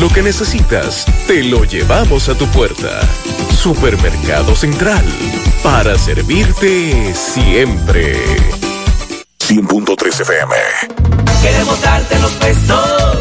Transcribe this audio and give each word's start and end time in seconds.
Lo 0.00 0.08
que 0.08 0.22
necesitas, 0.22 1.06
te 1.26 1.44
lo 1.44 1.64
llevamos 1.64 2.28
a 2.28 2.36
tu 2.36 2.46
puerta. 2.48 3.00
Supermercado 3.56 4.54
Central, 4.54 5.04
para 5.62 5.96
servirte 5.98 7.14
siempre. 7.14 8.65
100.3 9.48 10.20
FM. 10.22 10.54
Queremos 11.40 11.80
darte 11.80 12.18
los 12.18 12.32
pesos 12.32 13.18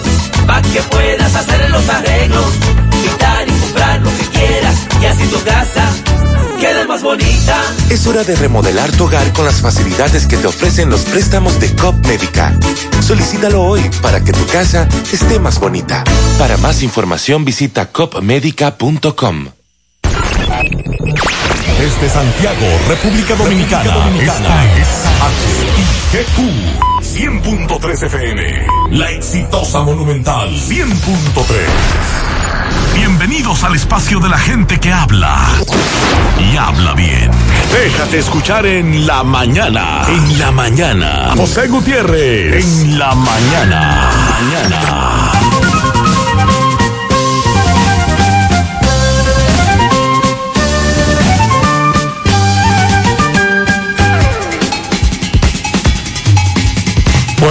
para 0.48 0.62
que 0.64 0.81
puedas 0.81 1.36
hacer 1.36 1.70
los 1.70 1.88
arreglos, 1.88 2.52
pintar 2.90 3.48
y 3.48 3.52
comprar 3.52 4.02
lo 4.02 4.09
que 4.18 4.26
quieras 4.26 4.76
y 5.00 5.06
así 5.06 5.28
tu 5.28 5.44
casa 5.44 5.88
quede 6.59 6.88
más 6.88 7.03
bonita. 7.03 7.62
Es 7.92 8.08
hora 8.08 8.23
de 8.23 8.36
remodelar 8.38 8.92
tu 8.94 9.03
hogar 9.03 9.31
con 9.34 9.46
las 9.46 9.62
facilidades 9.62 10.26
que 10.26 10.38
te 10.38 10.48
ofrecen 10.48 10.90
los 10.90 11.02
préstamos 11.02 11.59
de 11.59 11.76
COP 11.76 12.03
Médica. 12.08 12.58
Solicítalo 13.02 13.62
hoy 13.62 13.81
para 14.02 14.23
que 14.23 14.31
tu 14.31 14.48
casa 14.48 14.88
esté 15.12 15.40
más 15.40 15.59
bonita. 15.59 16.03
Para 16.40 16.57
más 16.57 16.81
información 16.81 17.46
visita 17.46 17.92
copmedica.com. 17.92 19.50
Desde 21.85 22.09
Santiago, 22.09 22.66
República 22.88 23.35
Dominicana. 23.35 24.09
Esta 24.19 24.66
es 24.75 25.06
HIGQ 26.12 26.40
100.3 27.00 28.03
FM. 28.07 28.68
La 28.90 29.12
exitosa 29.12 29.84
Monumental 29.84 30.50
100.3. 30.50 30.95
Bienvenidos 32.95 33.63
al 33.63 33.75
espacio 33.75 34.19
de 34.19 34.29
la 34.29 34.40
gente 34.40 34.79
que 34.79 34.91
habla 34.91 35.47
y 36.40 36.57
habla 36.57 36.95
bien. 36.95 37.29
Déjate 37.72 38.18
escuchar 38.18 38.66
en 38.66 39.06
la 39.06 39.24
mañana. 39.24 40.07
En 40.07 40.40
la 40.40 40.51
mañana. 40.51 41.34
José 41.38 41.68
Gutiérrez. 41.68 42.66
En 42.66 42.97
la 42.97 43.13
mañana. 43.13 44.09
Mañana. 44.41 45.34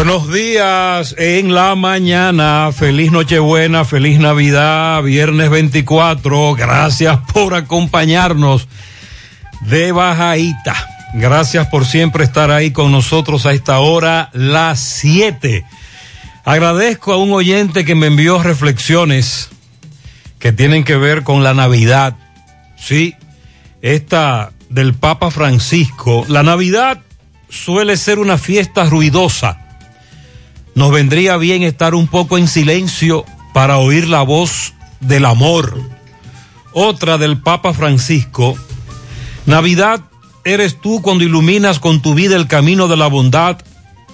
Buenos 0.06 0.30
días 0.30 1.14
en 1.16 1.54
la 1.54 1.74
mañana, 1.76 2.70
feliz 2.76 3.10
Nochebuena, 3.10 3.86
feliz 3.86 4.18
Navidad, 4.18 5.02
viernes 5.02 5.48
24, 5.48 6.54
gracias 6.54 7.20
por 7.32 7.54
acompañarnos 7.54 8.68
de 9.62 9.92
Bajaíta, 9.92 10.74
gracias 11.14 11.68
por 11.68 11.86
siempre 11.86 12.22
estar 12.22 12.50
ahí 12.50 12.70
con 12.70 12.92
nosotros 12.92 13.46
a 13.46 13.54
esta 13.54 13.78
hora, 13.78 14.28
las 14.34 14.78
7. 14.80 15.64
Agradezco 16.44 17.14
a 17.14 17.16
un 17.16 17.32
oyente 17.32 17.86
que 17.86 17.94
me 17.94 18.08
envió 18.08 18.42
reflexiones 18.42 19.48
que 20.38 20.52
tienen 20.52 20.84
que 20.84 20.96
ver 20.96 21.22
con 21.22 21.42
la 21.42 21.54
Navidad, 21.54 22.14
sí, 22.76 23.14
esta 23.80 24.52
del 24.68 24.92
Papa 24.92 25.30
Francisco, 25.30 26.26
la 26.28 26.42
Navidad 26.42 27.00
suele 27.48 27.96
ser 27.96 28.18
una 28.18 28.36
fiesta 28.36 28.84
ruidosa 28.84 29.63
nos 30.74 30.90
vendría 30.90 31.36
bien 31.36 31.62
estar 31.62 31.94
un 31.94 32.06
poco 32.06 32.38
en 32.38 32.48
silencio 32.48 33.24
para 33.52 33.78
oír 33.78 34.08
la 34.08 34.22
voz 34.22 34.74
del 35.00 35.24
amor. 35.24 35.78
Otra 36.72 37.18
del 37.18 37.40
Papa 37.40 37.72
Francisco. 37.72 38.56
Navidad 39.46 40.00
eres 40.44 40.80
tú 40.80 41.00
cuando 41.02 41.24
iluminas 41.24 41.78
con 41.78 42.02
tu 42.02 42.14
vida 42.14 42.36
el 42.36 42.48
camino 42.48 42.88
de 42.88 42.96
la 42.96 43.06
bondad, 43.06 43.58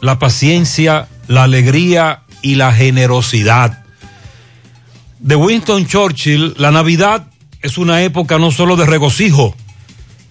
la 0.01 0.19
paciencia, 0.19 1.09
la 1.27 1.45
alegría 1.45 2.23
y 2.43 2.57
la 2.57 2.73
generosidad. 2.73 3.85
De 5.19 5.37
Winston 5.37 5.87
Churchill, 5.87 6.55
la 6.57 6.71
Navidad 6.71 7.27
es 7.63 7.79
una 7.79 8.03
época 8.03 8.39
no 8.39 8.51
solo 8.51 8.77
de 8.77 8.87
regocijo, 8.87 9.55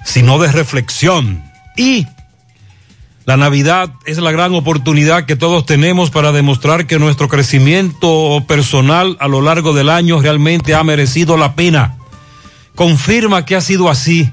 sino 0.03 0.39
de 0.39 0.51
reflexión. 0.51 1.43
Y 1.77 2.07
la 3.29 3.37
Navidad 3.37 3.91
es 4.07 4.17
la 4.17 4.31
gran 4.31 4.55
oportunidad 4.55 5.27
que 5.27 5.35
todos 5.35 5.63
tenemos 5.63 6.09
para 6.09 6.31
demostrar 6.31 6.87
que 6.87 6.97
nuestro 6.97 7.27
crecimiento 7.27 8.43
personal 8.47 9.17
a 9.19 9.27
lo 9.27 9.41
largo 9.41 9.71
del 9.71 9.89
año 9.89 10.19
realmente 10.19 10.73
ha 10.73 10.83
merecido 10.83 11.37
la 11.37 11.53
pena. 11.53 11.95
Confirma 12.73 13.45
que 13.45 13.55
ha 13.55 13.61
sido 13.61 13.87
así. 13.87 14.31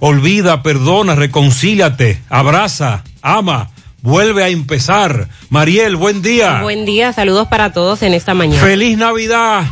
Olvida, 0.00 0.62
perdona, 0.62 1.14
reconcíliate, 1.14 2.20
abraza, 2.28 3.04
ama, 3.22 3.70
vuelve 4.02 4.44
a 4.44 4.50
empezar. 4.50 5.30
Mariel, 5.48 5.96
buen 5.96 6.20
día. 6.20 6.60
Buen 6.60 6.84
día, 6.84 7.14
saludos 7.14 7.48
para 7.48 7.72
todos 7.72 8.02
en 8.02 8.12
esta 8.12 8.34
mañana. 8.34 8.60
Feliz 8.60 8.98
Navidad. 8.98 9.64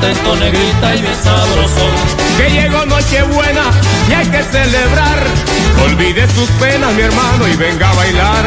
Contento, 0.00 0.36
negrita 0.36 0.96
y 0.96 1.02
bien 1.02 1.14
sabrosón. 1.22 1.90
Que 2.36 2.50
llegó 2.50 2.86
Nochebuena 2.86 3.64
y 4.08 4.12
hay 4.12 4.26
que 4.26 4.42
celebrar. 4.44 5.18
Olvide 5.84 6.26
sus 6.28 6.48
penas, 6.52 6.92
mi 6.94 7.02
hermano, 7.02 7.46
y 7.46 7.56
venga 7.56 7.90
a 7.90 7.94
bailar. 7.94 8.44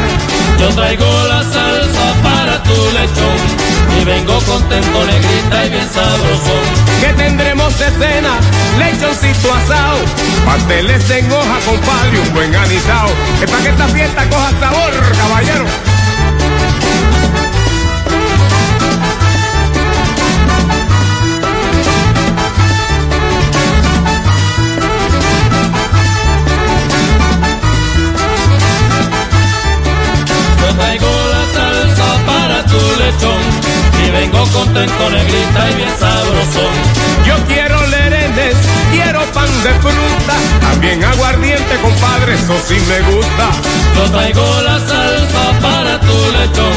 Yo 0.58 0.68
traigo 0.70 1.06
la 1.28 1.42
salsa 1.42 2.14
para 2.22 2.62
tu 2.62 2.74
lechón 2.74 4.00
y 4.00 4.04
vengo 4.04 4.38
contento, 4.40 5.04
negrita 5.06 5.66
y 5.66 5.70
bien 5.70 5.88
sabroso. 5.92 6.54
Que 7.00 7.12
tendremos 7.22 7.78
de 7.78 7.86
cena, 7.90 8.34
lechoncito 8.78 9.54
asado, 9.54 9.98
pasteles 10.44 11.10
en 11.10 11.30
hoja, 11.30 11.58
compadre, 11.66 12.18
un 12.20 12.34
buen 12.34 12.54
anisado. 12.54 13.10
Es 13.42 13.50
para 13.50 13.62
que 13.62 13.68
esta 13.68 13.88
fiesta 13.88 14.28
coja 14.28 14.50
sabor, 14.60 14.92
caballero. 15.16 15.93
Traigo 30.76 31.06
la 31.06 31.44
salsa 31.54 32.08
para 32.26 32.64
tu 32.64 32.78
lechón 33.00 33.42
y 34.06 34.10
vengo 34.10 34.44
contento, 34.52 35.10
negrita 35.10 35.70
y 35.70 35.74
bien 35.74 35.94
sabroso. 35.98 36.64
Yo 37.26 37.36
quiero 37.46 37.86
lerenes, 37.86 38.56
quiero 38.92 39.20
pan 39.32 39.48
de 39.62 39.72
fruta, 39.80 40.34
también 40.60 41.04
aguardiente, 41.04 41.76
compadre, 41.80 42.34
eso 42.34 42.56
sí 42.66 42.76
me 42.88 43.00
gusta. 43.12 43.46
Yo 43.96 44.10
traigo 44.10 44.44
la 44.62 44.78
salsa 44.78 45.44
para 45.60 46.00
tu 46.00 46.16
lechón 46.36 46.76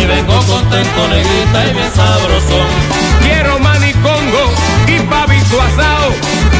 y 0.00 0.06
vengo 0.06 0.38
contento, 0.46 1.08
negrita 1.08 1.66
y 1.66 1.72
bien 1.74 1.92
sabroso. 1.94 2.58
Quiero 3.22 3.58
manicongo 3.58 4.44
y 4.86 4.98
pavito 5.00 5.60
asado, 5.60 6.12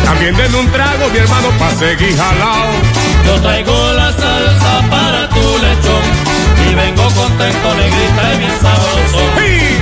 también 0.04 0.36
denme 0.36 0.58
un 0.58 0.70
trago, 0.70 1.08
mi 1.12 1.18
hermano, 1.18 1.48
pa' 1.58 1.74
seguir 1.74 2.16
jalao. 2.16 2.70
Yo 3.26 3.40
traigo 3.40 3.92
la 3.92 4.12
salsa 4.12 4.90
para 4.90 5.28
tu 5.28 5.58
lechón 5.58 6.35
vengo 6.76 7.02
contento, 7.02 7.74
negrita 7.74 8.34
y 8.34 8.38
bien 8.38 8.60
sabroso. 8.60 9.75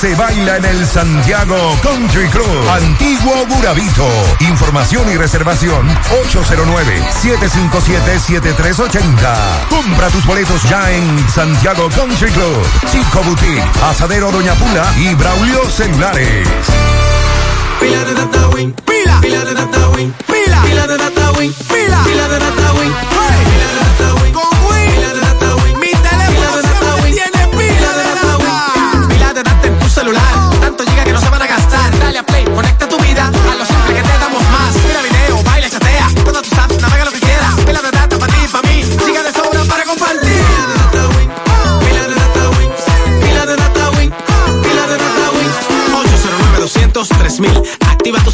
Se 0.00 0.14
baila 0.14 0.56
en 0.58 0.64
el 0.64 0.86
Santiago 0.86 1.56
Country 1.82 2.28
Club. 2.28 2.68
Antiguo 2.70 3.44
Burabito. 3.46 4.06
Información 4.40 5.10
y 5.10 5.16
reservación 5.16 5.88
809-757-7380. 7.24 9.34
Compra 9.68 10.08
tus 10.10 10.24
boletos 10.24 10.62
ya 10.68 10.92
en 10.92 11.28
Santiago 11.28 11.88
Country 11.90 12.30
Club. 12.30 12.64
Chico 12.92 13.24
Boutique, 13.24 13.64
Asadero 13.90 14.30
Doña 14.30 14.54
Pula 14.54 14.86
y 14.98 15.12
Braulio 15.14 15.68
Celulares. 15.70 16.46
Pila 17.80 18.04
de 18.04 18.14
data 18.14 18.48
win, 18.48 18.72
pila, 18.72 19.20
pila 19.20 19.44
de 19.44 19.54
data 19.54 19.88
win, 19.88 20.14
pila, 20.26 20.62
pila 20.62 20.86
de 20.86 20.96
data 20.96 21.32
win, 21.32 21.52
pila, 21.52 22.04
pila 22.04 22.28
de 22.28 22.38
data 22.38 22.72
win, 22.74 22.92
hey, 22.92 23.46
pila 23.46 23.66
de 23.66 23.74
data 24.04 24.17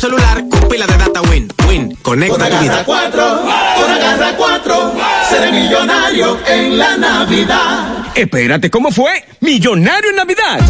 celular 0.04 0.44
con 0.50 0.68
pila 0.68 0.86
de 0.86 0.98
data 0.98 1.22
Win. 1.22 1.48
Win, 1.66 1.96
conecta 2.02 2.50
tu 2.50 2.58
vida. 2.58 2.82
4, 2.84 3.43
con 3.81 3.90
agarra 3.90 4.36
4, 4.36 4.94
seré 5.31 5.50
millonario 5.50 6.38
en 6.46 6.76
la 6.76 6.98
Navidad. 6.98 8.05
Espérate, 8.14 8.70
¿cómo 8.70 8.90
fue? 8.90 9.24
¡Millonario 9.40 10.10
en 10.10 10.17
Navidad! 10.17 10.60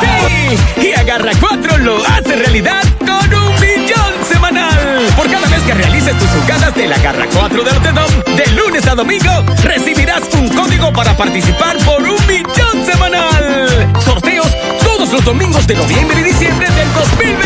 ¡Sí! 0.00 0.88
Y 0.88 0.92
Agarra 0.92 1.30
4 1.38 1.78
lo 1.78 2.04
hace 2.04 2.34
realidad 2.34 2.82
con 2.98 3.32
un 3.32 3.60
millón 3.60 4.12
semanal. 4.28 5.06
Por 5.16 5.30
cada 5.30 5.46
vez 5.46 5.60
que 5.62 5.74
realices 5.74 6.18
tus 6.18 6.28
jugadas 6.28 6.74
de 6.74 6.88
la 6.88 6.96
Agarra 6.96 7.26
4 7.32 7.62
de 7.62 7.70
Rotedom, 7.70 8.36
de 8.36 8.46
lunes 8.48 8.88
a 8.88 8.96
domingo, 8.96 9.44
recibirás 9.62 10.22
un 10.34 10.48
código 10.48 10.92
para 10.92 11.16
participar 11.16 11.76
por 11.84 12.02
un 12.02 12.26
millón 12.26 12.84
semanal. 12.84 13.92
Sorteos 14.04 14.48
todos 14.82 15.12
los 15.12 15.24
domingos 15.24 15.64
de 15.68 15.76
noviembre 15.76 16.20
y 16.22 16.24
diciembre 16.24 16.68
del 16.70 16.92
2021. 16.92 17.39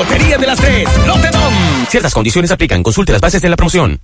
Lotería 0.00 0.38
de 0.38 0.46
las 0.46 0.58
Tres, 0.58 0.88
Lotedom. 1.06 1.52
Ciertas 1.90 2.14
condiciones 2.14 2.50
aplican. 2.50 2.82
Consulte 2.82 3.12
las 3.12 3.20
bases 3.20 3.42
de 3.42 3.50
la 3.50 3.56
promoción. 3.56 4.00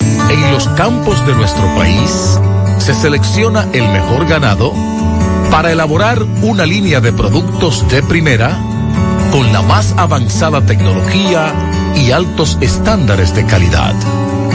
En 0.00 0.52
los 0.52 0.66
campos 0.68 1.26
de 1.26 1.34
nuestro 1.34 1.66
país 1.76 2.40
se 2.78 2.94
selecciona 2.94 3.68
el 3.74 3.86
mejor 3.90 4.26
ganado 4.26 4.72
para 5.50 5.70
elaborar 5.70 6.22
una 6.40 6.64
línea 6.64 7.00
de 7.00 7.12
productos 7.12 7.86
de 7.90 8.02
primera 8.02 8.58
con 9.30 9.52
la 9.52 9.60
más 9.60 9.92
avanzada 9.98 10.64
tecnología 10.64 11.52
y 11.94 12.10
altos 12.10 12.56
estándares 12.62 13.34
de 13.34 13.44
calidad. 13.44 13.94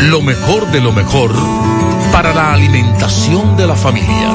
Lo 0.09 0.21
mejor 0.21 0.71
de 0.71 0.81
lo 0.81 0.91
mejor 0.91 1.31
para 2.11 2.33
la 2.33 2.51
alimentación 2.51 3.55
de 3.57 3.67
la 3.67 3.75
familia. 3.75 4.29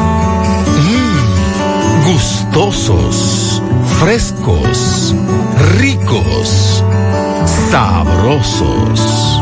Mmm, 0.84 2.12
gustosos, 2.12 3.57
frescos, 3.98 5.14
ricos, 5.78 6.84
sabrosos. 7.70 9.40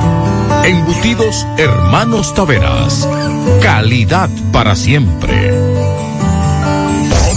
Embutidos 0.64 1.46
Hermanos 1.58 2.34
Taveras. 2.34 3.08
Calidad 3.62 4.30
para 4.52 4.74
siempre. 4.74 5.52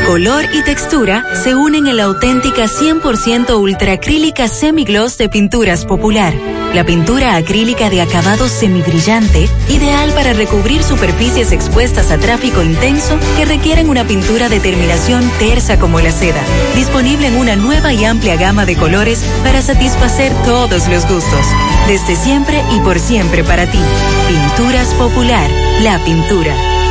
Color 0.05 0.45
y 0.53 0.61
textura 0.63 1.23
se 1.33 1.55
unen 1.55 1.87
en 1.87 1.95
la 1.95 2.03
auténtica 2.03 2.65
100% 2.65 3.57
ultracrílica 3.57 4.49
semigloss 4.49 5.17
de 5.17 5.29
Pinturas 5.29 5.85
Popular. 5.85 6.33
La 6.73 6.83
pintura 6.83 7.35
acrílica 7.35 7.89
de 7.89 8.01
acabado 8.01 8.49
semibrillante, 8.49 9.47
ideal 9.69 10.11
para 10.13 10.33
recubrir 10.33 10.83
superficies 10.83 11.51
expuestas 11.51 12.11
a 12.11 12.17
tráfico 12.17 12.63
intenso 12.63 13.17
que 13.37 13.45
requieren 13.45 13.89
una 13.89 14.05
pintura 14.05 14.49
de 14.49 14.59
terminación 14.59 15.23
tersa 15.39 15.79
como 15.79 16.01
la 16.01 16.11
seda. 16.11 16.41
Disponible 16.75 17.27
en 17.27 17.37
una 17.37 17.55
nueva 17.55 17.93
y 17.93 18.03
amplia 18.03 18.35
gama 18.35 18.65
de 18.65 18.75
colores 18.75 19.23
para 19.43 19.61
satisfacer 19.61 20.33
todos 20.43 20.87
los 20.89 21.07
gustos. 21.07 21.45
Desde 21.87 22.15
siempre 22.15 22.61
y 22.75 22.79
por 22.81 22.99
siempre 22.99 23.43
para 23.43 23.69
ti. 23.69 23.79
Pinturas 24.27 24.93
Popular, 24.95 25.49
la 25.83 25.99
pintura. 25.99 26.82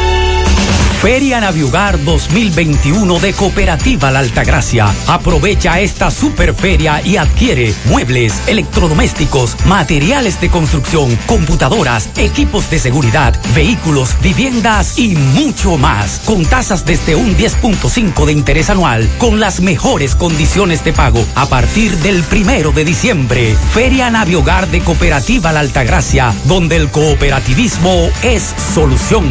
Feria 1.03 1.41
Naviugar 1.41 1.99
2021 2.05 3.19
de 3.19 3.33
Cooperativa 3.33 4.13
La 4.13 4.21
Altagracia. 4.21 4.87
Aprovecha 5.09 5.81
esta 5.81 6.13
superferia 6.13 7.03
y 7.05 7.17
adquiere 7.17 7.75
muebles, 7.87 8.41
electrodomésticos, 8.47 9.57
materiales 9.67 10.41
de 10.41 10.49
construcción, 10.49 11.19
computadoras, 11.27 12.09
equipos 12.17 12.71
de 12.71 12.79
seguridad, 12.79 13.35
vehículos, 13.53 14.15
viviendas 14.23 14.97
y 14.97 15.17
mucho 15.17 15.77
más. 15.77 16.21
Con 16.25 16.45
tasas 16.45 16.87
desde 16.87 17.17
un 17.17 17.37
10.5 17.37 18.25
de 18.25 18.33
interés 18.33 18.71
anual, 18.71 19.09
con 19.19 19.41
las 19.41 19.61
mejores 19.61 20.15
condiciones 20.15 20.85
de 20.85 20.93
pago 20.93 21.27
a 21.35 21.47
partir 21.47 21.97
del 21.97 22.23
primero 22.23 22.71
de 22.71 22.85
diciembre. 22.85 23.57
Feria 23.75 24.09
Naviogar 24.09 24.69
de 24.69 24.79
Cooperativa 24.83 25.51
La 25.51 25.59
Altagracia, 25.59 26.33
donde 26.45 26.77
el 26.77 26.91
cooperativismo 26.93 28.09
es 28.23 28.55
solución. 28.73 29.29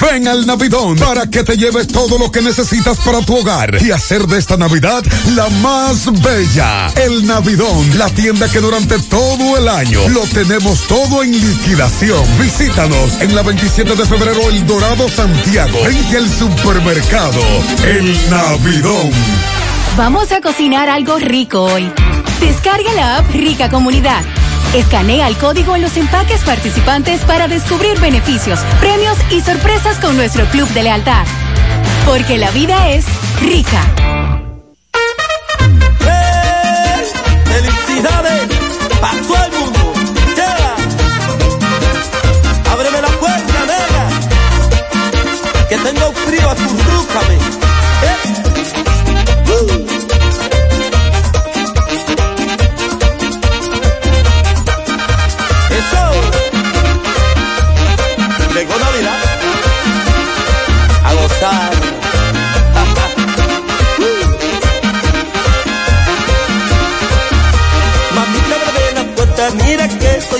Ven 0.00 0.26
al 0.26 0.46
Navidón 0.46 0.96
para 0.96 1.26
que 1.26 1.44
te 1.44 1.56
lleves 1.56 1.86
todo 1.86 2.18
lo 2.18 2.30
que 2.30 2.42
necesitas 2.42 2.98
para 2.98 3.20
tu 3.20 3.36
hogar 3.36 3.80
y 3.82 3.90
hacer 3.90 4.26
de 4.26 4.38
esta 4.38 4.56
Navidad 4.56 5.02
la 5.34 5.48
más 5.48 6.10
bella. 6.22 6.88
El 6.96 7.26
Navidón, 7.26 7.98
la 7.98 8.08
tienda 8.10 8.48
que 8.50 8.60
durante 8.60 8.98
todo 8.98 9.56
el 9.56 9.68
año 9.68 10.08
lo 10.08 10.22
tenemos 10.22 10.86
todo 10.88 11.22
en 11.22 11.32
liquidación. 11.32 12.22
Visítanos 12.40 13.20
en 13.20 13.34
la 13.34 13.42
27 13.42 13.94
de 13.94 14.06
febrero 14.06 14.40
El 14.48 14.66
Dorado 14.66 15.08
Santiago, 15.08 15.78
en 15.86 16.16
el 16.16 16.28
supermercado 16.28 17.40
El 17.84 18.30
Navidón. 18.30 19.10
Vamos 19.96 20.32
a 20.32 20.40
cocinar 20.40 20.88
algo 20.88 21.18
rico 21.18 21.62
hoy. 21.62 21.92
Descarga 22.40 22.92
la 22.94 23.18
app 23.18 23.30
Rica 23.30 23.68
Comunidad. 23.70 24.24
Escanea 24.74 25.28
el 25.28 25.36
código 25.36 25.76
en 25.76 25.82
los 25.82 25.98
empaques 25.98 26.40
participantes 26.40 27.20
para 27.22 27.46
descubrir 27.46 28.00
beneficios, 28.00 28.58
premios 28.80 29.18
y 29.30 29.42
sorpresas 29.42 29.98
con 29.98 30.16
nuestro 30.16 30.46
club 30.46 30.66
de 30.70 30.82
lealtad. 30.82 31.26
Porque 32.06 32.38
la 32.38 32.50
vida 32.52 32.88
es 32.88 33.04
rica. 33.42 33.82
¡Felicidades! 37.44 38.48
¡Para 38.98 39.20
todo 39.20 39.44
el 39.44 39.52
mundo! 39.52 39.92
¡Ábreme 42.70 43.02
la 43.02 43.08
puerta! 43.08 43.52
¡Que 45.68 45.76
tengo 45.76 46.12
frío, 46.12 46.50
acurrúcame! 46.50 47.61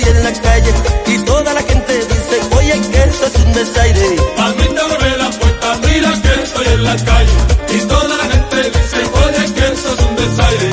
Estoy 0.03 0.17
en 0.17 0.23
la 0.23 0.33
calle 0.41 0.73
y 1.07 1.17
toda 1.19 1.53
la 1.53 1.61
gente 1.61 1.93
dice, 1.97 2.55
oye, 2.57 2.81
que 2.91 3.03
esto 3.03 3.25
es 3.25 3.35
un 3.35 3.53
desaire. 3.53 4.15
Abre 4.37 5.17
la 5.17 5.29
puerta, 5.29 5.79
mira 5.87 6.21
que 6.21 6.43
estoy 6.43 6.67
en 6.67 6.83
la 6.83 6.95
calle. 6.95 7.31
Y 7.75 7.79
toda 7.87 8.17
la 8.17 8.23
gente 8.33 8.57
dice, 8.63 8.97
oye, 9.25 9.53
que 9.53 9.73
eso 9.73 9.93
es 9.93 9.99
un 10.05 10.15
desaire. 10.15 10.69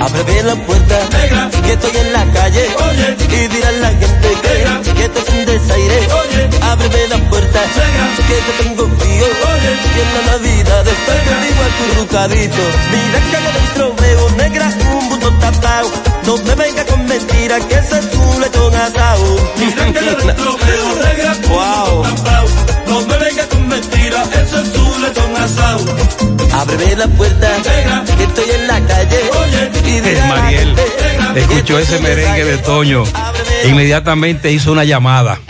Ábreme 0.00 0.42
la 0.44 0.54
puerta, 0.66 1.08
Negra. 1.12 1.50
que 1.50 1.72
estoy 1.72 1.96
en 1.96 2.12
la 2.12 2.24
calle 2.32 2.66
Oye. 2.88 3.16
y 3.42 3.48
dirá 3.48 3.72
la 3.72 3.88
gente 3.88 4.28
que, 4.42 4.87
Es 5.14 5.28
un 5.34 5.44
desaire. 5.46 6.08
Oye. 6.12 6.48
Ábreme 6.62 7.08
la 7.08 7.18
puerta, 7.30 7.60
Negra. 7.76 8.08
que 8.28 8.36
yo 8.46 8.52
tengo 8.62 8.96
frío 8.98 9.24
Oye. 9.24 9.72
y 9.96 10.00
en 10.00 10.14
la 10.14 10.32
Navidad 10.32 10.84
estoy 10.86 11.16
Negra. 11.16 11.40
digo 11.42 11.62
acurrucadito. 11.68 12.62
Mira 12.92 13.20
que 13.30 13.36
allá 13.36 13.52
dentro 13.58 13.94
veo 14.00 14.30
negra 14.30 14.68
un 14.92 15.08
botón 15.08 15.38
tapado. 15.40 15.90
No 16.26 16.36
me 16.36 16.54
venga 16.54 16.84
con 16.84 17.06
mentira 17.06 17.58
que 17.60 17.74
ese 17.74 17.98
es 17.98 18.14
un 18.14 18.40
lechón 18.40 18.74
asado. 18.74 19.36
Mira 19.56 19.84
que 19.92 20.00
dentro 20.00 20.56
veo 20.58 20.94
negra 21.04 21.32
con 21.42 21.52
un 22.02 22.16
tapao. 22.16 22.77
Es. 25.06 26.52
Ábreme 26.52 26.96
la 26.96 27.06
puerta, 27.08 27.48
que 28.16 28.24
estoy 28.24 28.50
en 28.50 28.66
la 28.66 28.80
calle 28.86 29.18
Oye. 29.40 30.14
la 30.14 30.26
Mariel 30.26 30.74
escuchó 31.34 31.78
es 31.78 31.88
ese 31.90 32.00
merengue 32.00 32.44
de. 32.44 32.58
Toño. 32.58 33.04
Inmediatamente 33.64 34.52
hizo 34.52 34.72
una 34.72 34.84
llamada. 34.84 35.40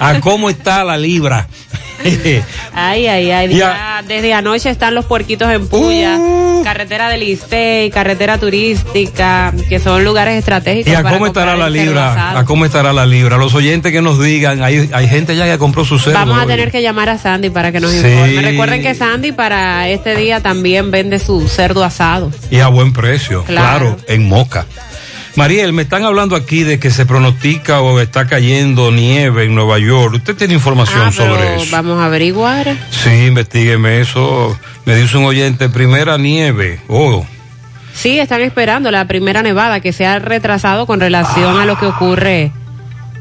¿A 0.00 0.20
cómo 0.20 0.50
está 0.50 0.84
la 0.84 0.96
libra? 0.96 1.48
Ay, 2.74 3.06
ay, 3.06 3.30
ay. 3.30 3.56
Ya. 3.56 4.02
desde 4.06 4.32
anoche 4.34 4.70
están 4.70 4.94
los 4.94 5.04
puerquitos 5.06 5.50
en 5.52 5.66
puya. 5.68 6.16
Uh. 6.18 6.62
Carretera 6.64 7.08
del 7.08 7.20
Licey, 7.20 7.90
carretera 7.90 8.38
turística, 8.38 9.52
que 9.68 9.78
son 9.78 10.04
lugares 10.04 10.36
estratégicos. 10.36 10.92
¿Y 10.92 10.96
a 10.96 11.02
para 11.02 11.14
cómo 11.14 11.26
estará 11.26 11.56
la 11.56 11.70
libra? 11.70 12.38
¿A 12.38 12.44
cómo 12.44 12.64
estará 12.64 12.92
la 12.92 13.06
libra? 13.06 13.36
Los 13.36 13.54
oyentes 13.54 13.92
que 13.92 14.02
nos 14.02 14.20
digan, 14.20 14.62
hay, 14.62 14.90
hay 14.92 15.08
gente 15.08 15.36
ya 15.36 15.44
que 15.46 15.58
compró 15.58 15.84
su 15.84 15.98
cerdo. 15.98 16.18
Vamos 16.18 16.38
a 16.38 16.42
hoy. 16.42 16.46
tener 16.48 16.72
que 16.72 16.82
llamar 16.82 17.08
a 17.08 17.18
Sandy 17.18 17.50
para 17.50 17.70
que 17.70 17.80
nos 17.80 17.92
Sí. 17.92 17.98
informe. 17.98 18.42
Recuerden 18.42 18.82
que 18.82 18.94
Sandy 18.94 19.32
para 19.32 19.88
este 19.88 20.16
día 20.16 20.40
también 20.40 20.90
vende 20.90 21.18
su 21.20 21.46
cerdo 21.48 21.84
asado. 21.84 22.32
Y 22.50 22.58
a 22.58 22.68
buen 22.68 22.92
precio, 22.92 23.44
Claro. 23.44 23.94
claro, 23.94 23.96
en 24.08 24.28
Moca. 24.28 24.66
Mariel, 25.36 25.72
me 25.74 25.82
están 25.82 26.02
hablando 26.04 26.34
aquí 26.34 26.62
de 26.62 26.78
que 26.78 26.90
se 26.90 27.04
pronostica 27.04 27.80
o 27.82 28.00
está 28.00 28.26
cayendo 28.26 28.90
nieve 28.90 29.44
en 29.44 29.54
Nueva 29.54 29.78
York. 29.78 30.14
¿Usted 30.14 30.34
tiene 30.34 30.54
información 30.54 31.02
Ah, 31.04 31.10
pero 31.14 31.34
sobre 31.34 31.56
eso? 31.56 31.66
Vamos 31.72 31.98
a 31.98 32.06
averiguar. 32.06 32.74
Sí, 32.90 33.26
investigueme 33.26 34.00
eso. 34.00 34.58
Me 34.86 34.96
dice 34.96 35.16
un 35.18 35.24
oyente, 35.24 35.68
primera 35.68 36.16
nieve. 36.16 36.80
Oh, 36.88 37.24
Sí, 37.94 38.18
están 38.18 38.42
esperando 38.42 38.90
la 38.90 39.06
primera 39.06 39.42
nevada 39.42 39.80
que 39.80 39.90
se 39.92 40.04
ha 40.04 40.18
retrasado 40.18 40.86
con 40.86 41.00
relación 41.00 41.58
a 41.58 41.64
lo 41.64 41.78
que 41.78 41.86
ocurre 41.86 42.52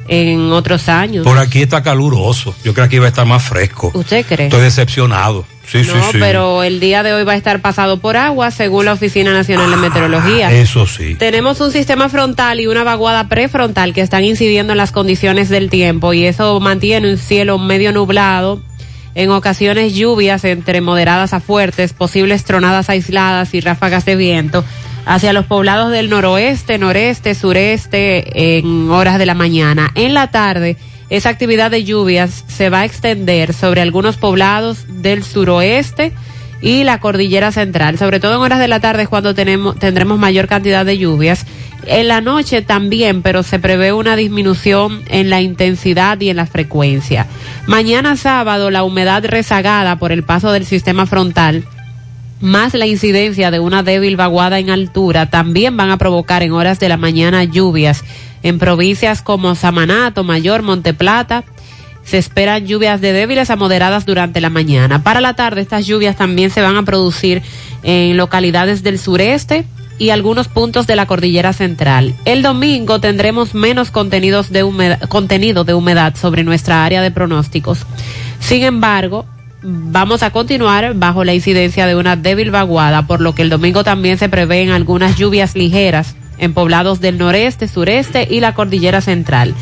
en 0.09 0.51
otros 0.51 0.89
años. 0.89 1.23
por 1.23 1.37
aquí 1.39 1.61
está 1.61 1.81
caluroso. 1.81 2.53
Yo 2.63 2.73
creo 2.73 2.87
que 2.89 2.97
iba 2.97 3.05
a 3.05 3.09
estar 3.09 3.25
más 3.25 3.41
fresco. 3.43 3.91
¿Usted 3.93 4.25
cree? 4.25 4.47
Estoy 4.47 4.61
decepcionado. 4.61 5.45
Sí, 5.67 5.83
sí, 5.83 5.91
no, 5.93 6.11
sí. 6.11 6.17
pero 6.19 6.63
el 6.63 6.79
día 6.79 7.03
de 7.03 7.13
hoy 7.13 7.23
va 7.23 7.33
a 7.33 7.35
estar 7.35 7.61
pasado 7.61 7.97
por 7.99 8.17
agua, 8.17 8.51
según 8.51 8.85
la 8.85 8.93
Oficina 8.93 9.33
Nacional 9.33 9.71
de 9.71 9.77
Meteorología. 9.77 10.51
Eso 10.51 10.85
sí. 10.85 11.15
Tenemos 11.15 11.59
un 11.61 11.71
sistema 11.71 12.09
frontal 12.09 12.59
y 12.59 12.67
una 12.67 12.83
vaguada 12.83 13.27
prefrontal 13.27 13.93
que 13.93 14.01
están 14.01 14.23
incidiendo 14.23 14.73
en 14.73 14.77
las 14.77 14.91
condiciones 14.91 15.49
del 15.49 15.69
tiempo 15.69 16.13
y 16.13 16.25
eso 16.25 16.59
mantiene 16.59 17.11
un 17.11 17.17
cielo 17.17 17.57
medio 17.57 17.91
nublado, 17.91 18.61
en 19.15 19.31
ocasiones 19.31 19.95
lluvias 19.95 20.43
entre 20.43 20.81
moderadas 20.81 21.33
a 21.33 21.39
fuertes, 21.39 21.93
posibles 21.93 22.43
tronadas 22.43 22.89
aisladas 22.89 23.53
y 23.53 23.61
ráfagas 23.61 24.05
de 24.05 24.15
viento 24.17 24.63
hacia 25.05 25.33
los 25.33 25.45
poblados 25.45 25.91
del 25.91 26.09
noroeste, 26.09 26.77
noreste, 26.77 27.35
sureste 27.35 28.57
en 28.57 28.89
horas 28.89 29.17
de 29.17 29.25
la 29.25 29.35
mañana. 29.35 29.91
En 29.95 30.13
la 30.13 30.31
tarde, 30.31 30.77
esa 31.09 31.29
actividad 31.29 31.71
de 31.71 31.83
lluvias 31.83 32.43
se 32.47 32.69
va 32.69 32.81
a 32.81 32.85
extender 32.85 33.53
sobre 33.53 33.81
algunos 33.81 34.17
poblados 34.17 34.85
del 35.01 35.23
suroeste 35.23 36.13
y 36.61 36.83
la 36.83 36.99
cordillera 36.99 37.51
central. 37.51 37.97
Sobre 37.97 38.19
todo 38.19 38.35
en 38.35 38.41
horas 38.41 38.59
de 38.59 38.67
la 38.67 38.79
tarde 38.79 39.03
es 39.03 39.09
cuando 39.09 39.35
tenemos, 39.35 39.77
tendremos 39.77 40.17
mayor 40.17 40.47
cantidad 40.47 40.85
de 40.85 40.97
lluvias. 40.97 41.45
En 41.85 42.07
la 42.07 42.21
noche 42.21 42.63
también, 42.63 43.21
pero 43.21 43.43
se 43.43 43.59
prevé 43.59 43.93
una 43.93 44.15
disminución 44.15 45.03
en 45.09 45.29
la 45.29 45.41
intensidad 45.41 46.19
y 46.19 46.29
en 46.29 46.37
la 46.37 46.47
frecuencia. 46.47 47.27
Mañana 47.67 48.17
sábado, 48.17 48.71
la 48.71 48.83
humedad 48.83 49.23
rezagada 49.25 49.97
por 49.97 50.11
el 50.11 50.23
paso 50.23 50.51
del 50.51 50.65
sistema 50.65 51.05
frontal 51.05 51.65
más 52.41 52.73
la 52.73 52.85
incidencia 52.85 53.49
de 53.49 53.59
una 53.59 53.81
débil 53.81 54.17
vaguada 54.17 54.59
en 54.59 54.69
altura 54.69 55.29
también 55.29 55.77
van 55.77 55.89
a 55.89 55.97
provocar 55.97 56.43
en 56.43 56.51
horas 56.51 56.79
de 56.79 56.89
la 56.89 56.97
mañana 56.97 57.43
lluvias 57.45 58.03
en 58.45 58.59
provincias 58.59 59.23
como 59.23 59.55
Samanato, 59.55 60.23
Mayor, 60.23 60.61
Monteplata. 60.61 61.43
Se 62.03 62.19
esperan 62.19 62.67
lluvias 62.67 63.01
de 63.01 63.11
débiles 63.11 63.49
a 63.49 63.55
moderadas 63.55 64.05
durante 64.05 64.39
la 64.39 64.51
mañana. 64.51 65.01
Para 65.01 65.19
la 65.19 65.33
tarde 65.33 65.61
estas 65.61 65.87
lluvias 65.87 66.15
también 66.15 66.51
se 66.51 66.61
van 66.61 66.77
a 66.77 66.83
producir 66.83 67.41
en 67.81 68.15
localidades 68.17 68.83
del 68.83 68.99
sureste 68.99 69.65
y 69.97 70.11
algunos 70.11 70.47
puntos 70.47 70.85
de 70.85 70.95
la 70.95 71.07
cordillera 71.07 71.53
central. 71.53 72.13
El 72.23 72.43
domingo 72.43 72.99
tendremos 72.99 73.55
menos 73.55 73.89
contenidos 73.89 74.51
contenido 75.09 75.63
de 75.63 75.73
humedad 75.73 76.13
sobre 76.15 76.43
nuestra 76.43 76.85
área 76.85 77.01
de 77.01 77.09
pronósticos. 77.09 77.79
Sin 78.39 78.61
embargo, 78.61 79.25
vamos 79.63 80.21
a 80.21 80.29
continuar 80.29 80.93
bajo 80.93 81.23
la 81.23 81.33
incidencia 81.33 81.87
de 81.87 81.95
una 81.95 82.15
débil 82.15 82.51
vaguada, 82.51 83.07
por 83.07 83.21
lo 83.21 83.33
que 83.33 83.41
el 83.41 83.49
domingo 83.49 83.83
también 83.83 84.19
se 84.19 84.29
prevén 84.29 84.69
algunas 84.69 85.17
lluvias 85.17 85.55
ligeras 85.55 86.15
en 86.37 86.53
poblados 86.53 87.01
del 87.01 87.17
noreste, 87.17 87.67
sureste 87.67 88.27
y 88.29 88.39
la 88.39 88.53
cordillera 88.53 89.01
central. 89.01 89.53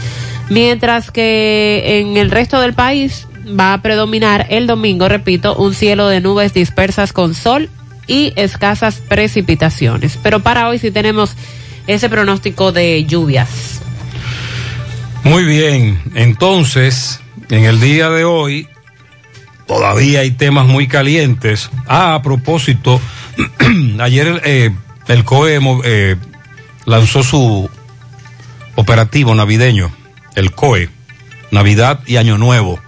Mientras 0.50 1.12
que 1.12 2.00
en 2.00 2.18
el 2.18 2.32
resto 2.32 2.60
del 2.60 2.74
país 2.74 3.27
va 3.48 3.74
a 3.74 3.82
predominar 3.82 4.48
el 4.50 4.68
domingo, 4.68 5.08
repito, 5.08 5.56
un 5.56 5.74
cielo 5.74 6.08
de 6.08 6.22
nubes 6.22 6.53
dispersas 6.53 7.13
con 7.13 7.34
sol 7.34 7.70
y 8.08 8.34
escasas 8.36 8.96
precipitaciones. 9.08 10.18
Pero 10.22 10.42
para 10.42 10.68
hoy 10.68 10.80
sí 10.80 10.92
tenemos 10.92 11.36
ese 11.88 12.10
pronóstico 12.10 12.72
de 12.72 13.06
lluvias. 13.06 13.82
Muy 15.24 15.46
bien, 15.46 16.01
entonces, 16.15 17.22
en 17.50 17.63
el 17.63 17.80
día 17.80 18.10
de 18.10 18.25
hoy 18.25 18.68
todavía 19.65 20.22
hay 20.22 20.32
temas 20.32 20.68
muy 20.68 20.88
calientes. 20.88 21.70
Ah, 21.88 22.15
a 22.15 22.22
propósito, 22.22 23.00
ayer 24.00 24.27
el, 24.27 24.42
eh, 24.44 24.72
el 25.08 25.24
COE 25.24 25.60
eh, 25.86 26.15
lanzó 26.86 27.24
su 27.24 27.70
operativo 28.75 29.36
navideño, 29.36 29.92
el 30.36 30.52
COE, 30.52 30.90
Navidad 31.52 32.00
y 32.06 32.18
Año 32.18 32.38
Nuevo. 32.38 32.80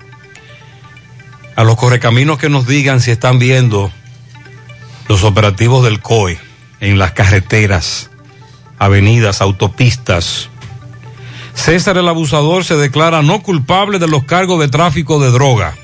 A 1.55 1.63
los 1.63 1.75
correcaminos 1.75 2.37
que 2.37 2.49
nos 2.49 2.67
digan 2.67 2.99
si 2.99 3.11
están 3.11 3.39
viendo 3.39 3.91
los 5.07 5.23
operativos 5.23 5.83
del 5.83 6.01
COE 6.01 6.39
en 6.79 6.97
las 6.99 7.11
carreteras, 7.11 8.09
avenidas, 8.79 9.41
autopistas. 9.41 10.49
César 11.53 11.97
el 11.97 12.07
abusador 12.07 12.65
se 12.65 12.75
declara 12.75 13.21
no 13.21 13.41
culpable 13.41 13.99
de 13.99 14.07
los 14.07 14.25
cargos 14.25 14.59
de 14.59 14.67
tráfico 14.67 15.19
de 15.19 15.31
droga. 15.31 15.75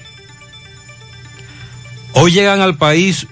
Hoy 2.13 2.33
llegan 2.33 2.59
al 2.59 2.75
país 2.75 3.27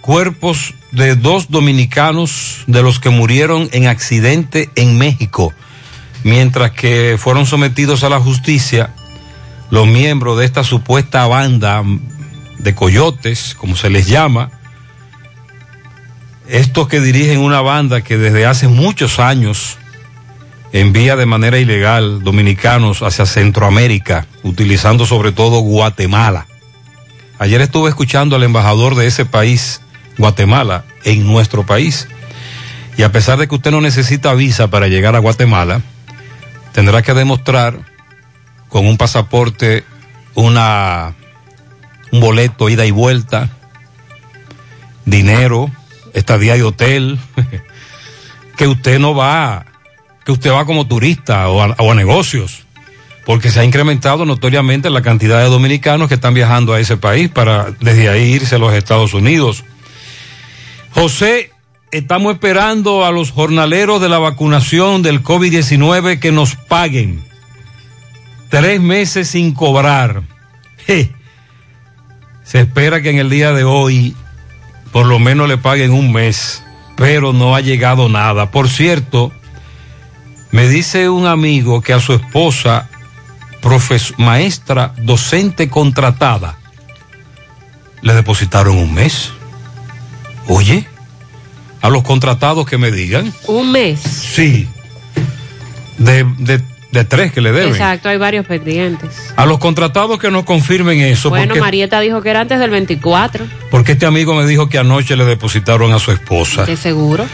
cuerpos 0.00 0.74
de 0.92 1.16
dos 1.16 1.50
dominicanos 1.50 2.64
de 2.66 2.82
los 2.82 2.98
que 3.00 3.10
murieron 3.10 3.68
en 3.72 3.86
accidente 3.86 4.70
en 4.74 4.98
México, 4.98 5.52
mientras 6.24 6.70
que 6.72 7.16
fueron 7.18 7.46
sometidos 7.46 8.04
a 8.04 8.08
la 8.08 8.20
justicia 8.20 8.90
los 9.70 9.86
miembros 9.86 10.38
de 10.38 10.44
esta 10.44 10.64
supuesta 10.64 11.26
banda 11.26 11.82
de 12.58 12.74
coyotes, 12.74 13.54
como 13.58 13.76
se 13.76 13.90
les 13.90 14.06
llama, 14.06 14.50
estos 16.48 16.88
que 16.88 17.00
dirigen 17.00 17.40
una 17.40 17.60
banda 17.60 18.00
que 18.00 18.16
desde 18.16 18.46
hace 18.46 18.68
muchos 18.68 19.18
años 19.18 19.76
envía 20.72 21.16
de 21.16 21.26
manera 21.26 21.58
ilegal 21.58 22.22
dominicanos 22.22 23.02
hacia 23.02 23.26
Centroamérica, 23.26 24.26
utilizando 24.42 25.06
sobre 25.06 25.32
todo 25.32 25.60
Guatemala. 25.60 26.46
Ayer 27.38 27.60
estuve 27.60 27.90
escuchando 27.90 28.36
al 28.36 28.42
embajador 28.42 28.94
de 28.94 29.06
ese 29.06 29.24
país, 29.24 29.80
Guatemala, 30.18 30.84
en 31.04 31.26
nuestro 31.26 31.64
país. 31.64 32.08
Y 32.96 33.02
a 33.02 33.12
pesar 33.12 33.38
de 33.38 33.48
que 33.48 33.54
usted 33.54 33.70
no 33.70 33.80
necesita 33.80 34.34
visa 34.34 34.68
para 34.68 34.88
llegar 34.88 35.16
a 35.16 35.20
Guatemala, 35.20 35.80
tendrá 36.72 37.02
que 37.02 37.14
demostrar 37.14 37.78
con 38.68 38.86
un 38.86 38.96
pasaporte 38.96 39.84
una 40.34 41.14
un 42.10 42.20
boleto 42.20 42.68
ida 42.68 42.86
y 42.86 42.90
vuelta, 42.90 43.50
dinero, 45.04 45.70
estadía 46.14 46.56
y 46.56 46.62
hotel, 46.62 47.18
que 48.56 48.66
usted 48.66 48.98
no 48.98 49.14
va, 49.14 49.66
que 50.24 50.32
usted 50.32 50.50
va 50.50 50.64
como 50.64 50.86
turista 50.86 51.48
o 51.48 51.62
a, 51.62 51.76
o 51.78 51.92
a 51.92 51.94
negocios 51.94 52.64
porque 53.28 53.50
se 53.50 53.60
ha 53.60 53.64
incrementado 53.64 54.24
notoriamente 54.24 54.88
la 54.88 55.02
cantidad 55.02 55.42
de 55.42 55.50
dominicanos 55.50 56.08
que 56.08 56.14
están 56.14 56.32
viajando 56.32 56.72
a 56.72 56.80
ese 56.80 56.96
país 56.96 57.28
para 57.28 57.72
desde 57.78 58.08
ahí 58.08 58.22
irse 58.32 58.54
a 58.54 58.58
los 58.58 58.72
Estados 58.72 59.12
Unidos. 59.12 59.64
José, 60.92 61.50
estamos 61.90 62.34
esperando 62.34 63.04
a 63.04 63.12
los 63.12 63.30
jornaleros 63.30 64.00
de 64.00 64.08
la 64.08 64.18
vacunación 64.18 65.02
del 65.02 65.22
COVID-19 65.22 66.18
que 66.18 66.32
nos 66.32 66.56
paguen. 66.56 67.24
Tres 68.50 68.80
meses 68.80 69.28
sin 69.28 69.52
cobrar. 69.52 70.22
Se 70.86 72.60
espera 72.60 73.02
que 73.02 73.10
en 73.10 73.18
el 73.18 73.28
día 73.28 73.52
de 73.52 73.64
hoy 73.64 74.16
por 74.92 75.06
lo 75.06 75.18
menos 75.18 75.48
le 75.48 75.58
paguen 75.58 75.92
un 75.92 76.12
mes, 76.12 76.62
pero 76.96 77.32
no 77.32 77.54
ha 77.54 77.60
llegado 77.60 78.08
nada. 78.08 78.50
Por 78.50 78.68
cierto, 78.68 79.32
me 80.50 80.68
dice 80.68 81.08
un 81.08 81.26
amigo 81.26 81.82
que 81.82 81.92
a 81.92 82.00
su 82.00 82.14
esposa 82.14 82.88
maestra 84.16 84.94
docente 84.98 85.68
contratada, 85.68 86.58
le 88.00 88.14
depositaron 88.14 88.76
un 88.78 88.94
mes. 88.94 89.32
Oye, 90.48 90.86
a 91.80 91.90
los 91.90 92.02
contratados 92.02 92.66
que 92.66 92.78
me 92.78 92.90
digan. 92.90 93.32
Un 93.46 93.70
mes. 93.70 94.00
Sí. 94.00 94.66
De, 95.98 96.24
de, 96.38 96.60
de 96.92 97.04
tres 97.04 97.32
que 97.32 97.40
le 97.40 97.52
deben. 97.52 97.70
Exacto, 97.70 98.08
hay 98.08 98.16
varios 98.16 98.46
pendientes. 98.46 99.32
A 99.36 99.46
los 99.46 99.58
contratados 99.58 100.18
que 100.18 100.30
nos 100.30 100.44
confirmen 100.44 101.00
eso. 101.00 101.28
Bueno, 101.28 101.48
porque, 101.48 101.60
Marieta 101.60 102.00
dijo 102.00 102.22
que 102.22 102.30
era 102.30 102.40
antes 102.40 102.58
del 102.58 102.70
24. 102.70 103.46
Porque 103.70 103.92
este 103.92 104.06
amigo 104.06 104.34
me 104.34 104.46
dijo 104.46 104.68
que 104.68 104.78
anoche 104.78 105.16
le 105.16 105.24
depositaron 105.24 105.92
a 105.92 105.98
su 105.98 106.12
esposa. 106.12 106.64
¿De 106.64 106.76
seguro? 106.76 107.26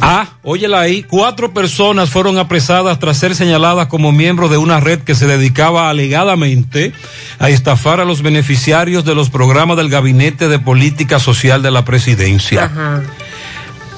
Ah, 0.00 0.28
óyela 0.42 0.80
ahí, 0.80 1.02
cuatro 1.02 1.54
personas 1.54 2.10
fueron 2.10 2.38
apresadas 2.38 2.98
tras 2.98 3.16
ser 3.16 3.34
señaladas 3.34 3.86
como 3.86 4.12
miembros 4.12 4.50
de 4.50 4.58
una 4.58 4.80
red 4.80 5.00
que 5.00 5.14
se 5.14 5.26
dedicaba 5.26 5.88
alegadamente 5.88 6.92
a 7.38 7.48
estafar 7.48 8.00
a 8.00 8.04
los 8.04 8.20
beneficiarios 8.20 9.04
de 9.04 9.14
los 9.14 9.30
programas 9.30 9.76
del 9.76 9.88
Gabinete 9.88 10.48
de 10.48 10.58
Política 10.58 11.18
Social 11.18 11.62
de 11.62 11.70
la 11.70 11.84
Presidencia. 11.84 12.64
Ajá. 12.64 13.02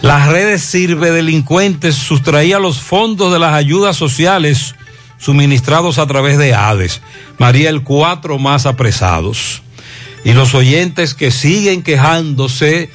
Las 0.03 0.29
redes 0.29 0.63
sirve 0.63 1.11
delincuentes 1.11 1.95
sustraía 1.95 2.59
los 2.59 2.79
fondos 2.79 3.33
de 3.33 3.39
las 3.39 3.55
ayudas 3.55 3.97
sociales 3.97 4.75
suministrados 5.19 5.99
a 5.99 6.07
través 6.07 6.39
de 6.39 6.55
ADES. 6.55 7.01
María, 7.39 7.71
el 7.71 7.83
cuatro 7.83 8.39
más 8.39 8.67
apresados. 8.67 9.63
Y 10.25 10.33
los 10.33 10.55
oyentes 10.55 11.15
que 11.15 11.31
siguen 11.31 11.83
quejándose 11.83 12.91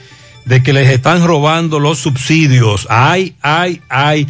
de 0.45 0.63
que 0.63 0.73
les 0.73 0.89
están 0.89 1.25
robando 1.25 1.79
los 1.79 1.99
subsidios. 1.99 2.87
Ay, 2.89 3.35
ay, 3.41 3.81
ay. 3.89 4.27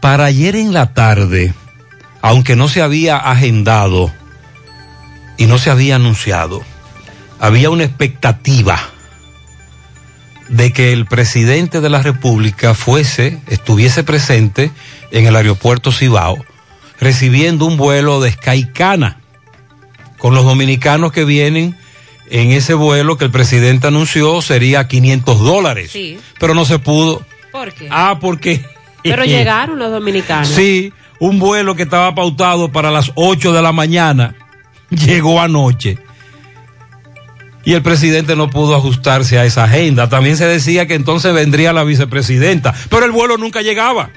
Para 0.00 0.26
ayer 0.26 0.56
en 0.56 0.72
la 0.72 0.94
tarde, 0.94 1.52
aunque 2.22 2.56
no 2.56 2.68
se 2.68 2.82
había 2.82 3.16
agendado 3.16 4.12
y 5.36 5.46
no 5.46 5.58
se 5.58 5.70
había 5.70 5.96
anunciado, 5.96 6.62
había 7.40 7.70
una 7.70 7.84
expectativa 7.84 8.78
de 10.48 10.72
que 10.72 10.92
el 10.92 11.06
presidente 11.06 11.80
de 11.80 11.90
la 11.90 12.02
República 12.02 12.74
fuese, 12.74 13.38
estuviese 13.46 14.02
presente 14.02 14.70
en 15.10 15.26
el 15.26 15.36
aeropuerto 15.36 15.92
Cibao, 15.92 16.38
recibiendo 17.00 17.66
un 17.66 17.76
vuelo 17.76 18.20
de 18.20 18.32
Skycana 18.32 19.18
con 20.18 20.34
los 20.34 20.44
dominicanos 20.44 21.12
que 21.12 21.24
vienen 21.24 21.76
en 22.30 22.52
ese 22.52 22.74
vuelo 22.74 23.16
que 23.16 23.24
el 23.24 23.30
presidente 23.30 23.86
anunció 23.86 24.40
sería 24.42 24.88
500 24.88 25.40
dólares. 25.40 25.90
Sí. 25.90 26.18
Pero 26.38 26.54
no 26.54 26.64
se 26.64 26.78
pudo. 26.78 27.24
¿Por 27.52 27.72
qué? 27.72 27.88
Ah, 27.90 28.18
porque... 28.20 28.64
Pero 29.02 29.24
llegaron 29.26 29.78
los 29.78 29.90
dominicanos. 29.90 30.48
Sí, 30.48 30.92
un 31.20 31.38
vuelo 31.38 31.74
que 31.74 31.82
estaba 31.82 32.14
pautado 32.14 32.70
para 32.70 32.90
las 32.90 33.12
8 33.14 33.52
de 33.52 33.62
la 33.62 33.72
mañana 33.72 34.34
llegó 34.90 35.40
anoche. 35.40 35.98
Y 37.64 37.74
el 37.74 37.82
presidente 37.82 38.34
no 38.34 38.48
pudo 38.48 38.74
ajustarse 38.74 39.38
a 39.38 39.44
esa 39.44 39.64
agenda. 39.64 40.08
También 40.08 40.36
se 40.36 40.46
decía 40.46 40.86
que 40.86 40.94
entonces 40.94 41.34
vendría 41.34 41.72
la 41.72 41.84
vicepresidenta, 41.84 42.74
pero 42.88 43.04
el 43.04 43.12
vuelo 43.12 43.36
nunca 43.36 43.60
llegaba. 43.60 44.10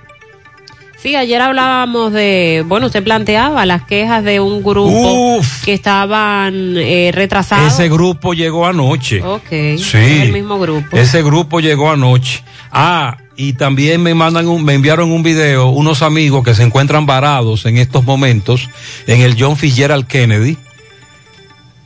Sí, 1.01 1.15
ayer 1.15 1.41
hablábamos 1.41 2.13
de, 2.13 2.63
bueno, 2.67 2.85
usted 2.85 3.03
planteaba 3.03 3.65
las 3.65 3.83
quejas 3.85 4.23
de 4.23 4.39
un 4.39 4.61
grupo 4.61 5.37
Uf. 5.37 5.63
que 5.63 5.73
estaban 5.73 6.75
eh, 6.77 7.09
retrasados. 7.11 7.73
Ese 7.73 7.89
grupo 7.89 8.33
llegó 8.35 8.67
anoche. 8.67 9.23
Ok, 9.23 9.49
Sí. 9.49 9.97
es 9.97 10.21
el 10.21 10.31
mismo 10.33 10.59
grupo. 10.59 10.95
Ese 10.95 11.23
grupo 11.23 11.59
llegó 11.59 11.89
anoche. 11.89 12.43
Ah, 12.71 13.17
y 13.35 13.53
también 13.53 14.03
me 14.03 14.13
mandan 14.13 14.47
un, 14.47 14.63
me 14.63 14.75
enviaron 14.75 15.11
un 15.11 15.23
video 15.23 15.69
unos 15.69 16.03
amigos 16.03 16.43
que 16.43 16.53
se 16.53 16.61
encuentran 16.61 17.07
varados 17.07 17.65
en 17.65 17.77
estos 17.77 18.03
momentos 18.05 18.69
en 19.07 19.21
el 19.21 19.35
John 19.41 19.57
Fitzgerald 19.57 20.05
Kennedy 20.05 20.55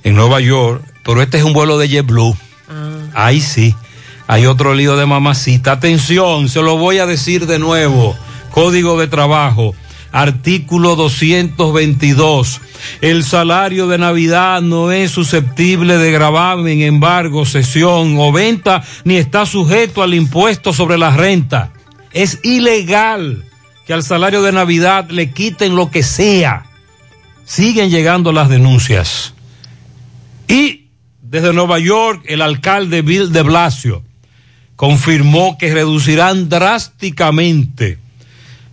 en 0.04 0.15
Nueva 0.15 0.41
York, 0.41 0.84
pero 1.06 1.21
este 1.21 1.38
es 1.38 1.43
un 1.45 1.54
vuelo 1.54 1.78
de 1.78 1.88
JetBlue. 1.88 2.36
Ahí 3.13 3.39
sí. 3.39 3.73
Hay 4.28 4.45
otro 4.45 4.73
lío 4.73 4.97
de 4.97 5.06
mamacita. 5.06 5.71
Atención, 5.71 6.49
se 6.49 6.62
lo 6.62 6.78
voy 6.78 6.97
a 6.97 7.06
decir 7.06 7.45
de 7.47 7.60
nuevo. 7.60 8.17
Código 8.56 8.98
de 8.98 9.10
trabajo. 9.10 9.76
Artículo 10.13 10.96
222. 10.96 12.62
El 13.02 13.26
salario 13.26 13.88
de 13.88 13.98
Navidad 13.98 14.62
no 14.62 14.94
es 14.94 15.12
susceptible 15.12 15.98
de 15.98 16.10
gravamen, 16.13 16.82
embargo, 16.82 17.46
cesión 17.46 18.15
o 18.18 18.32
venta, 18.32 18.82
ni 19.04 19.18
está 19.18 19.46
sujeto 19.46 20.04
al 20.04 20.13
impuesto 20.13 20.72
sobre 20.72 20.98
la 20.98 21.12
renta. 21.12 21.74
Es 22.13 22.39
ilegal 22.44 23.44
que 23.86 23.91
al 23.91 24.04
salario 24.04 24.41
de 24.41 24.54
Navidad 24.54 25.10
le 25.10 25.32
quiten 25.32 25.76
lo 25.76 25.91
que 25.91 26.02
sea. 26.02 26.65
Siguen 27.44 27.89
llegando 27.89 28.32
las 28.32 28.48
denuncias. 28.48 29.34
Y 30.48 30.86
desde 31.22 31.52
Nueva 31.52 31.80
York, 31.80 32.24
el 32.26 32.41
alcalde 32.41 33.02
Bill 33.02 33.34
de 33.34 33.41
Blasio 33.41 34.02
confirmó 34.78 35.58
que 35.58 35.74
reducirán 35.74 36.48
drásticamente 36.48 38.05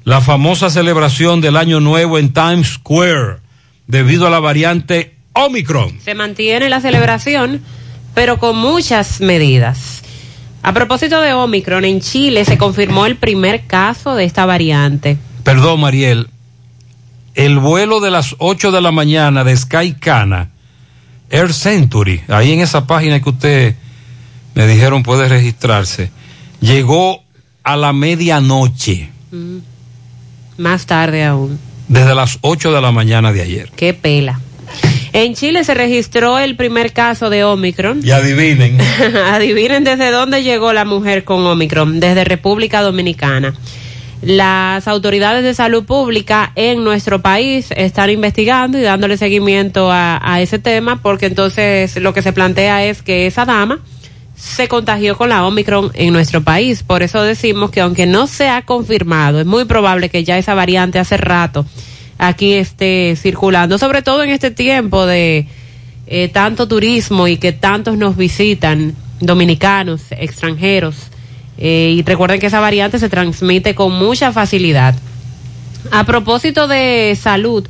la 0.04 0.20
famosa 0.20 0.70
celebración 0.70 1.40
del 1.40 1.56
Año 1.56 1.80
Nuevo 1.80 2.18
en 2.18 2.32
Times 2.32 2.74
Square 2.74 3.38
debido 3.86 4.26
a 4.26 4.30
la 4.30 4.40
variante 4.40 5.14
Omicron. 5.32 6.00
Se 6.00 6.14
mantiene 6.14 6.68
la 6.68 6.80
celebración, 6.80 7.60
pero 8.14 8.38
con 8.38 8.56
muchas 8.56 9.20
medidas. 9.20 10.02
A 10.62 10.72
propósito 10.72 11.20
de 11.20 11.32
Omicron, 11.32 11.84
en 11.84 12.00
Chile 12.00 12.44
se 12.44 12.58
confirmó 12.58 13.06
el 13.06 13.16
primer 13.16 13.66
caso 13.66 14.14
de 14.14 14.24
esta 14.24 14.46
variante. 14.46 15.16
Perdón, 15.42 15.80
Mariel. 15.80 16.28
El 17.34 17.58
vuelo 17.58 18.00
de 18.00 18.10
las 18.10 18.36
8 18.38 18.70
de 18.70 18.80
la 18.80 18.92
mañana 18.92 19.42
de 19.42 19.56
Sky 19.56 19.94
Cana, 19.94 20.50
Air 21.30 21.52
Century, 21.52 22.22
ahí 22.28 22.52
en 22.52 22.60
esa 22.60 22.86
página 22.86 23.20
que 23.20 23.30
usted 23.30 23.76
me 24.54 24.66
dijeron 24.66 25.02
puede 25.02 25.28
registrarse, 25.28 26.10
llegó 26.60 27.22
a 27.64 27.76
la 27.76 27.92
medianoche, 27.92 29.10
Mm. 29.32 29.58
Más 30.62 30.86
tarde 30.86 31.24
aún. 31.24 31.58
desde 31.88 32.14
las 32.14 32.38
8 32.40 32.72
de 32.72 32.80
la 32.80 32.92
mañana 32.92 33.32
de 33.32 33.42
ayer. 33.42 33.68
Qué 33.74 33.92
pela. 33.94 34.40
En 35.12 35.34
Chile 35.34 35.64
se 35.64 35.74
registró 35.74 36.38
el 36.38 36.56
primer 36.56 36.92
caso 36.92 37.28
de 37.28 37.44
Omicron. 37.44 38.00
Y 38.02 38.12
adivinen. 38.12 38.78
Adivinen 39.32 39.82
desde 39.84 40.10
dónde 40.10 40.42
llegó 40.42 40.72
la 40.72 40.84
mujer 40.84 41.24
con 41.24 41.44
Omicron, 41.44 41.98
desde 42.00 42.24
República 42.24 42.80
Dominicana. 42.80 43.54
Las 44.22 44.86
autoridades 44.86 45.42
de 45.42 45.52
salud 45.52 45.84
pública 45.84 46.52
en 46.54 46.84
nuestro 46.84 47.20
país 47.20 47.66
están 47.76 48.08
investigando 48.08 48.78
y 48.78 48.82
dándole 48.82 49.16
seguimiento 49.16 49.90
a, 49.90 50.20
a 50.22 50.40
ese 50.40 50.60
tema 50.60 51.02
porque 51.02 51.26
entonces 51.26 51.96
lo 51.96 52.14
que 52.14 52.22
se 52.22 52.32
plantea 52.32 52.84
es 52.84 53.02
que 53.02 53.26
esa 53.26 53.44
dama 53.44 53.80
se 54.42 54.66
contagió 54.66 55.16
con 55.16 55.28
la 55.28 55.46
Omicron 55.46 55.92
en 55.94 56.12
nuestro 56.12 56.42
país. 56.42 56.82
Por 56.82 57.04
eso 57.04 57.22
decimos 57.22 57.70
que 57.70 57.80
aunque 57.80 58.06
no 58.06 58.26
se 58.26 58.48
ha 58.48 58.62
confirmado, 58.62 59.38
es 59.38 59.46
muy 59.46 59.66
probable 59.66 60.08
que 60.08 60.24
ya 60.24 60.36
esa 60.36 60.54
variante 60.54 60.98
hace 60.98 61.16
rato 61.16 61.64
aquí 62.18 62.54
esté 62.54 63.14
circulando, 63.16 63.78
sobre 63.78 64.02
todo 64.02 64.22
en 64.24 64.30
este 64.30 64.50
tiempo 64.50 65.06
de 65.06 65.46
eh, 66.08 66.28
tanto 66.28 66.66
turismo 66.66 67.28
y 67.28 67.36
que 67.36 67.52
tantos 67.52 67.96
nos 67.96 68.16
visitan, 68.16 68.96
dominicanos, 69.20 70.02
extranjeros. 70.10 70.96
Eh, 71.56 71.94
y 71.96 72.02
recuerden 72.02 72.40
que 72.40 72.46
esa 72.46 72.60
variante 72.60 72.98
se 72.98 73.08
transmite 73.08 73.76
con 73.76 73.92
mucha 73.92 74.32
facilidad. 74.32 74.96
A 75.92 76.04
propósito 76.04 76.66
de 76.66 77.16
salud, 77.20 77.66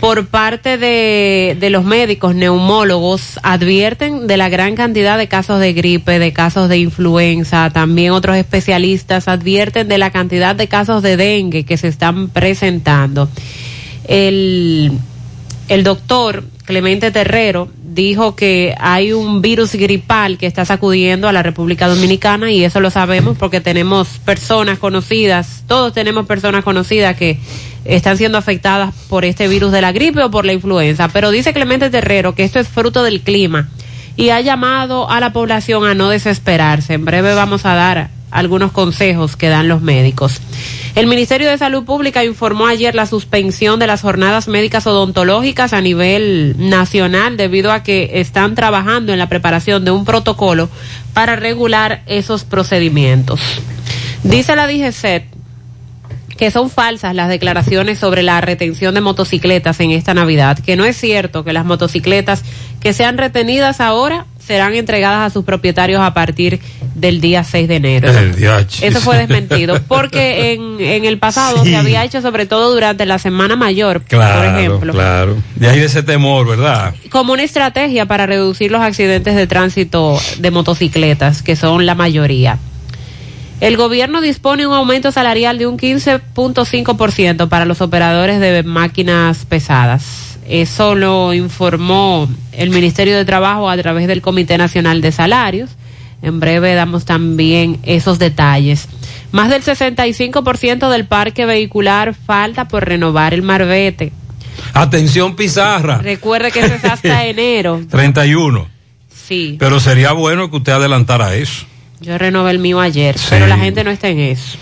por 0.00 0.26
parte 0.26 0.78
de, 0.78 1.56
de 1.58 1.70
los 1.70 1.84
médicos 1.84 2.34
neumólogos 2.34 3.38
advierten 3.42 4.26
de 4.26 4.36
la 4.36 4.48
gran 4.48 4.74
cantidad 4.74 5.18
de 5.18 5.28
casos 5.28 5.60
de 5.60 5.72
gripe, 5.72 6.18
de 6.18 6.32
casos 6.32 6.68
de 6.68 6.78
influenza, 6.78 7.70
también 7.70 8.12
otros 8.12 8.36
especialistas 8.36 9.28
advierten 9.28 9.88
de 9.88 9.98
la 9.98 10.10
cantidad 10.10 10.56
de 10.56 10.68
casos 10.68 11.02
de 11.02 11.16
dengue 11.16 11.64
que 11.64 11.76
se 11.76 11.88
están 11.88 12.28
presentando. 12.28 13.28
El, 14.06 14.92
el 15.68 15.84
doctor 15.84 16.44
Clemente 16.64 17.10
Terrero 17.10 17.68
dijo 17.92 18.36
que 18.36 18.74
hay 18.78 19.12
un 19.12 19.42
virus 19.42 19.74
gripal 19.74 20.38
que 20.38 20.46
está 20.46 20.64
sacudiendo 20.64 21.28
a 21.28 21.32
la 21.32 21.42
República 21.42 21.88
Dominicana 21.88 22.52
y 22.52 22.62
eso 22.64 22.80
lo 22.80 22.90
sabemos 22.90 23.36
porque 23.36 23.60
tenemos 23.60 24.20
personas 24.24 24.78
conocidas, 24.78 25.64
todos 25.66 25.92
tenemos 25.92 26.26
personas 26.26 26.62
conocidas 26.62 27.16
que 27.16 27.38
están 27.84 28.16
siendo 28.16 28.38
afectadas 28.38 28.94
por 29.08 29.24
este 29.24 29.48
virus 29.48 29.72
de 29.72 29.80
la 29.80 29.90
gripe 29.90 30.22
o 30.22 30.30
por 30.30 30.44
la 30.44 30.52
influenza. 30.52 31.08
Pero 31.08 31.32
dice 31.32 31.52
Clemente 31.52 31.90
Terrero 31.90 32.34
que 32.34 32.44
esto 32.44 32.60
es 32.60 32.68
fruto 32.68 33.02
del 33.02 33.22
clima 33.22 33.68
y 34.16 34.30
ha 34.30 34.40
llamado 34.40 35.10
a 35.10 35.18
la 35.18 35.32
población 35.32 35.84
a 35.84 35.94
no 35.94 36.10
desesperarse. 36.10 36.94
En 36.94 37.04
breve 37.04 37.34
vamos 37.34 37.66
a 37.66 37.74
dar 37.74 38.10
algunos 38.30 38.72
consejos 38.72 39.36
que 39.36 39.48
dan 39.48 39.68
los 39.68 39.82
médicos. 39.82 40.40
El 40.94 41.06
Ministerio 41.06 41.48
de 41.48 41.58
Salud 41.58 41.84
Pública 41.84 42.24
informó 42.24 42.66
ayer 42.66 42.94
la 42.94 43.06
suspensión 43.06 43.78
de 43.78 43.86
las 43.86 44.02
jornadas 44.02 44.48
médicas 44.48 44.86
odontológicas 44.86 45.72
a 45.72 45.80
nivel 45.80 46.56
nacional 46.58 47.36
debido 47.36 47.72
a 47.72 47.82
que 47.82 48.10
están 48.14 48.54
trabajando 48.54 49.12
en 49.12 49.18
la 49.18 49.28
preparación 49.28 49.84
de 49.84 49.92
un 49.92 50.04
protocolo 50.04 50.68
para 51.14 51.36
regular 51.36 52.02
esos 52.06 52.44
procedimientos. 52.44 53.40
Dice 54.24 54.56
la 54.56 54.66
DGCET 54.66 55.24
que 56.40 56.50
son 56.50 56.70
falsas 56.70 57.14
las 57.14 57.28
declaraciones 57.28 57.98
sobre 57.98 58.22
la 58.22 58.40
retención 58.40 58.94
de 58.94 59.02
motocicletas 59.02 59.78
en 59.80 59.90
esta 59.90 60.14
Navidad, 60.14 60.58
que 60.58 60.74
no 60.74 60.86
es 60.86 60.96
cierto 60.96 61.44
que 61.44 61.52
las 61.52 61.66
motocicletas 61.66 62.44
que 62.80 62.94
sean 62.94 63.18
retenidas 63.18 63.78
ahora 63.78 64.24
serán 64.38 64.74
entregadas 64.74 65.30
a 65.30 65.30
sus 65.30 65.44
propietarios 65.44 66.00
a 66.00 66.14
partir 66.14 66.58
del 66.94 67.20
día 67.20 67.44
6 67.44 67.68
de 67.68 67.76
enero. 67.76 68.08
Eso 68.80 69.00
fue 69.00 69.16
desmentido, 69.18 69.80
porque 69.88 70.52
en, 70.52 70.80
en 70.80 71.04
el 71.04 71.18
pasado 71.18 71.62
Sí. 71.64 71.70
se 71.70 71.76
había 71.76 72.04
hecho 72.04 72.20
sobre 72.20 72.46
todo 72.46 72.72
durante 72.72 73.06
la 73.06 73.18
Semana 73.18 73.56
Mayor, 73.56 74.02
por 74.02 74.44
ejemplo, 74.44 74.92
claro. 74.92 75.36
De 75.56 75.68
ahí 75.68 75.80
ese 75.80 76.02
temor, 76.02 76.46
¿verdad? 76.46 76.94
como 77.10 77.32
una 77.32 77.42
estrategia 77.42 78.06
para 78.06 78.26
reducir 78.26 78.70
los 78.70 78.80
accidentes 78.82 79.34
de 79.36 79.46
tránsito 79.46 80.18
de 80.38 80.50
motocicletas, 80.50 81.42
que 81.42 81.56
son 81.56 81.86
la 81.86 81.94
mayoría. 81.94 82.58
El 83.60 83.76
gobierno 83.76 84.20
dispone 84.22 84.66
un 84.66 84.72
aumento 84.72 85.12
salarial 85.12 85.58
de 85.58 85.66
un 85.66 85.76
15.5% 85.76 87.48
para 87.48 87.64
los 87.64 87.80
operadores 87.80 88.40
de 88.40 88.62
máquinas 88.62 89.44
pesadas. 89.44 90.38
Eso 90.48 90.94
lo 90.94 91.32
informó 91.34 92.28
el 92.52 92.70
Ministerio 92.70 93.16
de 93.16 93.24
Trabajo 93.24 93.68
a 93.70 93.76
través 93.76 94.08
del 94.08 94.22
Comité 94.22 94.58
Nacional 94.58 95.00
de 95.00 95.12
Salarios. 95.12 95.70
En 96.22 96.40
breve 96.40 96.74
damos 96.74 97.04
también 97.04 97.78
esos 97.82 98.18
detalles. 98.18 98.88
Más 99.32 99.48
del 99.48 99.62
65% 99.62 100.90
del 100.90 101.06
parque 101.06 101.46
vehicular 101.46 102.14
falta 102.14 102.68
por 102.68 102.86
renovar 102.86 103.32
el 103.32 103.42
marbete. 103.42 104.12
Atención 104.74 105.36
Pizarra, 105.36 105.98
Recuerde 105.98 106.50
que 106.50 106.60
eso 106.60 106.74
es 106.74 106.84
hasta 106.84 107.24
enero. 107.26 107.80
31. 107.88 108.68
Sí. 109.08 109.56
Pero 109.58 109.80
sería 109.80 110.12
bueno 110.12 110.50
que 110.50 110.56
usted 110.56 110.72
adelantara 110.72 111.34
eso. 111.34 111.64
Yo 112.00 112.18
renové 112.18 112.50
el 112.50 112.58
mío 112.58 112.80
ayer, 112.80 113.16
pero 113.28 113.46
la 113.46 113.58
gente 113.58 113.84
no 113.84 113.90
está 113.90 114.08
en 114.08 114.20
eso. 114.20 114.58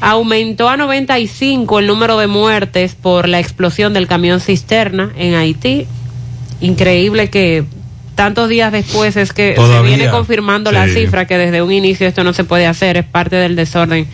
Aumentó 0.00 0.68
a 0.68 0.76
95 0.76 1.78
el 1.78 1.86
número 1.86 2.18
de 2.18 2.26
muertes 2.26 2.94
por 2.94 3.28
la 3.28 3.40
explosión 3.40 3.94
del 3.94 4.06
camión 4.06 4.40
cisterna 4.40 5.10
en 5.16 5.34
Haití. 5.34 5.86
Increíble 6.60 7.30
que 7.30 7.64
tantos 8.18 8.48
días 8.48 8.72
después 8.72 9.16
es 9.16 9.32
que 9.32 9.52
Todavía, 9.52 9.78
se 9.78 9.96
viene 9.96 10.10
confirmando 10.10 10.72
la 10.72 10.88
cifra 10.88 11.28
que 11.28 11.38
desde 11.38 11.62
un 11.62 11.70
inicio 11.70 12.04
esto 12.04 12.24
no 12.24 12.32
se 12.32 12.42
puede 12.42 12.66
hacer, 12.66 12.96
es 12.96 13.04
parte 13.04 13.36
del 13.36 13.54
desorden 13.54 14.08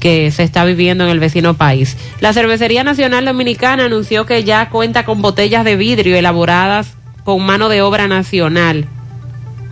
que 0.00 0.32
se 0.32 0.42
está 0.42 0.64
viviendo 0.64 1.04
en 1.04 1.10
el 1.10 1.20
vecino 1.20 1.54
país. 1.54 1.96
La 2.18 2.32
Cervecería 2.32 2.82
Nacional 2.82 3.24
Dominicana 3.24 3.84
anunció 3.84 4.26
que 4.26 4.42
ya 4.42 4.68
cuenta 4.68 5.04
con 5.04 5.22
botellas 5.22 5.64
de 5.64 5.76
vidrio 5.76 6.16
elaboradas 6.16 6.96
con 7.22 7.40
mano 7.46 7.68
de 7.68 7.82
obra 7.82 8.08
nacional. 8.08 8.86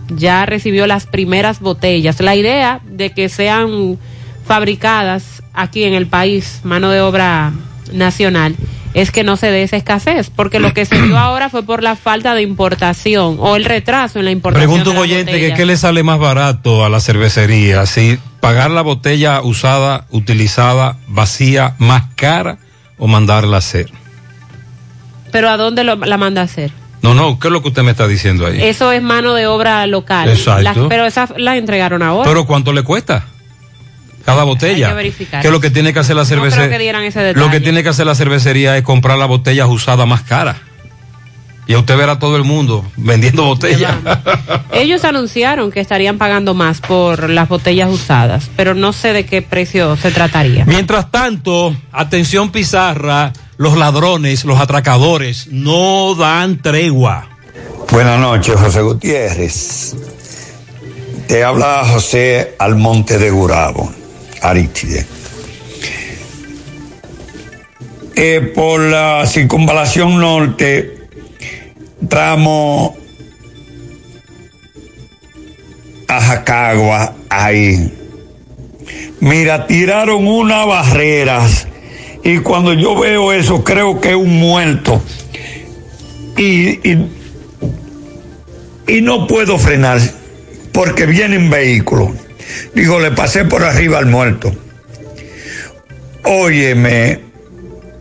Ya 0.07 0.45
recibió 0.45 0.87
las 0.87 1.05
primeras 1.05 1.59
botellas. 1.59 2.21
La 2.21 2.37
idea 2.37 2.79
de 2.85 3.09
que 3.09 3.27
sean 3.27 3.99
fabricadas 4.47 5.43
aquí 5.53 5.83
en 5.83 5.95
el 5.95 6.07
país, 6.07 6.61
mano 6.63 6.91
de 6.91 7.01
obra 7.01 7.51
nacional, 7.91 8.55
es 8.95 9.11
que 9.11 9.23
no 9.23 9.35
se 9.35 9.51
dé 9.51 9.61
esa 9.61 9.75
escasez, 9.75 10.31
porque 10.33 10.59
lo 10.59 10.73
que 10.73 10.85
se 10.85 10.99
dio 10.99 11.17
ahora 11.19 11.49
fue 11.49 11.63
por 11.63 11.83
la 11.83 11.95
falta 11.95 12.33
de 12.33 12.41
importación 12.41 13.37
o 13.39 13.55
el 13.57 13.65
retraso 13.65 14.17
en 14.19 14.25
la 14.25 14.31
importación. 14.31 14.67
Pregunta 14.69 14.89
un 14.89 14.95
las 14.95 15.03
oyente 15.03 15.37
que 15.39 15.53
qué 15.53 15.65
le 15.65 15.75
sale 15.77 16.01
más 16.01 16.17
barato 16.17 16.83
a 16.85 16.89
la 16.89 16.99
cervecería, 17.01 17.85
si 17.85 18.17
pagar 18.39 18.71
la 18.71 18.81
botella 18.81 19.41
usada, 19.41 20.05
utilizada, 20.11 20.97
vacía, 21.07 21.75
más 21.77 22.03
cara 22.15 22.57
o 22.97 23.07
mandarla 23.07 23.57
a 23.57 23.59
hacer. 23.59 23.91
Pero 25.31 25.49
¿a 25.49 25.57
dónde 25.57 25.83
lo- 25.83 25.97
la 25.97 26.17
manda 26.17 26.41
a 26.41 26.45
hacer? 26.45 26.71
No, 27.01 27.13
no, 27.13 27.37
¿qué 27.37 27.49
es 27.49 27.51
lo 27.51 27.61
que 27.61 27.67
usted 27.67 27.83
me 27.83 27.91
está 27.91 28.07
diciendo 28.07 28.47
ahí? 28.47 28.63
Eso 28.63 28.91
es 28.91 29.01
mano 29.01 29.33
de 29.33 29.45
obra 29.45 29.85
local. 29.85 30.29
Exacto. 30.29 30.87
Pero 30.89 31.05
esa 31.05 31.27
la 31.37 31.57
entregaron 31.57 32.01
ahora. 32.01 32.27
Pero 32.27 32.47
¿cuánto 32.47 32.71
le 32.71 32.83
cuesta? 32.83 33.25
Cada 34.25 34.43
botella. 34.43 34.87
Hay 34.87 34.91
que 34.91 34.95
verificar. 34.97 35.41
Que 35.41 35.51
lo 35.51 35.59
que 35.59 35.69
tiene 35.69 35.93
que 35.93 35.99
hacer 35.99 36.15
la 36.15 36.23
No 36.23 36.27
cervecería. 36.27 36.69
que 36.69 36.79
dieran 36.79 37.03
ese 37.03 37.19
detalle. 37.19 37.45
Lo 37.45 37.51
que 37.51 37.59
tiene 37.59 37.83
que 37.83 37.89
hacer 37.89 38.05
la 38.07 38.15
cervecería 38.15 38.75
es 38.77 38.83
comprar 38.83 39.17
las 39.17 39.27
botellas 39.27 39.67
usadas 39.69 40.07
más 40.07 40.23
caras. 40.23 40.57
Y 41.67 41.73
a 41.73 41.79
usted 41.79 41.97
verá 41.97 42.13
a 42.13 42.19
todo 42.19 42.35
el 42.37 42.43
mundo 42.43 42.85
vendiendo 42.95 43.43
botellas. 43.43 43.95
Ellos 44.71 45.03
anunciaron 45.03 45.71
que 45.71 45.79
estarían 45.79 46.17
pagando 46.19 46.53
más 46.53 46.79
por 46.79 47.27
las 47.29 47.49
botellas 47.49 47.89
usadas, 47.89 48.49
pero 48.55 48.75
no 48.75 48.93
sé 48.93 49.13
de 49.13 49.25
qué 49.25 49.41
precio 49.41 49.95
se 49.97 50.11
trataría. 50.11 50.65
Mientras 50.65 51.09
tanto, 51.09 51.75
atención 51.91 52.51
Pizarra, 52.51 53.33
los 53.57 53.77
ladrones, 53.77 54.45
los 54.45 54.59
atracadores 54.59 55.47
no 55.49 56.13
dan 56.13 56.61
tregua. 56.61 57.29
Buenas 57.91 58.19
noches, 58.19 58.55
José 58.59 58.81
Gutiérrez. 58.81 59.95
Te 61.27 61.43
habla 61.43 61.83
José 61.91 62.55
Almonte 62.59 63.17
de 63.17 63.31
Gurabo, 63.31 63.91
Arítide. 64.49 65.05
Eh, 68.15 68.51
por 68.55 68.79
la 68.79 69.25
circunvalación 69.27 70.19
norte, 70.19 71.09
tramo 72.07 72.95
a 76.07 76.21
Jacagua, 76.21 77.15
ahí. 77.29 77.91
Mira, 79.19 79.67
tiraron 79.67 80.27
unas 80.27 80.65
barreras 80.65 81.67
y 82.23 82.37
cuando 82.39 82.73
yo 82.73 82.99
veo 82.99 83.33
eso 83.33 83.63
creo 83.63 83.99
que 83.99 84.09
es 84.11 84.15
un 84.15 84.39
muerto. 84.39 85.01
Y, 86.37 86.89
y, 86.89 87.11
y 88.87 89.01
no 89.01 89.27
puedo 89.27 89.57
frenar 89.57 89.99
porque 90.71 91.05
vienen 91.05 91.49
vehículos. 91.49 92.24
Digo, 92.73 92.99
le 92.99 93.11
pasé 93.11 93.45
por 93.45 93.63
arriba 93.63 93.97
al 93.97 94.05
muerto. 94.05 94.53
Óyeme, 96.23 97.19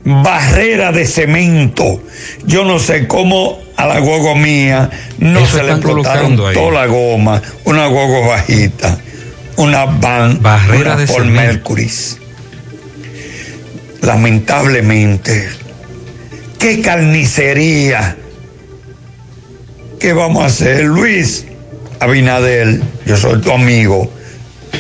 barrera 0.05 0.93
de 0.93 1.07
cemento. 1.07 2.01
Yo 2.47 2.65
no 2.65 2.79
sé 2.79 3.07
cómo 3.07 3.59
a 3.77 3.87
la 3.87 3.99
guagua 4.01 4.35
mía 4.35 4.91
no 5.19 5.41
Eso 5.41 5.57
se 5.57 5.63
le 5.63 5.73
explotaron 5.73 6.37
toda 6.37 6.71
la 6.71 6.87
goma, 6.87 7.43
una 7.65 7.87
guagua 7.87 8.29
bajita, 8.29 8.99
una 9.57 9.85
van, 9.85 10.41
Barrera 10.41 10.93
una 10.93 10.97
de 10.97 11.07
cemento. 11.07 11.33
Mercury. 11.33 11.91
Lamentablemente, 14.03 15.49
qué 16.59 16.81
carnicería. 16.81 18.17
¿Qué 19.99 20.13
vamos 20.13 20.43
a 20.43 20.47
hacer, 20.47 20.85
Luis? 20.85 21.47
Abinadel, 22.01 22.83
yo 23.07 23.17
soy 23.17 23.41
tu 23.41 23.51
amigo 23.51 24.11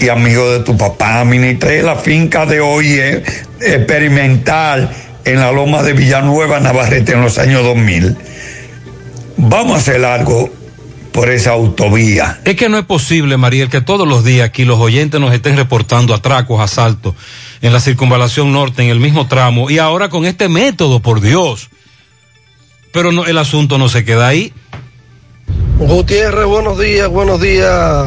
y 0.00 0.08
amigo 0.08 0.50
de 0.50 0.60
tu 0.60 0.76
papá. 0.76 1.20
Administré 1.20 1.82
la 1.82 1.96
finca 1.96 2.46
de 2.46 2.60
hoy 2.60 3.00
experimental 3.60 4.90
en 5.24 5.40
la 5.40 5.52
loma 5.52 5.82
de 5.82 5.92
Villanueva, 5.92 6.60
Navarrete, 6.60 7.12
en 7.12 7.22
los 7.22 7.38
años 7.38 7.62
2000. 7.62 8.16
Vamos 9.36 9.74
a 9.74 9.78
hacer 9.78 10.04
algo 10.04 10.50
por 11.12 11.30
esa 11.30 11.52
autovía. 11.52 12.40
Es 12.44 12.56
que 12.56 12.68
no 12.68 12.76
es 12.76 12.84
posible, 12.84 13.36
Mariel, 13.36 13.68
que 13.68 13.80
todos 13.80 14.06
los 14.06 14.24
días 14.24 14.48
aquí 14.48 14.64
los 14.64 14.80
oyentes 14.80 15.20
nos 15.20 15.32
estén 15.32 15.56
reportando 15.56 16.12
atracos, 16.12 16.60
asaltos 16.60 17.14
en 17.62 17.72
la 17.72 17.80
circunvalación 17.80 18.52
norte, 18.52 18.82
en 18.82 18.90
el 18.90 19.00
mismo 19.00 19.28
tramo, 19.28 19.70
y 19.70 19.78
ahora 19.78 20.08
con 20.08 20.24
este 20.26 20.48
método, 20.48 21.00
por 21.00 21.20
Dios. 21.20 21.70
Pero 22.92 23.12
no, 23.12 23.26
el 23.26 23.38
asunto 23.38 23.78
no 23.78 23.88
se 23.88 24.04
queda 24.04 24.28
ahí. 24.28 24.52
Gutiérrez, 25.78 26.46
buenos 26.46 26.78
días, 26.78 27.08
buenos 27.08 27.40
días. 27.40 28.06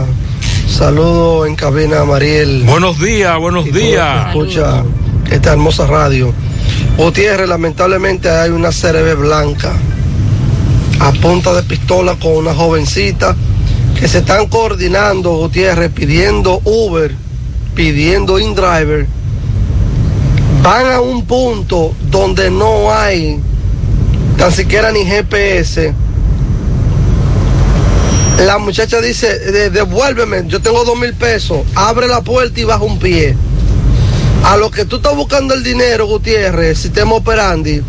Saludo 0.67 1.45
en 1.45 1.55
cabina 1.55 2.01
a 2.01 2.05
Mariel. 2.05 2.63
Buenos 2.65 2.99
días, 2.99 3.37
buenos 3.39 3.71
días. 3.71 4.27
Escucha 4.27 4.83
esta 5.31 5.53
hermosa 5.53 5.87
radio. 5.87 6.33
Gutiérrez, 6.97 7.47
lamentablemente 7.47 8.29
hay 8.29 8.51
una 8.51 8.69
CRB 8.69 9.15
blanca 9.15 9.71
a 10.99 11.11
punta 11.13 11.53
de 11.53 11.63
pistola 11.63 12.15
con 12.15 12.33
una 12.33 12.53
jovencita 12.53 13.35
que 13.99 14.07
se 14.07 14.19
están 14.19 14.47
coordinando, 14.47 15.37
Gutiérrez, 15.37 15.91
pidiendo 15.91 16.61
Uber, 16.65 17.15
pidiendo 17.73 18.37
InDriver. 18.37 19.07
Van 20.61 20.91
a 20.91 20.99
un 20.99 21.25
punto 21.25 21.95
donde 22.11 22.51
no 22.51 22.91
hay 22.91 23.39
tan 24.37 24.51
siquiera 24.51 24.91
ni 24.91 25.05
GPS. 25.05 25.93
La 28.45 28.57
muchacha 28.59 29.01
dice, 29.01 29.39
"De- 29.39 29.69
devuélveme, 29.69 30.43
yo 30.47 30.61
tengo 30.61 30.83
dos 30.85 30.97
mil 30.97 31.13
pesos, 31.13 31.61
abre 31.75 32.07
la 32.07 32.21
puerta 32.21 32.59
y 32.59 32.63
baja 32.63 32.83
un 32.83 32.99
pie. 32.99 33.35
A 34.43 34.57
lo 34.57 34.69
que 34.69 34.85
tú 34.85 34.97
estás 34.97 35.15
buscando 35.15 35.53
el 35.55 35.63
dinero, 35.63 36.05
Gutiérrez, 36.05 36.77
sistema 36.77 37.13
operandi, 37.15 37.81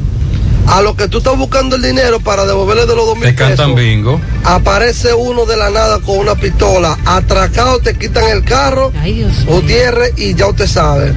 a 0.67 0.81
lo 0.81 0.97
que 0.97 1.07
tú 1.09 1.19
estás 1.19 1.37
buscando 1.37 1.77
el 1.77 1.83
dinero 1.83 2.19
para 2.21 2.47
devolverle 2.47 2.87
de 2.87 2.97
los 2.97 3.07
dos 3.07 3.17
mil 3.17 3.29
Te 3.29 3.35
cantan 3.35 3.75
pesos, 3.75 3.81
bingo. 3.81 4.21
aparece 4.45 5.13
uno 5.15 5.45
de 5.45 5.57
la 5.59 5.69
nada 5.71 5.99
con 6.01 6.19
una 6.19 6.35
pistola, 6.35 6.97
atracado, 7.05 7.79
te 7.81 7.95
quitan 7.97 8.25
el 8.25 8.43
carro, 8.45 8.91
Gutiérrez, 9.47 10.15
y 10.17 10.35
ya 10.35 10.47
usted 10.49 10.67
sabe. 10.67 11.13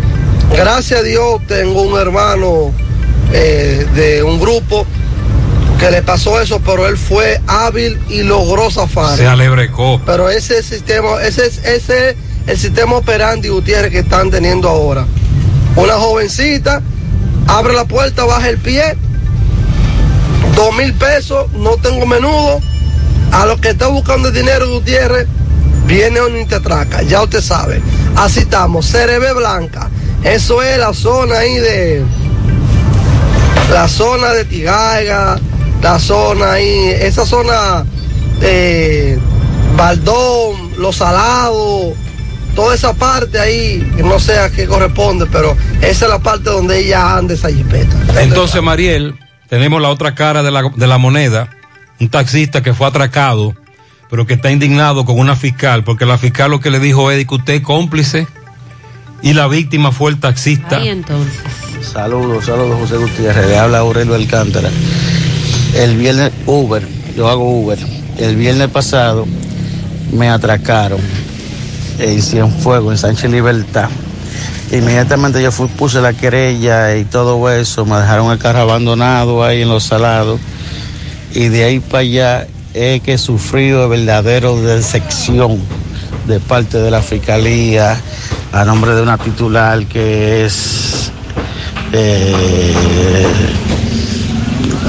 Gracias 0.56 1.00
a 1.00 1.04
Dios 1.04 1.40
tengo 1.48 1.82
un 1.84 1.98
hermano 1.98 2.74
eh, 3.34 3.86
de 3.96 4.22
un 4.24 4.40
grupo 4.42 4.86
que 5.82 5.90
le 5.90 6.04
pasó 6.04 6.40
eso, 6.40 6.62
pero 6.64 6.88
él 6.88 6.96
fue 6.96 7.42
hábil 7.48 8.00
y 8.08 8.22
logró 8.22 8.70
zafar. 8.70 9.18
Se 9.18 9.26
alebrecó. 9.26 10.00
Pero 10.06 10.30
ese 10.30 10.62
sistema, 10.62 11.20
ese 11.24 11.48
es 11.48 11.58
ese 11.66 12.12
es 12.12 12.16
el 12.46 12.58
sistema 12.60 12.98
operandi 12.98 13.50
Gutiérrez 13.50 13.92
que 13.92 14.00
están 14.00 14.30
teniendo 14.30 14.70
ahora. 14.70 15.08
Una 15.76 15.96
jovencita 15.96 16.84
abre 17.48 17.74
la 17.74 17.86
puerta, 17.86 18.26
baja 18.26 18.50
el 18.50 18.60
pie, 18.60 18.96
dos 20.56 20.72
mil 20.76 20.94
pesos, 20.94 21.52
no 21.54 21.72
tengo 21.78 22.06
menudo. 22.06 22.60
A 23.32 23.48
los 23.48 23.60
que 23.60 23.70
está 23.70 23.88
buscando 23.88 24.28
el 24.28 24.36
dinero 24.36 24.70
Gutiérrez, 24.70 25.26
viene 25.88 26.22
un 26.22 26.38
y 26.42 26.46
te 26.46 26.56
atraca, 26.56 27.02
ya 27.02 27.24
usted 27.24 27.42
sabe. 27.42 27.82
Así 28.16 28.42
estamos, 28.42 28.92
CRB 28.92 29.34
Blanca. 29.36 29.90
Eso 30.24 30.62
es 30.62 30.78
la 30.78 30.94
zona 30.94 31.40
ahí 31.40 31.56
de 31.56 32.04
la 33.74 33.88
zona 33.88 34.32
de 34.34 34.46
Tigaiga, 34.46 35.40
la 35.82 36.00
zona 36.00 36.54
ahí, 36.54 36.90
esa 37.02 37.26
zona 37.26 37.86
de 38.40 39.20
Baldón, 39.76 40.72
Los 40.78 40.98
Salados, 40.98 41.94
toda 42.56 42.76
esa 42.76 42.94
parte 42.94 43.40
ahí, 43.40 43.92
no 44.04 44.20
sé 44.20 44.38
a 44.38 44.50
qué 44.50 44.68
corresponde, 44.68 45.26
pero 45.32 45.56
esa 45.82 46.06
es 46.06 46.12
la 46.12 46.20
parte 46.20 46.50
donde 46.50 46.80
ella 46.80 47.18
anda 47.18 47.34
esa 47.34 47.50
jipeta. 47.50 47.96
Entonces, 48.22 48.62
Mariel, 48.62 49.16
tenemos 49.50 49.82
la 49.82 49.90
otra 49.90 50.16
cara 50.16 50.44
de 50.44 50.52
la, 50.52 50.72
de 50.76 50.88
la 50.88 50.98
moneda, 50.98 51.50
un 52.00 52.10
taxista 52.10 52.62
que 52.62 52.74
fue 52.74 52.88
atracado, 52.88 53.56
pero 54.10 54.26
que 54.28 54.34
está 54.34 54.52
indignado 54.52 55.06
con 55.06 55.20
una 55.20 55.36
fiscal, 55.36 55.84
porque 55.84 56.06
la 56.06 56.18
fiscal 56.18 56.52
lo 56.52 56.60
que 56.60 56.70
le 56.70 56.80
dijo 56.80 57.12
es 57.12 57.26
que 57.26 57.36
usted 57.36 57.54
es 57.56 57.62
cómplice 57.62 58.28
y 59.22 59.34
la 59.34 59.48
víctima 59.48 59.92
fue 59.92 60.12
el 60.12 60.20
taxista. 60.20 60.78
Ahí 60.78 60.90
entonces. 60.90 61.40
Saludos, 61.82 62.46
saludos 62.46 62.80
José 62.80 62.98
Gutiérrez, 62.98 63.48
le 63.48 63.58
habla 63.58 63.80
Aurelio 63.80 64.16
Alcántara. 64.16 64.70
El 65.76 65.96
viernes 65.98 66.32
Uber, 66.46 66.86
yo 67.16 67.30
hago 67.30 67.62
Uber. 67.62 67.80
El 68.18 68.36
viernes 68.36 68.70
pasado 68.70 69.26
me 70.12 70.30
atracaron 70.30 71.00
en 71.98 72.22
Cienfuegos, 72.22 72.94
en 72.94 72.98
Sánchez 72.98 73.32
Libertad. 73.32 73.90
Inmediatamente 74.72 75.42
yo 75.42 75.52
fui, 75.52 75.68
puse 75.68 76.02
la 76.02 76.14
querella 76.14 76.96
y 76.96 77.06
todo 77.06 77.50
eso, 77.50 77.86
me 77.86 77.98
dejaron 77.98 78.32
el 78.32 78.38
carro 78.38 78.60
abandonado 78.60 79.44
ahí 79.44 79.62
en 79.62 79.70
los 79.70 79.84
salados. 79.84 80.40
Y 81.34 81.48
de 81.48 81.64
ahí 81.64 81.80
para 81.80 82.00
allá 82.00 82.48
es 82.74 83.02
que 83.02 83.14
he 83.14 83.18
sufrido 83.18 83.88
verdadero 83.90 84.62
decepción 84.62 85.60
de 86.28 86.40
parte 86.40 86.78
de 86.78 86.92
la 86.92 87.02
fiscalía 87.02 87.98
a 88.52 88.66
nombre 88.66 88.94
de 88.94 89.02
una 89.02 89.18
titular 89.18 89.86
que 89.86 90.46
es 90.46 91.12
eh, 91.94 92.74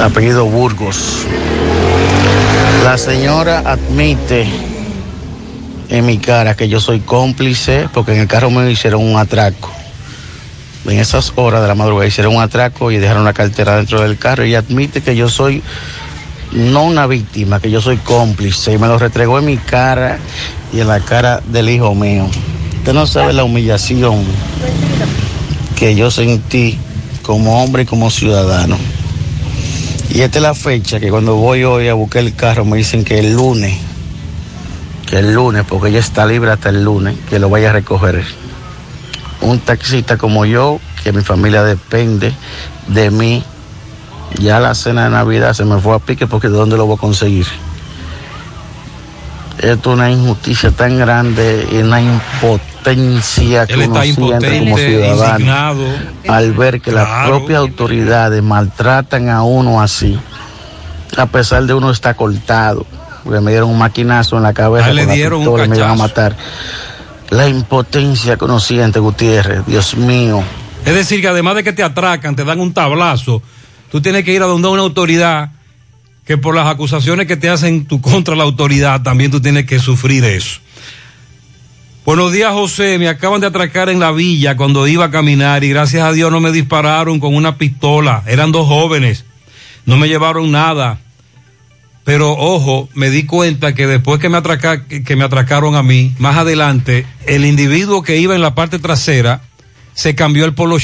apellido 0.03 0.45
Burgos. 0.47 1.27
La 2.85 2.99
señora 2.99 3.63
admite 3.65 4.47
en 5.89 6.07
mi 6.07 6.19
cara 6.19 6.57
que 6.57 6.69
yo 6.69 6.81
soy 6.81 7.01
cómplice 7.01 7.89
porque 7.93 8.15
en 8.15 8.21
el 8.21 8.27
carro 8.27 8.51
me 8.51 8.71
hicieron 8.71 9.03
un 9.03 9.17
atraco. 9.17 9.71
En 10.87 10.99
esas 10.99 11.33
horas 11.37 11.63
de 11.63 11.69
la 11.69 11.77
madrugada 11.77 12.09
hicieron 12.09 12.35
un 12.35 12.43
atraco 12.43 12.91
y 12.91 12.99
dejaron 12.99 13.25
la 13.25 13.33
cartera 13.33 13.77
dentro 13.77 14.01
del 14.03 14.19
carro 14.19 14.45
y 14.45 14.55
admite 14.57 15.03
que 15.03 15.15
yo 15.15 15.29
soy 15.29 15.63
no 16.51 16.85
una 16.85 17.07
víctima, 17.07 17.61
que 17.61 17.71
yo 17.71 17.81
soy 17.81 17.99
cómplice 17.99 18.73
y 18.73 18.79
me 18.79 18.89
lo 18.89 18.99
retregó 18.99 19.39
en 19.39 19.45
mi 19.45 19.57
cara 19.57 20.19
y 20.73 20.81
en 20.81 20.89
la 20.89 21.01
cara 21.01 21.41
del 21.47 21.69
hijo 21.69 21.95
mío. 21.95 22.29
Usted 22.79 22.93
no 22.93 23.07
sabe 23.07 23.33
la 23.33 23.45
humillación 23.45 24.25
que 25.77 25.95
yo 25.95 26.11
sentí 26.11 26.79
como 27.23 27.63
hombre 27.63 27.85
y 27.85 27.87
como 27.87 28.11
ciudadano. 28.11 28.77
Y 30.15 30.21
esta 30.21 30.41
es 30.41 30.43
la 30.43 30.55
fecha 30.55 31.01
que 31.01 31.09
cuando 31.09 31.37
voy 31.37 31.65
hoy 31.65 31.89
a 31.89 31.95
buscar 31.95 32.23
el 32.23 32.35
carro 32.35 32.67
me 32.67 32.77
dicen 32.77 33.03
que 33.03 33.19
el 33.19 33.35
lunes, 33.35 33.79
que 35.09 35.21
el 35.21 35.33
lunes, 35.33 35.65
porque 35.67 35.89
ella 35.89 36.01
está 36.01 36.27
libre 36.27 36.51
hasta 36.51 36.69
el 36.69 36.85
lunes, 36.85 37.17
que 37.31 37.39
lo 37.39 37.49
vaya 37.49 37.71
a 37.71 37.73
recoger. 37.73 38.23
Un 39.41 39.61
taxista 39.61 40.19
como 40.19 40.45
yo, 40.45 40.81
que 41.03 41.15
mi 41.15 41.23
familia 41.23 41.63
depende 41.63 42.35
de 42.89 43.11
mí, 43.11 43.43
ya 44.39 44.61
la 44.61 44.75
cena 44.75 45.05
de 45.05 45.11
Navidad 45.13 45.55
se 45.55 45.65
me 45.65 45.81
fue 45.81 45.95
a 45.95 45.99
pique 45.99 46.27
porque 46.27 46.49
de 46.49 46.59
dónde 46.59 46.77
lo 46.77 46.85
voy 46.85 46.97
a 46.97 47.01
conseguir. 47.01 47.47
Esto 49.61 49.93
es 49.93 49.97
una 49.97 50.11
injusticia 50.11 50.73
tan 50.73 50.99
grande 50.99 51.67
y 51.73 51.77
una 51.77 52.03
impotencia 52.03 52.72
que 52.83 53.75
uno 53.75 54.03
está 54.03 54.03
siente 54.03 54.59
como 54.59 54.77
ciudadano 54.77 55.33
indignado. 55.33 55.85
al 56.29 56.53
ver 56.53 56.81
que 56.81 56.93
las 56.93 57.29
propias 57.29 57.61
autoridades 57.61 58.43
maltratan 58.43 59.29
a 59.29 59.43
uno 59.43 59.81
así, 59.81 60.19
a 61.17 61.27
pesar 61.27 61.65
de 61.65 61.75
uno 61.75 61.91
está 61.91 62.15
cortado, 62.15 62.87
porque 63.25 63.41
me 63.41 63.53
dieron 63.53 63.71
un 63.71 63.79
maquinazo 63.79 64.37
en 64.37 64.43
la 64.43 64.53
cabeza, 64.53 64.93
le 64.93 65.07
dieron 65.07 65.41
un 65.41 65.47
pistola 65.47 65.65
y 65.65 65.69
me 65.69 65.77
iban 65.77 65.91
a 65.91 65.95
matar. 65.95 66.37
La 67.31 67.49
impotencia 67.49 68.37
que 68.37 68.45
uno 68.45 68.61
siente, 68.61 68.99
Gutiérrez, 68.99 69.65
Dios 69.67 69.97
mío. 69.97 70.43
Es 70.85 70.95
decir, 70.95 71.21
que 71.21 71.29
además 71.29 71.55
de 71.55 71.65
que 71.65 71.73
te 71.73 71.83
atracan, 71.83 72.37
te 72.37 72.45
dan 72.45 72.61
un 72.61 72.75
tablazo, 72.75 73.43
tú 73.91 74.03
tienes 74.03 74.25
que 74.25 74.33
ir 74.33 74.43
a 74.43 74.47
donde 74.47 74.69
una 74.69 74.83
autoridad 74.83 75.51
que 76.27 76.39
por 76.39 76.55
las 76.55 76.67
acusaciones 76.67 77.27
que 77.27 77.37
te 77.37 77.49
hacen 77.49 77.87
tú 77.87 78.01
contra 78.01 78.35
la 78.37 78.45
autoridad, 78.45 79.03
también 79.03 79.31
tú 79.31 79.41
tienes 79.41 79.67
que 79.67 79.79
sufrir 79.79 80.25
eso. 80.25 80.61
Buenos 82.05 82.33
días, 82.33 82.53
José. 82.53 82.99
Me 82.99 83.09
acaban 83.09 83.41
de 83.41 83.47
atracar 83.47 83.89
en 83.89 84.01
la 84.01 84.11
villa 84.11 84.57
cuando 84.57 84.89
iba 84.89 85.05
a 85.05 85.11
caminar 85.13 85.63
y 85.63 85.69
gracias 85.69 86.03
a 86.03 86.11
Dios 86.11 86.33
no 86.33 86.41
me 86.41 86.51
dispararon 86.51 87.21
con 87.21 87.33
una 87.37 87.59
pistola. 87.59 88.25
Eran 88.27 88.51
dos 88.51 88.67
jóvenes. 88.67 89.25
No 89.87 89.97
me 89.97 90.09
llevaron 90.09 90.51
nada. 90.51 90.99
Pero 92.03 92.33
ojo, 92.33 92.89
me 92.95 93.11
di 93.11 93.25
cuenta 93.25 93.77
que 93.77 93.87
después 93.87 94.19
que 94.19 94.29
me, 94.29 94.37
atracaron 94.37 95.77
a 95.77 95.85
mí, 95.85 96.13
más 96.19 96.37
adelante, 96.37 97.07
el 97.27 97.45
individuo 97.45 98.03
que 98.03 98.19
iba 98.19 98.35
en 98.35 98.41
la 98.41 98.57
parte 98.57 98.81
trasera 98.81 99.43
se 99.95 100.17
cambió 100.17 100.45
el 100.45 100.55
polo 100.55 100.81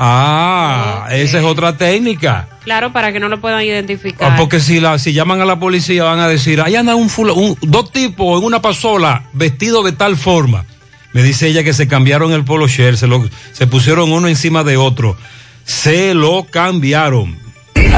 Ah, 0.00 1.08
esa 1.10 1.38
es 1.38 1.44
otra 1.44 1.76
técnica. 1.76 2.48
Claro, 2.62 2.92
para 2.92 3.12
que 3.12 3.18
no 3.18 3.28
lo 3.28 3.40
puedan 3.40 3.62
identificar. 3.62 4.32
Ah, 4.32 4.36
Porque 4.36 4.60
si 4.60 4.78
la, 4.78 4.98
si 4.98 5.12
llaman 5.12 5.40
a 5.40 5.44
la 5.44 5.58
policía 5.58 6.04
van 6.04 6.20
a 6.20 6.28
decir, 6.28 6.60
ahí 6.60 6.76
anda 6.76 6.94
un, 6.94 7.08
fula- 7.10 7.32
un- 7.32 7.56
dos 7.62 7.90
tipos 7.90 8.38
en 8.38 8.44
una 8.46 8.62
pasola 8.62 9.24
vestidos 9.32 9.84
de 9.84 9.92
tal 9.92 10.16
forma. 10.16 10.64
Me 11.12 11.22
dice 11.24 11.48
ella 11.48 11.64
que 11.64 11.72
se 11.72 11.88
cambiaron 11.88 12.32
el 12.32 12.44
polo 12.44 12.68
share, 12.68 12.96
se, 12.96 13.08
lo, 13.08 13.28
se 13.52 13.66
pusieron 13.66 14.12
uno 14.12 14.28
encima 14.28 14.62
de 14.62 14.76
otro. 14.76 15.16
Se 15.64 16.14
lo 16.14 16.44
cambiaron. 16.48 17.36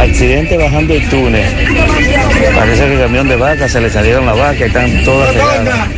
Accidente 0.00 0.56
bajando 0.56 0.94
el 0.94 1.08
túnel. 1.10 1.44
Parece 2.54 2.86
que 2.86 2.94
el 2.94 3.00
camión 3.00 3.28
de 3.28 3.36
vaca 3.36 3.68
se 3.68 3.80
le 3.80 3.90
salieron 3.90 4.24
las 4.24 4.36
vacas 4.36 4.62
están 4.62 5.04
todas 5.04 5.30
pegadas 5.32 5.90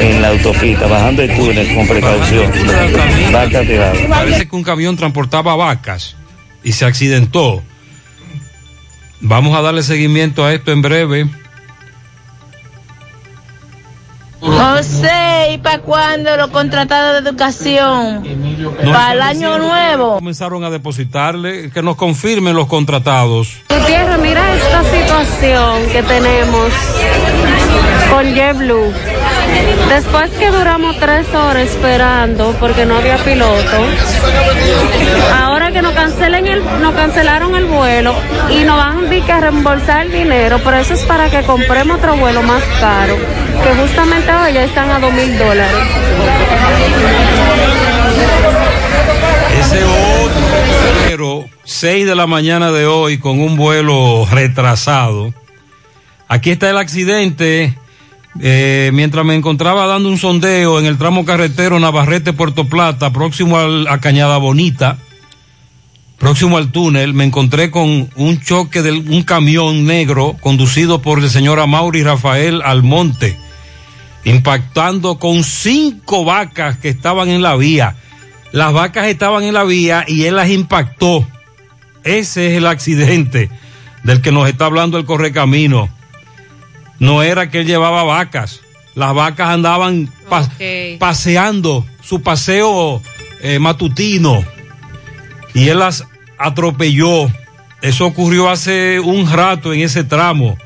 en 0.00 0.22
la 0.22 0.28
autopista, 0.28 0.86
bajando 0.86 1.22
el 1.22 1.36
túnel 1.36 1.74
con 1.74 1.86
precaución. 1.86 2.50
Vacas 3.30 3.66
tiradas. 3.66 3.98
Parece 4.08 4.48
que 4.48 4.56
un 4.56 4.62
camión 4.62 4.96
transportaba 4.96 5.54
vacas 5.56 6.16
y 6.64 6.72
se 6.72 6.86
accidentó. 6.86 7.62
Vamos 9.20 9.56
a 9.56 9.60
darle 9.60 9.82
seguimiento 9.82 10.44
a 10.44 10.54
esto 10.54 10.72
en 10.72 10.82
breve. 10.82 11.28
José, 14.42 15.52
¿y 15.54 15.58
para 15.58 15.78
cuándo 15.78 16.36
los 16.36 16.50
contratados 16.50 17.22
de 17.22 17.30
educación? 17.30 18.24
¿Para 18.84 19.12
el 19.12 19.22
año 19.22 19.58
nuevo? 19.58 20.16
Comenzaron 20.16 20.64
a 20.64 20.70
depositarle, 20.70 21.70
que 21.70 21.80
nos 21.80 21.94
confirmen 21.94 22.56
los 22.56 22.66
contratados. 22.66 23.62
Gutiérrez, 23.70 24.18
mira 24.18 24.54
esta 24.54 24.82
situación 24.82 25.86
que 25.92 26.02
tenemos 26.02 26.72
con 28.10 28.34
JetBlue. 28.34 28.92
Después 29.88 30.30
que 30.32 30.50
duramos 30.50 30.96
tres 30.98 31.28
horas 31.34 31.68
esperando 31.68 32.54
porque 32.58 32.86
no 32.86 32.96
había 32.96 33.18
piloto, 33.18 33.76
ahora 35.34 35.70
que 35.70 35.82
nos 35.82 35.92
cancelen 35.92 36.46
el, 36.46 36.64
nos 36.80 36.94
cancelaron 36.94 37.54
el 37.54 37.66
vuelo 37.66 38.14
y 38.50 38.64
nos 38.64 38.76
van 38.76 38.98
a 39.30 39.40
reembolsar 39.40 40.06
el 40.06 40.12
dinero, 40.12 40.60
pero 40.64 40.78
eso 40.78 40.94
es 40.94 41.02
para 41.02 41.28
que 41.30 41.42
compremos 41.42 41.98
otro 41.98 42.16
vuelo 42.16 42.42
más 42.42 42.62
caro, 42.80 43.16
que 43.62 43.80
justamente 43.80 44.32
hoy 44.32 44.54
ya 44.54 44.64
están 44.64 44.90
a 44.90 44.98
dos 44.98 45.12
mil 45.12 45.38
dólares. 45.38 45.76
Ese 49.58 49.84
otro 49.84 50.42
pero 51.06 51.44
6 51.64 52.06
de 52.06 52.14
la 52.14 52.26
mañana 52.26 52.72
de 52.72 52.86
hoy 52.86 53.18
con 53.18 53.38
un 53.38 53.56
vuelo 53.56 54.26
retrasado. 54.30 55.34
Aquí 56.26 56.50
está 56.50 56.70
el 56.70 56.78
accidente. 56.78 57.76
Eh, 58.40 58.90
mientras 58.94 59.24
me 59.26 59.34
encontraba 59.34 59.86
dando 59.86 60.08
un 60.08 60.16
sondeo 60.18 60.80
en 60.80 60.86
el 60.86 60.96
tramo 60.96 61.24
carretero 61.24 61.78
Navarrete 61.78 62.32
Puerto 62.32 62.66
Plata, 62.66 63.12
próximo 63.12 63.58
al- 63.58 63.86
a 63.88 64.00
Cañada 64.00 64.38
Bonita, 64.38 64.96
próximo 66.18 66.56
al 66.56 66.72
túnel, 66.72 67.12
me 67.12 67.24
encontré 67.24 67.70
con 67.70 68.08
un 68.16 68.40
choque 68.40 68.80
de 68.80 68.92
un 68.92 69.22
camión 69.22 69.84
negro 69.84 70.36
conducido 70.40 71.02
por 71.02 71.18
el 71.18 71.28
señor 71.28 71.60
Amaury 71.60 72.02
Rafael 72.04 72.62
Almonte, 72.64 73.36
impactando 74.24 75.18
con 75.18 75.44
cinco 75.44 76.24
vacas 76.24 76.78
que 76.78 76.88
estaban 76.88 77.28
en 77.28 77.42
la 77.42 77.56
vía. 77.56 77.96
Las 78.52 78.72
vacas 78.72 79.08
estaban 79.08 79.42
en 79.44 79.54
la 79.54 79.64
vía 79.64 80.04
y 80.06 80.24
él 80.24 80.36
las 80.36 80.48
impactó. 80.50 81.26
Ese 82.04 82.52
es 82.52 82.58
el 82.58 82.66
accidente 82.66 83.50
del 84.04 84.20
que 84.22 84.32
nos 84.32 84.48
está 84.48 84.66
hablando 84.66 84.96
el 84.98 85.04
correcamino. 85.04 85.88
No 87.02 87.22
era 87.22 87.50
que 87.50 87.60
él 87.60 87.66
llevaba 87.66 88.04
vacas. 88.04 88.60
Las 88.94 89.12
vacas 89.14 89.48
andaban 89.48 90.06
pa- 90.28 90.48
paseando 90.98 91.84
su 92.02 92.22
paseo 92.22 93.02
eh, 93.42 93.58
matutino 93.58 94.44
y 95.54 95.68
él 95.68 95.78
las 95.80 96.04
atropelló. 96.38 97.28
Eso 97.80 98.06
ocurrió 98.06 98.48
hace 98.50 99.00
un 99.00 99.30
rato 99.30 99.72
en 99.72 99.80
ese 99.80 100.04
tramo. 100.04 100.56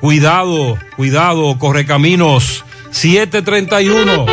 Cuidado, 0.00 0.76
cuidado, 0.96 1.56
correcaminos 1.58 2.64
731. 2.90 4.26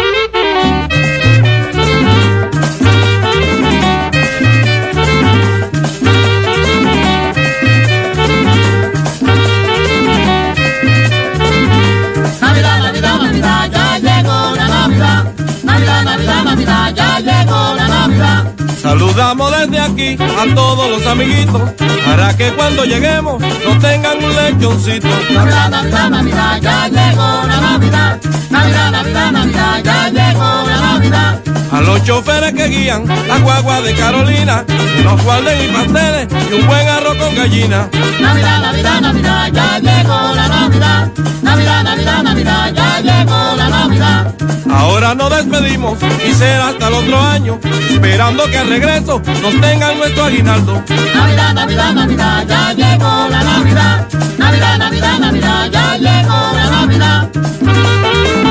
Saludamos 18.85 19.51
desde 19.51 19.79
aquí 19.79 20.15
a 20.15 20.53
todos 20.53 20.87
los 20.91 21.07
amiguitos 21.07 21.59
para 22.05 22.37
que 22.37 22.53
cuando 22.53 22.85
lleguemos 22.85 23.41
nos 23.41 23.79
tengan 23.79 24.23
un 24.23 24.35
lechoncito. 24.35 25.07
Navidad, 25.33 25.69
Navidad, 25.71 26.09
Navidad, 26.11 26.61
ya 26.61 26.87
llegó 26.87 27.47
la 27.47 27.61
Navidad. 27.61 28.19
Navidad, 28.51 28.91
Navidad, 28.91 29.31
Navidad, 29.31 29.81
ya 29.83 30.09
llegó 30.09 30.67
la 30.67 30.81
Navidad. 30.81 31.41
A 31.71 31.81
los 31.81 32.03
choferes 32.03 32.53
que 32.53 32.67
guían 32.67 33.07
la 33.27 33.39
guagua 33.39 33.81
de 33.81 33.95
Carolina, 33.95 34.63
que 34.67 35.03
nos 35.03 35.19
guarden 35.23 35.65
y 35.65 35.73
pasteles 35.73 36.27
y 36.51 36.53
un 36.53 36.67
buen 36.67 36.87
arroz 36.87 37.17
con 37.17 37.35
gallina. 37.35 37.89
Navidad, 38.21 38.61
Navidad, 38.61 39.01
Navidad, 39.01 39.51
ya 39.51 39.79
llegó 39.79 40.35
la 40.35 40.47
Navidad. 40.47 41.11
Navidad, 41.41 41.83
Navidad, 41.83 42.23
Navidad, 42.23 42.73
ya 42.73 42.99
llegó 43.01 43.55
la 43.55 43.65
Ahora 44.75 45.15
nos 45.15 45.29
despedimos 45.29 45.97
y 46.27 46.33
será 46.33 46.69
hasta 46.69 46.87
el 46.87 46.93
otro 46.95 47.19
año, 47.19 47.59
esperando 47.89 48.45
que 48.45 48.57
al 48.57 48.67
regreso 48.67 49.21
nos 49.41 49.61
tengan 49.61 49.97
nuestro 49.97 50.25
aguinaldo. 50.25 50.83
Navidad, 51.15 51.53
Navidad, 51.53 51.93
Navidad, 51.93 52.45
ya 52.47 52.73
llegó 52.73 53.27
la 53.29 53.43
Navidad. 53.43 54.07
Navidad, 54.37 54.77
Navidad, 54.77 55.19
Navidad, 55.19 55.69
ya 55.71 55.97
llegó 55.97 56.53
la 56.53 56.69
Navidad. 56.69 57.29
Navidad, 57.61 58.44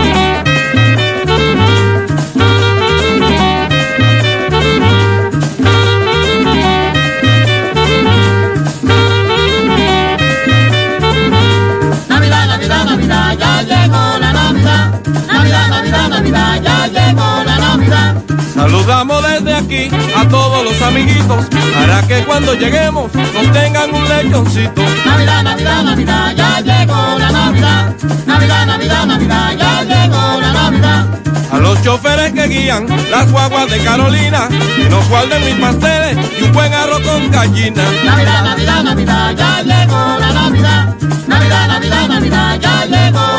aquí 19.64 19.88
a 20.16 20.28
todos 20.28 20.64
los 20.64 20.82
amiguitos 20.82 21.46
para 21.74 22.02
que 22.06 22.24
cuando 22.24 22.54
lleguemos 22.54 23.12
nos 23.14 23.52
tengan 23.52 23.94
un 23.94 24.08
lechoncito. 24.08 24.82
Navidad, 25.04 25.42
Navidad, 25.42 25.82
Navidad, 25.84 26.34
ya 26.36 26.60
llegó 26.60 27.18
la 27.18 27.30
Navidad. 27.30 27.94
Navidad, 28.26 28.66
Navidad, 28.66 29.06
Navidad, 29.06 29.52
ya 29.58 29.82
llegó 29.82 30.40
la 30.40 30.52
Navidad. 30.52 31.20
A 31.52 31.58
los 31.58 31.82
choferes 31.82 32.32
que 32.32 32.46
guían 32.48 32.86
las 33.10 33.30
guaguas 33.30 33.70
de 33.70 33.78
Carolina, 33.78 34.48
que 34.48 34.88
nos 34.88 35.08
guarden 35.08 35.44
mis 35.44 35.54
pasteles 35.54 36.18
y 36.40 36.42
un 36.42 36.52
buen 36.52 36.72
arroz 36.72 37.00
con 37.00 37.30
gallina. 37.30 37.84
Navidad, 38.04 38.44
Navidad, 38.44 38.82
Navidad, 38.82 39.34
ya 39.36 39.62
llegó 39.62 40.18
la 40.18 40.32
Navidad. 40.32 40.96
Navidad, 41.26 41.68
Navidad, 41.68 42.08
Navidad, 42.08 42.58
ya 42.60 42.86
llegó. 42.86 43.34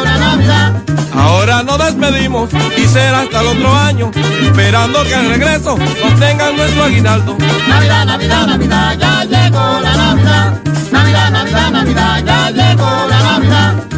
Nos 1.64 1.78
despedimos 1.78 2.50
y 2.78 2.86
será 2.86 3.22
hasta 3.22 3.40
el 3.40 3.48
otro 3.48 3.74
año, 3.74 4.12
esperando 4.42 5.04
que 5.04 5.16
al 5.16 5.30
regreso 5.30 5.78
nos 5.78 6.20
tengan 6.20 6.56
nuestro 6.56 6.84
aguinaldo. 6.84 7.38
Navidad, 7.70 8.06
Navidad, 8.06 8.48
Navidad, 8.48 8.98
ya 9.00 9.24
llegó 9.24 9.80
la 9.80 9.96
Navidad. 9.96 10.62
Navidad, 10.92 11.32
Navidad, 11.32 11.72
Navidad, 11.72 12.24
ya 12.26 12.52
llegó 12.52 13.08
la 13.08 13.24
Navidad. 13.24 13.95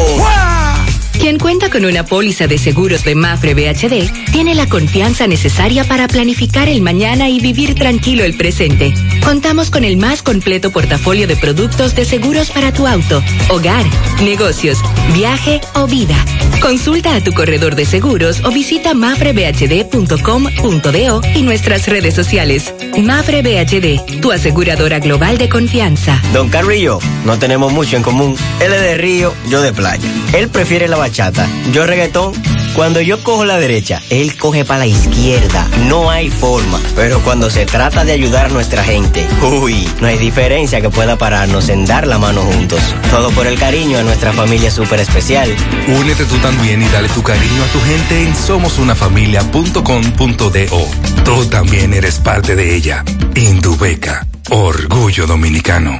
Quien 1.18 1.38
cuenta 1.38 1.68
con 1.68 1.84
una 1.84 2.04
póliza 2.04 2.46
de 2.46 2.58
seguros 2.58 3.02
de 3.02 3.16
Mafre 3.16 3.54
BHD 3.54 4.30
tiene 4.30 4.54
la 4.54 4.68
confianza 4.68 5.26
necesaria 5.26 5.82
para 5.84 6.06
planificar 6.06 6.68
el 6.68 6.80
mañana 6.80 7.28
y 7.28 7.40
vivir 7.40 7.74
tranquilo 7.74 8.22
el 8.24 8.36
presente. 8.36 8.94
Contamos 9.24 9.70
con 9.70 9.82
el 9.84 9.96
más 9.96 10.22
completo 10.22 10.70
portafolio 10.70 11.26
de 11.26 11.34
productos 11.36 11.96
de 11.96 12.04
seguros 12.04 12.50
para 12.50 12.72
tu 12.72 12.86
auto, 12.86 13.22
hogar, 13.50 13.84
negocios, 14.22 14.78
viaje 15.12 15.60
o 15.74 15.88
vida. 15.88 16.24
Consulta 16.60 17.14
a 17.14 17.20
tu 17.20 17.32
corredor 17.32 17.74
de 17.74 17.84
seguros 17.84 18.40
o 18.44 18.50
visita 18.50 18.94
mafrebhd.com.do 18.94 21.20
y 21.34 21.42
nuestras 21.42 21.88
redes 21.88 22.14
sociales. 22.14 22.72
Mafre 22.96 23.42
BHD, 23.42 24.20
tu 24.20 24.32
aseguradora 24.32 24.98
global 24.98 25.38
de 25.38 25.48
confianza. 25.48 26.20
Don 26.32 26.50
yo 26.80 26.98
no 27.24 27.38
tenemos 27.38 27.72
mucho 27.72 27.96
en 27.96 28.02
común. 28.02 28.36
Él 28.60 28.72
es 28.72 28.80
de 28.80 28.96
río, 28.96 29.32
yo 29.48 29.62
de 29.62 29.72
playa. 29.72 30.08
Él 30.32 30.48
prefiere 30.48 30.88
la 30.88 30.96
bachata, 31.08 31.48
yo 31.72 31.86
reggaetón. 31.86 32.34
Cuando 32.74 33.00
yo 33.00 33.22
cojo 33.24 33.46
la 33.46 33.58
derecha, 33.58 34.00
él 34.10 34.36
coge 34.36 34.64
para 34.64 34.78
la 34.80 34.86
izquierda. 34.86 35.68
No 35.88 36.10
hay 36.10 36.28
forma. 36.30 36.80
Pero 36.94 37.20
cuando 37.20 37.50
se 37.50 37.66
trata 37.66 38.04
de 38.04 38.12
ayudar 38.12 38.46
a 38.46 38.50
nuestra 38.50 38.84
gente, 38.84 39.26
uy, 39.42 39.88
no 40.00 40.06
hay 40.06 40.16
diferencia 40.18 40.80
que 40.80 40.88
pueda 40.90 41.16
pararnos 41.16 41.68
en 41.70 41.86
dar 41.86 42.06
la 42.06 42.18
mano 42.18 42.42
juntos. 42.42 42.80
Todo 43.10 43.30
por 43.30 43.48
el 43.48 43.58
cariño 43.58 43.98
a 43.98 44.02
nuestra 44.02 44.32
familia 44.32 44.70
súper 44.70 45.00
especial. 45.00 45.52
Únete 45.88 46.24
tú 46.26 46.36
también 46.38 46.80
y 46.82 46.88
dale 46.88 47.08
tu 47.08 47.22
cariño 47.22 47.64
a 47.64 47.72
tu 47.72 47.80
gente 47.80 48.22
en 48.22 48.36
somosunafamilia.com.do. 48.36 50.88
Tú 51.24 51.46
también 51.46 51.94
eres 51.94 52.20
parte 52.20 52.54
de 52.54 52.76
ella. 52.76 53.02
Indubeca, 53.34 54.26
orgullo 54.50 55.26
dominicano. 55.26 55.98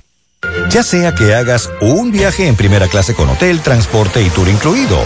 Ya 0.71 0.83
sea 0.83 1.15
que 1.15 1.35
hagas 1.35 1.71
un 1.81 2.11
viaje 2.11 2.47
en 2.47 2.55
primera 2.55 2.89
clase 2.89 3.15
con 3.15 3.31
hotel, 3.31 3.63
transporte 3.63 4.23
y 4.23 4.29
tour 4.29 4.49
incluido, 4.51 4.99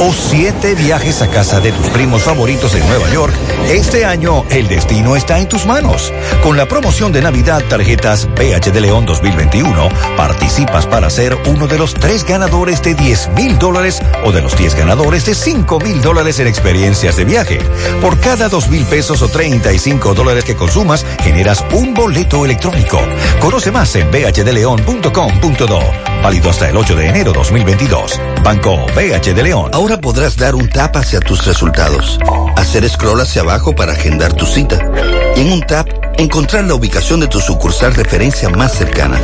o 0.00 0.12
siete 0.12 0.74
viajes 0.74 1.20
a 1.20 1.28
casa 1.28 1.60
de 1.60 1.70
tus 1.70 1.86
primos 1.88 2.22
favoritos 2.22 2.74
en 2.74 2.86
Nueva 2.88 3.10
York, 3.10 3.34
este 3.68 4.06
año 4.06 4.46
el 4.48 4.68
destino 4.68 5.14
está 5.14 5.38
en 5.38 5.48
tus 5.48 5.66
manos. 5.66 6.10
Con 6.42 6.56
la 6.56 6.66
promoción 6.66 7.12
de 7.12 7.20
Navidad 7.20 7.62
Tarjetas 7.68 8.26
BH 8.34 8.72
de 8.72 8.80
León 8.80 9.04
2021, 9.04 9.90
participas 10.16 10.86
para 10.86 11.10
ser 11.10 11.36
uno 11.46 11.66
de 11.66 11.76
los 11.76 11.92
tres 11.92 12.24
ganadores 12.24 12.80
de 12.82 12.94
10 12.94 13.30
mil 13.36 13.58
dólares 13.58 14.00
o 14.24 14.32
de 14.32 14.40
los 14.40 14.56
10 14.56 14.74
ganadores 14.76 15.26
de 15.26 15.34
5 15.34 15.78
mil 15.80 16.00
dólares 16.00 16.40
en 16.40 16.46
experiencias 16.46 17.16
de 17.16 17.26
viaje. 17.26 17.58
Por 18.00 18.18
cada 18.18 18.48
2 18.48 18.68
mil 18.70 18.86
pesos 18.86 19.20
o 19.20 19.28
35 19.28 20.14
dólares 20.14 20.44
que 20.44 20.56
consumas, 20.56 21.04
generas 21.22 21.62
un 21.74 21.92
boleto 21.92 22.46
electrónico. 22.46 22.98
Conoce 23.40 23.70
más 23.70 23.94
en 23.94 24.10
bhdleon.com.do. 25.02 26.22
Válido 26.22 26.50
hasta 26.50 26.68
el 26.68 26.76
8 26.76 26.94
de 26.94 27.08
enero 27.08 27.32
2022. 27.32 28.20
Banco 28.42 28.86
BH 28.94 29.34
de 29.34 29.42
León. 29.42 29.70
Ahora 29.74 30.00
podrás 30.00 30.36
dar 30.36 30.54
un 30.54 30.68
tap 30.68 30.96
hacia 30.96 31.20
tus 31.20 31.44
resultados, 31.44 32.18
hacer 32.56 32.88
scroll 32.88 33.20
hacia 33.20 33.42
abajo 33.42 33.74
para 33.74 33.92
agendar 33.92 34.32
tu 34.32 34.46
cita 34.46 34.78
y 35.36 35.40
en 35.40 35.52
un 35.52 35.62
tap 35.62 35.88
encontrar 36.18 36.64
la 36.64 36.74
ubicación 36.74 37.20
de 37.20 37.26
tu 37.26 37.40
sucursal 37.40 37.94
referencia 37.94 38.48
más 38.48 38.72
cercana. 38.72 39.20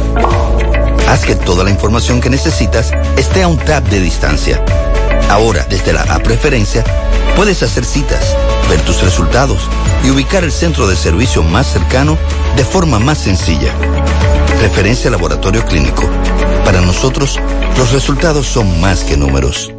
Haz 1.09 1.25
que 1.25 1.37
toda 1.37 1.65
la 1.65 1.71
información 1.71 2.21
que 2.21 2.31
necesitas 2.31 2.93
esté 3.17 3.43
a 3.43 3.49
un 3.49 3.59
tap 3.59 3.85
de 3.85 4.01
distancia. 4.01 4.63
Ahora, 5.31 5.65
desde 5.69 5.93
la 5.93 6.03
app 6.03 6.23
Preferencia, 6.23 6.85
puedes 7.37 7.63
hacer 7.63 7.85
citas, 7.85 8.35
ver 8.69 8.81
tus 8.81 9.03
resultados 9.03 9.69
y 10.05 10.11
ubicar 10.11 10.43
el 10.43 10.53
centro 10.53 10.87
de 10.87 10.97
servicio 10.97 11.43
más 11.43 11.67
cercano 11.67 12.19
de 12.57 12.65
forma 12.65 12.99
más 12.99 13.19
sencilla. 13.19 13.73
Referencia 14.61 15.11
Laboratorio 15.11 15.65
Clínico. 15.65 16.03
Para 16.65 16.81
nosotros, 16.81 17.39
los 17.77 17.93
resultados 17.93 18.47
son 18.47 18.81
más 18.81 19.05
que 19.05 19.17
números. 19.17 19.73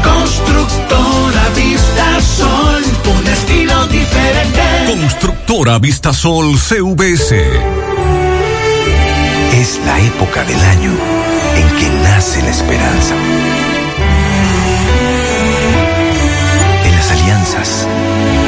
constructora 0.03 1.49
Vista 1.55 2.21
Sol, 2.21 2.83
un 3.17 3.27
estilo 3.27 3.87
diferente. 3.87 4.61
Constructora 4.87 5.79
Vistasol 5.79 6.57
CVS. 6.57 7.35
Es 9.53 9.79
la 9.85 9.99
época 10.01 10.43
del 10.43 10.61
año 10.61 10.91
en 11.59 11.67
que 11.77 11.89
nace 11.89 12.41
la 12.41 12.49
esperanza. 12.49 13.15
En 16.85 16.95
las 16.95 17.11
alianzas, 17.11 17.87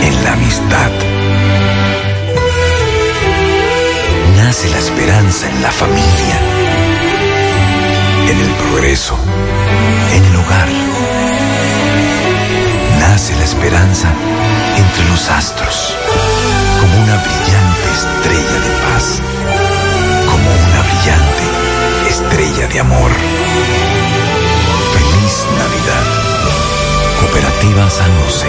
en 0.04 0.24
la 0.24 0.34
amistad. 0.34 0.92
Nace 4.38 4.70
la 4.70 4.80
esperanza 4.80 5.50
en 5.50 5.62
la 5.62 5.72
familia, 5.72 6.38
en 8.32 8.40
el 8.40 8.52
progreso, 8.64 9.18
en 10.16 10.26
el 10.26 10.36
hogar. 10.36 10.70
Nace 13.00 13.36
la 13.36 13.44
esperanza 13.44 14.08
entre 14.78 15.04
los 15.10 15.30
astros, 15.30 15.96
como 16.80 16.94
una 17.04 17.18
brillante 17.18 17.88
estrella 17.94 18.60
de 18.66 18.72
paz 18.86 19.22
como 20.26 20.50
una 20.50 20.82
brillante 20.84 21.69
estrella 22.22 22.68
de 22.68 22.80
amor. 22.80 23.12
Feliz 24.94 25.36
Navidad. 25.58 26.06
Cooperativa 27.20 27.90
San 27.90 28.12
José. 28.24 28.48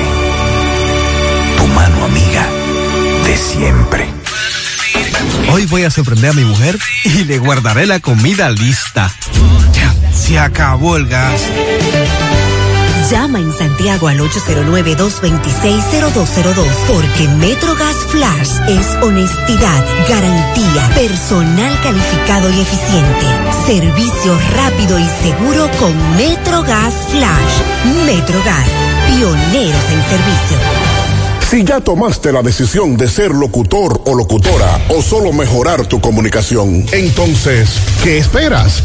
Tu 1.57 1.67
mano 1.69 2.05
amiga 2.05 2.47
de 3.25 3.37
siempre. 3.37 4.09
Hoy 5.53 5.67
voy 5.67 5.85
a 5.85 5.91
sorprender 5.91 6.31
a 6.31 6.35
mi 6.35 6.45
mujer 6.45 6.79
y 7.05 7.25
le 7.25 7.39
guardaré 7.39 7.87
la 7.87 8.01
comida 8.01 8.51
lista. 8.51 9.11
Se 10.15 10.39
acabó 10.39 10.97
el 10.97 11.07
gas. 11.07 11.41
Llama 13.11 13.41
en 13.41 13.53
Santiago 13.53 14.07
al 14.07 14.21
809-226-0202 14.21 16.65
porque 16.87 17.27
Metrogas 17.39 17.97
Flash 18.09 18.61
es 18.69 18.87
honestidad, 19.03 19.85
garantía, 20.09 20.89
personal 20.95 21.77
calificado 21.83 22.49
y 22.51 22.61
eficiente, 22.61 23.27
servicio 23.67 24.39
rápido 24.55 24.97
y 24.97 25.09
seguro 25.25 25.69
con 25.81 25.93
Metrogas 26.17 26.95
Flash. 27.11 27.63
Metrogas, 28.07 28.69
pioneros 29.09 29.91
en 29.91 30.03
servicio. 30.09 30.57
Si 31.51 31.65
ya 31.65 31.81
tomaste 31.81 32.33
la 32.33 32.43
decisión 32.43 32.97
de 32.97 33.09
ser 33.09 33.33
locutor 33.33 34.03
o 34.07 34.15
locutora 34.15 34.81
o 34.89 35.03
solo 35.03 35.33
mejorar 35.33 35.85
tu 35.85 36.01
comunicación, 36.01 36.87
entonces, 36.93 37.71
¿qué 38.05 38.19
esperas? 38.19 38.85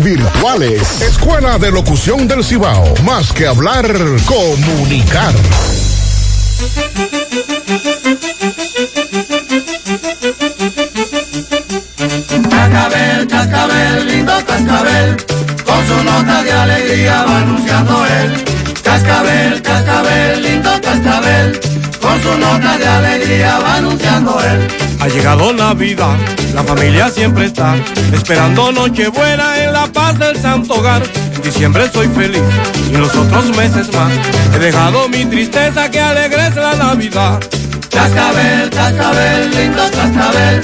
virtuales. 0.00 1.00
Escuela 1.00 1.56
de 1.56 1.70
Locución 1.70 2.26
del 2.26 2.42
Cibao. 2.42 2.92
Más 3.04 3.32
que 3.32 3.46
hablar, 3.46 3.86
comunicar. 4.26 5.32
Cascabel, 12.50 13.28
cascabel, 13.28 14.06
lindo 14.08 14.32
cascabel, 14.44 15.16
con 15.64 15.86
su 15.86 16.04
nota 16.04 16.42
de 16.42 16.52
alegría 16.52 17.24
va 17.24 17.38
anunciando 17.38 18.06
él. 18.06 18.44
Cascabel, 18.82 19.62
cascabel, 19.62 20.42
lindo 20.42 20.70
cascabel, 20.82 21.60
con 22.00 22.22
su 22.22 22.38
nota 22.38 22.78
de 22.78 22.86
alegría 22.86 23.58
va 23.58 23.76
anunciando 23.76 24.40
él. 24.40 24.68
Ha 25.00 25.08
llegado 25.08 25.52
Navidad, 25.52 26.16
la 26.54 26.62
familia 26.64 27.08
siempre 27.08 27.46
está 27.46 27.76
esperando 28.12 28.72
Nochebuena 28.72 29.64
en 29.64 29.72
la 29.72 29.86
paz 29.86 30.18
del 30.18 30.36
Santo 30.40 30.74
Hogar. 30.74 31.02
En 31.34 31.42
diciembre 31.42 31.90
soy 31.92 32.08
feliz 32.08 32.42
y 32.90 32.96
los 32.96 33.14
otros 33.14 33.56
meses 33.56 33.92
más 33.92 34.12
he 34.54 34.58
dejado 34.58 35.08
mi 35.08 35.24
tristeza 35.24 35.90
que 35.90 36.00
alegres 36.00 36.54
la 36.56 36.74
Navidad. 36.74 37.40
Cascabel, 37.90 38.70
cascabel, 38.70 39.50
lindo 39.50 39.82
cascabel, 39.90 40.60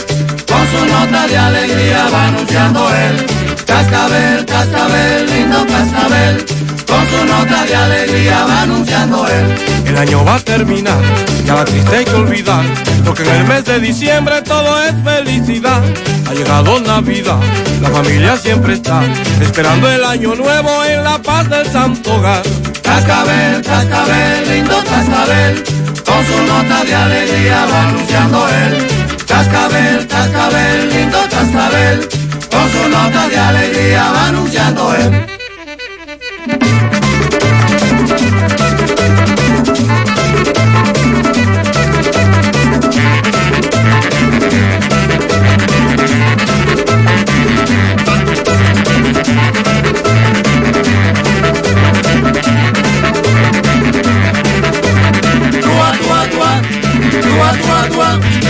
con 0.47 0.67
su 0.71 0.87
nota 0.87 1.27
de 1.27 1.39
alegría 1.39 2.09
va 2.13 2.27
anunciando 2.29 2.89
él. 2.95 3.46
Cascabel, 3.67 4.47
cascabel, 4.47 5.27
lindo 5.27 5.67
cascabel, 5.67 6.47
con 6.87 7.07
su 7.11 7.27
nota 7.27 7.65
de 7.65 7.75
alegría 7.75 8.45
va 8.45 8.63
anunciando 8.63 9.27
él. 9.29 9.55
El 9.87 9.99
año 9.99 10.25
va 10.25 10.37
a 10.37 10.41
terminar, 10.41 11.01
ya 11.45 11.55
la 11.55 11.65
triste 11.65 11.97
hay 11.97 12.05
que 12.05 12.15
olvidar, 12.15 12.65
porque 13.05 13.23
en 13.23 13.35
el 13.35 13.45
mes 13.45 13.65
de 13.65 13.81
diciembre 13.81 14.41
todo 14.43 14.83
es 14.83 14.95
felicidad. 15.05 15.83
Ha 16.29 16.35
llegado 16.35 16.81
Navidad, 16.81 17.41
la 17.81 17.91
familia 17.91 18.37
siempre 18.37 18.75
está, 18.75 19.03
esperando 19.41 19.91
el 19.91 20.05
año 20.05 20.35
nuevo 20.35 20.85
en 20.85 21.03
la 21.03 21.19
paz 21.21 21.49
del 21.51 21.67
santo 21.67 22.15
hogar. 22.15 22.43
Cascabel, 22.83 23.63
cascabel, 23.63 24.49
lindo 24.49 24.77
cascabel, 24.85 25.65
con 26.05 26.25
su 26.25 26.43
nota 26.47 26.85
de 26.85 26.95
alegría 26.95 27.67
va 27.67 27.89
anunciando 27.89 28.49
él. 28.49 28.87
Cascabel, 29.27 30.07
cascabel, 30.07 30.89
lindo 30.89 31.19
cascabel, 31.29 32.09
con 32.57 32.71
su 32.71 32.89
nota 32.89 33.29
de 33.29 33.39
alegría 33.39 34.13
va 34.13 34.29
anunciando 34.29 34.95
él. 34.95 35.27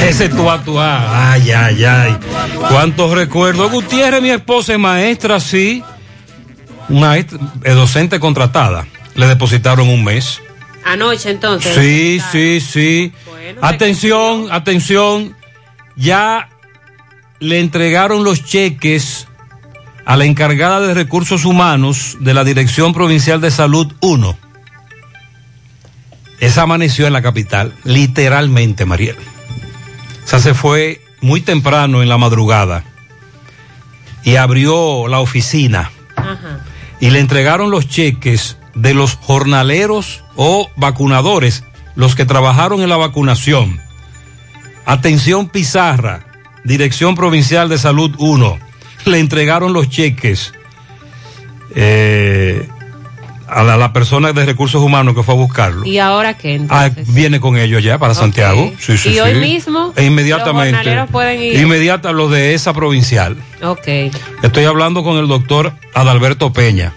Ese 0.07 0.29
tuá 0.29 0.63
tuá, 0.63 1.33
ay, 1.33 1.51
ay, 1.51 1.85
ay. 1.85 2.17
Cuántos 2.69 3.13
recuerdos. 3.13 3.71
Gutiérrez, 3.71 4.23
mi 4.23 4.31
esposa 4.31 4.73
es 4.73 4.79
maestra, 4.79 5.41
sí. 5.41 5.83
Maestra, 6.89 7.39
es 7.65 7.75
docente 7.75 8.21
contratada. 8.21 8.87
Le 9.15 9.27
depositaron 9.27 9.89
un 9.89 10.05
mes. 10.05 10.41
Anoche 10.85 11.31
entonces. 11.31 11.75
Sí, 11.75 12.21
sí, 12.31 12.61
sí. 12.61 13.13
Atención, 13.61 14.49
atención. 14.51 15.35
Ya 15.97 16.49
le 17.41 17.59
entregaron 17.61 18.23
los 18.23 18.45
cheques 18.45 19.27
a 20.05 20.17
la 20.17 20.25
encargada 20.25 20.81
de 20.81 20.95
recursos 20.95 21.45
humanos 21.45 22.17
de 22.21 22.35
la 22.35 22.45
Dirección 22.45 22.93
Provincial 22.95 23.41
de 23.41 23.51
Salud 23.51 23.93
1. 24.01 24.39
Esa 26.41 26.63
amaneció 26.63 27.07
en 27.07 27.13
la 27.13 27.23
capital, 27.23 27.75
literalmente, 27.85 28.85
Mariel. 28.85 29.17
O 30.25 30.29
sea, 30.29 30.39
se 30.39 30.55
fue 30.55 31.01
muy 31.21 31.41
temprano 31.41 32.03
en 32.03 32.09
la 32.09 32.19
madrugada 32.19 32.85
y 34.25 34.37
abrió 34.37 35.09
la 35.09 35.21
oficina 35.21 35.91
y 37.01 37.11
le 37.11 37.21
entregaron 37.21 37.71
los 37.71 37.89
cheques 37.89 38.59
de 38.75 38.93
los 38.93 39.15
jornaleros 39.15 40.25
o 40.35 40.71
vacunadores, 40.77 41.65
los 41.95 42.15
que 42.15 42.27
trabajaron 42.27 42.83
en 42.83 42.89
la 42.89 42.97
vacunación. 42.97 43.81
Atención 44.85 45.49
Pizarra, 45.49 46.27
Dirección 46.65 47.15
Provincial 47.15 47.69
de 47.69 47.79
Salud 47.79 48.15
1. 48.19 48.59
Le 49.07 49.19
entregaron 49.21 49.73
los 49.73 49.89
cheques 49.89 50.53
eh, 51.75 52.69
a 53.49 53.63
la, 53.63 53.77
la 53.77 53.93
persona 53.93 54.33
de 54.33 54.45
recursos 54.45 54.83
humanos 54.83 55.15
que 55.15 55.23
fue 55.23 55.35
a 55.35 55.37
buscarlo. 55.37 55.85
¿Y 55.87 55.99
ahora 55.99 56.37
qué? 56.37 56.61
Ah, 56.69 56.91
viene 57.09 57.41
con 57.41 57.57
ellos 57.57 57.83
ya 57.83 57.99
para 57.99 58.15
Santiago. 58.15 58.73
Sí, 58.79 58.99
sí, 58.99 59.11
¿Y 59.11 59.21
hoy 59.21 59.35
mismo? 59.35 59.93
E 59.97 60.05
inmediatamente. 60.05 60.95
Los 60.95 61.11
pueden 61.11 61.41
ir. 61.43 61.61
Inmediata 61.61 62.13
lo 62.13 62.29
de 62.29 62.55
esa 62.55 62.73
provincial. 62.73 63.37
Ok. 63.63 63.87
Estoy 64.43 64.65
hablando 64.65 65.03
con 65.03 65.17
el 65.19 65.29
doctor 65.29 65.73
Adalberto 65.95 66.53
Peña, 66.53 66.93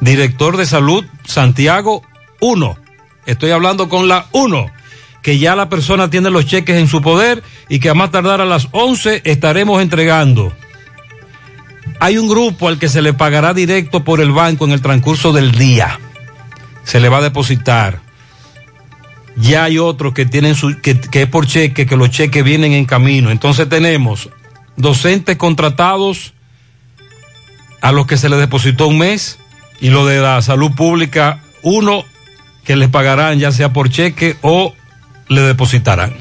director 0.00 0.56
de 0.56 0.66
salud 0.66 1.04
Santiago 1.24 2.02
1. 2.40 2.76
Estoy 3.26 3.50
hablando 3.50 3.88
con 3.88 4.08
la 4.08 4.26
1, 4.32 4.70
que 5.22 5.38
ya 5.38 5.54
la 5.54 5.68
persona 5.68 6.10
tiene 6.10 6.30
los 6.30 6.46
cheques 6.46 6.76
en 6.76 6.88
su 6.88 7.00
poder 7.00 7.42
y 7.68 7.78
que 7.78 7.90
a 7.90 7.94
más 7.94 8.10
tardar 8.10 8.40
a 8.40 8.44
las 8.44 8.68
11 8.72 9.22
estaremos 9.24 9.80
entregando. 9.82 10.52
Hay 12.00 12.16
un 12.16 12.28
grupo 12.28 12.68
al 12.68 12.78
que 12.78 12.88
se 12.88 13.02
le 13.02 13.12
pagará 13.12 13.52
directo 13.52 14.02
por 14.02 14.20
el 14.20 14.32
banco 14.32 14.64
en 14.64 14.72
el 14.72 14.80
transcurso 14.80 15.32
del 15.32 15.52
día. 15.52 16.00
Se 16.82 16.98
le 16.98 17.10
va 17.10 17.18
a 17.18 17.22
depositar. 17.22 18.00
Ya 19.36 19.64
hay 19.64 19.78
otros 19.78 20.14
que 20.14 20.24
tienen 20.24 20.54
su, 20.54 20.80
que, 20.80 20.98
que 20.98 21.22
es 21.22 21.28
por 21.28 21.46
cheque, 21.46 21.86
que 21.86 21.96
los 21.96 22.10
cheques 22.10 22.42
vienen 22.42 22.72
en 22.72 22.86
camino. 22.86 23.30
Entonces 23.30 23.68
tenemos 23.68 24.30
docentes 24.76 25.36
contratados 25.36 26.32
a 27.82 27.92
los 27.92 28.06
que 28.06 28.16
se 28.16 28.30
les 28.30 28.38
depositó 28.38 28.88
un 28.88 28.98
mes 28.98 29.38
y 29.80 29.90
lo 29.90 30.06
de 30.06 30.20
la 30.20 30.40
salud 30.42 30.72
pública, 30.72 31.42
uno 31.62 32.04
que 32.64 32.76
les 32.76 32.88
pagarán 32.88 33.38
ya 33.38 33.52
sea 33.52 33.72
por 33.72 33.90
cheque 33.90 34.36
o 34.40 34.74
le 35.28 35.42
depositarán. 35.42 36.14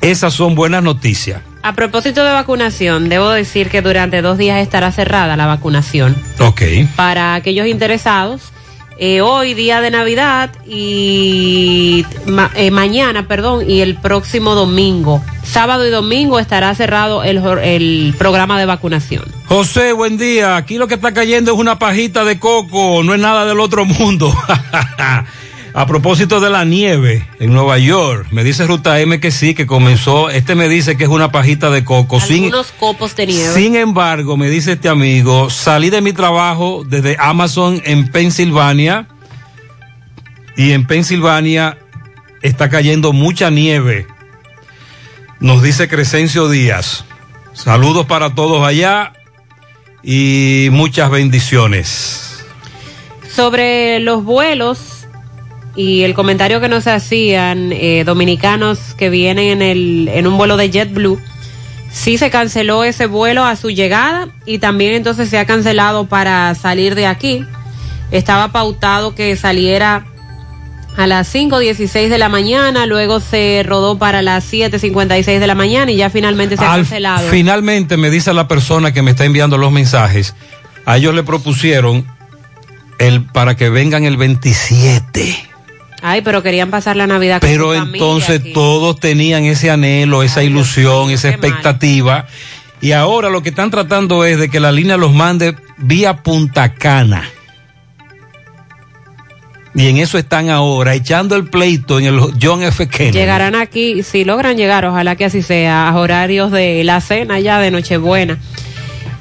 Esas 0.00 0.34
son 0.34 0.54
buenas 0.54 0.82
noticias. 0.82 1.40
A 1.66 1.72
propósito 1.72 2.22
de 2.24 2.30
vacunación, 2.30 3.08
debo 3.08 3.30
decir 3.30 3.70
que 3.70 3.80
durante 3.80 4.20
dos 4.20 4.36
días 4.36 4.60
estará 4.60 4.92
cerrada 4.92 5.34
la 5.34 5.46
vacunación. 5.46 6.14
Ok. 6.38 6.60
Para 6.94 7.34
aquellos 7.34 7.66
interesados, 7.66 8.52
eh, 8.98 9.22
hoy 9.22 9.54
día 9.54 9.80
de 9.80 9.90
Navidad 9.90 10.50
y 10.66 12.04
ma- 12.26 12.50
eh, 12.54 12.70
mañana, 12.70 13.26
perdón, 13.26 13.64
y 13.66 13.80
el 13.80 13.96
próximo 13.96 14.54
domingo, 14.54 15.24
sábado 15.42 15.86
y 15.86 15.90
domingo 15.90 16.38
estará 16.38 16.74
cerrado 16.74 17.24
el, 17.24 17.38
el 17.62 18.14
programa 18.18 18.58
de 18.60 18.66
vacunación. 18.66 19.24
José, 19.46 19.92
buen 19.94 20.18
día. 20.18 20.56
Aquí 20.56 20.76
lo 20.76 20.86
que 20.86 20.94
está 20.96 21.14
cayendo 21.14 21.50
es 21.54 21.58
una 21.58 21.78
pajita 21.78 22.24
de 22.24 22.38
coco, 22.38 23.02
no 23.02 23.14
es 23.14 23.20
nada 23.20 23.46
del 23.46 23.58
otro 23.58 23.86
mundo. 23.86 24.36
A 25.76 25.86
propósito 25.86 26.38
de 26.38 26.50
la 26.50 26.64
nieve 26.64 27.26
en 27.40 27.52
Nueva 27.52 27.78
York, 27.78 28.28
me 28.30 28.44
dice 28.44 28.64
Ruta 28.64 29.00
M 29.00 29.18
que 29.18 29.32
sí, 29.32 29.54
que 29.54 29.66
comenzó, 29.66 30.30
este 30.30 30.54
me 30.54 30.68
dice 30.68 30.96
que 30.96 31.02
es 31.02 31.10
una 31.10 31.32
pajita 31.32 31.68
de 31.68 31.84
coco. 31.84 32.20
Sin, 32.20 32.44
Algunos 32.44 32.70
copos 32.78 33.16
de 33.16 33.26
nieve. 33.26 33.52
sin 33.54 33.74
embargo, 33.74 34.36
me 34.36 34.48
dice 34.48 34.72
este 34.74 34.88
amigo, 34.88 35.50
salí 35.50 35.90
de 35.90 36.00
mi 36.00 36.12
trabajo 36.12 36.84
desde 36.86 37.16
Amazon 37.18 37.82
en 37.84 38.06
Pensilvania 38.06 39.08
y 40.56 40.70
en 40.70 40.86
Pensilvania 40.86 41.76
está 42.40 42.70
cayendo 42.70 43.12
mucha 43.12 43.50
nieve. 43.50 44.06
Nos 45.40 45.60
dice 45.60 45.88
Crescencio 45.88 46.48
Díaz. 46.48 47.04
Saludos 47.52 48.06
para 48.06 48.32
todos 48.36 48.64
allá 48.64 49.12
y 50.04 50.68
muchas 50.70 51.10
bendiciones. 51.10 52.44
Sobre 53.28 53.98
los 53.98 54.22
vuelos 54.22 54.93
y 55.76 56.02
el 56.02 56.14
comentario 56.14 56.60
que 56.60 56.68
nos 56.68 56.86
hacían 56.86 57.72
eh, 57.72 58.04
dominicanos 58.06 58.78
que 58.96 59.10
vienen 59.10 59.60
en, 59.60 59.62
el, 59.62 60.08
en 60.12 60.26
un 60.26 60.36
vuelo 60.38 60.56
de 60.56 60.70
JetBlue, 60.70 61.18
sí 61.92 62.16
se 62.18 62.30
canceló 62.30 62.84
ese 62.84 63.06
vuelo 63.06 63.44
a 63.44 63.56
su 63.56 63.70
llegada 63.70 64.28
y 64.46 64.58
también 64.58 64.94
entonces 64.94 65.28
se 65.28 65.38
ha 65.38 65.46
cancelado 65.46 66.06
para 66.06 66.54
salir 66.54 66.94
de 66.94 67.06
aquí. 67.06 67.44
Estaba 68.10 68.52
pautado 68.52 69.14
que 69.14 69.34
saliera 69.36 70.06
a 70.96 71.08
las 71.08 71.34
5.16 71.34 72.08
de 72.08 72.18
la 72.18 72.28
mañana, 72.28 72.86
luego 72.86 73.18
se 73.18 73.64
rodó 73.66 73.98
para 73.98 74.22
las 74.22 74.44
7.56 74.52 75.40
de 75.40 75.46
la 75.48 75.56
mañana 75.56 75.90
y 75.90 75.96
ya 75.96 76.08
finalmente 76.10 76.56
se 76.56 76.64
ha 76.64 76.72
Al- 76.72 76.82
cancelado. 76.82 77.28
finalmente 77.30 77.96
me 77.96 78.10
dice 78.10 78.32
la 78.32 78.46
persona 78.46 78.92
que 78.92 79.02
me 79.02 79.10
está 79.10 79.24
enviando 79.24 79.58
los 79.58 79.72
mensajes, 79.72 80.36
a 80.86 80.96
ellos 80.98 81.12
le 81.14 81.24
propusieron 81.24 82.06
el 83.00 83.24
para 83.24 83.56
que 83.56 83.70
vengan 83.70 84.04
el 84.04 84.16
27. 84.16 85.34
Ay, 86.06 86.20
pero 86.20 86.42
querían 86.42 86.70
pasar 86.70 86.96
la 86.96 87.06
Navidad 87.06 87.40
con 87.40 87.48
Pero 87.48 87.72
su 87.72 87.78
familia 87.78 87.96
entonces 87.96 88.40
aquí. 88.40 88.52
todos 88.52 89.00
tenían 89.00 89.44
ese 89.44 89.70
anhelo, 89.70 90.22
esa 90.22 90.42
ilusión, 90.42 91.10
esa 91.10 91.30
expectativa. 91.30 92.26
Y 92.82 92.92
ahora 92.92 93.30
lo 93.30 93.42
que 93.42 93.48
están 93.48 93.70
tratando 93.70 94.22
es 94.26 94.38
de 94.38 94.50
que 94.50 94.60
la 94.60 94.70
línea 94.70 94.98
los 94.98 95.14
mande 95.14 95.56
vía 95.78 96.22
Punta 96.22 96.74
Cana. 96.74 97.26
Y 99.74 99.88
en 99.88 99.96
eso 99.96 100.18
están 100.18 100.50
ahora, 100.50 100.94
echando 100.94 101.36
el 101.36 101.48
pleito 101.48 101.98
en 101.98 102.04
el 102.04 102.20
John 102.40 102.62
F. 102.62 102.86
Kennedy. 102.86 103.16
Llegarán 103.16 103.54
aquí, 103.54 104.02
si 104.02 104.26
logran 104.26 104.58
llegar, 104.58 104.84
ojalá 104.84 105.16
que 105.16 105.24
así 105.24 105.40
sea, 105.40 105.88
a 105.88 105.98
horarios 105.98 106.52
de 106.52 106.84
la 106.84 107.00
cena 107.00 107.40
ya 107.40 107.58
de 107.60 107.70
Nochebuena. 107.70 108.38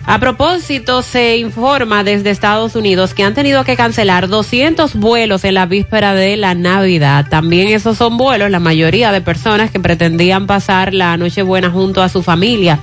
A 0.05 0.19
propósito, 0.19 1.01
se 1.01 1.37
informa 1.37 2.03
desde 2.03 2.29
Estados 2.29 2.75
Unidos 2.75 3.13
que 3.13 3.23
han 3.23 3.33
tenido 3.33 3.63
que 3.63 3.77
cancelar 3.77 4.27
200 4.27 4.95
vuelos 4.95 5.45
en 5.45 5.53
la 5.53 5.65
víspera 5.65 6.13
de 6.13 6.35
la 6.35 6.55
Navidad. 6.55 7.27
También 7.29 7.69
esos 7.69 7.97
son 7.97 8.17
vuelos, 8.17 8.51
la 8.51 8.59
mayoría 8.59 9.13
de 9.13 9.21
personas 9.21 9.71
que 9.71 9.79
pretendían 9.79 10.45
pasar 10.45 10.93
la 10.93 11.15
Nochebuena 11.15 11.69
junto 11.71 12.03
a 12.03 12.09
su 12.09 12.21
familia. 12.21 12.79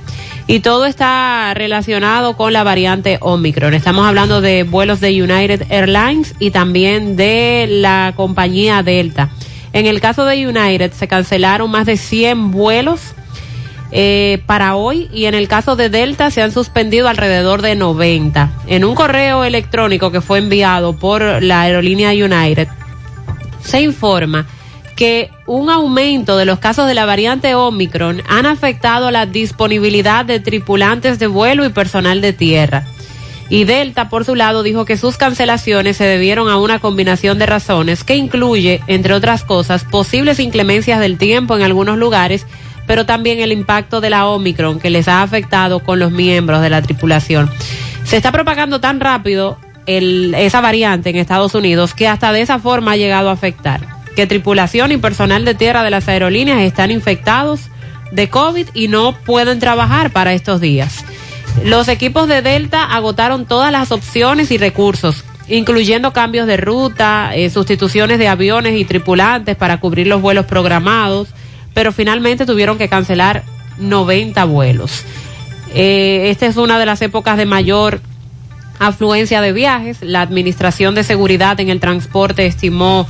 Y 0.47 0.61
todo 0.61 0.87
está 0.87 1.53
relacionado 1.53 2.39
con 2.39 2.55
la 2.55 2.65
variante 2.65 3.19
Omicron. 3.21 3.75
Estamos 3.75 4.07
hablando 4.07 4.41
de 4.41 4.63
vuelos 4.63 5.01
de 5.01 5.23
United 5.23 5.67
Airlines 5.69 6.35
y 6.39 6.51
también 6.51 7.17
de 7.17 7.67
la 7.69 8.15
compañía 8.17 8.83
Delta. 8.83 9.29
En 9.75 9.85
el 9.85 10.01
caso 10.01 10.25
de 10.25 10.49
United 10.49 10.93
se 10.93 11.07
cancelaron 11.07 11.71
más 11.71 11.85
de 11.85 11.99
100 11.99 12.51
vuelos 12.51 13.15
eh, 13.93 14.43
para 14.47 14.77
hoy 14.77 15.09
y 15.13 15.25
en 15.25 15.35
el 15.35 15.49
caso 15.49 15.77
de 15.77 15.91
Delta 15.91 16.31
se 16.31 16.43
han 16.43 16.53
suspendido 16.53 17.09
alrededor 17.09 17.63
de 17.63 17.75
90. 17.75 18.51
En 18.67 18.85
un 18.85 18.95
correo 18.95 19.45
electrónico 19.45 20.13
que 20.13 20.21
fue 20.21 20.39
enviado 20.39 20.97
por 20.97 21.43
la 21.43 21.63
aerolínea 21.63 22.11
United, 22.11 22.69
se 23.63 23.83
informa 23.83 24.47
que 24.97 25.31
un 25.47 25.71
aumento 25.71 26.37
de 26.37 26.45
los 26.45 26.59
casos 26.59 26.87
de 26.87 26.95
la 26.95 27.07
variante 27.07 27.55
Omicron 27.55 28.23
han 28.29 28.47
afectado 28.47 29.11
la 29.11 29.27
disponibilidad 29.27 30.25
de 30.25 30.41
tripulantes 30.41 31.19
de 31.19 31.27
vuelo 31.27 31.65
y 31.65 31.71
personal 31.71 32.21
de 32.21 32.33
tierra. 32.33 32.85
Y 33.49 33.65
Delta, 33.65 34.09
por 34.09 34.25
su 34.25 34.37
lado, 34.37 34.63
dijo 34.63 34.85
que 34.85 34.97
sus 34.97 35.17
cancelaciones 35.17 35.97
se 35.97 36.05
debieron 36.05 36.49
a 36.49 36.57
una 36.57 36.79
combinación 36.79 37.39
de 37.39 37.47
razones 37.47 38.05
que 38.05 38.15
incluye, 38.15 38.81
entre 38.87 39.13
otras 39.15 39.43
cosas, 39.43 39.85
posibles 39.85 40.39
inclemencias 40.39 41.01
del 41.01 41.19
tiempo 41.19 41.57
en 41.57 41.63
algunos 41.63 41.99
lugares, 41.99 42.47
pero 42.91 43.07
también 43.07 43.39
el 43.39 43.53
impacto 43.53 44.01
de 44.01 44.11
la 44.11 44.27
Omicron 44.27 44.81
que 44.81 44.91
les 44.91 45.07
ha 45.07 45.23
afectado 45.23 45.79
con 45.79 46.01
los 46.01 46.11
miembros 46.11 46.61
de 46.61 46.71
la 46.71 46.83
tripulación. 46.83 47.49
Se 48.03 48.17
está 48.17 48.33
propagando 48.33 48.81
tan 48.81 48.99
rápido 48.99 49.59
esa 49.87 50.61
variante 50.61 51.11
en 51.11 51.15
Estados 51.15 51.55
Unidos 51.55 51.95
que 51.95 52.09
hasta 52.09 52.33
de 52.33 52.41
esa 52.41 52.59
forma 52.59 52.91
ha 52.91 52.97
llegado 52.97 53.31
a 53.31 53.35
afectar. 53.35 53.81
Que 54.17 54.27
tripulación 54.27 54.91
y 54.91 54.97
personal 54.97 55.45
de 55.45 55.55
tierra 55.55 55.85
de 55.85 55.91
las 55.91 56.09
aerolíneas 56.09 56.63
están 56.63 56.91
infectados 56.91 57.61
de 58.11 58.29
COVID 58.29 58.67
y 58.75 58.89
no 58.89 59.13
pueden 59.13 59.61
trabajar 59.61 60.11
para 60.11 60.33
estos 60.33 60.61
días. 60.61 61.05
Los 61.65 61.87
equipos 61.87 62.27
de 62.27 62.43
Delta 62.43 62.83
agotaron 62.83 63.47
todas 63.47 63.71
las 63.71 63.93
opciones 63.93 64.51
y 64.51 64.59
recursos, 64.59 65.23
incluyendo 65.47 66.13
cambios 66.13 66.49
de 66.49 66.57
ruta, 66.57 67.37
eh, 67.37 67.51
sustituciones 67.51 68.19
de 68.19 68.27
aviones 68.27 68.77
y 68.77 68.85
tripulantes 68.85 69.55
para 69.55 69.79
cubrir 69.79 70.09
los 70.09 70.21
vuelos 70.21 70.47
programados, 70.47 71.29
pero 71.75 71.93
finalmente 71.93 72.47
tuvieron 72.47 72.79
que 72.79 72.89
cancelar 72.89 73.43
90 73.79 74.45
vuelos. 74.45 75.05
Eh, 75.75 76.31
esta 76.31 76.47
es 76.47 76.57
una 76.57 76.79
de 76.79 76.87
las 76.87 77.01
épocas 77.03 77.37
de 77.37 77.47
mayor 77.47 78.01
afluencia 78.79 79.41
de 79.41 79.53
viajes. 79.53 79.99
La 80.03 80.23
Administración 80.23 80.95
de 80.95 81.05
Seguridad 81.05 81.61
en 81.61 81.69
el 81.69 81.81
Transporte 81.81 82.47
estimó 82.47 83.07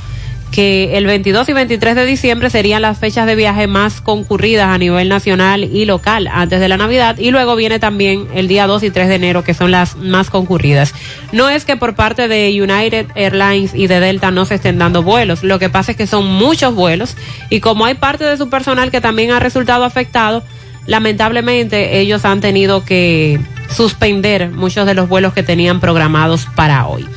que 0.51 0.97
el 0.97 1.05
22 1.05 1.47
y 1.47 1.53
23 1.53 1.95
de 1.95 2.05
diciembre 2.05 2.49
serían 2.49 2.81
las 2.81 2.97
fechas 2.97 3.25
de 3.25 3.35
viaje 3.35 3.67
más 3.67 4.01
concurridas 4.01 4.67
a 4.67 4.77
nivel 4.77 5.07
nacional 5.07 5.63
y 5.63 5.85
local 5.85 6.27
antes 6.27 6.59
de 6.59 6.67
la 6.67 6.77
Navidad 6.77 7.17
y 7.17 7.31
luego 7.31 7.55
viene 7.55 7.79
también 7.79 8.27
el 8.35 8.47
día 8.47 8.67
2 8.67 8.83
y 8.83 8.91
3 8.91 9.07
de 9.07 9.15
enero 9.15 9.43
que 9.43 9.53
son 9.53 9.71
las 9.71 9.95
más 9.95 10.29
concurridas. 10.29 10.93
No 11.31 11.49
es 11.49 11.63
que 11.63 11.77
por 11.77 11.95
parte 11.95 12.27
de 12.27 12.61
United 12.61 13.07
Airlines 13.15 13.73
y 13.73 13.87
de 13.87 13.99
Delta 14.01 14.31
no 14.31 14.45
se 14.45 14.55
estén 14.55 14.77
dando 14.77 15.03
vuelos, 15.03 15.43
lo 15.43 15.57
que 15.57 15.69
pasa 15.69 15.91
es 15.91 15.97
que 15.97 16.07
son 16.07 16.27
muchos 16.27 16.75
vuelos 16.75 17.15
y 17.49 17.61
como 17.61 17.85
hay 17.85 17.93
parte 17.93 18.25
de 18.25 18.35
su 18.37 18.49
personal 18.49 18.91
que 18.91 18.99
también 18.99 19.31
ha 19.31 19.39
resultado 19.39 19.85
afectado, 19.85 20.43
lamentablemente 20.85 21.99
ellos 21.99 22.25
han 22.25 22.41
tenido 22.41 22.83
que 22.83 23.39
suspender 23.73 24.51
muchos 24.51 24.85
de 24.85 24.95
los 24.95 25.07
vuelos 25.07 25.33
que 25.33 25.43
tenían 25.43 25.79
programados 25.79 26.45
para 26.55 26.87
hoy. 26.87 27.07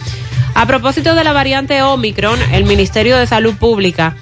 A 0.54 0.66
propósito 0.66 1.14
de 1.16 1.24
la 1.24 1.32
variante 1.32 1.82
Omicron, 1.82 2.38
el 2.52 2.64
Ministerio 2.64 3.18
de 3.18 3.26
Salud 3.26 3.54
Pública 3.54 4.16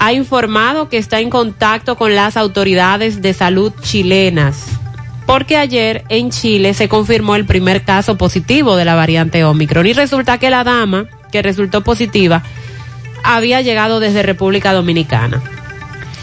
ha 0.00 0.12
informado 0.12 0.88
que 0.88 0.98
está 0.98 1.20
en 1.20 1.30
contacto 1.30 1.96
con 1.96 2.14
las 2.14 2.36
autoridades 2.36 3.22
de 3.22 3.32
salud 3.34 3.72
chilenas, 3.80 4.66
porque 5.26 5.56
ayer 5.56 6.04
en 6.08 6.30
Chile 6.30 6.74
se 6.74 6.88
confirmó 6.88 7.36
el 7.36 7.46
primer 7.46 7.84
caso 7.84 8.18
positivo 8.18 8.74
de 8.74 8.84
la 8.84 8.96
variante 8.96 9.44
Omicron 9.44 9.86
y 9.86 9.92
resulta 9.92 10.38
que 10.38 10.50
la 10.50 10.64
dama 10.64 11.06
que 11.30 11.40
resultó 11.40 11.82
positiva 11.82 12.42
había 13.22 13.60
llegado 13.60 14.00
desde 14.00 14.24
República 14.24 14.72
Dominicana. 14.72 15.40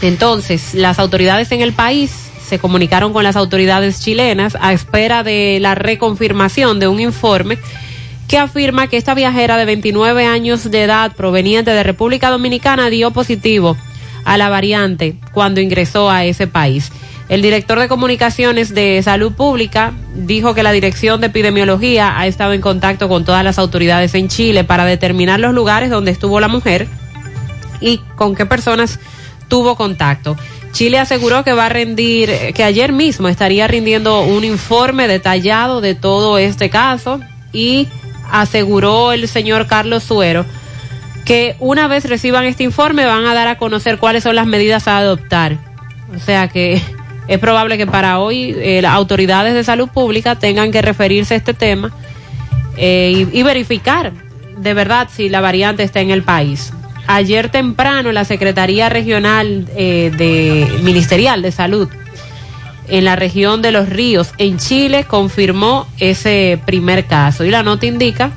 Entonces, 0.02 0.74
las 0.74 0.98
autoridades 0.98 1.50
en 1.52 1.62
el 1.62 1.72
país 1.72 2.12
se 2.46 2.58
comunicaron 2.58 3.14
con 3.14 3.24
las 3.24 3.36
autoridades 3.36 4.02
chilenas 4.02 4.58
a 4.60 4.74
espera 4.74 5.22
de 5.22 5.58
la 5.58 5.74
reconfirmación 5.74 6.78
de 6.78 6.88
un 6.88 7.00
informe 7.00 7.58
que 8.32 8.38
afirma 8.38 8.86
que 8.86 8.96
esta 8.96 9.12
viajera 9.12 9.58
de 9.58 9.66
29 9.66 10.24
años 10.24 10.70
de 10.70 10.84
edad 10.84 11.12
proveniente 11.12 11.70
de 11.72 11.82
República 11.82 12.30
Dominicana 12.30 12.88
dio 12.88 13.10
positivo 13.10 13.76
a 14.24 14.38
la 14.38 14.48
variante 14.48 15.16
cuando 15.34 15.60
ingresó 15.60 16.10
a 16.10 16.24
ese 16.24 16.46
país. 16.46 16.90
El 17.28 17.42
director 17.42 17.78
de 17.78 17.88
comunicaciones 17.88 18.72
de 18.72 19.02
salud 19.02 19.32
pública 19.32 19.92
dijo 20.14 20.54
que 20.54 20.62
la 20.62 20.72
dirección 20.72 21.20
de 21.20 21.26
epidemiología 21.26 22.18
ha 22.18 22.26
estado 22.26 22.54
en 22.54 22.62
contacto 22.62 23.06
con 23.06 23.26
todas 23.26 23.44
las 23.44 23.58
autoridades 23.58 24.14
en 24.14 24.28
Chile 24.28 24.64
para 24.64 24.86
determinar 24.86 25.38
los 25.38 25.52
lugares 25.52 25.90
donde 25.90 26.10
estuvo 26.10 26.40
la 26.40 26.48
mujer 26.48 26.88
y 27.82 27.98
con 28.16 28.34
qué 28.34 28.46
personas 28.46 28.98
tuvo 29.48 29.76
contacto. 29.76 30.38
Chile 30.72 30.98
aseguró 30.98 31.44
que 31.44 31.52
va 31.52 31.66
a 31.66 31.68
rendir, 31.68 32.30
que 32.54 32.64
ayer 32.64 32.92
mismo 32.92 33.28
estaría 33.28 33.68
rindiendo 33.68 34.22
un 34.22 34.42
informe 34.42 35.06
detallado 35.06 35.82
de 35.82 35.94
todo 35.94 36.38
este 36.38 36.70
caso 36.70 37.20
y 37.52 37.88
aseguró 38.32 39.12
el 39.12 39.28
señor 39.28 39.68
Carlos 39.68 40.02
Suero 40.02 40.44
que 41.24 41.54
una 41.60 41.86
vez 41.86 42.04
reciban 42.06 42.44
este 42.46 42.64
informe 42.64 43.06
van 43.06 43.26
a 43.26 43.34
dar 43.34 43.46
a 43.46 43.58
conocer 43.58 43.98
cuáles 43.98 44.24
son 44.24 44.34
las 44.34 44.46
medidas 44.46 44.88
a 44.88 44.98
adoptar. 44.98 45.58
O 46.16 46.18
sea 46.18 46.48
que 46.48 46.82
es 47.28 47.38
probable 47.38 47.78
que 47.78 47.86
para 47.86 48.18
hoy 48.18 48.56
eh, 48.58 48.80
las 48.82 48.94
autoridades 48.94 49.54
de 49.54 49.62
salud 49.62 49.88
pública 49.88 50.34
tengan 50.34 50.72
que 50.72 50.82
referirse 50.82 51.34
a 51.34 51.36
este 51.36 51.54
tema 51.54 51.92
eh, 52.76 53.28
y, 53.32 53.38
y 53.38 53.42
verificar 53.44 54.12
de 54.56 54.74
verdad 54.74 55.08
si 55.12 55.28
la 55.28 55.40
variante 55.40 55.82
está 55.82 56.00
en 56.00 56.10
el 56.10 56.22
país. 56.22 56.72
Ayer 57.06 57.50
temprano 57.50 58.12
la 58.12 58.24
Secretaría 58.24 58.88
Regional 58.88 59.68
eh, 59.76 60.10
de 60.16 60.80
Ministerial 60.82 61.42
de 61.42 61.52
Salud 61.52 61.88
en 62.92 63.04
la 63.06 63.16
región 63.16 63.62
de 63.62 63.72
los 63.72 63.88
ríos 63.88 64.32
en 64.36 64.58
Chile 64.58 65.04
confirmó 65.04 65.86
ese 65.98 66.60
primer 66.66 67.06
caso 67.06 67.42
y 67.44 67.50
la 67.50 67.62
nota 67.62 67.86
indica 67.86 68.30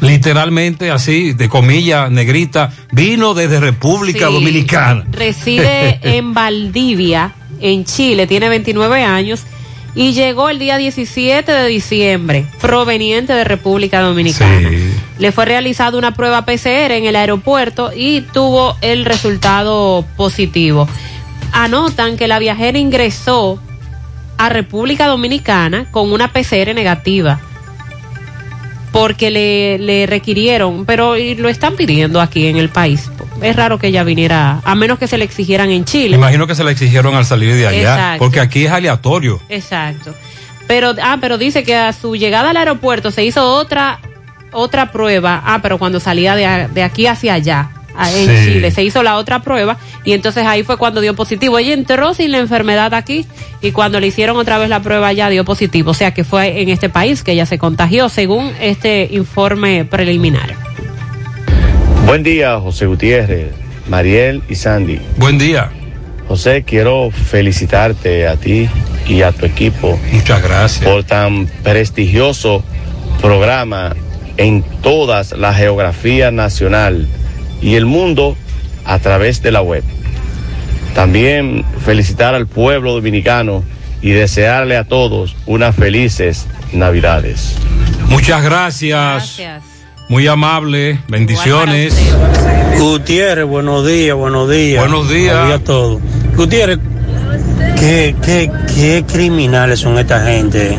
literalmente 0.00 0.90
así 0.90 1.32
de 1.32 1.48
comilla 1.48 2.08
negrita 2.10 2.72
vino 2.90 3.32
desde 3.32 3.60
República 3.60 4.26
Sí. 4.26 4.34
Dominicana 4.34 5.04
reside 5.10 6.00
en 6.02 6.34
Valdivia 6.34 7.32
en 7.60 7.84
Chile 7.84 8.26
tiene 8.26 8.48
29 8.48 9.04
años 9.04 9.44
y 9.94 10.14
llegó 10.14 10.48
el 10.48 10.58
día 10.58 10.78
17 10.78 11.52
de 11.52 11.66
diciembre 11.68 12.46
proveniente 12.60 13.32
de 13.34 13.44
República 13.44 14.00
Dominicana 14.00 14.68
le 15.20 15.30
fue 15.30 15.44
realizada 15.44 15.96
una 15.96 16.14
prueba 16.14 16.44
PCR 16.44 16.90
en 16.90 17.04
el 17.04 17.14
aeropuerto 17.14 17.92
y 17.94 18.22
tuvo 18.22 18.76
el 18.80 19.04
resultado 19.04 20.04
positivo. 20.16 20.88
Anotan 21.52 22.16
que 22.16 22.26
la 22.26 22.40
viajera 22.40 22.78
ingresó 22.78 23.60
a 24.42 24.48
República 24.48 25.06
Dominicana 25.06 25.86
con 25.92 26.10
una 26.12 26.32
PCR 26.32 26.74
negativa 26.74 27.38
porque 28.90 29.30
le, 29.30 29.78
le 29.78 30.06
requirieron, 30.06 30.84
pero 30.84 31.14
lo 31.14 31.48
están 31.48 31.76
pidiendo 31.76 32.20
aquí 32.20 32.48
en 32.48 32.56
el 32.56 32.68
país. 32.68 33.08
Es 33.40 33.54
raro 33.54 33.78
que 33.78 33.86
ella 33.86 34.02
viniera, 34.02 34.60
a 34.64 34.74
menos 34.74 34.98
que 34.98 35.06
se 35.06 35.16
le 35.16 35.24
exigieran 35.24 35.70
en 35.70 35.84
Chile. 35.84 36.16
imagino 36.16 36.48
que 36.48 36.56
se 36.56 36.64
la 36.64 36.72
exigieron 36.72 37.14
al 37.14 37.24
salir 37.24 37.54
de 37.54 37.68
allá 37.68 37.78
Exacto. 37.80 38.18
porque 38.18 38.40
aquí 38.40 38.66
es 38.66 38.72
aleatorio 38.72 39.40
Exacto. 39.48 40.12
Pero, 40.66 40.92
ah, 41.00 41.18
pero 41.20 41.38
dice 41.38 41.62
que 41.62 41.76
a 41.76 41.92
su 41.92 42.16
llegada 42.16 42.50
al 42.50 42.56
aeropuerto 42.56 43.12
se 43.12 43.24
hizo 43.24 43.48
otra, 43.48 44.00
otra 44.50 44.90
prueba. 44.90 45.40
Ah, 45.44 45.60
pero 45.62 45.78
cuando 45.78 46.00
salía 46.00 46.34
de, 46.34 46.66
de 46.68 46.82
aquí 46.82 47.06
hacia 47.06 47.34
allá, 47.34 47.70
en 47.98 48.28
Sí. 48.28 48.52
Chile, 48.52 48.70
se 48.70 48.82
hizo 48.82 49.02
la 49.02 49.16
otra 49.16 49.42
prueba 49.42 49.78
y 50.04 50.12
entonces 50.12 50.44
ahí 50.46 50.62
fue 50.62 50.76
cuando 50.76 51.00
dio 51.00 51.14
positivo. 51.14 51.58
Ella 51.58 51.74
entró 51.74 52.14
sin 52.14 52.32
la 52.32 52.38
enfermedad 52.38 52.94
aquí 52.94 53.26
y 53.60 53.72
cuando 53.72 54.00
le 54.00 54.06
hicieron 54.08 54.36
otra 54.36 54.58
vez 54.58 54.68
la 54.68 54.80
prueba 54.80 55.08
allá 55.08 55.28
dio 55.28 55.44
positivo. 55.44 55.90
O 55.90 55.94
sea 55.94 56.12
que 56.12 56.24
fue 56.24 56.62
en 56.62 56.68
este 56.68 56.88
país 56.88 57.22
que 57.22 57.32
ella 57.32 57.46
se 57.46 57.58
contagió, 57.58 58.08
según 58.08 58.52
este 58.60 59.08
informe 59.12 59.84
preliminar. 59.84 60.54
Buen 62.06 62.22
día, 62.22 62.58
José 62.58 62.86
Gutiérrez, 62.86 63.48
Mariel 63.88 64.42
y 64.48 64.54
Sandy. 64.56 65.00
Buen 65.18 65.38
día. 65.38 65.70
José, 66.28 66.62
quiero 66.64 67.10
felicitarte 67.10 68.26
a 68.26 68.36
ti 68.36 68.68
y 69.06 69.22
a 69.22 69.32
tu 69.32 69.46
equipo. 69.46 69.98
Muchas 70.12 70.42
gracias. 70.42 70.84
Por 70.84 71.04
tan 71.04 71.46
prestigioso 71.62 72.64
programa 73.20 73.94
en 74.36 74.62
todas 74.82 75.32
la 75.32 75.52
geografía 75.54 76.30
nacional 76.30 77.06
y 77.62 77.76
el 77.76 77.86
mundo 77.86 78.36
a 78.84 78.98
través 78.98 79.42
de 79.42 79.52
la 79.52 79.62
web. 79.62 79.84
También 80.94 81.64
felicitar 81.84 82.34
al 82.34 82.46
pueblo 82.46 82.92
dominicano 82.92 83.64
y 84.02 84.10
desearle 84.10 84.76
a 84.76 84.84
todos 84.84 85.36
unas 85.46 85.74
felices 85.74 86.46
Navidades. 86.72 87.54
muchas 88.08 88.42
gracias, 88.42 89.38
muy 90.08 90.26
amable 90.26 90.98
bendiciones 91.06 91.94
Gutiérrez, 92.78 93.46
buenos 93.46 93.86
días, 93.86 94.16
buenos 94.16 94.50
días. 94.50 94.80
Buenos 94.80 95.08
días. 95.08 95.34
Buenos 95.34 95.48
días 95.48 95.60
a 95.60 95.64
todos. 95.64 96.00
Gutiérrez, 96.34 96.78
¿qué, 97.78 98.16
qué, 98.24 98.50
qué 98.74 99.04
criminales 99.06 99.80
son 99.80 99.98
esta 99.98 100.24
gente 100.24 100.76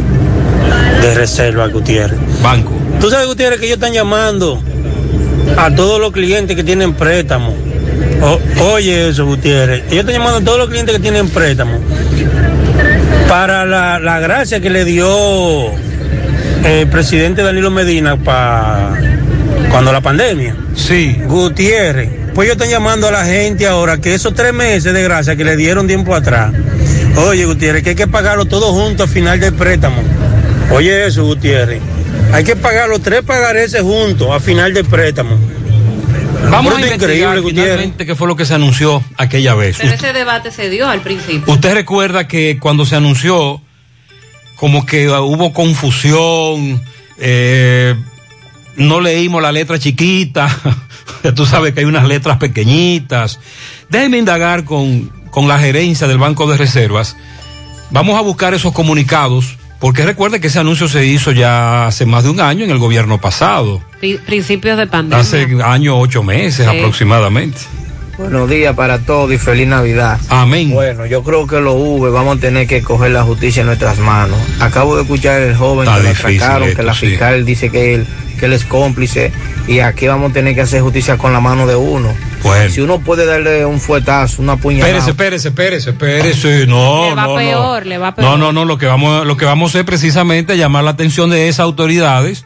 de 1.01 1.13
reserva, 1.13 1.67
Gutiérrez? 1.67 2.19
Banco. 2.41 2.73
Tú 2.99 3.09
sabes, 3.09 3.27
Gutiérrez, 3.27 3.59
que 3.59 3.67
ellos 3.67 3.77
están 3.77 3.93
llamando 3.93 4.61
a 5.57 5.73
todos 5.73 5.99
los 5.99 6.11
clientes 6.11 6.55
que 6.55 6.63
tienen 6.63 6.93
préstamo. 6.93 7.55
O- 8.21 8.39
oye 8.73 9.09
eso, 9.09 9.25
Gutiérrez. 9.25 9.83
Ellos 9.87 9.99
están 9.99 10.13
llamando 10.13 10.37
a 10.39 10.41
todos 10.43 10.57
los 10.57 10.69
clientes 10.69 10.95
que 10.95 11.01
tienen 11.01 11.27
préstamo 11.29 11.77
Para 13.27 13.65
la, 13.65 13.99
la 13.99 14.19
gracia 14.19 14.59
que 14.61 14.69
le 14.69 14.85
dio 14.85 15.71
el 16.65 16.87
presidente 16.89 17.41
Danilo 17.43 17.69
Medina 17.71 18.15
para 18.17 18.91
cuando 19.69 19.91
la 19.91 20.01
pandemia. 20.01 20.55
Sí. 20.75 21.17
Gutiérrez. 21.25 22.09
Pues 22.33 22.47
ellos 22.47 22.55
están 22.55 22.69
llamando 22.69 23.07
a 23.07 23.11
la 23.11 23.25
gente 23.25 23.67
ahora 23.67 23.97
que 23.97 24.13
esos 24.15 24.33
tres 24.33 24.53
meses 24.53 24.93
de 24.93 25.03
gracia 25.03 25.35
que 25.35 25.43
le 25.43 25.55
dieron 25.57 25.87
tiempo 25.87 26.15
atrás. 26.15 26.51
Oye, 27.27 27.45
Gutiérrez, 27.45 27.83
que 27.83 27.89
hay 27.89 27.95
que 27.95 28.07
pagarlo 28.07 28.45
todo 28.45 28.71
junto 28.73 29.03
al 29.03 29.09
final 29.09 29.39
del 29.39 29.53
préstamo. 29.53 29.97
Oye 30.71 31.05
eso, 31.05 31.25
Gutiérrez. 31.25 31.81
Hay 32.33 32.43
que 32.43 32.55
pagar 32.55 32.89
los 32.89 33.01
tres 33.01 33.21
pagareces 33.21 33.81
juntos 33.81 34.27
al 34.31 34.41
final 34.41 34.73
del 34.73 34.85
préstamo. 34.85 35.37
Vamos 36.49 36.73
a 36.73 36.75
Pero 36.77 36.87
investigar 36.87 37.41
finalmente 37.43 38.05
qué 38.07 38.15
fue 38.15 38.27
lo 38.27 38.35
que 38.35 38.45
se 38.45 38.55
anunció 38.55 39.03
aquella 39.17 39.53
vez. 39.53 39.77
Pero 39.79 39.93
ese 39.93 40.13
debate 40.13 40.49
se 40.49 40.69
dio 40.71 40.87
al 40.89 41.01
principio. 41.01 41.53
Usted 41.53 41.75
recuerda 41.75 42.27
que 42.27 42.57
cuando 42.59 42.87
se 42.87 42.95
anunció, 42.95 43.61
como 44.55 44.83
que 44.83 45.09
uh, 45.09 45.21
hubo 45.21 45.53
confusión, 45.53 46.81
eh, 47.19 47.95
no 48.77 48.99
leímos 48.99 49.41
la 49.41 49.51
letra 49.51 49.77
chiquita, 49.77 50.49
tú 51.35 51.45
sabes 51.45 51.73
que 51.73 51.81
hay 51.81 51.85
unas 51.85 52.07
letras 52.07 52.37
pequeñitas. 52.37 53.39
Déjeme 53.89 54.17
indagar 54.17 54.65
con, 54.65 55.09
con 55.29 55.47
la 55.47 55.59
gerencia 55.59 56.07
del 56.07 56.17
Banco 56.17 56.49
de 56.49 56.57
Reservas. 56.57 57.15
Vamos 57.91 58.17
a 58.17 58.21
buscar 58.21 58.55
esos 58.55 58.73
comunicados, 58.73 59.57
porque 59.83 60.05
recuerde 60.05 60.39
que 60.39 60.47
ese 60.47 60.59
anuncio 60.59 60.87
se 60.87 61.05
hizo 61.05 61.33
ya 61.33 61.87
hace 61.87 62.05
más 62.05 62.23
de 62.23 62.29
un 62.29 62.39
año 62.39 62.63
en 62.63 62.71
el 62.71 62.77
gobierno 62.77 63.19
pasado, 63.19 63.81
Pri- 63.99 64.17
principios 64.17 64.77
de 64.77 64.87
pandemia. 64.87 65.19
hace 65.21 65.45
año, 65.61 65.99
ocho 65.99 66.23
meses 66.23 66.65
Sí. 66.71 66.77
aproximadamente. 66.77 67.57
Buenos 68.17 68.47
días 68.47 68.75
para 68.75 68.99
todos 68.99 69.31
y 69.31 69.39
feliz 69.39 69.67
Navidad. 69.67 70.19
Amén. 70.29 70.69
Bueno, 70.71 71.05
yo 71.07 71.23
creo 71.23 71.47
que 71.47 71.59
los 71.59 71.73
V 71.75 72.11
vamos 72.11 72.37
a 72.37 72.39
tener 72.39 72.67
que 72.67 72.83
coger 72.83 73.11
la 73.11 73.23
justicia 73.23 73.61
en 73.61 73.67
nuestras 73.67 73.97
manos. 73.97 74.37
Acabo 74.59 74.95
de 74.95 75.01
escuchar 75.01 75.41
el 75.41 75.55
joven 75.55 75.87
Está 75.89 75.97
que 75.99 76.33
lo 76.37 76.65
esto, 76.65 76.77
que 76.77 76.83
la 76.83 76.93
sí. 76.93 77.07
fiscal 77.07 77.43
dice 77.43 77.71
que 77.71 77.95
él, 77.95 78.07
que 78.39 78.45
él 78.45 78.53
es 78.53 78.65
cómplice 78.65 79.31
y 79.67 79.79
aquí 79.79 80.05
vamos 80.07 80.29
a 80.29 80.33
tener 80.33 80.53
que 80.53 80.61
hacer 80.61 80.81
justicia 80.81 81.17
con 81.17 81.33
la 81.33 81.39
mano 81.39 81.65
de 81.65 81.75
uno. 81.75 82.13
Bueno. 82.43 82.69
Si 82.71 82.81
uno 82.81 82.99
puede 82.99 83.25
darle 83.25 83.65
un 83.65 83.79
fuetazo, 83.79 84.43
una 84.43 84.57
puñalada. 84.57 84.89
Espérese, 84.97 85.49
espérese, 85.49 85.89
espérese, 85.89 86.29
espérese. 86.29 86.67
No, 86.67 87.09
Le 87.09 87.15
va 87.15 87.23
no, 87.23 87.27
no. 87.29 87.35
peor, 87.35 87.85
le 87.87 87.97
va 87.97 88.13
peor. 88.13 88.27
No, 88.29 88.37
no, 88.37 88.51
no, 88.53 88.65
lo 88.65 88.77
que 88.77 88.85
vamos, 88.85 89.25
lo 89.25 89.37
que 89.37 89.45
vamos 89.45 89.69
a 89.69 89.79
hacer 89.79 89.85
precisamente 89.85 90.53
es 90.53 90.59
llamar 90.59 90.83
la 90.83 90.91
atención 90.91 91.31
de 91.31 91.47
esas 91.47 91.61
autoridades. 91.61 92.45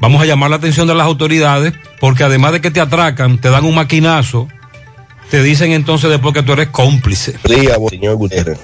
Vamos 0.00 0.22
a 0.22 0.24
llamar 0.24 0.48
la 0.48 0.56
atención 0.56 0.88
de 0.88 0.94
las 0.94 1.06
autoridades, 1.06 1.74
porque 2.00 2.24
además 2.24 2.52
de 2.52 2.62
que 2.62 2.70
te 2.70 2.80
atracan, 2.80 3.38
te 3.38 3.50
dan 3.50 3.66
un 3.66 3.74
maquinazo, 3.74 4.48
te 5.30 5.42
dicen 5.42 5.72
entonces 5.72 6.08
después 6.08 6.32
que 6.32 6.42
tú 6.42 6.52
eres 6.52 6.68
cómplice. 6.68 7.36
Buen 7.44 7.60
día, 7.60 7.76
señor 7.90 8.16
Gutiérrez. 8.16 8.58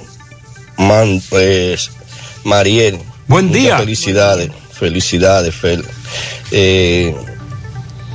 Man, 0.79 1.23
pues, 1.29 1.91
Mariel. 2.45 2.99
Buen 3.29 3.47
muchas 3.47 3.63
día. 3.63 3.79
Felicidades, 3.79 4.51
felicidades, 4.73 5.55
Fel. 5.55 5.85
Eh, 6.53 7.15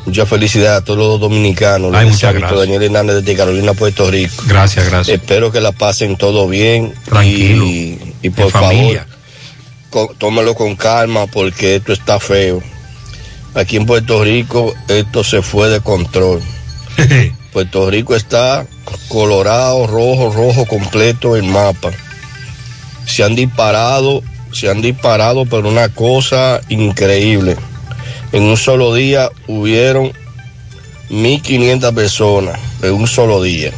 muchas 0.06 0.28
felicidades 0.28 0.82
a 0.82 0.84
todos 0.84 1.00
los 1.00 1.20
dominicanos. 1.20 1.94
Ay, 1.94 2.10
muchas 2.10 2.34
gracias. 2.34 2.60
Daniel 2.60 2.84
Hernández 2.84 3.24
de 3.24 3.36
Carolina, 3.36 3.74
Puerto 3.74 4.10
Rico. 4.10 4.44
Gracias, 4.48 4.90
gracias. 4.90 5.22
Espero 5.22 5.52
que 5.52 5.62
la 5.62 5.74
pasen 5.74 6.18
todo 6.18 6.48
bien. 6.48 6.94
Tranquilo. 7.06 7.66
Y, 7.66 8.00
y 8.24 8.30
por 8.32 8.50
favor, 8.50 9.06
tómelo 10.18 10.56
con 10.56 10.76
calma 10.76 11.28
porque 11.28 11.76
esto 11.76 11.94
está 11.94 12.20
feo. 12.20 12.64
Aquí 13.54 13.76
en 13.76 13.86
Puerto 13.86 14.24
Rico 14.24 14.74
esto 14.88 15.24
se 15.24 15.42
fue 15.42 15.70
de 15.70 15.82
control. 15.82 16.42
Puerto 17.52 17.90
Rico 17.90 18.16
está 18.16 18.66
colorado, 19.10 19.88
rojo, 19.88 20.32
rojo 20.32 20.66
completo 20.66 21.36
el 21.36 21.44
mapa. 21.44 21.92
Se 23.06 23.24
han 23.24 23.36
disparado, 23.36 24.24
se 24.54 24.70
han 24.70 24.82
disparado, 24.82 25.46
pero 25.46 25.68
una 25.68 25.90
cosa 25.90 26.62
increíble. 26.70 27.58
En 28.32 28.44
un 28.44 28.56
solo 28.56 28.94
día 28.94 29.30
hubieron 29.48 30.14
1.500 31.10 31.94
personas, 31.94 32.58
en 32.82 32.94
un 32.94 33.08
solo 33.08 33.44
día, 33.44 33.72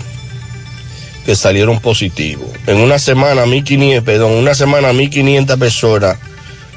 que 1.26 1.36
salieron 1.36 1.80
positivos. 1.80 2.48
En 2.68 2.78
una 2.78 3.00
semana, 3.00 3.46
1.500, 3.46 4.04
perdón, 4.04 4.34
en 4.34 4.38
una 4.38 4.54
semana 4.54 4.92
1.500 4.92 5.58
personas 5.58 6.18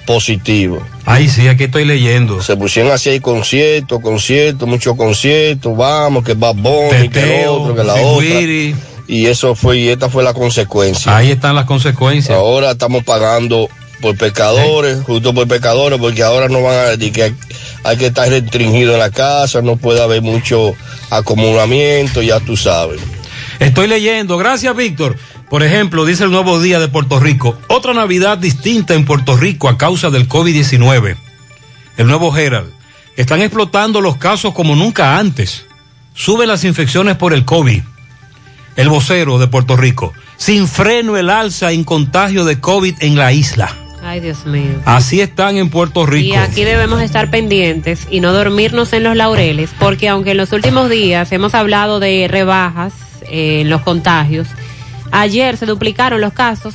positivos. 0.06 0.82
Ay, 1.04 1.28
sí, 1.28 1.48
aquí 1.48 1.64
estoy 1.64 1.84
leyendo. 1.84 2.42
Se 2.42 2.56
pusieron 2.56 2.92
así 2.92 3.10
hay 3.10 3.20
conciertos, 3.20 4.00
conciertos, 4.00 4.68
muchos 4.68 4.96
conciertos, 4.96 5.76
vamos, 5.76 6.24
que 6.24 6.34
que 6.34 6.96
el 6.96 7.10
Teteo, 7.10 7.54
otro, 7.54 7.76
que 7.76 7.84
la 7.84 7.94
Siguiri. 7.94 8.72
otra. 8.72 8.86
Y 9.08 9.26
eso 9.26 9.54
fue, 9.54 9.78
y 9.78 9.88
esta 9.88 10.08
fue 10.08 10.24
la 10.24 10.34
consecuencia. 10.34 11.16
Ahí 11.16 11.30
están 11.30 11.54
las 11.54 11.66
consecuencias. 11.66 12.36
Ahora 12.36 12.72
estamos 12.72 13.04
pagando 13.04 13.68
por 14.00 14.16
pecadores, 14.16 14.98
justo 15.04 15.32
por 15.34 15.46
pecadores, 15.46 15.98
porque 15.98 16.22
ahora 16.22 16.48
no 16.48 16.62
van 16.62 16.74
a 16.74 16.82
decir 16.96 17.12
que 17.12 17.22
hay, 17.24 17.34
hay 17.84 17.96
que 17.96 18.06
estar 18.06 18.28
restringido 18.28 18.94
en 18.94 18.98
la 18.98 19.10
casa, 19.10 19.62
no 19.62 19.76
puede 19.76 20.02
haber 20.02 20.22
mucho 20.22 20.74
acumulamiento, 21.10 22.22
ya 22.22 22.40
tú 22.40 22.56
sabes. 22.56 23.00
Estoy 23.58 23.86
leyendo, 23.86 24.36
gracias 24.36 24.74
Víctor. 24.76 25.16
Por 25.48 25.62
ejemplo, 25.62 26.04
dice 26.04 26.24
el 26.24 26.30
Nuevo 26.32 26.60
Día 26.60 26.80
de 26.80 26.88
Puerto 26.88 27.20
Rico, 27.20 27.56
otra 27.68 27.94
Navidad 27.94 28.36
distinta 28.38 28.94
en 28.94 29.04
Puerto 29.04 29.36
Rico 29.36 29.68
a 29.68 29.78
causa 29.78 30.10
del 30.10 30.28
COVID-19. 30.28 31.16
El 31.96 32.06
Nuevo 32.08 32.36
Herald. 32.36 32.72
Están 33.16 33.40
explotando 33.40 34.00
los 34.00 34.16
casos 34.16 34.52
como 34.52 34.74
nunca 34.74 35.16
antes. 35.18 35.64
Suben 36.14 36.48
las 36.48 36.64
infecciones 36.64 37.16
por 37.16 37.32
el 37.32 37.44
COVID. 37.44 37.80
El 38.74 38.88
vocero 38.88 39.38
de 39.38 39.46
Puerto 39.46 39.76
Rico. 39.76 40.12
Sin 40.36 40.68
freno 40.68 41.16
el 41.16 41.30
alza 41.30 41.72
en 41.72 41.84
contagio 41.84 42.44
de 42.44 42.60
COVID 42.60 42.96
en 43.00 43.16
la 43.16 43.32
isla. 43.32 43.74
Ay, 44.02 44.20
Dios 44.20 44.44
mío. 44.46 44.80
Así 44.84 45.20
están 45.20 45.56
en 45.56 45.70
Puerto 45.70 46.02
Y 46.02 46.06
Rico. 46.06 46.38
aquí 46.38 46.64
debemos 46.64 47.00
estar 47.00 47.30
pendientes 47.30 48.06
y 48.10 48.20
no 48.20 48.32
dormirnos 48.32 48.92
en 48.92 49.04
los 49.04 49.16
laureles, 49.16 49.70
porque 49.78 50.08
aunque 50.08 50.32
en 50.32 50.36
los 50.36 50.52
últimos 50.52 50.90
días 50.90 51.32
hemos 51.32 51.54
hablado 51.54 51.98
de 52.00 52.28
rebajas 52.28 52.92
eh, 53.22 53.62
en 53.62 53.70
los 53.70 53.80
contagios, 53.80 54.46
ayer 55.16 55.56
se 55.56 55.66
duplicaron 55.66 56.20
los 56.20 56.32
casos. 56.32 56.74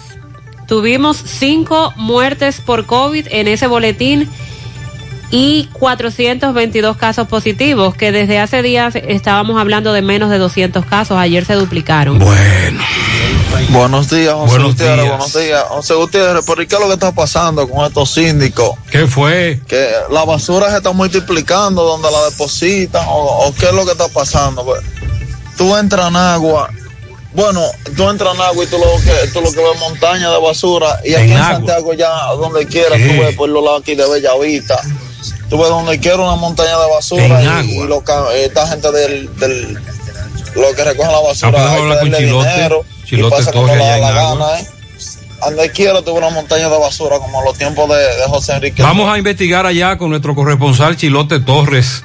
Tuvimos 0.67 1.17
cinco 1.17 1.93
muertes 1.95 2.61
por 2.61 2.85
COVID 2.85 3.27
en 3.29 3.47
ese 3.47 3.67
boletín 3.67 4.29
y 5.29 5.69
422 5.73 6.97
casos 6.97 7.27
positivos, 7.27 7.95
que 7.95 8.11
desde 8.11 8.39
hace 8.39 8.61
días 8.61 8.95
estábamos 8.95 9.59
hablando 9.59 9.93
de 9.93 10.01
menos 10.01 10.29
de 10.29 10.37
200 10.37 10.85
casos. 10.85 11.17
Ayer 11.17 11.45
se 11.45 11.53
duplicaron. 11.53 12.19
Bueno. 12.19 12.81
Buenos 13.69 14.09
días, 14.09 14.33
José 14.33 14.51
Buenos 14.51 14.71
Gutiérrez. 14.71 15.03
días. 15.03 15.17
Buenos 15.17 15.33
días. 15.33 15.63
José 15.69 15.93
Gutiérrez, 15.93 16.45
¿por 16.45 16.67
qué 16.67 16.75
es 16.75 16.81
lo 16.81 16.87
que 16.87 16.93
está 16.93 17.11
pasando 17.13 17.67
con 17.69 17.85
estos 17.85 18.11
síndicos? 18.11 18.71
¿Qué 18.89 19.07
fue? 19.07 19.61
Que 19.67 19.89
la 20.09 20.25
basura 20.25 20.69
se 20.71 20.77
está 20.77 20.91
multiplicando 20.91 21.83
donde 21.83 22.09
la 22.11 22.25
depositan 22.29 23.05
o, 23.07 23.47
o 23.47 23.53
qué 23.55 23.67
es 23.67 23.73
lo 23.73 23.85
que 23.85 23.91
está 23.91 24.07
pasando. 24.09 24.65
Pues, 24.65 24.81
tú 25.57 25.75
entras 25.77 26.09
en 26.09 26.15
agua, 26.17 26.69
bueno, 27.33 27.61
tú 27.95 28.09
entras 28.09 28.35
en 28.35 28.41
agua 28.41 28.63
y 28.63 28.67
tú 28.67 28.77
lo 28.77 28.85
que, 29.03 29.27
tú 29.31 29.41
lo 29.41 29.51
que 29.51 29.59
ves 29.61 29.79
montaña 29.79 30.29
de 30.31 30.39
basura 30.39 30.99
y 31.05 31.13
aquí 31.13 31.31
En 31.31 31.37
en. 31.37 31.43
Santiago 31.43 31.93
ya 31.93 32.09
donde 32.37 32.65
quiera, 32.67 32.97
¿Qué? 32.97 33.07
tú 33.09 33.21
ves 33.21 33.35
por 33.35 33.49
los 33.49 33.63
lados 33.63 33.81
aquí 33.81 33.95
de 33.95 34.07
Bellavista. 34.09 34.79
Tú 35.49 35.57
ves 35.57 35.69
donde 35.69 35.99
quiera 35.99 36.17
una 36.17 36.35
montaña 36.35 36.77
de 36.79 36.89
basura 36.89 37.23
En 37.25 37.31
y, 37.43 37.47
agua. 37.47 37.85
y 37.85 37.87
lo 37.87 38.01
ca- 38.01 38.33
esta 38.35 38.67
gente 38.67 38.91
del, 38.91 39.33
del 39.37 39.73
lo 40.55 40.73
que 40.75 40.83
recogen 40.83 41.11
la 41.11 41.17
Ah, 41.17 41.21
basura 41.21 41.51
podemos 41.51 41.97
hay 41.97 42.09
que 42.11 42.17
Chilote. 42.17 42.49
dinero 42.49 42.85
Chilote 43.05 43.35
y 43.35 43.37
pasa 43.39 43.51
como 43.53 43.67
en 43.69 43.79
la 43.79 43.95
agua. 43.95 44.11
gana, 44.11 44.59
¿eh? 44.59 44.67
Donde 45.41 45.71
quiera 45.71 46.01
tuve 46.01 46.19
una 46.19 46.29
montaña 46.29 46.69
de 46.69 46.77
basura 46.77 47.17
como 47.19 47.41
los 47.43 47.57
tiempos 47.57 47.89
de, 47.89 47.95
de 47.95 48.23
José 48.27 48.53
Enrique. 48.53 48.81
Vamos 48.83 49.09
a 49.11 49.17
investigar 49.17 49.65
allá 49.65 49.97
con 49.97 50.09
nuestro 50.09 50.35
corresponsal 50.35 50.95
Chilote 50.97 51.39
Torres. 51.39 52.03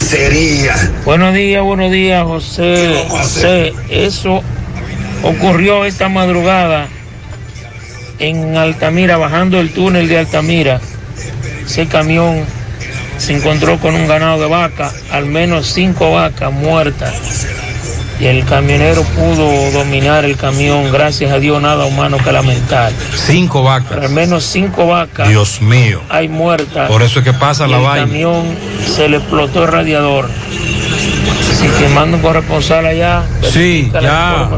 Sería. 0.00 0.74
Buenos 1.04 1.34
días, 1.34 1.62
buenos 1.62 1.92
días, 1.92 2.24
José. 2.24 3.04
José, 3.08 3.72
eso 3.88 4.42
ocurrió 5.22 5.84
esta 5.84 6.08
madrugada 6.08 6.88
en 8.18 8.56
Altamira, 8.56 9.16
bajando 9.16 9.60
el 9.60 9.70
túnel 9.72 10.08
de 10.08 10.18
Altamira. 10.18 10.80
Ese 11.64 11.86
camión 11.86 12.44
se 13.18 13.36
encontró 13.36 13.78
con 13.78 13.94
un 13.94 14.08
ganado 14.08 14.40
de 14.40 14.48
vaca, 14.48 14.92
al 15.12 15.26
menos 15.26 15.66
cinco 15.72 16.12
vacas 16.12 16.52
muertas. 16.52 17.14
Y 18.20 18.26
el 18.26 18.44
camionero 18.44 19.02
pudo 19.02 19.70
dominar 19.70 20.26
el 20.26 20.36
camión, 20.36 20.92
gracias 20.92 21.32
a 21.32 21.38
Dios, 21.38 21.60
nada 21.62 21.86
humano 21.86 22.18
que 22.18 22.30
lamentar. 22.30 22.92
Cinco 23.16 23.62
vacas. 23.62 23.92
Al 24.04 24.10
menos 24.10 24.44
cinco 24.44 24.86
vacas 24.88 25.26
Dios 25.28 25.62
mío. 25.62 26.02
hay 26.10 26.28
muertas. 26.28 26.88
Por 26.90 27.02
eso 27.02 27.20
es 27.20 27.24
que 27.24 27.32
pasa 27.32 27.66
Y 27.66 27.70
la 27.70 27.78
el 27.78 27.82
vaina. 27.82 28.06
camión 28.06 28.44
se 28.94 29.08
le 29.08 29.16
explotó 29.16 29.62
el 29.64 29.72
radiador. 29.72 30.28
Así 31.50 31.66
que 31.78 31.88
manda 31.94 32.16
un 32.18 32.22
corresponsal 32.22 32.84
allá. 32.86 33.22
Sí, 33.50 33.90
ya. 34.02 34.50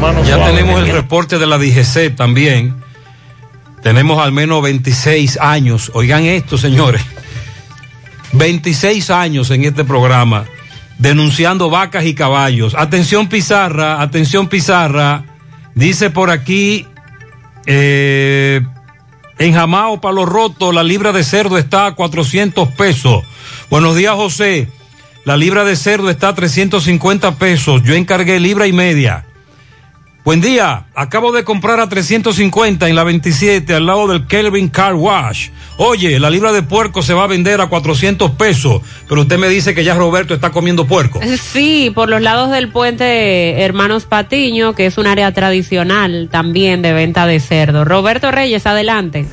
Mano 0.00 0.24
Ya 0.24 0.34
suave. 0.36 0.52
tenemos 0.52 0.80
el 0.80 0.88
reporte 0.92 1.38
de 1.38 1.46
la 1.46 1.56
DGC 1.58 2.16
también. 2.16 2.74
Tenemos 3.82 4.18
al 4.20 4.32
menos 4.32 4.60
26 4.62 5.38
años. 5.40 5.92
Oigan 5.94 6.24
esto, 6.24 6.58
señores. 6.58 7.02
26 8.32 9.10
años 9.10 9.50
en 9.50 9.64
este 9.64 9.84
programa 9.84 10.44
denunciando 10.98 11.70
vacas 11.70 12.04
y 12.04 12.14
caballos. 12.14 12.74
Atención 12.76 13.28
Pizarra, 13.28 14.00
atención 14.00 14.48
Pizarra. 14.48 15.24
Dice 15.74 16.10
por 16.10 16.30
aquí 16.30 16.86
Eh, 17.66 18.60
en 19.38 19.54
Jamao, 19.54 20.00
Palo 20.00 20.26
Roto, 20.26 20.70
la 20.70 20.82
libra 20.82 21.12
de 21.12 21.24
cerdo 21.24 21.56
está 21.58 21.86
a 21.86 21.94
400 21.94 22.68
pesos. 22.70 23.24
Buenos 23.70 23.96
días, 23.96 24.14
José. 24.14 24.68
La 25.24 25.36
libra 25.36 25.64
de 25.64 25.74
cerdo 25.74 26.10
está 26.10 26.28
a 26.28 26.34
350 26.34 27.36
pesos. 27.36 27.82
Yo 27.82 27.94
encargué 27.94 28.38
libra 28.38 28.66
y 28.66 28.72
media. 28.72 29.26
Buen 30.24 30.40
día. 30.40 30.86
Acabo 30.94 31.32
de 31.32 31.44
comprar 31.44 31.80
a 31.80 31.88
350 31.90 32.88
en 32.88 32.96
la 32.96 33.04
27 33.04 33.74
al 33.74 33.84
lado 33.84 34.06
del 34.06 34.26
Kelvin 34.26 34.68
Car 34.68 34.94
Wash. 34.94 35.50
Oye, 35.76 36.18
la 36.18 36.30
libra 36.30 36.50
de 36.50 36.62
puerco 36.62 37.02
se 37.02 37.12
va 37.12 37.24
a 37.24 37.26
vender 37.26 37.60
a 37.60 37.66
400 37.66 38.30
pesos, 38.30 38.80
pero 39.06 39.20
usted 39.20 39.36
me 39.36 39.50
dice 39.50 39.74
que 39.74 39.84
ya 39.84 39.94
Roberto 39.94 40.32
está 40.32 40.48
comiendo 40.48 40.86
puerco. 40.86 41.20
Sí, 41.52 41.92
por 41.94 42.08
los 42.08 42.22
lados 42.22 42.50
del 42.50 42.70
puente 42.70 43.60
Hermanos 43.60 44.06
Patiño, 44.06 44.74
que 44.74 44.86
es 44.86 44.96
un 44.96 45.06
área 45.06 45.30
tradicional 45.32 46.30
también 46.32 46.80
de 46.80 46.94
venta 46.94 47.26
de 47.26 47.38
cerdo. 47.38 47.84
Roberto 47.84 48.30
Reyes, 48.30 48.66
adelante. 48.66 49.26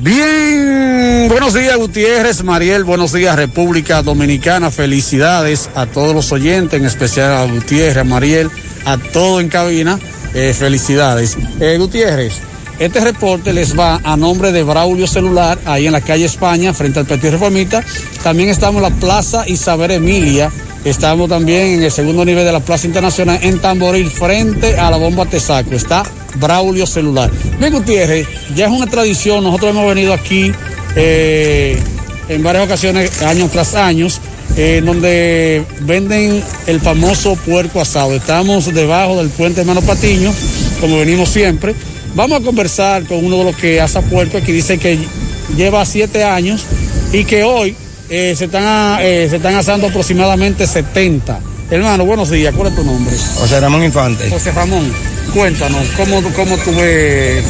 Bien, 0.00 1.26
buenos 1.28 1.54
días 1.54 1.76
Gutiérrez, 1.76 2.44
Mariel, 2.44 2.84
buenos 2.84 3.12
días 3.12 3.34
República 3.34 4.00
Dominicana, 4.00 4.70
felicidades 4.70 5.70
a 5.74 5.86
todos 5.86 6.14
los 6.14 6.30
oyentes, 6.30 6.78
en 6.78 6.86
especial 6.86 7.32
a 7.32 7.44
Gutiérrez, 7.46 7.96
a 7.96 8.04
Mariel, 8.04 8.48
a 8.88 8.96
todo 8.96 9.40
en 9.40 9.48
cabina, 9.48 9.98
eh, 10.34 10.54
felicidades. 10.58 11.36
Eh, 11.60 11.76
Gutiérrez, 11.78 12.32
este 12.78 13.00
reporte 13.00 13.52
les 13.52 13.78
va 13.78 14.00
a 14.02 14.16
nombre 14.16 14.50
de 14.50 14.62
Braulio 14.62 15.06
Celular, 15.06 15.58
ahí 15.66 15.86
en 15.86 15.92
la 15.92 16.00
calle 16.00 16.24
España, 16.24 16.72
frente 16.72 17.00
al 17.00 17.06
Petit 17.06 17.32
Reformita. 17.32 17.84
También 18.22 18.48
estamos 18.48 18.82
en 18.82 18.90
la 18.90 18.98
Plaza 18.98 19.46
Isabel 19.46 19.90
Emilia, 19.90 20.50
estamos 20.84 21.28
también 21.28 21.74
en 21.74 21.82
el 21.82 21.90
segundo 21.90 22.24
nivel 22.24 22.46
de 22.46 22.52
la 22.52 22.60
Plaza 22.60 22.86
Internacional 22.86 23.38
en 23.42 23.58
Tamboril, 23.58 24.10
frente 24.10 24.78
a 24.78 24.90
la 24.90 24.96
bomba 24.96 25.26
Tesaco. 25.26 25.72
Está 25.74 26.02
Braulio 26.36 26.86
Celular. 26.86 27.30
Bien, 27.58 27.72
Gutiérrez, 27.72 28.26
ya 28.54 28.66
es 28.66 28.70
una 28.70 28.86
tradición, 28.86 29.44
nosotros 29.44 29.72
hemos 29.72 29.86
venido 29.86 30.14
aquí 30.14 30.50
eh, 30.96 31.78
en 32.30 32.42
varias 32.42 32.64
ocasiones, 32.64 33.22
años 33.22 33.50
tras 33.50 33.74
años, 33.74 34.20
eh, 34.56 34.82
donde 34.84 35.64
venden 35.80 36.42
el 36.66 36.80
famoso 36.80 37.36
puerco 37.36 37.80
asado. 37.80 38.14
Estamos 38.14 38.72
debajo 38.72 39.16
del 39.18 39.28
puente 39.28 39.60
Hermano 39.60 39.82
Patiño, 39.82 40.32
como 40.80 40.98
venimos 40.98 41.28
siempre. 41.28 41.74
Vamos 42.14 42.40
a 42.40 42.44
conversar 42.44 43.04
con 43.04 43.24
uno 43.24 43.38
de 43.38 43.44
los 43.44 43.56
que 43.56 43.80
asa 43.80 44.02
puerco, 44.02 44.40
que 44.40 44.52
dice 44.52 44.78
que 44.78 44.98
lleva 45.56 45.84
siete 45.84 46.24
años 46.24 46.64
y 47.12 47.24
que 47.24 47.44
hoy 47.44 47.76
eh, 48.08 48.34
se, 48.36 48.46
están, 48.46 49.00
eh, 49.00 49.26
se 49.28 49.36
están 49.36 49.54
asando 49.54 49.88
aproximadamente 49.88 50.66
70. 50.66 51.40
Hermano, 51.70 52.06
buenos 52.06 52.30
días, 52.30 52.54
¿cuál 52.54 52.68
es 52.68 52.76
tu 52.76 52.82
nombre? 52.82 53.14
José 53.36 53.60
Ramón 53.60 53.84
Infante. 53.84 54.30
José 54.30 54.52
Ramón, 54.52 54.90
cuéntanos, 55.34 55.86
¿cómo, 55.96 56.22
cómo 56.32 56.56
tú 56.58 56.74
ves? 56.74 57.44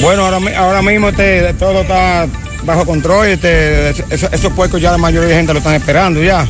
Bueno, 0.00 0.24
ahora, 0.24 0.40
ahora 0.56 0.82
mismo 0.82 1.08
este, 1.08 1.54
todo 1.54 1.82
está 1.82 2.26
bajo 2.68 2.84
control. 2.86 3.26
Este, 3.28 3.90
eso- 3.90 4.28
esos 4.30 4.52
puercos 4.52 4.80
ya 4.80 4.92
la 4.92 4.98
mayoría 4.98 5.28
de 5.30 5.34
gente 5.34 5.52
lo 5.52 5.58
están 5.58 5.74
esperando 5.74 6.22
ya. 6.22 6.46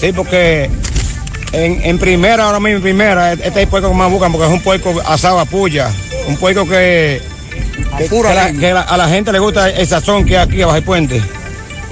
Sí, 0.00 0.12
porque 0.12 0.68
en, 1.52 1.80
en 1.84 1.98
primera, 1.98 2.44
ahora 2.46 2.58
mismo 2.60 2.76
en 2.78 2.82
primera, 2.82 3.32
este 3.32 3.48
es 3.48 3.56
el 3.56 3.68
puerco 3.68 3.88
que 3.90 3.94
más 3.94 4.10
buscan 4.10 4.32
porque 4.32 4.46
es 4.48 4.52
un 4.52 4.60
puerco 4.60 4.94
asado 5.06 5.38
a 5.38 5.44
puya. 5.44 5.90
Un 6.26 6.36
puerco 6.38 6.66
que, 6.66 7.20
que, 7.98 8.08
que 8.08 8.22
la- 8.34 8.52
que 8.52 8.72
la- 8.72 8.80
a 8.82 8.96
la 8.96 9.08
gente 9.08 9.30
le 9.32 9.38
gusta 9.38 9.70
el 9.70 9.86
sazón 9.86 10.24
que 10.24 10.36
hay 10.36 10.44
aquí 10.48 10.62
abajo 10.62 10.78
el 10.78 10.82
puente. 10.84 11.22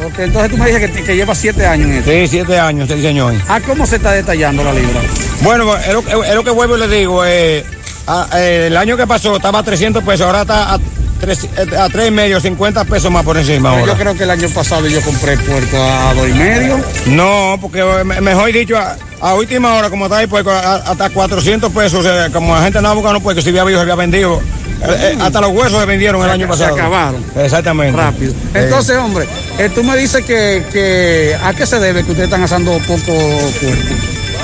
Ok, 0.04 0.18
entonces 0.18 0.50
tú 0.50 0.56
me 0.58 0.66
dices 0.70 0.90
que, 0.90 1.02
que 1.04 1.14
lleva 1.16 1.34
siete 1.36 1.64
años 1.66 1.88
en 1.88 1.94
esto. 1.98 2.10
Sí, 2.10 2.26
siete 2.26 2.58
años, 2.58 2.88
sí, 2.90 3.00
señor. 3.00 3.32
¿A 3.48 3.60
cómo 3.60 3.86
se 3.86 3.96
está 3.96 4.10
detallando 4.12 4.64
la 4.64 4.72
libra? 4.72 5.00
Bueno, 5.42 5.76
es 5.76 5.92
lo, 5.92 6.24
es 6.24 6.34
lo 6.34 6.42
que 6.42 6.50
vuelvo 6.50 6.76
y 6.76 6.80
le 6.80 6.88
digo. 6.88 7.24
eh, 7.24 7.64
a- 8.06 8.28
eh, 8.34 8.66
el 8.66 8.76
año 8.76 8.96
que 8.96 9.06
pasó 9.06 9.36
estaba 9.36 9.60
a 9.60 9.62
300 9.62 10.02
pesos, 10.02 10.26
ahora 10.26 10.42
está 10.42 10.74
a, 10.74 10.78
eh, 11.22 11.76
a 11.78 11.88
tres 11.88 12.08
y 12.08 12.10
medio, 12.10 12.40
50 12.40 12.84
pesos 12.84 13.10
más 13.10 13.24
por 13.24 13.36
encima 13.36 13.84
Yo 13.86 13.94
creo 13.94 14.14
que 14.14 14.24
el 14.24 14.30
año 14.30 14.48
pasado 14.50 14.86
yo 14.86 15.00
compré 15.02 15.36
puerco 15.38 15.76
a 15.82 16.12
dos 16.14 16.28
y 16.28 16.32
medio. 16.32 16.78
No, 17.06 17.58
porque 17.60 17.80
eh, 17.80 18.04
me- 18.04 18.20
mejor 18.20 18.52
dicho, 18.52 18.76
a, 18.76 18.96
a 19.20 19.34
última 19.34 19.74
hora, 19.74 19.90
como 19.90 20.06
está 20.06 20.18
ahí, 20.18 20.28
a- 20.46 20.74
hasta 20.76 21.10
400 21.10 21.72
pesos, 21.72 22.04
eh, 22.06 22.28
como 22.32 22.54
la 22.54 22.62
gente 22.62 22.78
andaba 22.78 22.94
buscando, 22.94 23.20
pues 23.20 23.36
que 23.36 23.42
si 23.42 23.48
había 23.50 23.64
visto, 23.64 23.78
se 23.78 23.82
había 23.82 23.94
vendido. 23.94 24.40
Eh, 24.82 25.12
eh, 25.14 25.18
hasta 25.20 25.40
los 25.40 25.50
huesos 25.52 25.80
se 25.80 25.86
vendieron 25.86 26.22
el 26.22 26.30
año 26.30 26.44
Se 26.46 26.50
pasado. 26.50 26.74
acabaron. 26.74 27.24
Exactamente. 27.36 27.96
Rápido. 27.96 28.34
Entonces, 28.52 28.96
hombre, 28.98 29.26
tú 29.74 29.82
me 29.82 29.96
dices 29.96 30.24
que, 30.24 30.62
que 30.72 31.34
¿a 31.42 31.54
qué 31.54 31.64
se 31.64 31.78
debe 31.78 32.04
que 32.04 32.10
ustedes 32.10 32.28
están 32.28 32.42
asando 32.42 32.72
poco 32.86 33.12
puerco? 33.60 33.94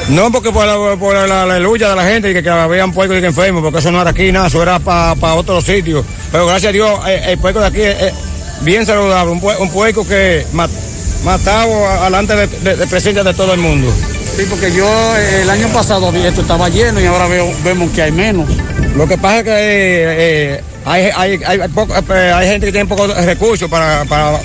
No, 0.08 0.32
porque 0.32 0.50
por 0.50 0.66
la, 0.66 0.96
por 0.96 1.14
la, 1.14 1.26
la 1.26 1.42
aleluya 1.44 1.90
de 1.90 1.96
la 1.96 2.04
gente 2.04 2.30
y 2.30 2.34
que, 2.34 2.42
que 2.42 2.50
habían 2.50 2.92
puercos 2.92 3.16
y 3.16 3.20
que 3.20 3.26
enfermos, 3.28 3.62
porque 3.62 3.78
eso 3.78 3.90
no 3.92 4.00
era 4.00 4.10
aquí, 4.10 4.32
nada, 4.32 4.48
eso 4.48 4.60
era 4.62 4.78
para 4.80 5.34
otros 5.34 5.64
sitios. 5.64 6.04
Pero 6.32 6.46
gracias 6.46 6.70
a 6.70 6.72
Dios, 6.72 7.00
eh, 7.06 7.22
el 7.28 7.38
puerco 7.38 7.60
de 7.60 7.66
aquí 7.66 7.80
es, 7.82 8.02
es 8.02 8.12
bien 8.62 8.84
saludable, 8.84 9.30
un, 9.32 9.40
un 9.60 9.70
puerco 9.70 10.06
que 10.06 10.44
ma- 10.52 10.68
matado 11.24 11.86
a- 11.86 12.06
alante 12.06 12.34
de, 12.34 12.46
de, 12.48 12.76
de 12.76 12.86
presencia 12.88 13.22
de 13.22 13.34
todo 13.34 13.54
el 13.54 13.60
mundo. 13.60 13.92
Sí, 14.36 14.44
porque 14.50 14.72
yo 14.72 14.86
eh, 15.16 15.42
el 15.42 15.50
año 15.50 15.68
pasado 15.68 16.12
esto 16.12 16.40
estaba 16.40 16.68
lleno 16.68 17.00
y 17.00 17.06
ahora 17.06 17.28
veo, 17.28 17.52
vemos 17.62 17.90
que 17.92 18.02
hay 18.02 18.10
menos. 18.12 18.48
Lo 18.96 19.06
que 19.06 19.16
pasa 19.16 19.38
es 19.38 19.44
que 19.44 19.50
eh, 19.52 20.04
eh, 20.56 20.60
hay, 20.84 21.02
hay, 21.16 21.40
hay, 21.46 21.60
hay 21.60 21.68
poco- 21.68 21.94
eh, 22.12 22.32
hay 22.34 22.48
gente 22.48 22.66
que 22.66 22.72
tiene 22.72 22.88
pocos 22.88 23.14
recursos 23.24 23.70
para, 23.70 24.04
para, 24.06 24.38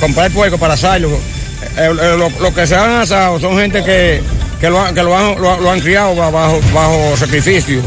comprar 0.00 0.30
puerco, 0.30 0.56
para 0.56 0.74
asarlo. 0.74 1.10
Eh, 1.10 1.90
eh, 1.90 2.14
lo, 2.18 2.30
lo 2.40 2.54
que 2.54 2.66
se 2.66 2.74
han 2.76 2.90
asado 3.02 3.38
son 3.40 3.58
gente 3.58 3.82
que, 3.82 4.22
que, 4.60 4.70
lo, 4.70 4.80
han, 4.80 4.94
que 4.94 5.02
lo, 5.02 5.16
han, 5.16 5.40
lo, 5.40 5.60
lo 5.60 5.70
han 5.70 5.80
criado 5.80 6.14
bajo, 6.14 6.60
bajo 6.74 7.16
sacrificio. 7.16 7.82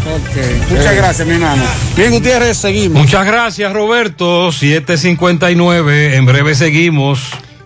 Muchas 0.70 0.95
gracias, 0.95 1.28
mi 1.28 1.34
hermano. 1.36 1.63
Bien, 1.95 2.11
Gutiérrez, 2.11 2.57
seguimos. 2.57 3.01
Muchas 3.01 3.26
gracias, 3.26 3.72
Roberto. 3.74 4.51
759. 4.51 6.15
En 6.15 6.26
breve 6.26 6.55
seguimos. 6.55 7.22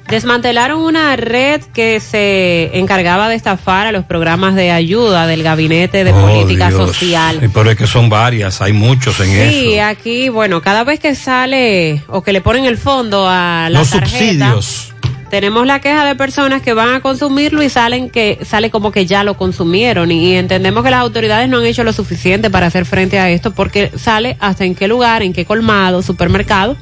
Desmantelaron 0.10 0.82
una 0.82 1.16
red 1.16 1.62
que 1.74 1.99
se 2.01 2.78
encargaba 2.78 3.30
de 3.30 3.36
estafar 3.36 3.88
a 3.88 3.91
los 3.93 4.04
programas 4.04 4.54
de 4.54 4.70
ayuda 4.72 5.28
del 5.28 5.43
Gabinete 5.43 6.04
de 6.04 6.12
Oh, 6.12 6.22
Política 6.28 6.70
Dios. 6.70 6.89
Social. 6.91 7.38
Sí, 7.39 7.47
Pero 7.54 7.72
es 7.72 7.78
que 7.78 7.88
son 7.88 8.10
varias, 8.10 8.62
hay 8.62 8.74
muchos 8.74 9.20
en 9.22 9.28
Sí, 9.28 9.74
eso. 9.76 9.86
aquí, 9.86 10.28
bueno, 10.30 10.62
cada 10.62 10.84
vez 10.84 10.99
que 10.99 11.16
sale 11.16 12.04
o 12.10 12.22
que 12.22 12.34
le 12.34 12.41
ponen 12.41 12.66
el 12.66 12.78
fondo 12.78 13.28
a 13.30 13.70
la 13.72 13.80
Los 13.80 13.91
tarjeta, 13.91 14.51
subsidios. 14.51 14.93
Tenemos 15.34 15.65
la 15.65 15.81
queja 15.81 16.05
de 16.05 16.13
personas 16.13 16.61
que 16.61 16.75
van 16.75 16.93
a 16.93 17.01
consumirlo 17.01 17.63
y 17.63 17.69
salen 17.69 18.11
que 18.11 18.38
sale 18.45 18.69
como 18.69 18.91
que 18.91 19.07
ya 19.07 19.23
lo 19.23 19.36
consumieron 19.36 20.11
y 20.11 20.36
entendemos 20.36 20.84
que 20.84 20.91
las 20.91 20.99
autoridades 20.99 21.49
no 21.49 21.57
han 21.57 21.65
hecho 21.65 21.84
lo 21.84 21.91
suficiente 21.91 22.51
para 22.51 22.67
hacer 22.67 22.86
frente 22.86 23.17
a 23.17 23.31
esto 23.31 23.49
porque 23.49 23.91
sale 23.95 24.38
hasta 24.39 24.63
en 24.63 24.75
qué 24.75 24.88
lugar, 24.88 25.23
en 25.23 25.34
qué 25.34 25.43
colmado, 25.43 26.03
supermercado 26.03 26.77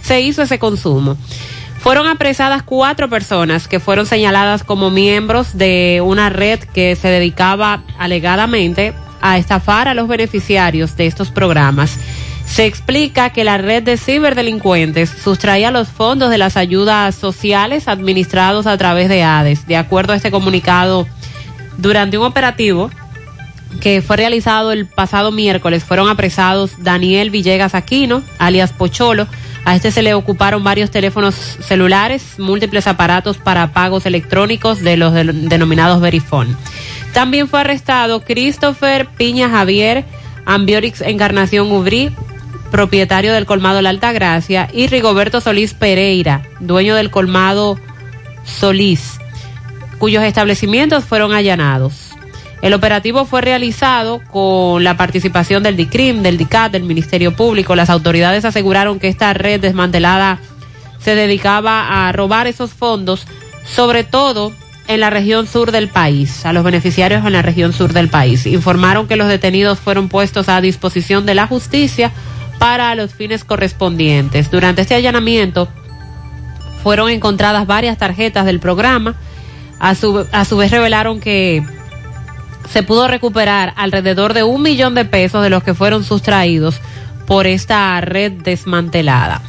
se 0.00 0.22
hizo 0.22 0.40
ese 0.40 0.58
consumo. 0.58 1.18
Fueron 1.80 2.06
apresadas 2.06 2.62
cuatro 2.62 3.10
personas 3.10 3.68
que 3.68 3.80
fueron 3.80 4.06
señaladas 4.06 4.64
como 4.64 4.88
miembros 4.88 5.58
de 5.58 6.00
una 6.02 6.30
red 6.30 6.60
que 6.60 6.96
se 6.96 7.08
dedicaba 7.08 7.82
alegadamente 7.98 8.94
a 9.20 9.36
estafar 9.36 9.88
a 9.88 9.94
los 9.94 10.08
beneficiarios 10.08 10.96
de 10.96 11.06
estos 11.06 11.30
programas. 11.30 11.98
Se 12.50 12.66
explica 12.66 13.30
que 13.30 13.44
la 13.44 13.58
red 13.58 13.84
de 13.84 13.96
ciberdelincuentes 13.96 15.08
sustraía 15.08 15.70
los 15.70 15.88
fondos 15.88 16.30
de 16.30 16.36
las 16.36 16.56
ayudas 16.56 17.14
sociales 17.14 17.86
administrados 17.86 18.66
a 18.66 18.76
través 18.76 19.08
de 19.08 19.22
ADES. 19.22 19.68
De 19.68 19.76
acuerdo 19.76 20.12
a 20.12 20.16
este 20.16 20.32
comunicado, 20.32 21.06
durante 21.78 22.18
un 22.18 22.26
operativo 22.26 22.90
que 23.80 24.02
fue 24.02 24.16
realizado 24.16 24.72
el 24.72 24.86
pasado 24.86 25.30
miércoles, 25.30 25.84
fueron 25.84 26.08
apresados 26.08 26.72
Daniel 26.82 27.30
Villegas 27.30 27.76
Aquino, 27.76 28.20
alias 28.38 28.72
Pocholo. 28.72 29.28
A 29.64 29.76
este 29.76 29.92
se 29.92 30.02
le 30.02 30.12
ocuparon 30.14 30.64
varios 30.64 30.90
teléfonos 30.90 31.36
celulares, 31.36 32.34
múltiples 32.38 32.88
aparatos 32.88 33.38
para 33.38 33.72
pagos 33.72 34.06
electrónicos 34.06 34.80
de 34.80 34.96
los 34.96 35.14
denominados 35.14 36.00
Verifone. 36.00 36.56
También 37.12 37.46
fue 37.46 37.60
arrestado 37.60 38.24
Christopher 38.24 39.06
Piña 39.06 39.48
Javier, 39.48 40.04
Ambiorix 40.46 41.00
Encarnación 41.00 41.70
Ubrí, 41.70 42.10
propietario 42.70 43.32
del 43.32 43.46
colmado 43.46 43.82
La 43.82 43.90
Altagracia, 43.90 44.68
y 44.72 44.86
Rigoberto 44.86 45.40
Solís 45.40 45.74
Pereira, 45.74 46.42
dueño 46.60 46.94
del 46.94 47.10
colmado 47.10 47.78
Solís, 48.44 49.18
cuyos 49.98 50.24
establecimientos 50.24 51.04
fueron 51.04 51.32
allanados. 51.32 52.10
El 52.62 52.74
operativo 52.74 53.24
fue 53.24 53.40
realizado 53.40 54.20
con 54.30 54.84
la 54.84 54.96
participación 54.96 55.62
del 55.62 55.76
DICRIM, 55.76 56.22
del 56.22 56.36
DICAT, 56.36 56.72
del 56.72 56.82
Ministerio 56.82 57.34
Público. 57.34 57.74
Las 57.74 57.88
autoridades 57.88 58.44
aseguraron 58.44 59.00
que 59.00 59.08
esta 59.08 59.32
red 59.32 59.60
desmantelada 59.60 60.38
se 60.98 61.14
dedicaba 61.14 62.06
a 62.06 62.12
robar 62.12 62.46
esos 62.46 62.72
fondos, 62.72 63.26
sobre 63.64 64.04
todo 64.04 64.52
en 64.88 65.00
la 65.00 65.08
región 65.08 65.46
sur 65.46 65.72
del 65.72 65.88
país, 65.88 66.44
a 66.44 66.52
los 66.52 66.64
beneficiarios 66.64 67.24
en 67.24 67.32
la 67.32 67.42
región 67.42 67.72
sur 67.72 67.92
del 67.92 68.08
país. 68.08 68.44
Informaron 68.46 69.08
que 69.08 69.16
los 69.16 69.28
detenidos 69.28 69.78
fueron 69.78 70.08
puestos 70.08 70.48
a 70.48 70.60
disposición 70.60 71.24
de 71.24 71.34
la 71.34 71.46
justicia 71.46 72.12
para 72.60 72.94
los 72.94 73.14
fines 73.14 73.42
correspondientes. 73.42 74.50
Durante 74.50 74.82
este 74.82 74.94
allanamiento 74.94 75.66
fueron 76.82 77.08
encontradas 77.08 77.66
varias 77.66 77.96
tarjetas 77.96 78.44
del 78.44 78.60
programa. 78.60 79.16
A 79.80 79.94
su, 79.94 80.26
vez 80.58 80.70
revelaron 80.70 81.20
que 81.20 81.64
se 82.70 82.82
pudo 82.82 83.08
recuperar 83.08 83.72
alrededor 83.76 84.34
de 84.34 84.42
un 84.42 84.60
millón 84.60 84.94
de 84.94 85.06
pesos 85.06 85.42
de 85.42 85.48
los 85.48 85.62
que 85.62 85.72
fueron 85.72 86.04
sustraídos 86.04 86.82
por 87.26 87.46
esta 87.46 87.98
red 88.02 88.32
desmantelada 88.32 89.40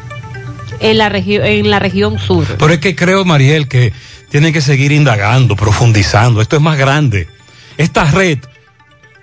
en 0.79 0.97
la, 0.97 1.07
en 1.07 1.69
la 1.69 1.79
región 1.79 2.17
sur. 2.17 2.45
Pero 2.57 2.71
es 2.71 2.79
que 2.79 2.95
creo, 2.95 3.25
Mariel, 3.25 3.67
que 3.67 3.91
tienen 4.29 4.53
que 4.53 4.61
seguir 4.61 4.93
indagando, 4.93 5.57
profundizando. 5.57 6.39
Esto 6.39 6.55
es 6.55 6.61
más 6.61 6.77
grande. 6.77 7.27
Esta 7.75 8.05
red, 8.05 8.39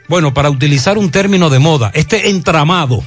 bueno, 0.08 0.34
para 0.34 0.50
utilizar 0.50 0.98
un 0.98 1.10
término 1.10 1.48
de 1.48 1.58
moda, 1.58 1.90
este 1.94 2.28
entramado 2.28 3.02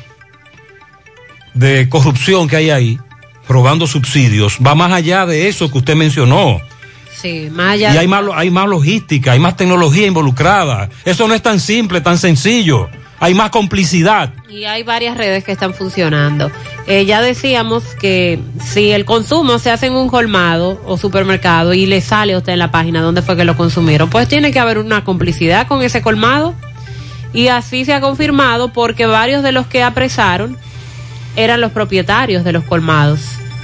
de 1.54 1.89
corrupción 1.89 2.47
que 2.47 2.56
hay 2.56 2.70
ahí, 2.70 2.99
robando 3.47 3.88
subsidios, 3.88 4.58
va 4.66 4.76
más 4.76 4.91
allá 4.91 5.26
de 5.26 5.47
eso 5.47 5.72
que 5.72 5.80
usted 5.80 5.95
mencionó. 5.95 6.62
Sí, 7.22 7.49
más 7.52 7.74
allá 7.74 7.93
Y 7.93 7.97
hay 7.97 8.08
más, 8.08 8.24
hay 8.34 8.49
más 8.49 8.68
logística, 8.68 9.34
hay 9.34 9.39
más 9.39 9.56
tecnología 9.56 10.08
involucrada. 10.08 10.89
Eso 11.06 11.28
no 11.28 11.34
es 11.34 11.41
tan 11.41 11.60
simple, 11.60 12.02
tan 12.02 12.18
sencillo. 12.18 12.89
Hay 13.20 13.36
más 13.36 13.52
complicidad. 13.52 14.34
Y 14.49 14.64
hay 14.64 14.82
varias 14.82 15.16
redes 15.16 15.43
que 15.43 15.52
están 15.52 15.76
funcionando. 15.76 16.52
Eh, 16.88 17.06
ya 17.06 17.22
decíamos 17.22 17.84
que 17.99 18.39
si 18.66 18.89
el 18.89 19.06
consumo 19.06 19.60
se 19.60 19.70
hace 19.70 19.86
en 19.86 19.93
un 19.93 20.10
colmado 20.10 20.82
o 20.88 20.97
supermercado 20.97 21.76
y 21.76 21.86
le 21.86 22.02
sale 22.02 22.34
a 22.34 22.39
usted 22.39 22.54
en 22.54 22.60
la 22.60 22.72
página 22.72 23.02
dónde 23.02 23.22
fue 23.22 23.38
que 23.38 23.43
lo 23.43 23.56
consumieron, 23.56 24.10
pues 24.10 24.28
tiene 24.28 24.52
que 24.52 24.60
haber 24.60 24.80
una 24.80 25.04
complicidad 25.04 25.68
con 25.68 25.84
ese 25.84 26.02
colmado. 26.02 26.56
Y 27.32 27.49
así 27.49 27.86
se 27.86 27.93
ha 27.93 28.02
confirmado 28.02 28.74
porque 28.74 29.06
varios 29.06 29.43
de 29.43 29.52
los 29.52 29.68
que 29.68 29.84
apresaron 29.84 30.58
eran 31.36 31.62
los 31.62 31.72
propietarios 31.72 32.44
de 32.44 32.52
los 32.52 32.64
colmados. 32.64 33.22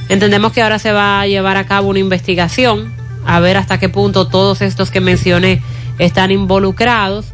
Entendemos 0.10 0.54
que 0.54 0.62
ahora 0.62 0.80
se 0.80 0.92
va 0.92 1.22
a 1.22 1.28
llevar 1.28 1.58
a 1.58 1.66
cabo 1.66 1.90
una 1.90 2.00
investigación 2.00 2.94
a 3.26 3.40
ver 3.40 3.58
hasta 3.58 3.78
qué 3.78 3.90
punto 3.90 4.28
todos 4.28 4.62
estos 4.62 4.90
que 4.90 5.02
mencioné 5.02 5.62
están 6.00 6.32
involucrados, 6.32 7.28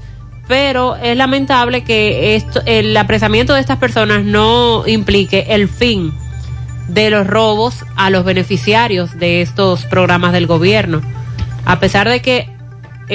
pero 0.47 0.95
es 0.95 1.15
lamentable 1.15 1.83
que 1.83 2.35
esto, 2.35 2.61
el 2.65 2.95
apresamiento 2.97 3.53
de 3.53 3.61
estas 3.61 3.77
personas 3.77 4.23
no 4.23 4.87
implique 4.87 5.45
el 5.49 5.69
fin 5.69 6.13
de 6.87 7.09
los 7.09 7.27
robos 7.27 7.85
a 7.95 8.09
los 8.09 8.25
beneficiarios 8.25 9.17
de 9.17 9.41
estos 9.41 9.85
programas 9.85 10.33
del 10.33 10.47
gobierno. 10.47 11.01
A 11.65 11.79
pesar 11.79 12.09
de 12.09 12.21
que 12.21 12.49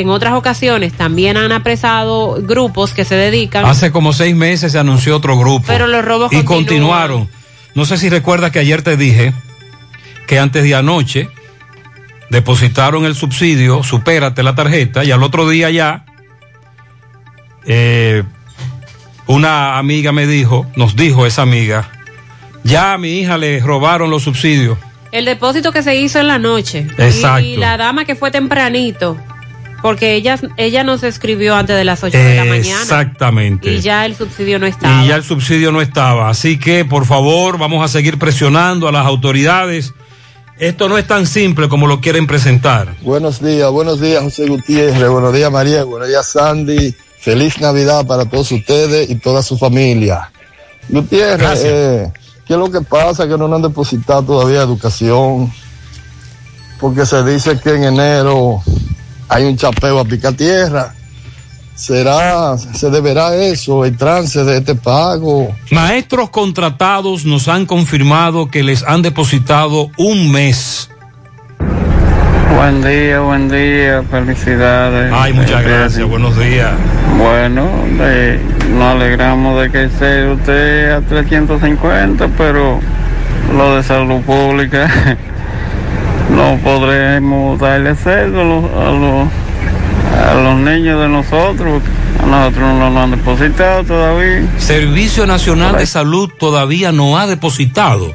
en 0.00 0.10
otras 0.10 0.34
ocasiones 0.34 0.92
también 0.92 1.36
han 1.36 1.52
apresado 1.52 2.38
grupos 2.40 2.92
que 2.92 3.04
se 3.04 3.14
dedican 3.14 3.64
Hace 3.66 3.90
como 3.90 4.12
seis 4.12 4.34
meses 4.34 4.72
se 4.72 4.78
anunció 4.78 5.16
otro 5.16 5.38
grupo. 5.38 5.64
Pero 5.66 5.86
los 5.86 6.04
robos 6.04 6.32
Y 6.32 6.42
continuaron. 6.44 7.28
No 7.74 7.84
sé 7.84 7.98
si 7.98 8.08
recuerdas 8.08 8.50
que 8.50 8.58
ayer 8.58 8.82
te 8.82 8.96
dije 8.96 9.32
que 10.26 10.38
antes 10.38 10.62
de 10.62 10.74
anoche 10.74 11.28
depositaron 12.30 13.04
el 13.04 13.14
subsidio, 13.14 13.82
supérate 13.82 14.42
la 14.42 14.54
tarjeta, 14.54 15.04
y 15.04 15.10
al 15.10 15.22
otro 15.22 15.48
día 15.48 15.70
ya 15.70 16.04
eh, 17.66 18.22
una 19.26 19.78
amiga 19.78 20.12
me 20.12 20.26
dijo, 20.26 20.66
nos 20.76 20.96
dijo 20.96 21.26
esa 21.26 21.42
amiga, 21.42 21.90
ya 22.64 22.94
a 22.94 22.98
mi 22.98 23.18
hija 23.18 23.38
le 23.38 23.60
robaron 23.60 24.10
los 24.10 24.22
subsidios. 24.22 24.78
El 25.12 25.24
depósito 25.24 25.72
que 25.72 25.82
se 25.82 25.96
hizo 25.96 26.20
en 26.20 26.28
la 26.28 26.38
noche. 26.38 26.86
Exacto. 26.98 27.40
Y 27.40 27.56
la 27.56 27.76
dama 27.76 28.04
que 28.04 28.14
fue 28.14 28.30
tempranito. 28.30 29.16
Porque 29.82 30.14
ella, 30.14 30.38
ella 30.56 30.82
nos 30.82 31.02
escribió 31.04 31.54
antes 31.54 31.76
de 31.76 31.84
las 31.84 32.02
8 32.02 32.16
de 32.16 32.34
la 32.36 32.44
mañana. 32.44 32.82
Exactamente. 32.82 33.72
Y 33.72 33.80
ya 33.80 34.06
el 34.06 34.16
subsidio 34.16 34.58
no 34.58 34.66
estaba. 34.66 35.04
y 35.04 35.08
ya 35.08 35.16
el 35.16 35.22
subsidio 35.22 35.70
no 35.70 35.80
estaba. 35.80 36.28
Así 36.28 36.58
que, 36.58 36.84
por 36.84 37.06
favor, 37.06 37.58
vamos 37.58 37.84
a 37.84 37.88
seguir 37.88 38.18
presionando 38.18 38.88
a 38.88 38.92
las 38.92 39.06
autoridades. 39.06 39.94
Esto 40.58 40.88
no 40.88 40.98
es 40.98 41.06
tan 41.06 41.26
simple 41.26 41.68
como 41.68 41.86
lo 41.86 42.00
quieren 42.00 42.26
presentar. 42.26 42.96
Buenos 43.02 43.40
días, 43.40 43.70
buenos 43.70 44.00
días 44.00 44.24
José 44.24 44.48
Gutiérrez, 44.48 45.08
buenos 45.08 45.32
días 45.32 45.52
María, 45.52 45.84
buenos 45.84 46.08
días 46.08 46.26
Sandy. 46.26 46.94
Feliz 47.20 47.60
Navidad 47.60 48.04
para 48.06 48.24
todos 48.24 48.50
ustedes 48.50 49.08
y 49.08 49.14
toda 49.16 49.42
su 49.44 49.56
familia. 49.56 50.32
Gutiérrez, 50.88 51.62
eh, 51.64 52.12
¿qué 52.44 52.54
es 52.54 52.58
lo 52.58 52.70
que 52.72 52.80
pasa? 52.80 53.28
Que 53.28 53.38
no 53.38 53.46
nos 53.46 53.56
han 53.56 53.62
depositado 53.62 54.22
todavía 54.24 54.62
educación. 54.62 55.52
Porque 56.80 57.06
se 57.06 57.22
dice 57.22 57.60
que 57.60 57.74
en 57.74 57.84
enero 57.84 58.62
hay 59.28 59.44
un 59.44 59.56
chapeo 59.56 59.98
a 59.98 60.04
picar 60.04 60.34
tierra. 60.34 60.94
¿Será, 61.74 62.58
se 62.58 62.90
deberá 62.90 63.36
eso, 63.36 63.84
el 63.84 63.96
trance 63.96 64.42
de 64.42 64.58
este 64.58 64.74
pago? 64.74 65.54
Maestros 65.70 66.30
contratados 66.30 67.24
nos 67.24 67.46
han 67.46 67.66
confirmado 67.66 68.50
que 68.50 68.64
les 68.64 68.82
han 68.82 69.02
depositado 69.02 69.88
un 69.96 70.32
mes. 70.32 70.90
Buen 72.56 72.82
día, 72.82 73.20
buen 73.20 73.48
día, 73.48 74.02
felicidades. 74.10 75.12
Ay, 75.14 75.32
muchas 75.32 75.62
gracias, 75.62 76.08
buenos 76.08 76.36
días. 76.36 76.72
Bueno, 77.16 77.68
eh, 78.00 78.40
nos 78.72 78.96
alegramos 78.96 79.62
de 79.62 79.70
que 79.70 79.84
esté 79.84 80.28
usted 80.32 80.90
a 80.90 81.00
350, 81.02 82.26
pero 82.36 82.80
lo 83.56 83.76
de 83.76 83.82
salud 83.84 84.20
pública 84.22 84.90
no 86.30 86.58
podremos 86.62 87.58
darle 87.58 87.94
cerdo 87.94 88.40
a 88.40 88.44
los, 88.44 88.64
a 88.64 88.90
los, 88.92 89.28
a 90.30 90.34
los 90.34 90.56
niños 90.58 91.00
de 91.00 91.08
nosotros, 91.08 91.82
porque 91.82 92.22
a 92.22 92.26
nosotros 92.26 92.62
no 92.74 92.90
nos 92.90 93.04
han 93.04 93.10
depositado 93.12 93.84
todavía. 93.84 94.42
Servicio 94.58 95.26
Nacional 95.26 95.76
de 95.76 95.86
Salud 95.86 96.30
todavía 96.38 96.92
no 96.92 97.18
ha 97.18 97.26
depositado. 97.26 98.12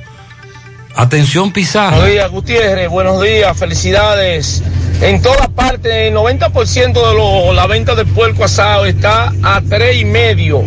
Atención, 0.96 1.52
Pizarro. 1.52 1.96
Buenos 1.98 2.12
días, 2.12 2.30
Gutiérrez. 2.32 2.90
Buenos 2.90 3.22
días, 3.22 3.58
felicidades. 3.58 4.62
En 5.02 5.22
toda 5.24 5.48
parte, 5.48 6.08
el 6.10 6.14
90% 6.14 6.94
de 7.10 7.16
lo- 7.16 7.52
la 7.54 7.66
venta 7.66 7.96
del 7.96 8.06
puerco 8.06 8.44
asado 8.46 8.86
está 8.86 9.34
a 9.42 9.62
tres 9.68 9.98
y 10.00 10.06
medio. 10.06 10.64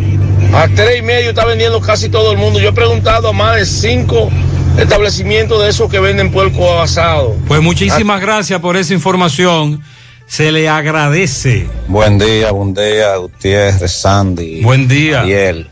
A 0.53 0.67
tres 0.67 0.99
y 0.99 1.01
medio 1.01 1.29
está 1.29 1.45
vendiendo 1.45 1.79
casi 1.79 2.09
todo 2.09 2.31
el 2.33 2.37
mundo. 2.37 2.59
Yo 2.59 2.69
he 2.69 2.73
preguntado 2.73 3.29
a 3.29 3.33
más 3.33 3.55
de 3.55 3.65
cinco 3.65 4.29
establecimientos 4.77 5.61
de 5.61 5.69
esos 5.69 5.89
que 5.89 5.99
venden 5.99 6.31
puerco 6.31 6.79
asado. 6.79 7.35
Pues 7.47 7.61
muchísimas 7.61 8.21
gracias 8.21 8.59
por 8.59 8.77
esa 8.77 8.93
información. 8.93 9.81
Se 10.27 10.51
le 10.51 10.67
agradece. 10.67 11.67
Buen 11.87 12.17
día, 12.17 12.51
buen 12.51 12.73
día, 12.73 13.15
Gutiérrez, 13.15 13.91
Sandy. 13.91 14.61
Buen 14.61 14.87
día. 14.87 15.21
Ariel. 15.21 15.69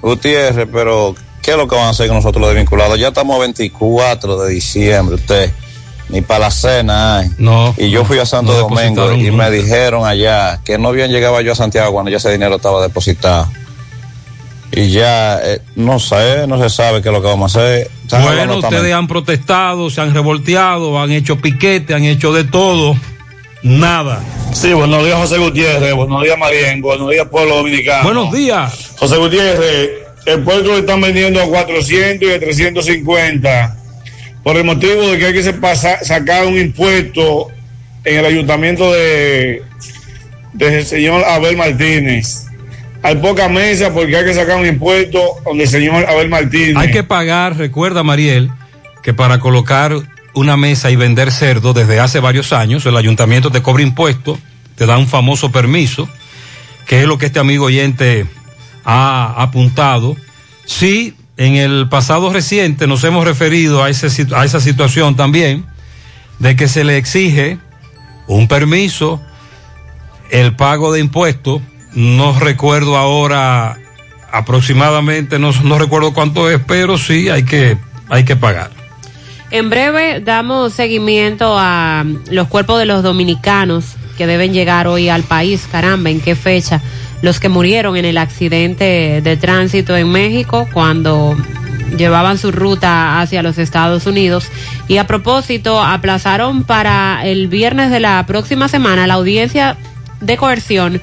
Gutiérrez, 0.00 0.68
pero 0.72 1.14
¿qué 1.42 1.52
es 1.52 1.56
lo 1.56 1.66
que 1.66 1.74
van 1.74 1.86
a 1.86 1.90
hacer 1.90 2.06
con 2.06 2.16
nosotros 2.16 2.40
los 2.40 2.50
desvinculados? 2.50 2.98
Ya 2.98 3.08
estamos 3.08 3.36
a 3.36 3.40
24 3.40 4.42
de 4.42 4.52
diciembre, 4.52 5.16
usted. 5.16 5.50
Ni 6.08 6.22
para 6.22 6.46
la 6.46 6.50
cena 6.50 7.18
hay. 7.18 7.30
No. 7.38 7.74
Y 7.78 7.90
yo 7.90 8.04
fui 8.04 8.18
a 8.18 8.26
Santo 8.26 8.52
no 8.52 8.58
Domingo 8.68 9.12
y 9.12 9.30
nunca. 9.30 9.44
me 9.44 9.50
dijeron 9.56 10.04
allá 10.04 10.60
que 10.64 10.76
no 10.76 10.90
bien 10.90 11.12
llegaba 11.12 11.40
yo 11.40 11.52
a 11.52 11.54
Santiago 11.54 11.92
cuando 11.92 12.10
ya 12.10 12.16
ese 12.16 12.32
dinero 12.32 12.56
estaba 12.56 12.82
depositado. 12.82 13.48
Y 14.72 14.90
ya, 14.90 15.40
eh, 15.42 15.60
no 15.74 15.98
sé, 15.98 16.46
no 16.46 16.60
se 16.62 16.70
sabe 16.70 17.02
qué 17.02 17.08
es 17.08 17.12
lo 17.12 17.20
que 17.20 17.26
vamos 17.26 17.56
a 17.56 17.60
hacer. 17.60 17.90
Están 18.04 18.22
Bueno, 18.22 18.54
ustedes 18.56 18.74
también- 18.74 18.94
han 18.96 19.08
protestado, 19.08 19.90
se 19.90 20.00
han 20.00 20.14
revolteado, 20.14 21.00
han 21.00 21.10
hecho 21.10 21.36
piquete, 21.36 21.92
han 21.94 22.04
hecho 22.04 22.32
de 22.32 22.44
todo. 22.44 22.96
Nada. 23.62 24.22
Sí, 24.52 24.72
buenos 24.72 25.04
días 25.04 25.16
José 25.18 25.38
Gutiérrez, 25.38 25.92
buenos 25.94 26.22
días 26.22 26.38
Marien, 26.38 26.80
buenos 26.80 27.10
días 27.10 27.26
pueblo 27.28 27.56
dominicano. 27.56 28.04
Buenos 28.04 28.32
días. 28.32 28.92
José 28.98 29.16
Gutiérrez, 29.16 29.90
el 30.26 30.40
puerto 30.42 30.68
lo 30.68 30.78
están 30.78 31.00
vendiendo 31.00 31.40
a 31.42 31.46
400 31.46 32.28
y 32.28 32.32
a 32.32 32.40
350 32.40 33.76
por 34.42 34.56
el 34.56 34.64
motivo 34.64 35.02
de 35.08 35.18
que 35.18 35.26
hay 35.26 35.32
que 35.34 35.42
se 35.42 35.52
pasa- 35.52 36.02
sacar 36.02 36.46
un 36.46 36.58
impuesto 36.58 37.48
en 38.04 38.18
el 38.18 38.24
ayuntamiento 38.24 38.90
de 38.92 39.62
del 40.52 40.84
señor 40.84 41.24
Abel 41.24 41.56
Martínez. 41.56 42.46
Hay 43.02 43.16
poca 43.16 43.48
mesa 43.48 43.92
porque 43.92 44.16
hay 44.16 44.24
que 44.24 44.34
sacar 44.34 44.58
un 44.58 44.66
impuesto 44.66 45.36
donde 45.44 45.64
el 45.64 45.70
señor 45.70 46.06
Abel 46.06 46.28
Martínez. 46.28 46.76
Hay 46.76 46.90
que 46.90 47.02
pagar, 47.02 47.56
recuerda 47.56 48.02
Mariel, 48.02 48.50
que 49.02 49.14
para 49.14 49.40
colocar 49.40 49.94
una 50.34 50.56
mesa 50.56 50.90
y 50.90 50.96
vender 50.96 51.32
cerdo 51.32 51.72
desde 51.72 51.98
hace 51.98 52.20
varios 52.20 52.52
años, 52.52 52.84
el 52.86 52.96
ayuntamiento 52.96 53.50
te 53.50 53.62
cobra 53.62 53.82
impuestos, 53.82 54.38
te 54.76 54.86
da 54.86 54.98
un 54.98 55.06
famoso 55.06 55.50
permiso, 55.50 56.08
que 56.86 57.00
es 57.00 57.06
lo 57.06 57.18
que 57.18 57.26
este 57.26 57.38
amigo 57.38 57.66
oyente 57.66 58.26
ha 58.84 59.34
apuntado. 59.42 60.16
Sí, 60.66 61.14
en 61.36 61.56
el 61.56 61.88
pasado 61.88 62.32
reciente 62.32 62.86
nos 62.86 63.02
hemos 63.04 63.24
referido 63.24 63.82
a, 63.82 63.86
a 63.86 63.90
esa 63.90 64.60
situación 64.60 65.16
también, 65.16 65.64
de 66.38 66.54
que 66.54 66.68
se 66.68 66.84
le 66.84 66.96
exige 66.96 67.58
un 68.26 68.46
permiso, 68.46 69.20
el 70.30 70.54
pago 70.54 70.92
de 70.92 71.00
impuestos, 71.00 71.60
no 71.94 72.38
recuerdo 72.38 72.96
ahora 72.96 73.78
aproximadamente, 74.32 75.38
no, 75.38 75.52
no 75.64 75.78
recuerdo 75.78 76.12
cuánto 76.12 76.48
es, 76.50 76.60
pero 76.66 76.98
sí 76.98 77.28
hay 77.28 77.44
que, 77.44 77.76
hay 78.08 78.24
que 78.24 78.36
pagar. 78.36 78.70
En 79.50 79.68
breve 79.68 80.20
damos 80.20 80.74
seguimiento 80.74 81.56
a 81.58 82.04
los 82.30 82.46
cuerpos 82.46 82.78
de 82.78 82.86
los 82.86 83.02
dominicanos 83.02 83.96
que 84.16 84.28
deben 84.28 84.52
llegar 84.52 84.86
hoy 84.86 85.08
al 85.08 85.24
país. 85.24 85.66
Caramba, 85.70 86.10
¿en 86.10 86.20
qué 86.20 86.36
fecha? 86.36 86.80
Los 87.22 87.40
que 87.40 87.48
murieron 87.48 87.96
en 87.96 88.04
el 88.04 88.18
accidente 88.18 89.20
de 89.22 89.36
tránsito 89.36 89.96
en 89.96 90.08
México 90.10 90.68
cuando 90.72 91.36
llevaban 91.96 92.38
su 92.38 92.52
ruta 92.52 93.20
hacia 93.20 93.42
los 93.42 93.58
Estados 93.58 94.06
Unidos. 94.06 94.48
Y 94.86 94.98
a 94.98 95.06
propósito, 95.08 95.82
aplazaron 95.82 96.62
para 96.62 97.26
el 97.26 97.48
viernes 97.48 97.90
de 97.90 97.98
la 97.98 98.24
próxima 98.26 98.68
semana 98.68 99.08
la 99.08 99.14
audiencia 99.14 99.76
de 100.20 100.36
coerción 100.36 101.00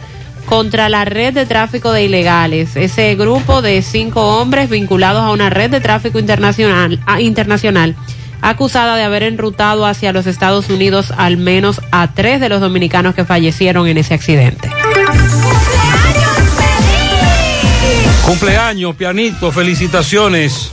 contra 0.48 0.90
la 0.90 1.06
red 1.06 1.34
de 1.34 1.46
tráfico 1.46 1.92
de 1.92 2.04
ilegales. 2.06 2.76
Ese 2.76 3.14
grupo 3.16 3.62
de 3.62 3.82
cinco 3.84 4.40
hombres 4.40 4.70
vinculados 4.70 5.22
a 5.22 5.30
una 5.32 5.50
red 5.52 5.70
de 5.70 5.82
tráfico 5.82 6.18
internacional, 6.20 7.00
ah, 7.06 7.22
internacional 7.22 7.96
acusada 8.42 8.96
de 8.96 9.04
haber 9.04 9.24
enrutado 9.24 9.86
hacia 9.86 10.14
los 10.14 10.26
Estados 10.28 10.70
Unidos 10.70 11.12
al 11.18 11.38
menos 11.38 11.82
a 11.92 12.08
tres 12.14 12.40
de 12.40 12.50
los 12.50 12.62
dominicanos 12.62 13.14
que 13.16 13.26
fallecieron 13.26 13.88
en 13.88 13.98
ese 13.98 14.14
accidente. 14.14 14.70
Cumpleaños, 18.26 18.96
pianito, 18.96 19.52
felicitaciones. 19.52 20.72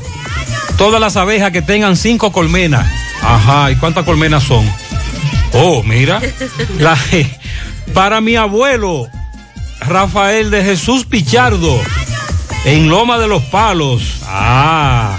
Todas 0.77 1.01
las 1.01 1.17
abejas 1.17 1.53
que 1.53 1.63
tengan 1.63 1.97
cinco 1.97 2.33
colmenas. 2.33 2.87
Ajá, 3.23 3.71
¿y 3.71 3.77
cuántas 3.77 4.05
colmenas 4.05 4.43
son? 4.43 4.69
Oh, 5.53 5.83
mira. 5.83 6.21
La- 6.79 6.99
para 7.95 8.21
mi 8.21 8.37
abuelo, 8.37 9.09
Rafael 9.87 10.51
de 10.51 10.65
Jesús 10.65 11.05
Pichardo, 11.05 11.79
en 12.65 12.89
Loma 12.89 13.19
de 13.19 13.29
los 13.29 13.43
Palos. 13.45 14.21
Ah. 14.27 15.19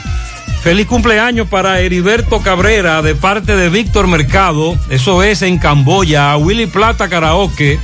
Feliz 0.62 0.88
cumpleaños 0.88 1.48
para 1.48 1.80
Heriberto 1.80 2.40
Cabrera 2.42 3.04
de 3.04 3.14
parte 3.14 3.56
de 3.56 3.70
Víctor 3.70 4.08
Mercado. 4.08 4.76
Eso 4.90 5.22
es 5.22 5.44
en 5.44 5.60
Camboya. 5.60 6.36
Willy 6.38 6.66
Plata 6.66 7.08
Karaoke 7.08 7.80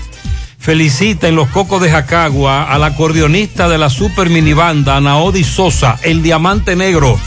felicita 0.57 1.27
en 1.27 1.35
los 1.35 1.47
Cocos 1.49 1.81
de 1.81 1.91
Jacagua 1.91 2.63
al 2.63 2.83
acordeonista 2.83 3.69
de 3.69 3.77
la 3.77 3.89
super 3.89 4.29
minibanda, 4.29 4.99
Naodi 4.99 5.43
Sosa, 5.43 5.99
el 6.01 6.23
Diamante 6.23 6.75
Negro. 6.75 7.19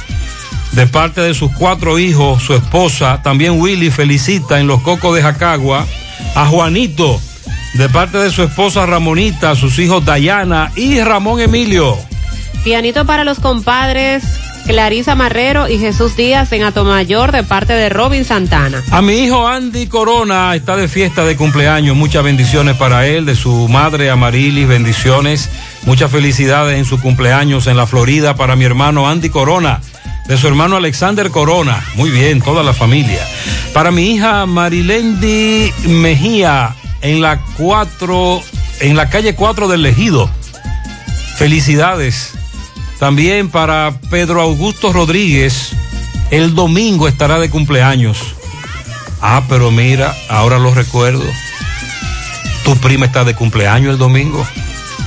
De 0.72 0.88
parte 0.88 1.20
de 1.20 1.34
sus 1.34 1.52
cuatro 1.52 2.00
hijos, 2.00 2.42
su 2.42 2.54
esposa, 2.54 3.22
también 3.22 3.60
Willy 3.60 3.92
felicita 3.92 4.58
en 4.58 4.66
los 4.66 4.80
Cocos 4.82 5.14
de 5.14 5.22
Jacagua 5.22 5.86
a 6.34 6.46
Juanito, 6.46 7.20
de 7.74 7.88
parte 7.88 8.18
de 8.18 8.30
su 8.30 8.42
esposa 8.42 8.86
Ramonita, 8.86 9.54
sus 9.56 9.78
hijos 9.78 10.04
Dayana 10.04 10.70
y 10.76 11.00
Ramón 11.00 11.40
Emilio. 11.40 11.98
Pianito 12.62 13.04
para 13.04 13.24
los 13.24 13.40
compadres 13.40 14.22
Clarisa 14.66 15.14
Marrero 15.14 15.68
y 15.68 15.78
Jesús 15.78 16.16
Díaz 16.16 16.52
en 16.52 16.62
Atomayor 16.62 17.32
de 17.32 17.42
parte 17.42 17.74
de 17.74 17.88
Robin 17.90 18.24
Santana. 18.24 18.82
A 18.90 19.02
mi 19.02 19.14
hijo 19.18 19.46
Andy 19.46 19.88
Corona 19.88 20.54
está 20.54 20.76
de 20.76 20.88
fiesta 20.88 21.24
de 21.24 21.36
cumpleaños. 21.36 21.96
Muchas 21.96 22.24
bendiciones 22.24 22.76
para 22.76 23.06
él, 23.06 23.26
de 23.26 23.34
su 23.34 23.68
madre 23.68 24.08
Amarilis, 24.08 24.66
bendiciones. 24.66 25.50
Muchas 25.84 26.10
felicidades 26.10 26.78
en 26.78 26.86
su 26.86 26.98
cumpleaños 27.00 27.66
en 27.66 27.76
la 27.76 27.86
Florida 27.86 28.36
para 28.36 28.56
mi 28.56 28.64
hermano 28.64 29.08
Andy 29.08 29.28
Corona, 29.28 29.80
de 30.28 30.38
su 30.38 30.48
hermano 30.48 30.76
Alexander 30.76 31.30
Corona. 31.30 31.84
Muy 31.96 32.10
bien, 32.10 32.40
toda 32.40 32.62
la 32.62 32.72
familia. 32.72 33.20
Para 33.74 33.90
mi 33.90 34.12
hija 34.12 34.46
Marilendi 34.46 35.72
Mejía 35.86 36.74
en 37.04 37.20
la 37.20 37.38
4, 37.56 38.42
en 38.80 38.96
la 38.96 39.08
calle 39.08 39.34
4 39.36 39.68
del 39.68 39.86
Ejido. 39.86 40.28
Felicidades. 41.36 42.32
También 42.98 43.50
para 43.50 43.92
Pedro 44.10 44.40
Augusto 44.40 44.92
Rodríguez, 44.92 45.72
el 46.30 46.54
domingo 46.54 47.06
estará 47.08 47.38
de 47.38 47.50
cumpleaños. 47.50 48.18
Ah, 49.20 49.42
pero 49.48 49.70
mira, 49.70 50.14
ahora 50.28 50.58
lo 50.58 50.74
recuerdo. 50.74 51.24
Tu 52.64 52.76
prima 52.78 53.06
está 53.06 53.24
de 53.24 53.34
cumpleaños 53.34 53.92
el 53.92 53.98
domingo. 53.98 54.46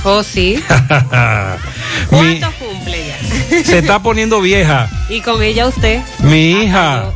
Oh, 0.04 0.22
sí. 0.22 0.62
Mi- 2.12 2.40
¿Cuánto 2.40 2.52
cumple 2.58 3.04
ya? 3.08 3.64
se 3.64 3.78
está 3.78 4.00
poniendo 4.00 4.40
vieja. 4.40 4.88
y 5.08 5.20
con 5.20 5.42
ella 5.42 5.66
usted. 5.66 6.00
Mi 6.20 6.50
hija, 6.62 7.10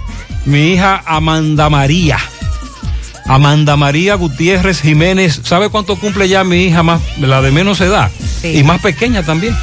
mi 0.44 0.72
hija 0.72 1.02
Amanda 1.06 1.68
María. 1.70 2.18
Amanda 3.26 3.76
María 3.76 4.14
Gutiérrez 4.14 4.80
Jiménez. 4.80 5.40
¿Sabe 5.44 5.68
cuánto 5.68 5.96
cumple 5.96 6.28
ya 6.28 6.44
mi 6.44 6.64
hija 6.64 6.82
más, 6.82 7.00
la 7.18 7.40
de 7.42 7.50
menos 7.50 7.80
edad? 7.80 8.10
Sí. 8.40 8.58
Y 8.58 8.62
más 8.64 8.80
pequeña 8.80 9.22
también. 9.22 9.56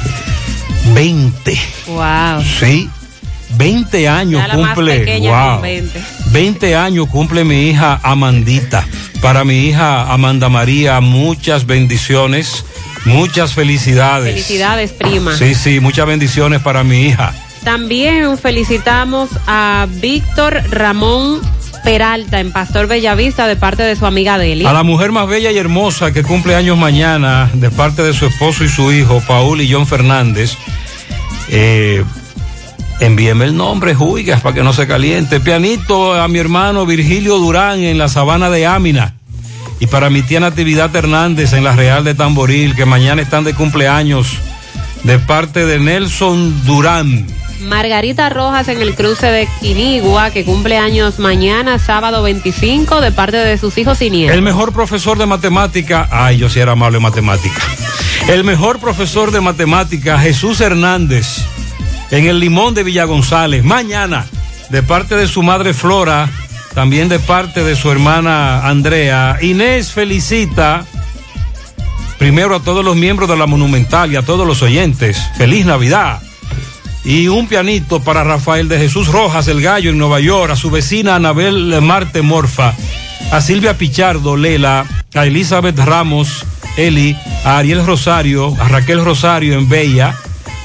20. 0.94 1.58
Wow. 1.88 2.42
Sí. 2.58 2.88
20 3.56 4.08
años 4.08 4.46
la 4.46 4.54
cumple. 4.54 5.18
wow. 5.20 5.54
con 5.54 5.62
20. 5.62 6.02
20 6.32 6.76
años 6.76 7.08
cumple 7.08 7.44
mi 7.44 7.68
hija 7.68 8.00
Amandita. 8.02 8.86
Para 9.20 9.44
mi 9.44 9.66
hija 9.66 10.12
Amanda 10.12 10.48
María, 10.48 11.00
muchas 11.00 11.66
bendiciones, 11.66 12.64
muchas 13.04 13.52
felicidades. 13.52 14.32
Felicidades, 14.32 14.92
prima. 14.92 15.36
Sí, 15.36 15.54
sí, 15.54 15.80
muchas 15.80 16.06
bendiciones 16.06 16.62
para 16.62 16.84
mi 16.84 17.08
hija. 17.08 17.34
También 17.64 18.38
felicitamos 18.38 19.28
a 19.46 19.86
Víctor 19.90 20.62
Ramón 20.70 21.40
Peralta 21.84 22.40
en 22.40 22.52
Pastor 22.52 22.86
Bellavista 22.86 23.46
de 23.46 23.56
parte 23.56 23.82
de 23.82 23.96
su 23.96 24.06
amiga 24.06 24.38
Deli. 24.38 24.66
A 24.66 24.72
la 24.72 24.82
mujer 24.82 25.12
más 25.12 25.28
bella 25.28 25.50
y 25.50 25.58
hermosa 25.58 26.12
que 26.12 26.22
cumple 26.22 26.54
años 26.54 26.76
mañana, 26.76 27.50
de 27.54 27.70
parte 27.70 28.02
de 28.02 28.12
su 28.12 28.26
esposo 28.26 28.64
y 28.64 28.68
su 28.68 28.92
hijo, 28.92 29.22
Paul 29.26 29.60
y 29.60 29.72
John 29.72 29.86
Fernández. 29.86 30.56
Eh, 31.48 32.04
envíeme 33.00 33.46
el 33.46 33.56
nombre, 33.56 33.94
Juigas, 33.94 34.40
para 34.40 34.54
que 34.54 34.62
no 34.62 34.72
se 34.72 34.86
caliente. 34.86 35.40
Pianito 35.40 36.14
a 36.14 36.28
mi 36.28 36.38
hermano 36.38 36.86
Virgilio 36.86 37.38
Durán 37.38 37.80
en 37.80 37.98
la 37.98 38.08
sabana 38.08 38.50
de 38.50 38.66
Ámina. 38.66 39.14
Y 39.80 39.86
para 39.86 40.10
mi 40.10 40.22
tía 40.22 40.40
Natividad 40.40 40.94
Hernández 40.94 41.54
en 41.54 41.64
la 41.64 41.74
Real 41.74 42.04
de 42.04 42.14
Tamboril, 42.14 42.76
que 42.76 42.84
mañana 42.84 43.22
están 43.22 43.44
de 43.44 43.54
cumpleaños, 43.54 44.38
de 45.04 45.18
parte 45.18 45.64
de 45.64 45.78
Nelson 45.78 46.64
Durán. 46.66 47.26
Margarita 47.60 48.28
Rojas 48.30 48.68
en 48.68 48.80
el 48.80 48.94
cruce 48.94 49.26
de 49.26 49.48
Quinigua, 49.60 50.30
que 50.30 50.44
cumple 50.44 50.78
años 50.78 51.18
mañana, 51.18 51.78
sábado 51.78 52.22
25, 52.22 53.00
de 53.00 53.12
parte 53.12 53.36
de 53.36 53.58
sus 53.58 53.76
hijos 53.78 54.00
y 54.02 54.10
nietos. 54.10 54.34
El 54.34 54.42
mejor 54.42 54.72
profesor 54.72 55.18
de 55.18 55.26
matemática, 55.26 56.08
ay, 56.10 56.38
yo 56.38 56.48
sí 56.48 56.60
era 56.60 56.74
malo 56.74 56.96
en 56.96 57.02
matemática. 57.02 57.60
El 58.28 58.44
mejor 58.44 58.78
profesor 58.78 59.30
de 59.30 59.40
matemática, 59.40 60.18
Jesús 60.18 60.60
Hernández, 60.60 61.26
en 62.10 62.26
el 62.26 62.40
Limón 62.40 62.74
de 62.74 62.82
Villa 62.82 63.04
González, 63.04 63.64
mañana, 63.64 64.26
de 64.70 64.82
parte 64.82 65.16
de 65.16 65.28
su 65.28 65.42
madre 65.42 65.74
Flora, 65.74 66.28
también 66.74 67.08
de 67.08 67.18
parte 67.18 67.64
de 67.64 67.76
su 67.76 67.90
hermana 67.90 68.66
Andrea. 68.68 69.38
Inés 69.40 69.92
felicita 69.92 70.84
primero 72.18 72.56
a 72.56 72.60
todos 72.60 72.84
los 72.84 72.96
miembros 72.96 73.28
de 73.28 73.36
la 73.36 73.46
Monumental 73.46 74.12
y 74.12 74.16
a 74.16 74.22
todos 74.22 74.46
los 74.46 74.62
oyentes. 74.62 75.20
Feliz 75.36 75.66
Navidad. 75.66 76.20
Y 77.04 77.28
un 77.28 77.46
pianito 77.48 78.00
para 78.00 78.24
Rafael 78.24 78.68
de 78.68 78.78
Jesús 78.78 79.08
Rojas, 79.08 79.48
el 79.48 79.62
gallo 79.62 79.90
en 79.90 79.98
Nueva 79.98 80.20
York, 80.20 80.52
a 80.52 80.56
su 80.56 80.70
vecina 80.70 81.16
Anabel 81.16 81.80
Marte 81.80 82.22
Morfa, 82.22 82.74
a 83.32 83.40
Silvia 83.40 83.78
Pichardo, 83.78 84.36
Lela, 84.36 84.84
a 85.14 85.26
Elizabeth 85.26 85.78
Ramos, 85.78 86.44
Eli, 86.76 87.16
a 87.44 87.58
Ariel 87.58 87.86
Rosario, 87.86 88.54
a 88.60 88.68
Raquel 88.68 89.04
Rosario 89.04 89.54
en 89.54 89.68
Bella, 89.68 90.14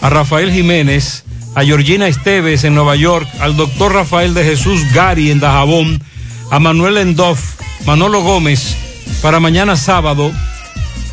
a 0.02 0.10
Rafael 0.10 0.52
Jiménez, 0.52 1.24
a 1.56 1.64
Georgina 1.64 2.08
Esteves 2.08 2.66
en 2.66 2.76
Nueva 2.76 2.98
York, 2.98 3.28
al 3.40 3.56
doctor 3.56 3.94
Rafael 3.94 4.34
de 4.34 4.44
Jesús 4.44 4.82
Gary 4.94 5.32
en 5.32 5.40
Dajabón, 5.40 6.04
a 6.52 6.60
Manuel 6.60 6.98
Endoff, 6.98 7.56
Manolo 7.86 8.22
Gómez, 8.22 8.76
para 9.22 9.40
mañana 9.40 9.78
sábado, 9.78 10.32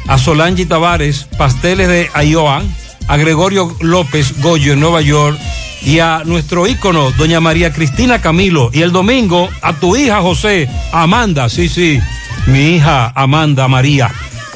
a 0.09 0.19
Solange 0.19 0.67
Tavares, 0.67 1.29
Pasteles 1.39 1.89
de 1.89 2.11
Ayoan, 2.13 2.75
a 3.09 3.17
Gregorio 3.17 3.75
López 3.81 4.41
Goyo 4.41 4.73
en 4.73 4.81
Nueva 4.81 5.01
York 5.01 5.39
y 5.85 5.99
a 5.99 6.23
nuestro 6.25 6.67
ícono, 6.67 7.11
doña 7.13 7.41
María 7.41 7.73
Cristina 7.73 8.21
Camilo. 8.21 8.71
Y 8.73 8.83
el 8.83 8.93
domingo 8.93 9.49
a 9.63 9.75
tu 9.75 9.97
hija 9.97 10.21
José, 10.21 10.69
Amanda, 10.93 11.49
sí, 11.49 11.69
sí, 11.69 12.01
mi 12.47 12.77
hija 12.77 13.13
Amanda 13.15 13.69
María, 13.69 14.11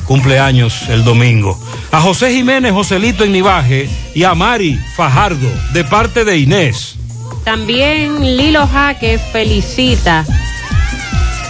cumpleaños 0.05 0.89
el 0.89 1.05
domingo. 1.05 1.59
A 1.93 2.01
José 2.01 2.33
Jiménez, 2.33 2.73
Joselito 2.73 3.25
en 3.25 3.33
Nivaje 3.33 3.89
y 4.15 4.25
a 4.25 4.35
Mari 4.35 4.79
Fajardo, 4.97 5.49
de 5.73 5.85
parte 5.85 6.25
de 6.25 6.39
Inés. 6.39 6.97
También 7.45 8.21
Lilo 8.37 8.67
Jaques 8.67 9.21
felicita. 9.33 10.25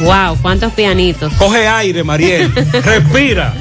Wow, 0.01 0.37
cuántos 0.43 0.73
pianitos. 0.75 1.33
Coge 1.35 1.67
aire, 1.67 2.05
Mariel, 2.05 2.53
respira. 2.85 3.55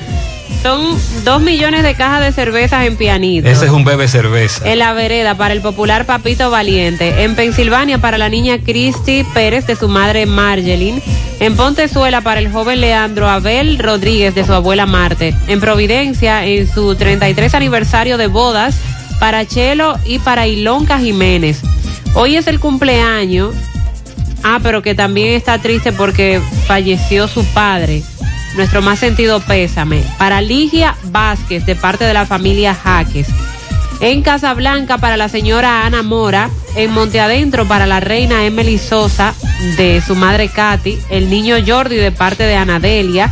Son 0.62 0.98
dos 1.24 1.42
millones 1.42 1.84
de 1.84 1.94
cajas 1.94 2.22
de 2.22 2.32
cervezas 2.32 2.86
en 2.86 2.98
pianito. 2.98 3.48
Ese 3.48 3.66
es 3.66 3.72
un 3.72 3.84
bebé 3.84 4.08
cerveza. 4.08 4.68
En 4.70 4.80
la 4.80 4.94
vereda 4.94 5.36
para 5.36 5.54
el 5.54 5.62
popular 5.62 6.06
Papito 6.06 6.50
Valiente. 6.50 7.24
En 7.24 7.36
Pensilvania 7.36 8.00
para 8.00 8.18
la 8.18 8.30
niña 8.30 8.58
Christy 8.58 9.24
Pérez 9.34 9.68
de 9.68 9.76
su 9.76 9.88
madre 9.88 10.26
Margelin. 10.26 11.02
En 11.40 11.56
Pontezuela 11.56 12.22
para 12.22 12.40
el 12.40 12.52
joven 12.52 12.82
Leandro 12.82 13.30
Abel 13.30 13.78
Rodríguez 13.78 14.34
de 14.34 14.46
su 14.46 14.54
abuela 14.54 14.86
Marte. 14.86 15.36
En 15.48 15.60
Providencia 15.60 16.46
en 16.46 16.68
su 16.72 16.96
33 16.96 17.54
aniversario 17.54 18.18
de 18.18 18.28
bodas 18.28 18.76
para 19.20 19.46
Chelo 19.46 19.98
y 20.06 20.20
para 20.20 20.48
Ilonca 20.48 21.00
Jiménez. 21.00 21.62
Hoy 22.14 22.38
es 22.38 22.48
el 22.48 22.60
cumpleaños. 22.60 23.54
Ah, 24.44 24.60
pero 24.62 24.82
que 24.82 24.96
también 24.96 25.34
está 25.34 25.58
triste 25.60 25.92
porque 25.92 26.40
falleció 26.68 27.28
su 27.28 27.44
padre. 27.46 28.04
Nuestro 28.56 28.82
más 28.82 28.99
sentido 28.99 29.41
pésame. 29.41 30.03
Para 30.18 30.41
Ligia 30.41 30.95
Vázquez, 31.03 31.65
de 31.65 31.76
parte 31.76 32.06
de 32.06 32.14
la 32.14 32.26
familia 32.26 32.73
Jaques. 32.73 33.27
En 33.99 34.22
Casablanca, 34.22 34.98
para 34.98 35.18
la 35.18 35.30
señora 35.30 35.86
Ana 35.86 36.03
Mora. 36.03 36.49
En 36.76 36.91
Monte 36.91 37.19
Adentro, 37.19 37.65
para 37.68 37.86
la 37.86 37.99
reina 37.99 38.45
Emily 38.45 38.77
Sosa, 38.77 39.34
de 39.77 40.02
su 40.06 40.15
madre 40.15 40.49
Katy. 40.49 40.98
El 41.10 41.30
niño 41.30 41.57
Jordi, 41.65 41.98
de 41.98 42.11
parte 42.11 42.44
de 42.44 42.56
Anadelia. 42.56 43.32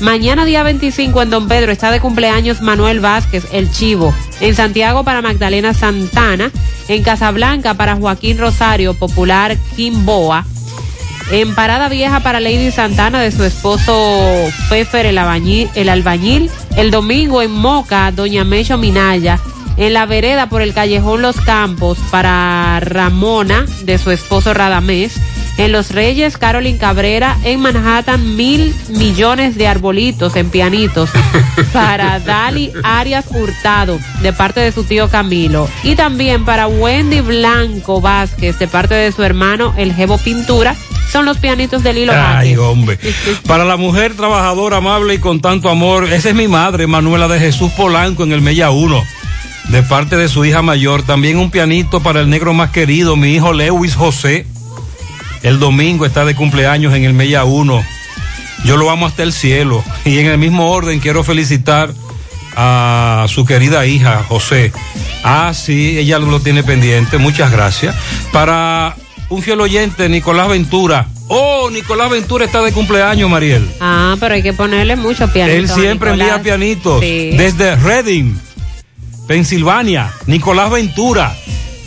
Mañana 0.00 0.44
día 0.44 0.62
25 0.62 1.22
en 1.22 1.30
Don 1.30 1.48
Pedro 1.48 1.72
está 1.72 1.90
de 1.90 2.00
cumpleaños 2.00 2.60
Manuel 2.60 3.00
Vázquez, 3.00 3.46
el 3.52 3.70
Chivo. 3.72 4.14
En 4.40 4.54
Santiago 4.54 5.02
para 5.02 5.22
Magdalena 5.22 5.74
Santana. 5.74 6.50
En 6.88 7.02
Casablanca 7.02 7.74
para 7.74 7.96
Joaquín 7.96 8.38
Rosario, 8.38 8.94
popular 8.94 9.56
Kimboa. 9.76 10.46
En 11.30 11.54
Parada 11.54 11.90
Vieja 11.90 12.20
para 12.20 12.40
Lady 12.40 12.70
Santana 12.70 13.20
de 13.20 13.30
su 13.30 13.44
esposo 13.44 14.30
el, 14.70 15.18
albañil, 15.18 15.68
el 15.74 15.90
albañil. 15.90 16.50
El 16.76 16.90
domingo 16.90 17.42
en 17.42 17.50
Moca, 17.50 18.10
Doña 18.12 18.44
Mecho 18.44 18.78
Minaya. 18.78 19.38
En 19.76 19.92
la 19.92 20.06
vereda 20.06 20.48
por 20.48 20.62
el 20.62 20.72
callejón 20.72 21.20
Los 21.20 21.36
Campos 21.36 21.98
para 22.10 22.80
Ramona 22.80 23.66
de 23.82 23.98
su 23.98 24.10
esposo 24.10 24.54
Radamés. 24.54 25.20
En 25.58 25.72
Los 25.72 25.90
Reyes, 25.90 26.38
Carolyn 26.38 26.78
Cabrera. 26.78 27.36
En 27.44 27.60
Manhattan, 27.60 28.34
mil 28.34 28.74
millones 28.88 29.56
de 29.56 29.68
arbolitos 29.68 30.34
en 30.34 30.48
pianitos 30.48 31.10
para 31.74 32.20
Dali 32.20 32.72
Arias 32.82 33.26
Hurtado 33.28 33.98
de 34.22 34.32
parte 34.32 34.60
de 34.60 34.72
su 34.72 34.84
tío 34.84 35.10
Camilo. 35.10 35.68
Y 35.82 35.94
también 35.94 36.46
para 36.46 36.68
Wendy 36.68 37.20
Blanco 37.20 38.00
Vázquez 38.00 38.58
de 38.58 38.66
parte 38.66 38.94
de 38.94 39.12
su 39.12 39.22
hermano 39.22 39.74
El 39.76 39.92
Jevo 39.92 40.16
Pintura. 40.16 40.74
Son 41.10 41.24
los 41.24 41.38
pianitos 41.38 41.82
del 41.82 41.98
hilo. 41.98 42.12
Ay, 42.14 42.56
hombre. 42.56 42.98
Para 43.46 43.64
la 43.64 43.76
mujer 43.76 44.14
trabajadora, 44.14 44.78
amable 44.78 45.14
y 45.14 45.18
con 45.18 45.40
tanto 45.40 45.70
amor, 45.70 46.04
esa 46.04 46.28
es 46.28 46.34
mi 46.34 46.48
madre, 46.48 46.86
Manuela 46.86 47.28
de 47.28 47.40
Jesús 47.40 47.72
Polanco, 47.72 48.24
en 48.24 48.32
el 48.32 48.42
Mella 48.42 48.70
1. 48.70 49.04
De 49.70 49.82
parte 49.82 50.16
de 50.16 50.28
su 50.28 50.44
hija 50.44 50.62
mayor. 50.62 51.02
También 51.02 51.38
un 51.38 51.50
pianito 51.50 52.00
para 52.00 52.20
el 52.20 52.30
negro 52.30 52.52
más 52.54 52.70
querido, 52.70 53.16
mi 53.16 53.34
hijo 53.34 53.52
Lewis 53.52 53.94
José. 53.94 54.46
El 55.42 55.58
domingo 55.58 56.04
está 56.04 56.24
de 56.24 56.34
cumpleaños 56.34 56.94
en 56.94 57.04
el 57.04 57.14
Mella 57.14 57.44
1. 57.44 57.84
Yo 58.64 58.76
lo 58.76 58.90
amo 58.90 59.06
hasta 59.06 59.22
el 59.22 59.32
cielo. 59.32 59.82
Y 60.04 60.18
en 60.18 60.26
el 60.26 60.38
mismo 60.38 60.70
orden 60.70 61.00
quiero 61.00 61.22
felicitar 61.22 61.92
a 62.56 63.26
su 63.28 63.44
querida 63.44 63.86
hija, 63.86 64.24
José. 64.28 64.72
Ah, 65.22 65.52
sí, 65.54 65.98
ella 65.98 66.18
lo 66.18 66.40
tiene 66.40 66.62
pendiente. 66.62 67.18
Muchas 67.18 67.50
gracias. 67.50 67.94
Para 68.32 68.96
un 69.28 69.42
fiel 69.42 69.60
oyente, 69.60 70.08
Nicolás 70.08 70.48
Ventura. 70.48 71.06
Oh, 71.28 71.68
Nicolás 71.70 72.10
Ventura 72.10 72.46
está 72.46 72.62
de 72.62 72.72
cumpleaños, 72.72 73.28
Mariel. 73.28 73.68
Ah, 73.80 74.16
pero 74.18 74.34
hay 74.34 74.42
que 74.42 74.52
ponerle 74.52 74.96
mucho 74.96 75.30
pianito. 75.30 75.58
Él 75.58 75.68
siempre 75.68 76.10
envía 76.10 76.42
pianitos. 76.42 77.00
Sí. 77.00 77.30
Desde 77.36 77.76
Reading, 77.76 78.34
Pensilvania. 79.26 80.12
Nicolás 80.26 80.70
Ventura. 80.70 81.36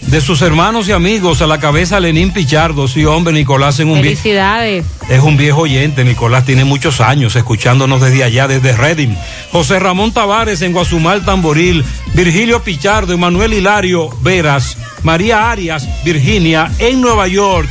De 0.08 0.20
sus 0.20 0.42
hermanos 0.42 0.90
y 0.90 0.92
amigos 0.92 1.42
a 1.42 1.48
la 1.48 1.60
cabeza 1.60 2.00
Lenín 2.00 2.32
Pichardo. 2.32 2.88
Sí, 2.88 3.06
hombre, 3.06 3.34
Nicolás 3.34 3.80
en 3.80 3.88
un 3.90 4.02
Felicidades. 4.02 4.84
es 5.10 5.22
un 5.22 5.38
viejo 5.38 5.62
oyente. 5.62 6.04
Nicolás 6.04 6.46
tiene 6.46 6.66
muchos 6.66 7.00
años 7.00 7.36
escuchándonos 7.36 8.02
desde 8.02 8.24
allá, 8.24 8.48
desde 8.48 8.76
Reading. 8.76 9.16
José 9.52 9.80
Ramón 9.80 10.12
Tavares 10.12 10.62
en 10.64 10.74
Guasumal 10.74 11.24
Tamboril. 11.24 11.86
Virgilio 12.14 12.62
Pichardo, 12.62 13.14
Emanuel 13.14 13.54
Hilario 13.54 14.10
Veras. 14.22 14.78
María 15.04 15.50
Arias, 15.50 15.88
Virginia, 16.04 16.70
en 16.80 17.00
Nueva 17.00 17.28
York. 17.28 17.70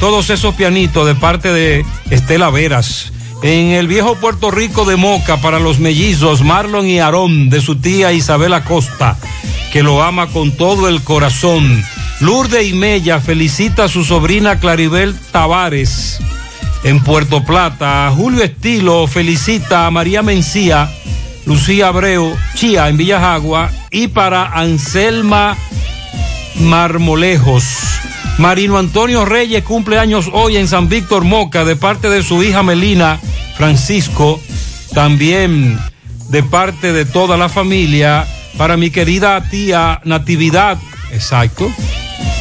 Todos 0.00 0.30
esos 0.30 0.54
pianitos 0.54 1.06
de 1.06 1.14
parte 1.14 1.52
de 1.52 1.84
Estela 2.10 2.50
Veras. 2.50 3.12
En 3.42 3.70
el 3.70 3.86
viejo 3.86 4.16
Puerto 4.16 4.50
Rico 4.50 4.84
de 4.84 4.96
Moca 4.96 5.38
para 5.38 5.58
los 5.58 5.78
mellizos 5.78 6.42
Marlon 6.42 6.86
y 6.86 6.98
Aarón 6.98 7.48
de 7.48 7.62
su 7.62 7.76
tía 7.76 8.12
Isabel 8.12 8.52
Acosta, 8.52 9.16
que 9.72 9.82
lo 9.82 10.02
ama 10.02 10.26
con 10.26 10.52
todo 10.52 10.88
el 10.88 11.02
corazón. 11.02 11.82
Lourdes 12.20 12.68
y 12.68 12.74
Mella 12.74 13.18
felicita 13.18 13.84
a 13.84 13.88
su 13.88 14.04
sobrina 14.04 14.60
Claribel 14.60 15.18
Tavares 15.32 16.20
en 16.84 17.02
Puerto 17.02 17.42
Plata. 17.42 18.12
Julio 18.14 18.42
Estilo 18.42 19.06
felicita 19.06 19.86
a 19.86 19.90
María 19.90 20.22
Mencía, 20.22 20.90
Lucía 21.46 21.88
Abreu, 21.88 22.36
Chía 22.54 22.88
en 22.88 22.98
Villajagua 22.98 23.70
y 23.90 24.08
para 24.08 24.52
Anselma 24.52 25.56
Marmolejos. 26.56 27.64
Marino 28.40 28.78
Antonio 28.78 29.26
Reyes 29.26 29.62
cumple 29.64 29.98
años 29.98 30.30
hoy 30.32 30.56
en 30.56 30.66
San 30.66 30.88
Víctor 30.88 31.24
Moca 31.24 31.66
de 31.66 31.76
parte 31.76 32.08
de 32.08 32.22
su 32.22 32.42
hija 32.42 32.62
Melina 32.62 33.20
Francisco, 33.58 34.40
también 34.94 35.78
de 36.30 36.42
parte 36.42 36.94
de 36.94 37.04
toda 37.04 37.36
la 37.36 37.50
familia, 37.50 38.26
para 38.56 38.78
mi 38.78 38.88
querida 38.90 39.42
tía 39.50 40.00
Natividad, 40.04 40.78
exacto, 41.12 41.70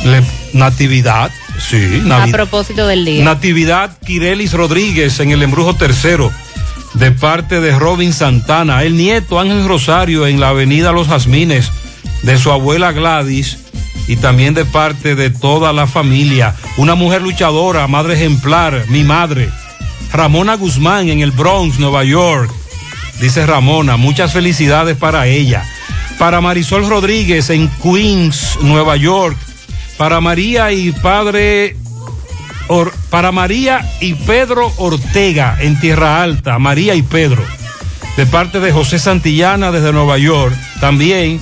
Le- 0.05 0.23
Natividad, 0.53 1.31
sí, 1.59 2.01
A 2.09 2.27
propósito 2.27 2.87
del 2.87 3.03
día. 3.03 3.25
Natividad 3.25 3.97
Quirelis 3.99 4.53
Rodríguez 4.53 5.19
en 5.19 5.31
el 5.31 5.43
embrujo 5.43 5.73
tercero, 5.75 6.31
de 6.93 7.11
parte 7.11 7.59
de 7.59 7.77
Robin 7.77 8.13
Santana, 8.13 8.83
el 8.83 8.95
nieto 8.95 9.37
Ángel 9.37 9.67
Rosario 9.67 10.27
en 10.27 10.39
la 10.39 10.49
avenida 10.49 10.93
Los 10.93 11.09
Jazmines, 11.09 11.69
de 12.23 12.37
su 12.37 12.51
abuela 12.53 12.93
Gladys, 12.93 13.57
y 14.09 14.17
también 14.17 14.53
de 14.55 14.65
parte 14.65 15.15
de 15.15 15.29
toda 15.29 15.71
la 15.71 15.87
familia. 15.87 16.55
Una 16.77 16.95
mujer 16.95 17.21
luchadora, 17.21 17.87
madre 17.87 18.15
ejemplar, 18.15 18.85
mi 18.89 19.03
madre, 19.03 19.49
Ramona 20.11 20.55
Guzmán 20.55 21.07
en 21.09 21.21
el 21.21 21.31
Bronx, 21.31 21.79
Nueva 21.79 22.03
York. 22.03 22.51
Dice 23.21 23.45
Ramona, 23.45 23.95
muchas 23.97 24.33
felicidades 24.33 24.97
para 24.97 25.27
ella. 25.27 25.63
Para 26.17 26.41
Marisol 26.41 26.89
Rodríguez 26.89 27.49
en 27.51 27.69
Queens, 27.83 28.57
Nueva 28.61 28.95
York. 28.97 29.37
Para 29.97 30.19
María 30.21 30.71
y 30.71 30.91
padre 30.91 31.75
Or- 32.67 32.93
para 33.09 33.31
María 33.31 33.87
y 33.99 34.13
Pedro 34.13 34.71
Ortega 34.77 35.57
en 35.59 35.79
Tierra 35.79 36.21
Alta, 36.23 36.57
María 36.59 36.95
y 36.95 37.01
Pedro, 37.01 37.43
de 38.15 38.25
parte 38.25 38.59
de 38.59 38.71
José 38.71 38.97
Santillana 38.99 39.71
desde 39.71 39.91
Nueva 39.91 40.17
York. 40.17 40.55
También 40.79 41.41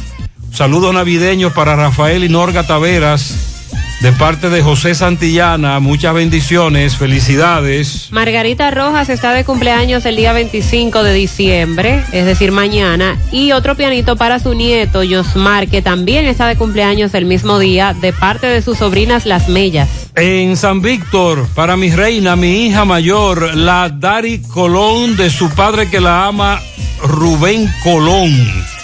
saludos 0.52 0.94
navideños 0.94 1.54
para 1.54 1.76
Rafael 1.76 2.24
y 2.24 2.30
Norga 2.30 2.66
Taveras, 2.66 3.58
de 4.02 4.12
parte 4.12 4.50
de 4.50 4.62
José 4.62 4.94
Santillana. 4.94 5.80
Muchas 5.80 6.14
bendiciones, 6.14 6.96
felicidades. 6.96 8.08
Margarita 8.12 8.70
Rojas 8.72 9.10
está 9.10 9.34
de 9.34 9.44
cumpleaños 9.44 10.06
el 10.06 10.16
día 10.16 10.34
25 10.34 11.04
de 11.04 11.14
diciembre, 11.14 12.04
es 12.12 12.26
decir, 12.26 12.52
mañana. 12.52 13.18
Y 13.32 13.52
otro 13.54 13.76
pianito 13.76 14.16
para 14.16 14.40
su 14.40 14.54
nieto, 14.54 15.04
Yosmar, 15.04 15.68
que 15.68 15.82
también 15.82 16.26
está 16.26 16.48
de 16.48 16.56
cumpleaños 16.56 17.14
el 17.14 17.26
mismo 17.26 17.60
día, 17.60 17.96
de 18.00 18.14
parte 18.14 18.48
de 18.48 18.62
sus 18.62 18.78
sobrinas 18.78 19.26
Las 19.26 19.50
Mellas. 19.50 19.90
En 20.16 20.58
San 20.58 20.82
Víctor, 20.82 21.48
para 21.56 21.76
mi 21.76 21.90
reina, 21.90 22.36
mi 22.36 22.68
hija 22.68 22.86
mayor, 22.86 23.56
la 23.56 23.90
Dari 23.90 24.42
Colón, 24.42 25.16
de 25.18 25.30
su 25.30 25.50
padre 25.50 25.90
que 25.90 26.00
la 26.00 26.28
ama, 26.28 26.62
Rubén 27.02 27.68
Colón. 27.84 28.77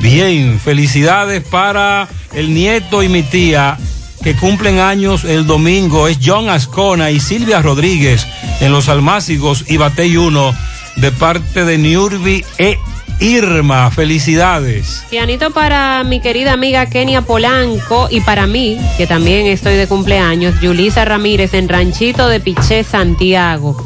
Bien, 0.00 0.60
felicidades 0.60 1.42
para 1.42 2.08
el 2.34 2.52
nieto 2.52 3.02
y 3.02 3.08
mi 3.08 3.22
tía 3.22 3.76
que 4.22 4.34
cumplen 4.34 4.78
años 4.78 5.24
el 5.24 5.46
domingo. 5.46 6.08
Es 6.08 6.18
John 6.24 6.48
Ascona 6.48 7.10
y 7.10 7.20
Silvia 7.20 7.62
Rodríguez 7.62 8.26
en 8.60 8.72
Los 8.72 8.88
Almácigos 8.88 9.64
y 9.68 9.76
Batey 9.76 10.16
1 10.16 10.54
de 10.96 11.12
parte 11.12 11.64
de 11.64 11.78
Niurbi 11.78 12.44
e 12.58 12.78
Irma. 13.20 13.90
Felicidades. 13.90 15.04
Pianito 15.10 15.50
para 15.52 16.04
mi 16.04 16.20
querida 16.20 16.52
amiga 16.52 16.86
Kenia 16.86 17.22
Polanco 17.22 18.08
y 18.10 18.20
para 18.20 18.46
mí, 18.46 18.78
que 18.96 19.06
también 19.06 19.46
estoy 19.46 19.76
de 19.76 19.86
cumpleaños, 19.86 20.60
Yulisa 20.60 21.04
Ramírez 21.04 21.54
en 21.54 21.68
Ranchito 21.68 22.28
de 22.28 22.40
Piché, 22.40 22.84
Santiago. 22.84 23.76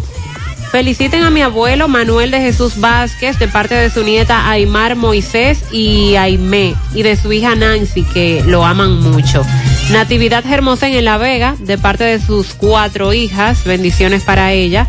Feliciten 0.71 1.25
a 1.25 1.31
mi 1.31 1.43
abuelo 1.43 1.89
Manuel 1.89 2.31
de 2.31 2.41
Jesús 2.41 2.79
Vázquez 2.79 3.41
de 3.41 3.49
parte 3.49 3.75
de 3.75 3.91
su 3.91 4.05
nieta 4.05 4.49
Aymar 4.49 4.95
Moisés 4.95 5.65
y 5.73 6.15
Aimé 6.15 6.77
y 6.95 7.03
de 7.03 7.17
su 7.17 7.33
hija 7.33 7.57
Nancy 7.57 8.05
que 8.05 8.45
lo 8.47 8.65
aman 8.65 9.01
mucho. 9.01 9.45
Natividad 9.91 10.47
Hermosen 10.47 10.95
en 10.95 11.05
La 11.05 11.19
Vega 11.19 11.57
de 11.59 11.77
parte 11.77 12.05
de 12.05 12.21
sus 12.21 12.55
cuatro 12.55 13.13
hijas, 13.13 13.65
bendiciones 13.65 14.23
para 14.23 14.53
ella. 14.53 14.87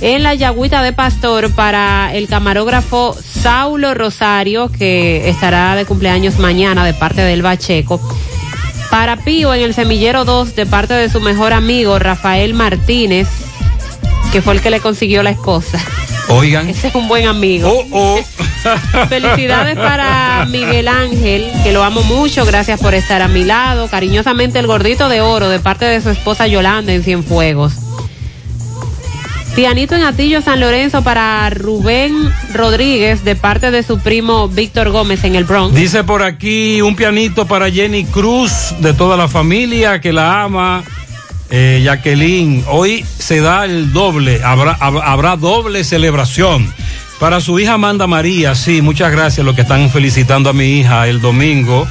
En 0.00 0.24
la 0.24 0.34
Yagüita 0.34 0.82
de 0.82 0.92
Pastor 0.92 1.52
para 1.52 2.12
el 2.12 2.26
camarógrafo 2.26 3.16
Saulo 3.22 3.94
Rosario 3.94 4.68
que 4.72 5.28
estará 5.28 5.76
de 5.76 5.84
cumpleaños 5.84 6.40
mañana 6.40 6.84
de 6.84 6.92
parte 6.92 7.20
del 7.20 7.42
Bacheco. 7.42 8.00
Para 8.90 9.16
Pío 9.16 9.54
en 9.54 9.62
el 9.62 9.74
Semillero 9.74 10.24
2 10.24 10.56
de 10.56 10.66
parte 10.66 10.94
de 10.94 11.08
su 11.08 11.20
mejor 11.20 11.52
amigo 11.52 12.00
Rafael 12.00 12.52
Martínez 12.52 13.28
que 14.30 14.42
fue 14.42 14.54
el 14.54 14.60
que 14.60 14.70
le 14.70 14.80
consiguió 14.80 15.22
la 15.22 15.30
esposa. 15.30 15.78
Oigan. 16.28 16.68
Ese 16.68 16.88
es 16.88 16.94
un 16.94 17.08
buen 17.08 17.26
amigo. 17.26 17.84
Oh, 17.90 18.20
Felicidades 19.08 19.76
para 19.76 20.46
Miguel 20.48 20.86
Ángel, 20.86 21.50
que 21.64 21.72
lo 21.72 21.82
amo 21.82 22.02
mucho, 22.02 22.44
gracias 22.46 22.80
por 22.80 22.94
estar 22.94 23.22
a 23.22 23.28
mi 23.28 23.44
lado. 23.44 23.88
Cariñosamente 23.88 24.58
el 24.58 24.66
gordito 24.66 25.08
de 25.08 25.20
oro 25.20 25.48
de 25.48 25.58
parte 25.58 25.86
de 25.86 26.00
su 26.00 26.10
esposa 26.10 26.46
Yolanda 26.46 26.92
en 26.92 27.02
Cienfuegos. 27.02 27.74
Pianito 29.56 29.96
en 29.96 30.04
Atillo 30.04 30.40
San 30.42 30.60
Lorenzo 30.60 31.02
para 31.02 31.50
Rubén 31.50 32.14
Rodríguez 32.54 33.24
de 33.24 33.34
parte 33.34 33.72
de 33.72 33.82
su 33.82 33.98
primo 33.98 34.46
Víctor 34.46 34.90
Gómez 34.90 35.24
en 35.24 35.34
el 35.34 35.44
Bronx. 35.44 35.74
Dice 35.74 36.04
por 36.04 36.22
aquí 36.22 36.80
un 36.80 36.94
pianito 36.94 37.46
para 37.46 37.68
Jenny 37.70 38.04
Cruz, 38.04 38.52
de 38.78 38.94
toda 38.94 39.16
la 39.16 39.26
familia 39.26 40.00
que 40.00 40.12
la 40.12 40.44
ama. 40.44 40.84
Eh, 41.50 41.80
Jacqueline, 41.84 42.62
hoy 42.68 43.04
se 43.18 43.40
da 43.40 43.64
el 43.64 43.92
doble, 43.92 44.40
habrá, 44.44 44.78
hab- 44.78 45.02
habrá 45.04 45.36
doble 45.36 45.82
celebración. 45.84 46.72
Para 47.18 47.40
su 47.40 47.58
hija 47.58 47.74
Amanda 47.74 48.06
María, 48.06 48.54
sí, 48.54 48.80
muchas 48.82 49.10
gracias 49.10 49.44
los 49.44 49.54
que 49.54 49.62
están 49.62 49.90
felicitando 49.90 50.50
a 50.50 50.52
mi 50.52 50.78
hija 50.80 51.08
el 51.08 51.20
domingo. 51.20 51.86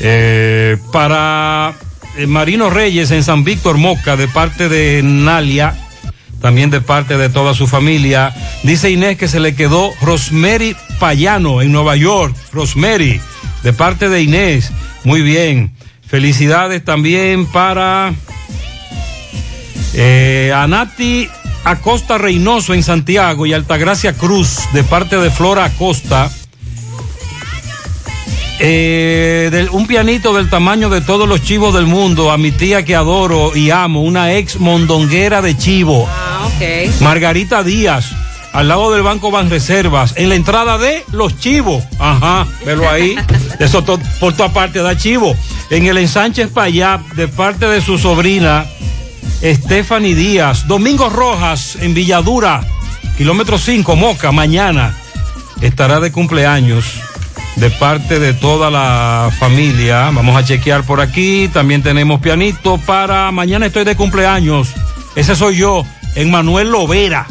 Eh, 0.00 0.78
para 0.92 1.74
eh, 2.16 2.26
Marino 2.26 2.70
Reyes 2.70 3.10
en 3.10 3.22
San 3.24 3.44
Víctor 3.44 3.76
Moca, 3.76 4.16
de 4.16 4.28
parte 4.28 4.68
de 4.68 5.02
Nalia, 5.02 5.74
también 6.40 6.70
de 6.70 6.80
parte 6.80 7.16
de 7.18 7.28
toda 7.28 7.54
su 7.54 7.66
familia. 7.66 8.32
Dice 8.62 8.90
Inés 8.90 9.18
que 9.18 9.28
se 9.28 9.40
le 9.40 9.54
quedó 9.54 9.90
Rosemary 10.00 10.76
Payano 11.00 11.60
en 11.60 11.72
Nueva 11.72 11.96
York. 11.96 12.34
Rosemary, 12.52 13.20
de 13.64 13.72
parte 13.72 14.08
de 14.08 14.22
Inés. 14.22 14.70
Muy 15.04 15.22
bien. 15.22 15.72
Felicidades 16.06 16.84
también 16.84 17.46
para 17.46 18.12
eh, 19.94 20.52
Anati 20.54 21.28
Acosta 21.64 22.18
Reynoso 22.18 22.74
en 22.74 22.82
Santiago 22.82 23.46
y 23.46 23.52
Altagracia 23.52 24.12
Cruz 24.14 24.58
de 24.72 24.82
parte 24.84 25.16
de 25.16 25.30
Flora 25.30 25.64
Acosta. 25.64 26.30
Eh, 28.64 29.48
del- 29.50 29.70
un 29.70 29.86
pianito 29.86 30.32
del 30.34 30.48
tamaño 30.48 30.88
de 30.88 31.00
todos 31.00 31.28
los 31.28 31.42
chivos 31.42 31.74
del 31.74 31.86
mundo 31.86 32.30
a 32.30 32.38
mi 32.38 32.52
tía 32.52 32.84
que 32.84 32.94
adoro 32.94 33.56
y 33.56 33.70
amo, 33.70 34.02
una 34.02 34.34
ex 34.34 34.60
mondonguera 34.60 35.42
de 35.42 35.56
chivo. 35.56 36.08
Ah, 36.08 36.46
ok. 36.46 37.00
Margarita 37.00 37.64
Díaz, 37.64 38.12
al 38.52 38.68
lado 38.68 38.92
del 38.92 39.02
Banco 39.02 39.32
Banreservas, 39.32 40.14
en 40.16 40.28
la 40.28 40.36
entrada 40.36 40.78
de 40.78 41.04
Los 41.10 41.38
Chivos. 41.40 41.82
Ajá, 41.98 42.46
velo 42.64 42.88
ahí. 42.88 43.16
Eso 43.58 43.82
to- 43.82 43.98
por 44.20 44.32
toda 44.34 44.52
parte 44.52 44.80
da 44.80 44.96
chivo. 44.96 45.34
En 45.70 45.86
el 45.86 45.98
ensanche 45.98 46.46
Payap, 46.46 47.00
de 47.14 47.26
parte 47.28 47.66
de 47.66 47.80
su 47.80 47.98
sobrina, 47.98 48.66
Stephanie 49.42 50.14
Díaz. 50.14 50.68
Domingo 50.68 51.10
Rojas, 51.10 51.76
en 51.80 51.94
Villadura, 51.94 52.62
kilómetro 53.16 53.58
5, 53.58 53.96
Moca, 53.96 54.30
mañana. 54.30 54.94
Estará 55.60 56.00
de 56.00 56.12
cumpleaños. 56.12 57.00
De 57.56 57.70
parte 57.70 58.18
de 58.18 58.32
toda 58.32 58.70
la 58.70 59.30
familia. 59.38 60.10
Vamos 60.10 60.36
a 60.36 60.44
chequear 60.44 60.84
por 60.84 61.00
aquí. 61.00 61.50
También 61.52 61.82
tenemos 61.82 62.20
pianito 62.20 62.78
para 62.78 63.30
mañana 63.30 63.66
estoy 63.66 63.84
de 63.84 63.96
cumpleaños. 63.96 64.68
Ese 65.16 65.36
soy 65.36 65.56
yo, 65.56 65.84
Emmanuel 66.14 66.70
Lovera. 66.70 67.26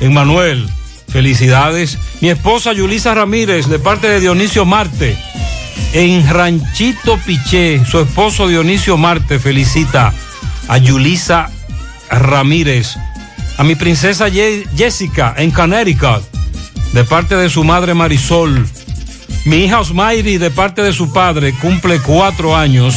Emmanuel, 0.00 0.68
felicidades. 1.08 1.98
Mi 2.20 2.30
esposa 2.30 2.72
Yulisa 2.72 3.14
Ramírez, 3.14 3.68
de 3.68 3.78
parte 3.78 4.08
de 4.08 4.20
Dionisio 4.20 4.64
Marte. 4.64 5.16
En 5.92 6.28
Ranchito 6.28 7.18
Piché, 7.18 7.84
su 7.84 8.00
esposo 8.00 8.48
Dionisio 8.48 8.96
Marte 8.96 9.38
felicita 9.38 10.12
a 10.68 10.78
Yulisa 10.78 11.50
Ramírez. 12.10 12.96
A 13.58 13.64
mi 13.64 13.74
princesa 13.74 14.28
Jessica 14.30 15.34
en 15.36 15.50
Connecticut, 15.50 16.22
de 16.92 17.04
parte 17.04 17.36
de 17.36 17.48
su 17.48 17.64
madre 17.64 17.94
Marisol. 17.94 18.66
Mi 19.44 19.64
hija 19.64 19.80
Osmairi, 19.80 20.38
de 20.38 20.50
parte 20.50 20.82
de 20.82 20.92
su 20.92 21.12
padre, 21.12 21.52
cumple 21.60 21.98
cuatro 22.00 22.56
años. 22.56 22.94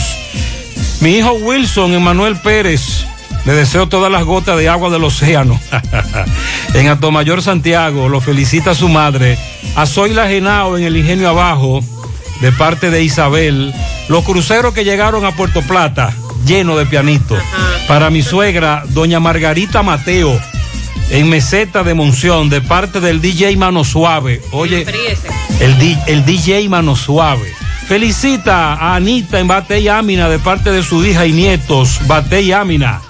Mi 1.01 1.17
hijo 1.17 1.33
Wilson, 1.33 1.93
Emanuel 1.93 2.35
Pérez, 2.37 3.05
le 3.45 3.53
deseo 3.53 3.87
todas 3.87 4.11
las 4.11 4.23
gotas 4.23 4.57
de 4.57 4.69
agua 4.69 4.89
del 4.89 5.03
océano. 5.03 5.59
en 6.73 6.87
Atomayor, 6.87 7.41
Santiago, 7.41 8.09
lo 8.09 8.21
felicita 8.21 8.73
su 8.73 8.89
madre. 8.89 9.37
A 9.75 9.85
Zoila 9.85 10.27
Genao, 10.27 10.77
en 10.77 10.83
el 10.83 10.97
Ingenio 10.97 11.29
Abajo, 11.29 11.81
de 12.41 12.51
parte 12.51 12.89
de 12.89 13.03
Isabel. 13.03 13.73
Los 14.07 14.23
cruceros 14.23 14.73
que 14.73 14.83
llegaron 14.83 15.25
a 15.25 15.31
Puerto 15.31 15.61
Plata, 15.61 16.13
lleno 16.45 16.77
de 16.77 16.85
pianito. 16.85 17.35
Para 17.88 18.09
mi 18.09 18.22
suegra, 18.22 18.84
doña 18.89 19.19
Margarita 19.19 19.84
Mateo, 19.84 20.39
en 21.09 21.30
Meseta 21.30 21.84
de 21.84 21.93
Monción, 21.93 22.49
de 22.49 22.61
parte 22.61 22.99
del 22.99 23.22
DJ 23.22 23.55
Mano 23.57 23.84
Suave. 23.84 24.41
Oye, 24.51 24.85
el, 25.59 25.77
di- 25.77 25.97
el 26.07 26.26
DJ 26.26 26.67
Mano 26.69 26.95
Suave. 26.95 27.51
Felicita 27.88 28.73
a 28.73 28.95
Anita 28.95 29.39
en 29.39 29.47
Bate 29.47 29.80
y 29.80 29.88
Ámina 29.88 30.27
de 30.27 30.39
parte 30.39 30.72
de 30.72 30.81
su 30.81 31.05
hija 31.05 31.27
y 31.27 31.34
nietos, 31.34 31.99
Bate 32.07 32.41
y 32.41 32.51
Ámina. 32.51 33.01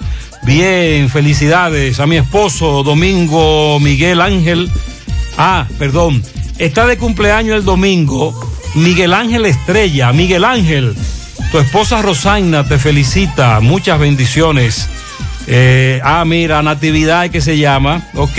Bien, 0.42 1.08
felicidades 1.08 1.98
a 1.98 2.06
mi 2.06 2.16
esposo 2.16 2.82
Domingo 2.82 3.80
Miguel 3.80 4.20
Ángel. 4.20 4.70
Ah, 5.38 5.66
perdón, 5.78 6.22
está 6.58 6.86
de 6.86 6.98
cumpleaños 6.98 7.56
el 7.56 7.64
domingo 7.64 8.38
Miguel 8.74 9.14
Ángel 9.14 9.46
Estrella. 9.46 10.12
Miguel 10.12 10.44
Ángel, 10.44 10.94
tu 11.50 11.58
esposa 11.58 12.02
Rosaina 12.02 12.64
te 12.64 12.78
felicita, 12.78 13.60
muchas 13.60 13.98
bendiciones. 13.98 14.88
Eh, 15.46 16.00
ah, 16.02 16.24
mira, 16.24 16.62
Natividad 16.62 17.30
que 17.30 17.40
se 17.40 17.58
llama, 17.58 18.02
ok. 18.14 18.38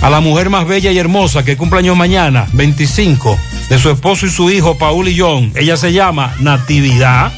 A 0.00 0.10
la 0.10 0.20
mujer 0.20 0.48
más 0.48 0.66
bella 0.66 0.92
y 0.92 0.98
hermosa 0.98 1.44
que 1.44 1.56
cumple 1.56 1.80
años 1.80 1.96
mañana, 1.96 2.46
25, 2.52 3.36
de 3.68 3.78
su 3.78 3.90
esposo 3.90 4.26
y 4.26 4.30
su 4.30 4.50
hijo, 4.50 4.78
Paul 4.78 5.08
y 5.08 5.18
John. 5.18 5.52
Ella 5.56 5.76
se 5.76 5.92
llama 5.92 6.34
Natividad. 6.38 7.32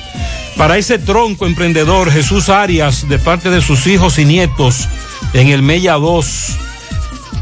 Para 0.56 0.76
ese 0.76 0.98
tronco 0.98 1.46
emprendedor, 1.46 2.10
Jesús 2.10 2.50
Arias, 2.50 3.08
de 3.08 3.18
parte 3.18 3.48
de 3.48 3.62
sus 3.62 3.86
hijos 3.86 4.18
y 4.18 4.26
nietos, 4.26 4.88
en 5.32 5.48
el 5.48 5.62
Mella 5.62 5.94
2. 5.94 6.56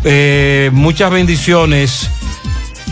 Eh, 0.04 0.70
muchas 0.72 1.10
bendiciones. 1.10 2.10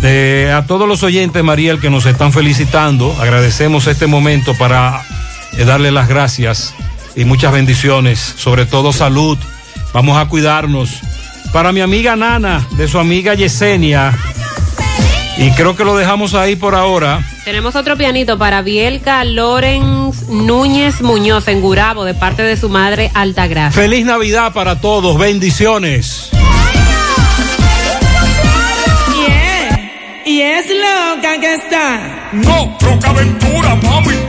A 0.02 0.64
todos 0.66 0.88
los 0.88 1.02
oyentes, 1.02 1.42
Mariel, 1.44 1.80
que 1.80 1.90
nos 1.90 2.06
están 2.06 2.32
felicitando, 2.32 3.14
agradecemos 3.20 3.86
este 3.86 4.06
momento 4.06 4.54
para 4.56 5.04
eh, 5.56 5.64
darle 5.64 5.90
las 5.90 6.08
gracias 6.08 6.74
y 7.14 7.24
muchas 7.24 7.52
bendiciones, 7.52 8.18
sobre 8.18 8.66
todo 8.66 8.92
salud. 8.92 9.36
Vamos 9.92 10.16
a 10.16 10.28
cuidarnos. 10.28 11.00
Para 11.52 11.72
mi 11.72 11.80
amiga 11.80 12.16
Nana, 12.16 12.66
de 12.72 12.88
su 12.88 12.98
amiga 12.98 13.34
Yesenia, 13.34 14.12
y 15.38 15.50
creo 15.50 15.76
que 15.76 15.84
lo 15.84 15.96
dejamos 15.96 16.34
ahí 16.34 16.56
por 16.56 16.74
ahora. 16.74 17.22
Tenemos 17.44 17.76
otro 17.76 17.96
pianito 17.96 18.38
para 18.38 18.62
Bielka 18.62 19.24
Lorenz 19.24 20.28
Núñez 20.28 21.02
Muñoz 21.02 21.48
en 21.48 21.60
Gurabo 21.60 22.04
de 22.04 22.14
parte 22.14 22.42
de 22.42 22.56
su 22.56 22.68
madre 22.68 23.10
Altagracia. 23.14 23.80
Feliz 23.80 24.06
Navidad 24.06 24.52
para 24.52 24.80
todos, 24.80 25.18
bendiciones. 25.18 26.30
Y 30.26 30.42
es 30.42 30.66
loca 30.68 31.38
que 31.40 31.54
está. 31.54 32.30
No, 32.32 32.76
Roca 32.80 33.10
Aventura, 33.10 33.76
mami. 33.76 34.25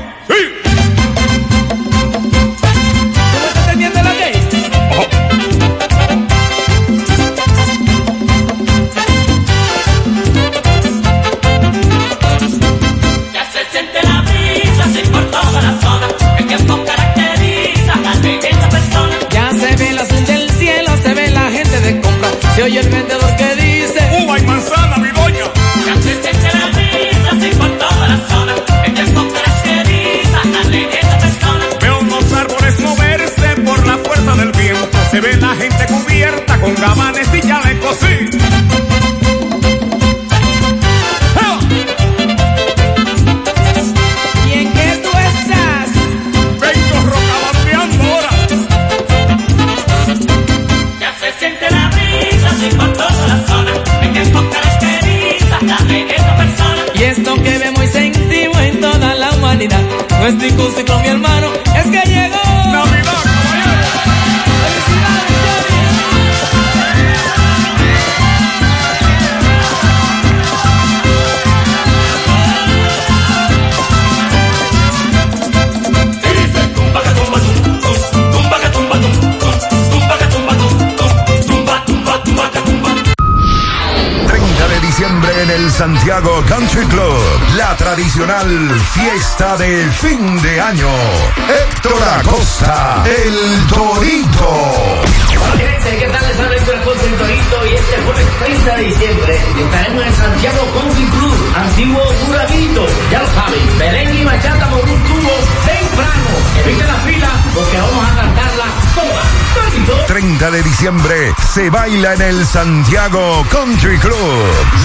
Se 111.58 111.72
baila 111.72 112.14
en 112.14 112.22
el 112.22 112.46
Santiago 112.46 113.44
Country 113.50 113.98
Club. 113.98 114.16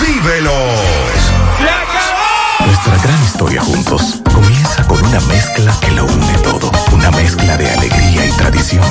¡Vívelos! 0.01 0.55
Nuestra 2.65 2.97
gran 2.97 3.23
historia 3.25 3.61
juntos 3.61 4.23
comienza 4.33 4.83
con 4.85 5.05
una 5.05 5.21
mezcla 5.21 5.77
que 5.83 5.91
lo 5.91 6.07
une 6.07 6.39
todo. 6.39 6.73
Una 6.93 7.11
mezcla 7.11 7.59
de 7.59 7.71
alegría 7.71 8.25
y 8.27 8.31
tradición, 8.39 8.85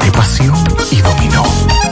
de 0.00 0.12
pasión 0.12 0.54
y 0.92 1.02
dominó, 1.02 1.44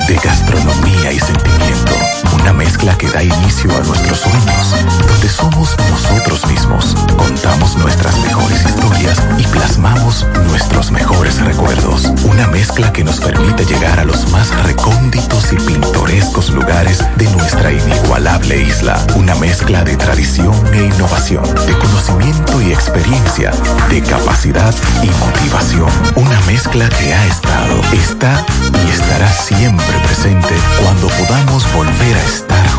de 0.07 0.15
gastronomía 0.15 1.11
y 1.11 1.19
sentimiento. 1.19 2.14
Una 2.45 2.53
mezcla 2.53 2.99
que 2.99 3.09
da 3.09 3.23
inicio 3.23 3.75
a 3.75 3.81
nuestros 3.81 4.19
sueños, 4.19 4.75
donde 5.09 5.29
somos 5.31 5.75
nosotros 5.91 6.47
mismos, 6.47 6.95
contamos 7.17 7.75
nuestras 7.79 8.19
mejores 8.19 8.63
historias 8.67 9.19
y 9.39 9.45
plasmamos 9.45 10.27
nuestros 10.49 10.91
mejores 10.91 11.41
recuerdos. 11.41 12.05
Una 12.25 12.47
mezcla 12.49 12.93
que 12.93 13.03
nos 13.03 13.19
permite 13.19 13.65
llegar 13.65 13.99
a 13.99 14.05
los 14.05 14.31
más 14.31 14.51
recónditos 14.65 15.55
y 15.55 15.57
pintorescos 15.57 16.51
lugares 16.51 17.03
de 17.17 17.31
nuestra 17.31 17.73
inigualable 17.73 18.61
isla. 18.61 19.03
Una 19.17 19.35
mezcla 19.37 19.83
de 19.83 19.97
tradición 19.97 20.55
e 20.75 20.85
innovación, 20.85 21.45
de 21.67 21.79
conocimiento 21.79 22.61
y 22.61 22.73
experiencia, 22.75 23.53
de 23.89 24.03
capacidad 24.03 24.75
y 25.03 25.09
motivación. 25.25 25.89
Una 26.15 26.39
mezcla 26.43 26.91
que 26.91 27.15
ha 27.15 27.27
estado, 27.27 27.81
está 27.95 28.45
y 28.87 28.91
estará 28.91 29.33
siempre 29.33 29.99
presente 30.05 30.55
cuando 30.83 31.09
podamos 31.09 31.73
volver 31.73 32.17
a 32.19 32.34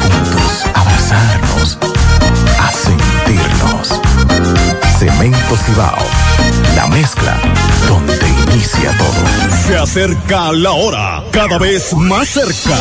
juntos, 0.06 0.66
abrazarnos, 0.74 1.78
a 2.60 2.72
sentirnos. 2.72 4.02
Cemento 5.00 5.58
Cibao, 5.66 5.98
la 6.76 6.88
mezcla 6.88 7.38
donde 7.88 8.28
inicia 8.52 8.96
todo. 8.98 9.58
Se 9.68 9.78
acerca 9.78 10.52
la 10.52 10.72
hora, 10.72 11.24
cada 11.32 11.58
vez 11.58 11.94
más 11.94 12.30
cerca. 12.30 12.76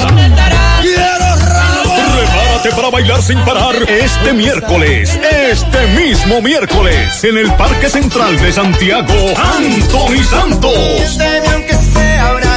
Prepárate 2.15 2.71
para 2.77 2.91
bailar 2.91 3.23
sin 3.23 3.39
parar 3.41 3.75
este 3.89 4.33
miércoles, 4.33 5.19
este 5.51 5.87
mismo 6.01 6.41
miércoles, 6.41 7.25
en 7.25 7.39
el 7.39 7.53
Parque 7.55 7.89
Central 7.89 8.41
de 8.41 8.53
Santiago, 8.53 9.15
Anthony 9.37 10.23
Santos. 10.23 11.19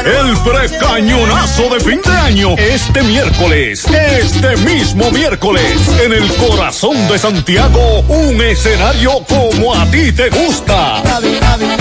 El 0.07 0.38
precañonazo 0.38 1.63
de 1.63 1.81
fin 1.81 2.01
de 2.01 2.11
año, 2.11 2.55
este 2.57 3.03
miércoles, 3.03 3.85
este 3.91 4.55
mismo 4.57 5.11
miércoles, 5.11 5.65
en 6.01 6.13
el 6.13 6.25
corazón 6.35 6.95
de 7.09 7.19
Santiago, 7.19 7.99
un 8.07 8.41
escenario 8.41 9.21
como 9.27 9.75
a 9.75 9.85
ti 9.91 10.13
te 10.13 10.29
gusta. 10.29 11.03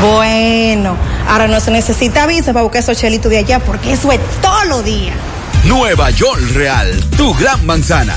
Bueno, 0.00 0.96
ahora 1.28 1.48
no 1.48 1.60
se 1.60 1.70
necesita 1.70 2.26
visa 2.26 2.54
para 2.54 2.62
buscar 2.62 2.82
esos 2.82 2.96
chelitos 2.96 3.30
de 3.30 3.36
allá 3.36 3.58
porque 3.58 3.92
eso 3.92 4.10
es 4.10 4.20
todo 4.40 4.64
lo 4.64 4.82
día. 4.82 5.12
Nueva 5.64 6.08
York 6.08 6.40
Real, 6.54 6.88
tu 7.18 7.34
gran 7.34 7.66
manzana. 7.66 8.16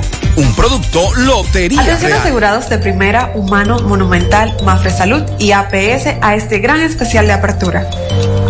Un 0.35 0.55
producto 0.55 1.13
Lotería 1.15 1.81
Atención 1.81 2.11
Real. 2.11 2.21
asegurados 2.21 2.69
de 2.69 2.77
primera, 2.77 3.31
humano, 3.35 3.79
monumental, 3.79 4.55
Mafre 4.63 4.89
Salud 4.89 5.23
y 5.39 5.51
APS 5.51 6.15
a 6.21 6.35
este 6.35 6.59
gran 6.59 6.81
especial 6.81 7.27
de 7.27 7.33
apertura. 7.33 7.89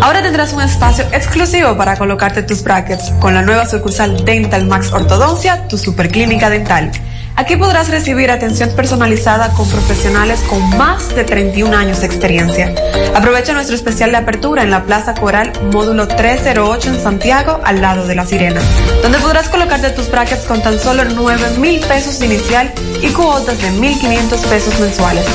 Ahora 0.00 0.22
tendrás 0.22 0.52
un 0.52 0.62
espacio 0.62 1.04
exclusivo 1.12 1.76
para 1.76 1.96
colocarte 1.96 2.42
tus 2.42 2.62
brackets 2.62 3.10
con 3.20 3.34
la 3.34 3.42
nueva 3.42 3.66
sucursal 3.66 4.24
Dental 4.24 4.66
Max 4.66 4.92
Ortodoncia, 4.92 5.66
tu 5.68 5.76
superclínica 5.76 6.50
dental. 6.50 6.92
Aquí 7.34 7.56
podrás 7.56 7.88
recibir 7.88 8.30
atención 8.30 8.70
personalizada 8.76 9.48
con 9.54 9.68
profesionales 9.68 10.40
con 10.50 10.76
más 10.76 11.14
de 11.14 11.24
31 11.24 11.74
años 11.76 12.00
de 12.00 12.06
experiencia. 12.06 12.74
Aprovecha 13.14 13.52
nuestro 13.54 13.74
especial 13.74 14.10
de 14.10 14.18
apertura 14.18 14.62
en 14.62 14.70
la 14.70 14.84
Plaza 14.84 15.14
Coral, 15.14 15.50
módulo 15.72 16.06
308 16.06 16.90
en 16.90 17.00
Santiago, 17.00 17.60
al 17.64 17.80
lado 17.80 18.06
de 18.06 18.14
La 18.14 18.26
Sirena, 18.26 18.60
donde 19.02 19.18
podrás 19.18 19.48
colocarte 19.48 19.90
tus 19.90 20.10
brackets 20.10 20.44
con 20.44 20.62
tan 20.62 20.78
solo 20.78 21.04
9 21.04 21.58
mil 21.58 21.80
pesos 21.80 22.22
inicial 22.22 22.70
y 23.02 23.12
cuotas 23.12 23.58
de 23.58 23.70
1.500 23.72 24.48
pesos 24.48 24.80
mensuales. 24.80 25.26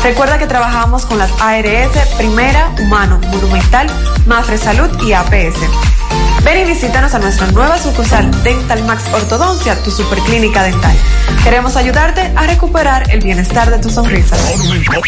Recuerda 0.03 0.39
que 0.39 0.47
trabajamos 0.47 1.07
con 1.07 1.19
las 1.19 1.31
ARS 1.41 1.97
Primera, 2.17 2.75
Humano, 2.81 3.21
Monumental, 3.31 3.87
Mafre 4.27 4.59
Salud 4.59 4.91
y 5.03 5.13
APS. 5.13 5.59
Ven 6.45 6.59
y 6.59 6.65
visítanos 6.65 7.15
a 7.15 7.19
nuestra 7.19 7.51
nueva 7.53 7.79
sucursal 7.79 8.31
Dental 8.43 8.83
Max 8.85 9.05
Ortodoncia, 9.13 9.81
tu 9.83 9.91
superclínica 9.91 10.63
dental. 10.63 10.97
Queremos 11.49 11.77
ayudarte 11.77 12.20
a 12.37 12.47
recuperar 12.47 13.11
el 13.11 13.20
bienestar 13.20 13.70
de 13.70 13.79
tu 13.79 13.89
sonrisa. 13.89 14.37
Monumental 14.59 15.03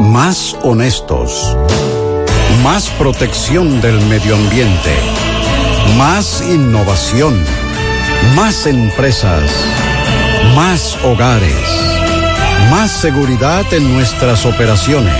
Más 0.00 0.56
honestos. 0.62 1.56
Más 2.64 2.88
protección 2.90 3.80
del 3.80 4.00
medio 4.06 4.34
ambiente. 4.34 4.96
Más 5.96 6.42
innovación. 6.42 7.63
Más 8.34 8.66
empresas. 8.66 9.50
Más 10.54 10.98
hogares. 11.04 11.54
Más 12.70 12.90
seguridad 12.90 13.64
en 13.72 13.94
nuestras 13.94 14.44
operaciones. 14.46 15.14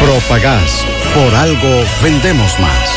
Propagás. 0.00 0.84
Por 1.14 1.34
algo 1.34 1.84
vendemos 2.02 2.52
más. 2.60 2.88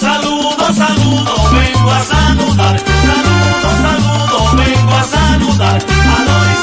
Saludo, 0.00 0.74
saludo, 0.74 1.34
vengo 1.52 1.90
a 1.90 2.04
saludar. 2.04 2.78
Saludo, 2.78 3.70
saludo, 3.82 4.56
vengo 4.56 4.94
a 4.94 5.04
saludar. 5.04 6.55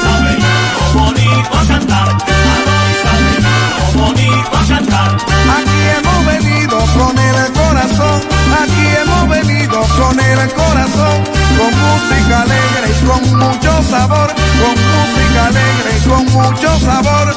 El 10.38 10.52
corazón, 10.52 11.24
con 11.56 11.70
música 11.84 12.42
alegre 12.42 12.88
y 12.90 13.04
con 13.04 13.38
mucho 13.38 13.82
sabor, 13.82 14.28
con 14.60 14.74
música 14.94 15.46
alegre 15.46 15.90
y 15.96 16.08
con 16.08 16.24
mucho 16.32 16.80
sabor. 16.80 17.36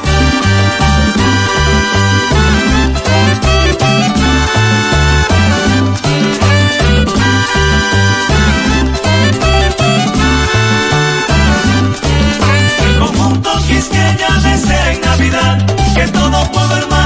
El 12.86 13.00
conjunto 13.00 13.50
Quisqueya 13.68 14.30
desea 14.44 14.94
en 14.94 15.02
Navidad 15.02 15.66
que 15.96 16.08
todo 16.08 16.52
pueblo 16.52 16.76
hermano 16.78 16.97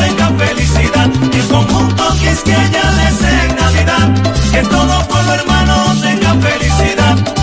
tenga 0.00 0.28
felicidad. 0.44 1.10
El 1.32 1.48
conjunto 1.48 2.04
Quisqueya 2.20 2.84
desea 3.00 3.44
en 3.44 3.56
Navidad 3.56 4.08
que 4.52 4.62
todo 4.62 5.08
pueblo 5.08 5.34
hermano 5.34 5.74
tenga 6.00 6.34
felicidad. 6.34 7.39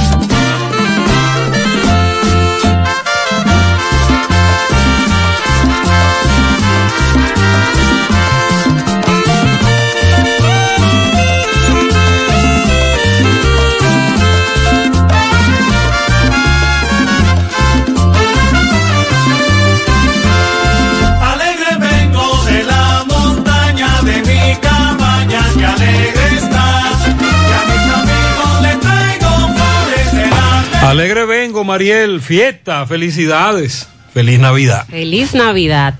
Alegre 30.87 31.25
vengo, 31.25 31.65
Mariel. 31.65 32.21
Fiesta, 32.21 32.85
felicidades. 32.85 33.89
Feliz 34.13 34.39
Navidad. 34.39 34.87
Feliz 34.87 35.33
Navidad. 35.33 35.95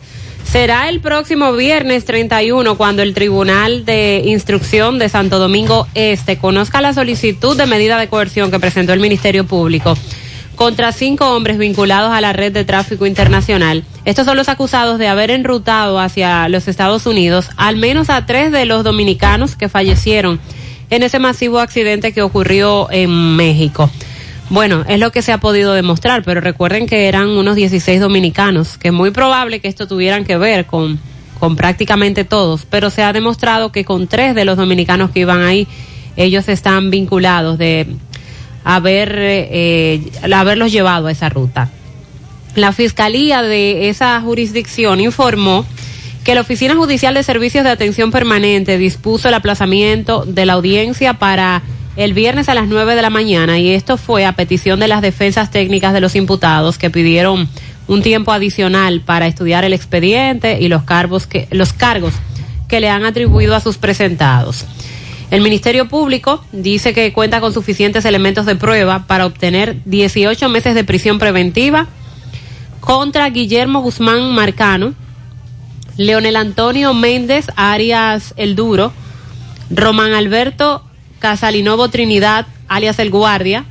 Será 0.49 0.87
el 0.87 1.01
próximo 1.01 1.51
viernes 1.51 2.05
31 2.05 2.77
cuando 2.77 3.01
el 3.01 3.13
Tribunal 3.13 3.83
de 3.83 4.21
Instrucción 4.27 4.97
de 4.97 5.09
Santo 5.09 5.39
Domingo 5.39 5.89
Este 5.93 6.37
conozca 6.37 6.79
la 6.79 6.93
solicitud 6.93 7.57
de 7.57 7.65
medida 7.65 7.99
de 7.99 8.07
coerción 8.07 8.49
que 8.49 8.61
presentó 8.61 8.93
el 8.93 9.01
Ministerio 9.01 9.45
Público 9.45 9.97
contra 10.55 10.93
cinco 10.93 11.35
hombres 11.35 11.57
vinculados 11.57 12.13
a 12.13 12.21
la 12.21 12.31
red 12.31 12.53
de 12.53 12.63
tráfico 12.63 13.05
internacional. 13.05 13.83
Estos 14.05 14.25
son 14.25 14.37
los 14.37 14.47
acusados 14.47 14.99
de 14.99 15.09
haber 15.09 15.31
enrutado 15.31 15.99
hacia 15.99 16.47
los 16.47 16.69
Estados 16.69 17.05
Unidos 17.05 17.49
al 17.57 17.75
menos 17.75 18.09
a 18.09 18.25
tres 18.25 18.53
de 18.53 18.63
los 18.63 18.85
dominicanos 18.85 19.57
que 19.57 19.67
fallecieron 19.67 20.39
en 20.89 21.03
ese 21.03 21.19
masivo 21.19 21.59
accidente 21.59 22.13
que 22.13 22.21
ocurrió 22.21 22.89
en 22.89 23.35
México. 23.35 23.91
Bueno, 24.49 24.85
es 24.87 24.99
lo 24.99 25.11
que 25.11 25.21
se 25.21 25.33
ha 25.33 25.39
podido 25.39 25.73
demostrar, 25.73 26.23
pero 26.23 26.39
recuerden 26.39 26.87
que 26.87 27.07
eran 27.07 27.27
unos 27.29 27.57
16 27.57 27.99
dominicanos, 27.99 28.77
que 28.77 28.89
es 28.89 28.93
muy 28.93 29.11
probable 29.11 29.59
que 29.59 29.67
esto 29.67 29.87
tuvieran 29.87 30.23
que 30.23 30.37
ver 30.37 30.65
con, 30.65 30.99
con 31.39 31.57
prácticamente 31.57 32.23
todos, 32.23 32.65
pero 32.69 32.89
se 32.89 33.03
ha 33.03 33.11
demostrado 33.11 33.73
que 33.73 33.83
con 33.83 34.07
tres 34.07 34.35
de 34.35 34.45
los 34.45 34.55
dominicanos 34.55 35.11
que 35.11 35.21
iban 35.21 35.43
ahí, 35.43 35.67
ellos 36.15 36.47
están 36.47 36.89
vinculados 36.91 37.57
de 37.57 37.87
haber, 38.63 39.15
eh, 39.19 40.11
haberlos 40.33 40.71
llevado 40.71 41.07
a 41.07 41.11
esa 41.11 41.27
ruta. 41.27 41.69
La 42.55 42.71
fiscalía 42.71 43.43
de 43.43 43.89
esa 43.89 44.19
jurisdicción 44.21 45.01
informó 45.01 45.65
que 46.23 46.35
la 46.35 46.41
Oficina 46.41 46.75
Judicial 46.75 47.13
de 47.13 47.23
Servicios 47.23 47.63
de 47.63 47.69
Atención 47.69 48.11
Permanente 48.11 48.77
dispuso 48.77 49.27
el 49.27 49.33
aplazamiento 49.33 50.25
de 50.25 50.45
la 50.45 50.53
audiencia 50.53 51.13
para 51.13 51.61
el 51.97 52.13
viernes 52.13 52.47
a 52.47 52.53
las 52.53 52.67
9 52.67 52.95
de 52.95 53.01
la 53.01 53.09
mañana 53.09 53.57
y 53.57 53.71
esto 53.71 53.97
fue 53.97 54.23
a 54.23 54.33
petición 54.33 54.79
de 54.79 54.87
las 54.87 55.01
defensas 55.01 55.49
técnicas 55.49 55.93
de 55.93 55.99
los 55.99 56.15
imputados 56.15 56.77
que 56.77 56.91
pidieron 56.91 57.49
un 57.87 58.03
tiempo 58.03 58.31
adicional 58.31 59.01
para 59.01 59.25
estudiar 59.25 59.65
el 59.65 59.73
expediente 59.73 60.59
y 60.61 60.67
los 60.67 60.83
cargos 60.83 61.25
que, 61.25 61.47
los 61.49 61.73
cargos 61.73 62.13
que 62.67 62.79
le 62.79 62.89
han 62.89 63.03
atribuido 63.03 63.55
a 63.55 63.61
sus 63.61 63.79
presentados. 63.79 64.65
El 65.31 65.41
Ministerio 65.41 65.87
Público 65.87 66.43
dice 66.51 66.93
que 66.93 67.11
cuenta 67.13 67.41
con 67.41 67.51
suficientes 67.51 68.05
elementos 68.05 68.45
de 68.45 68.55
prueba 68.55 69.07
para 69.07 69.25
obtener 69.25 69.77
18 69.85 70.49
meses 70.49 70.75
de 70.75 70.83
prisión 70.83 71.17
preventiva 71.17 71.87
contra 72.79 73.27
Guillermo 73.29 73.81
Guzmán 73.81 74.35
Marcano, 74.35 74.93
Leonel 75.97 76.35
Antonio 76.35 76.93
Méndez 76.93 77.47
Arias 77.55 78.35
El 78.37 78.55
Duro, 78.55 78.93
Román 79.71 80.13
Alberto 80.13 80.83
Casalinovo 81.19 81.89
Trinidad, 81.89 82.45
alias 82.67 82.99
El 82.99 83.09
Guardia, 83.09 83.65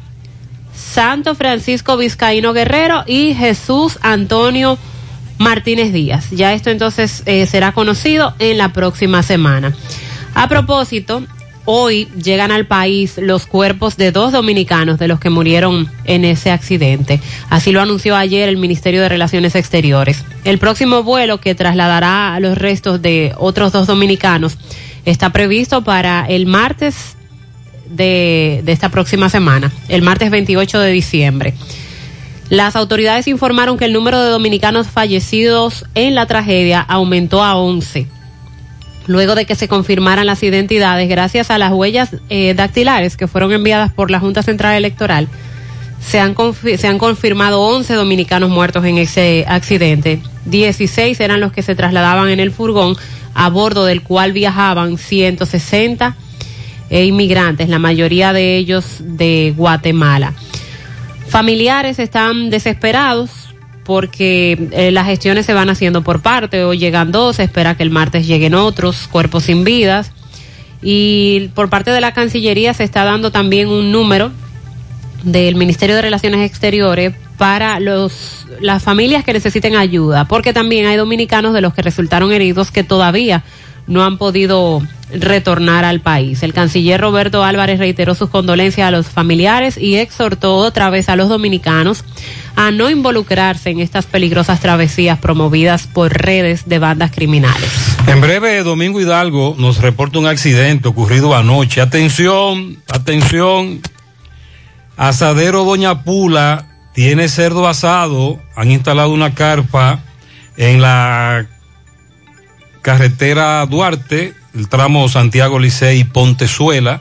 Santo 0.75 1.35
Francisco 1.35 1.97
Vizcaíno 1.97 2.53
Guerrero 2.53 3.05
y 3.07 3.35
Jesús 3.35 3.99
Antonio 4.03 4.79
Martínez 5.39 5.93
Díaz. 5.93 6.31
Ya 6.31 6.53
esto 6.53 6.71
entonces 6.71 7.23
eh, 7.27 7.47
será 7.47 7.73
conocido 7.73 8.35
en 8.39 8.59
la 8.59 8.73
próxima 8.73 9.23
semana. 9.23 9.75
A 10.35 10.49
propósito, 10.49 11.23
hoy 11.65 12.09
llegan 12.23 12.53
al 12.53 12.67
país 12.67 13.15
los 13.19 13.47
cuerpos 13.47 13.97
de 13.97 14.13
dos 14.13 14.33
dominicanos 14.33 14.99
de 14.99 15.09
los 15.09 15.19
que 15.19 15.31
murieron 15.31 15.91
en 16.05 16.25
ese 16.25 16.51
accidente. 16.51 17.21
Así 17.51 17.73
lo 17.73 17.81
anunció 17.81 18.17
ayer 18.17 18.49
el 18.49 18.57
Ministerio 18.57 19.03
de 19.03 19.09
Relaciones 19.09 19.55
Exteriores. 19.55 20.25
El 20.45 20.59
próximo 20.59 21.03
vuelo 21.03 21.41
que 21.41 21.55
trasladará 21.55 22.39
los 22.41 22.57
restos 22.57 23.03
de 23.03 23.35
otros 23.39 23.73
dos 23.73 23.87
dominicanos 23.87 24.57
está 25.05 25.31
previsto 25.31 25.83
para 25.83 26.27
el 26.27 26.47
martes 26.47 27.16
de, 27.89 28.63
esta 28.67 28.89
próxima 28.89 29.29
semana, 29.29 29.73
el 29.89 30.03
martes 30.03 30.31
28 30.31 30.81
de 30.81 30.91
diciembre. 30.91 31.55
Las 32.49 32.77
autoridades 32.77 33.27
informaron 33.27 33.77
que 33.77 33.87
el 33.87 33.93
número 33.93 34.23
de 34.23 34.31
dominicanos 34.31 34.87
fallecidos 34.87 35.85
en 35.95 36.15
la 36.15 36.27
tragedia 36.27 36.81
aumentó 36.81 37.43
a 37.43 37.57
11 37.57 38.07
luego 39.07 39.37
de 39.37 39.45
que 39.45 39.55
se 39.55 39.69
confirmaran 39.69 40.27
las 40.27 40.43
identidades 40.43 41.09
gracias 41.09 41.53
a 41.53 41.59
las 41.59 41.73
huellas 41.73 42.17
eh, 42.29 42.55
dactilares 42.55 43.17
que 43.17 43.29
fueron 43.29 43.53
enviadas 43.53 43.93
por 43.93 44.11
la 44.11 44.19
Junta 44.19 44.43
Central 44.43 44.75
Electoral, 44.75 45.29
se 46.01 46.21
han, 46.21 46.35
se 46.77 46.87
han 46.89 46.99
confirmado 46.99 47.61
11 47.63 47.95
dominicanos 47.95 48.51
muertos 48.51 48.85
en 48.85 48.99
ese 48.99 49.45
accidente. 49.49 50.21
16 50.47 51.19
eran 51.21 51.41
los 51.41 51.53
que 51.53 51.63
se 51.63 51.75
trasladaban 51.75 52.29
en 52.29 52.41
el 52.41 52.53
furgón, 52.53 52.97
a 53.35 53.49
bordo 53.49 53.85
del 53.85 54.03
cual 54.03 54.33
viajaban 54.33 54.99
160 54.99 56.17
eh, 56.91 57.05
inmigrantes, 57.05 57.69
la 57.69 57.79
mayoría 57.79 58.33
de 58.33 58.57
ellos 58.57 58.85
de 59.01 59.55
Guatemala. 59.57 60.33
Familiares 61.29 61.99
están 61.99 62.51
desesperados 62.51 63.31
porque 63.85 64.69
eh, 64.73 64.91
las 64.91 65.07
gestiones 65.07 65.47
se 65.47 65.55
van 65.55 65.71
haciendo 65.71 66.03
por 66.03 66.21
parte. 66.21 66.65
Hoy 66.65 66.79
llegan 66.79 67.13
dos, 67.13 67.37
se 67.37 67.45
espera 67.45 67.77
que 67.77 67.83
el 67.83 67.91
martes 67.91 68.27
lleguen 68.27 68.55
otros 68.55 69.07
cuerpos 69.09 69.45
sin 69.45 69.65
vidas. 69.65 70.13
Y 70.83 71.51
por 71.55 71.71
parte 71.71 71.91
de 71.91 72.01
la 72.01 72.13
Cancillería 72.13 72.75
se 72.75 72.85
está 72.85 73.05
dando 73.05 73.31
también 73.31 73.69
un 73.69 73.93
número 73.93 74.33
del 75.23 75.55
Ministerio 75.55 75.97
de 75.97 76.03
Relaciones 76.03 76.49
Exteriores 76.49 77.15
para 77.37 77.81
los 77.81 78.47
las 78.61 78.83
familias 78.83 79.25
que 79.25 79.33
necesiten 79.33 79.77
ayuda, 79.77 80.27
porque 80.27 80.53
también 80.53 80.87
hay 80.87 80.97
dominicanos 80.97 81.53
de 81.53 81.61
los 81.61 81.75
que 81.75 81.83
resultaron 81.83 82.33
heridos 82.33 82.71
que 82.71 82.85
todavía 82.85 83.45
no 83.87 84.05
han 84.05 84.19
podido 84.19 84.83
retornar 85.13 85.85
al 85.85 86.01
país. 86.01 86.43
El 86.43 86.53
canciller 86.53 87.01
Roberto 87.01 87.45
Álvarez 87.45 87.79
reiteró 87.79 88.15
sus 88.15 88.29
condolencias 88.29 88.89
a 88.89 88.91
los 88.91 89.07
familiares 89.07 89.77
y 89.79 89.97
exhortó 89.97 90.57
otra 90.57 90.91
vez 90.91 91.09
a 91.09 91.17
los 91.17 91.29
dominicanos 91.29 92.05
a 92.57 92.71
no 92.71 92.91
involucrarse 92.91 93.71
en 93.71 93.81
estas 93.81 94.07
peligrosas 94.07 94.61
travesías 94.61 95.19
promovidas 95.19 95.87
por 95.87 96.13
redes 96.13 96.69
de 96.69 96.79
bandas 96.79 97.13
criminales. 97.13 97.71
En 98.07 98.21
breve, 98.21 98.63
Domingo 98.63 99.01
Hidalgo 99.01 99.55
nos 99.59 99.79
reporta 99.79 100.19
un 100.19 100.27
accidente 100.27 100.89
ocurrido 100.89 101.37
anoche. 101.37 101.81
Atención, 101.81 102.79
atención. 102.89 103.81
Asadero 104.97 105.65
Doña 105.65 106.03
Pula 106.03 106.67
tiene 106.95 107.29
cerdo 107.29 107.69
asado. 107.69 108.41
Han 108.57 108.71
instalado 108.71 109.11
una 109.11 109.35
carpa 109.35 110.01
en 110.57 110.81
la 110.81 111.47
carretera 112.87 113.67
Duarte, 113.67 114.33
el 114.55 114.69
tramo 114.69 115.09
Santiago 115.09 115.59
Licey 115.59 116.05
Pontezuela. 116.05 117.01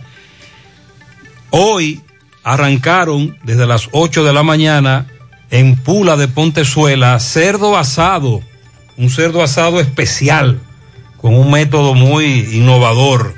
Hoy 1.52 2.02
arrancaron 2.44 3.38
desde 3.44 3.68
las 3.68 3.90
8 3.91 4.24
de 4.24 4.34
la 4.34 4.41
mañana 4.41 5.06
en 5.52 5.76
Pula 5.76 6.18
de 6.18 6.28
Pontezuela 6.28 7.20
cerdo 7.20 7.78
asado, 7.78 8.41
un 8.98 9.12
cerdo 9.12 9.44
asado 9.44 9.80
especial 9.80 10.60
con 11.18 11.36
un 11.36 11.52
método 11.52 11.94
muy 11.94 12.56
innovador. 12.56 13.36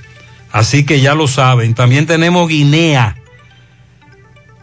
Así 0.49 0.85
que 0.85 1.01
ya 1.01 1.15
lo 1.15 1.27
saben. 1.27 1.75
También 1.75 2.05
tenemos 2.05 2.47
guinea 2.47 3.17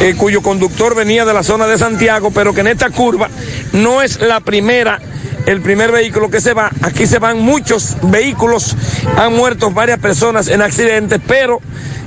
eh, 0.00 0.14
cuyo 0.16 0.42
conductor 0.42 0.94
venía 0.94 1.24
de 1.24 1.32
la 1.32 1.42
zona 1.42 1.66
de 1.66 1.78
Santiago, 1.78 2.30
pero 2.30 2.52
que 2.52 2.60
en 2.60 2.68
esta 2.68 2.90
curva 2.90 3.28
no 3.72 4.02
es 4.02 4.20
la 4.20 4.40
primera 4.40 5.00
el 5.46 5.60
primer 5.60 5.92
vehículo 5.92 6.30
que 6.30 6.40
se 6.40 6.54
va. 6.54 6.70
Aquí 6.82 7.06
se 7.06 7.18
van 7.18 7.38
muchos 7.38 7.96
vehículos, 8.02 8.76
han 9.16 9.34
muerto 9.34 9.70
varias 9.70 9.98
personas 9.98 10.48
en 10.48 10.62
accidentes, 10.62 11.20
pero 11.26 11.60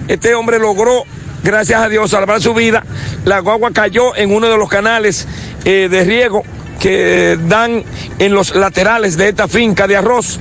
este 0.07 0.33
hombre 0.33 0.59
logró, 0.59 1.03
gracias 1.43 1.81
a 1.81 1.89
Dios, 1.89 2.11
salvar 2.11 2.41
su 2.41 2.53
vida. 2.53 2.83
La 3.25 3.39
guagua 3.39 3.71
cayó 3.71 4.15
en 4.15 4.33
uno 4.33 4.47
de 4.47 4.57
los 4.57 4.69
canales 4.69 5.27
eh, 5.65 5.87
de 5.89 6.03
riego 6.03 6.43
que 6.79 7.37
dan 7.47 7.83
en 8.19 8.33
los 8.33 8.55
laterales 8.55 9.17
de 9.17 9.29
esta 9.29 9.47
finca 9.47 9.87
de 9.87 9.97
arroz 9.97 10.39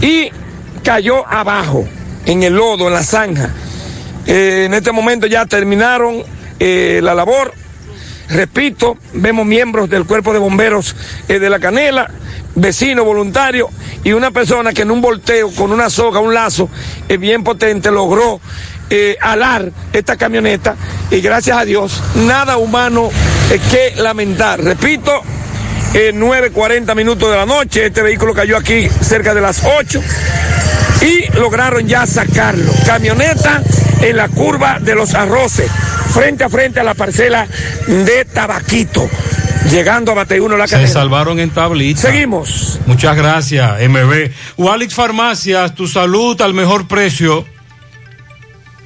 y 0.00 0.30
cayó 0.84 1.26
abajo, 1.26 1.86
en 2.26 2.42
el 2.42 2.54
lodo, 2.54 2.88
en 2.88 2.94
la 2.94 3.02
zanja. 3.02 3.50
Eh, 4.26 4.64
en 4.66 4.74
este 4.74 4.92
momento 4.92 5.26
ya 5.26 5.46
terminaron 5.46 6.22
eh, 6.60 7.00
la 7.02 7.14
labor. 7.14 7.52
Repito, 8.28 8.96
vemos 9.12 9.44
miembros 9.44 9.90
del 9.90 10.06
cuerpo 10.06 10.32
de 10.32 10.38
bomberos 10.38 10.96
de 11.28 11.50
la 11.50 11.58
canela, 11.58 12.10
vecino 12.54 13.04
voluntario 13.04 13.68
y 14.04 14.12
una 14.12 14.30
persona 14.30 14.72
que 14.72 14.82
en 14.82 14.90
un 14.90 15.02
volteo 15.02 15.50
con 15.54 15.70
una 15.70 15.90
soga, 15.90 16.20
un 16.20 16.32
lazo 16.32 16.70
bien 17.18 17.44
potente 17.44 17.90
logró 17.90 18.40
eh, 18.94 19.16
alar 19.22 19.70
esta 19.94 20.16
camioneta 20.18 20.76
y 21.10 21.22
gracias 21.22 21.56
a 21.56 21.64
Dios 21.64 22.02
nada 22.14 22.58
humano 22.58 23.08
eh, 23.50 23.58
que 23.70 23.94
lamentar. 24.02 24.62
Repito, 24.62 25.22
eh, 25.94 26.12
9.40 26.14 26.94
minutos 26.94 27.30
de 27.30 27.36
la 27.36 27.46
noche, 27.46 27.86
este 27.86 28.02
vehículo 28.02 28.34
cayó 28.34 28.58
aquí 28.58 28.86
cerca 29.00 29.32
de 29.32 29.40
las 29.40 29.62
8 29.64 29.98
y 31.00 31.38
lograron 31.38 31.88
ya 31.88 32.06
sacarlo. 32.06 32.70
Camioneta 32.84 33.62
en 34.02 34.14
la 34.14 34.28
curva 34.28 34.78
de 34.78 34.94
los 34.94 35.14
arroces, 35.14 35.70
frente 36.12 36.44
a 36.44 36.50
frente 36.50 36.78
a 36.80 36.84
la 36.84 36.92
parcela 36.92 37.46
de 37.86 38.26
Tabaquito, 38.26 39.08
llegando 39.70 40.12
a 40.12 40.16
Bateyuno 40.16 40.58
la 40.58 40.66
Se 40.66 40.74
cadena. 40.74 40.92
salvaron 40.92 41.38
en 41.40 41.48
tablita. 41.48 42.02
Seguimos. 42.02 42.78
Muchas 42.84 43.16
gracias, 43.16 43.70
MB. 43.88 44.30
Walix 44.58 44.92
Farmacias, 44.92 45.74
tu 45.74 45.88
salud 45.88 46.38
al 46.42 46.52
mejor 46.52 46.86
precio. 46.86 47.46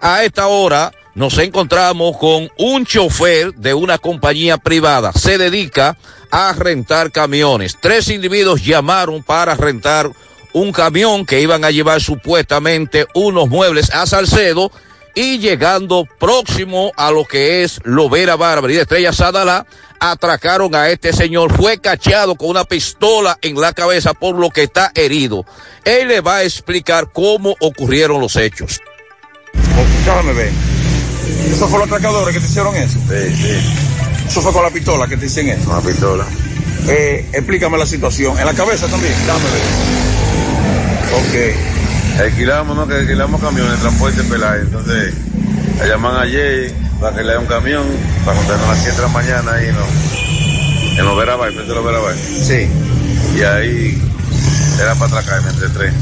A 0.00 0.22
esta 0.22 0.46
hora 0.46 0.92
nos 1.16 1.38
encontramos 1.38 2.18
con 2.18 2.50
un 2.58 2.84
chofer 2.84 3.54
de 3.54 3.72
una 3.72 3.96
compañía 3.96 4.58
privada. 4.58 5.12
Se 5.14 5.38
dedica 5.38 5.96
a 6.30 6.52
rentar 6.52 7.10
camiones. 7.10 7.78
Tres 7.80 8.10
individuos 8.10 8.62
llamaron 8.62 9.22
para 9.22 9.54
rentar 9.54 10.10
un 10.52 10.72
camión 10.72 11.24
que 11.24 11.40
iban 11.40 11.64
a 11.64 11.70
llevar 11.70 12.02
supuestamente 12.02 13.06
unos 13.14 13.48
muebles 13.48 13.90
a 13.94 14.04
Salcedo 14.04 14.70
y 15.14 15.38
llegando 15.38 16.06
próximo 16.18 16.92
a 16.96 17.10
lo 17.10 17.24
que 17.24 17.64
es 17.64 17.80
Lovera 17.84 18.36
Bárbara 18.36 18.74
y 18.74 18.76
de 18.76 18.82
Estrella 18.82 19.14
Sadalá, 19.14 19.66
atracaron 19.98 20.74
a 20.74 20.90
este 20.90 21.14
señor. 21.14 21.50
Fue 21.56 21.78
cachado 21.78 22.34
con 22.34 22.50
una 22.50 22.64
pistola 22.64 23.38
en 23.40 23.58
la 23.58 23.72
cabeza 23.72 24.12
por 24.12 24.38
lo 24.38 24.50
que 24.50 24.64
está 24.64 24.92
herido. 24.94 25.46
Él 25.82 26.08
le 26.08 26.20
va 26.20 26.36
a 26.36 26.44
explicar 26.44 27.10
cómo 27.10 27.56
ocurrieron 27.60 28.20
los 28.20 28.36
hechos. 28.36 28.80
Ver. 30.36 30.75
¿Eso 31.50 31.68
fue 31.68 31.78
los 31.78 31.88
atracadores 31.88 32.34
que 32.34 32.40
te 32.40 32.46
hicieron 32.46 32.76
eso? 32.76 32.98
Sí, 33.08 33.36
sí. 33.36 34.26
¿Eso 34.26 34.42
fue 34.42 34.52
con 34.52 34.62
la 34.62 34.70
pistola 34.70 35.06
que 35.06 35.16
te 35.16 35.26
hicieron 35.26 35.52
eso? 35.52 35.64
Con 35.64 35.76
la 35.76 35.82
pistola. 35.82 36.24
Eh, 36.88 37.28
explícame 37.32 37.78
la 37.78 37.86
situación. 37.86 38.38
¿En 38.38 38.46
la 38.46 38.54
cabeza 38.54 38.86
también? 38.86 39.14
Dame. 39.26 39.44
Ok. 41.14 42.20
Alquilamos, 42.20 42.76
¿no? 42.76 42.86
Que 42.86 42.94
alquilamos 42.94 43.40
camiones 43.40 43.72
de 43.72 43.78
transporte 43.78 44.22
Pelay. 44.24 44.60
Entonces, 44.62 45.14
la 45.78 45.86
llaman 45.86 46.16
ayer 46.16 46.72
para 47.00 47.16
que 47.16 47.22
le 47.22 47.32
dé 47.32 47.38
un 47.38 47.46
camión 47.46 47.84
para 48.24 48.36
juntarnos 48.38 48.66
a 48.68 48.72
las 48.72 48.82
7 48.82 48.96
de 48.96 49.02
la 49.02 49.08
mañana 49.08 49.52
ahí, 49.52 49.68
¿no? 49.72 50.98
En 50.98 51.04
los 51.04 51.16
Verabay, 51.16 51.52
frente 51.52 51.72
a 51.72 51.74
los 51.74 51.84
Verabay. 51.84 52.16
Sí. 52.16 52.68
Y 53.36 53.42
ahí 53.42 54.02
era 54.80 54.94
para 54.94 55.18
atracarme 55.18 55.50
entre 55.50 55.68
tres. 55.68 55.92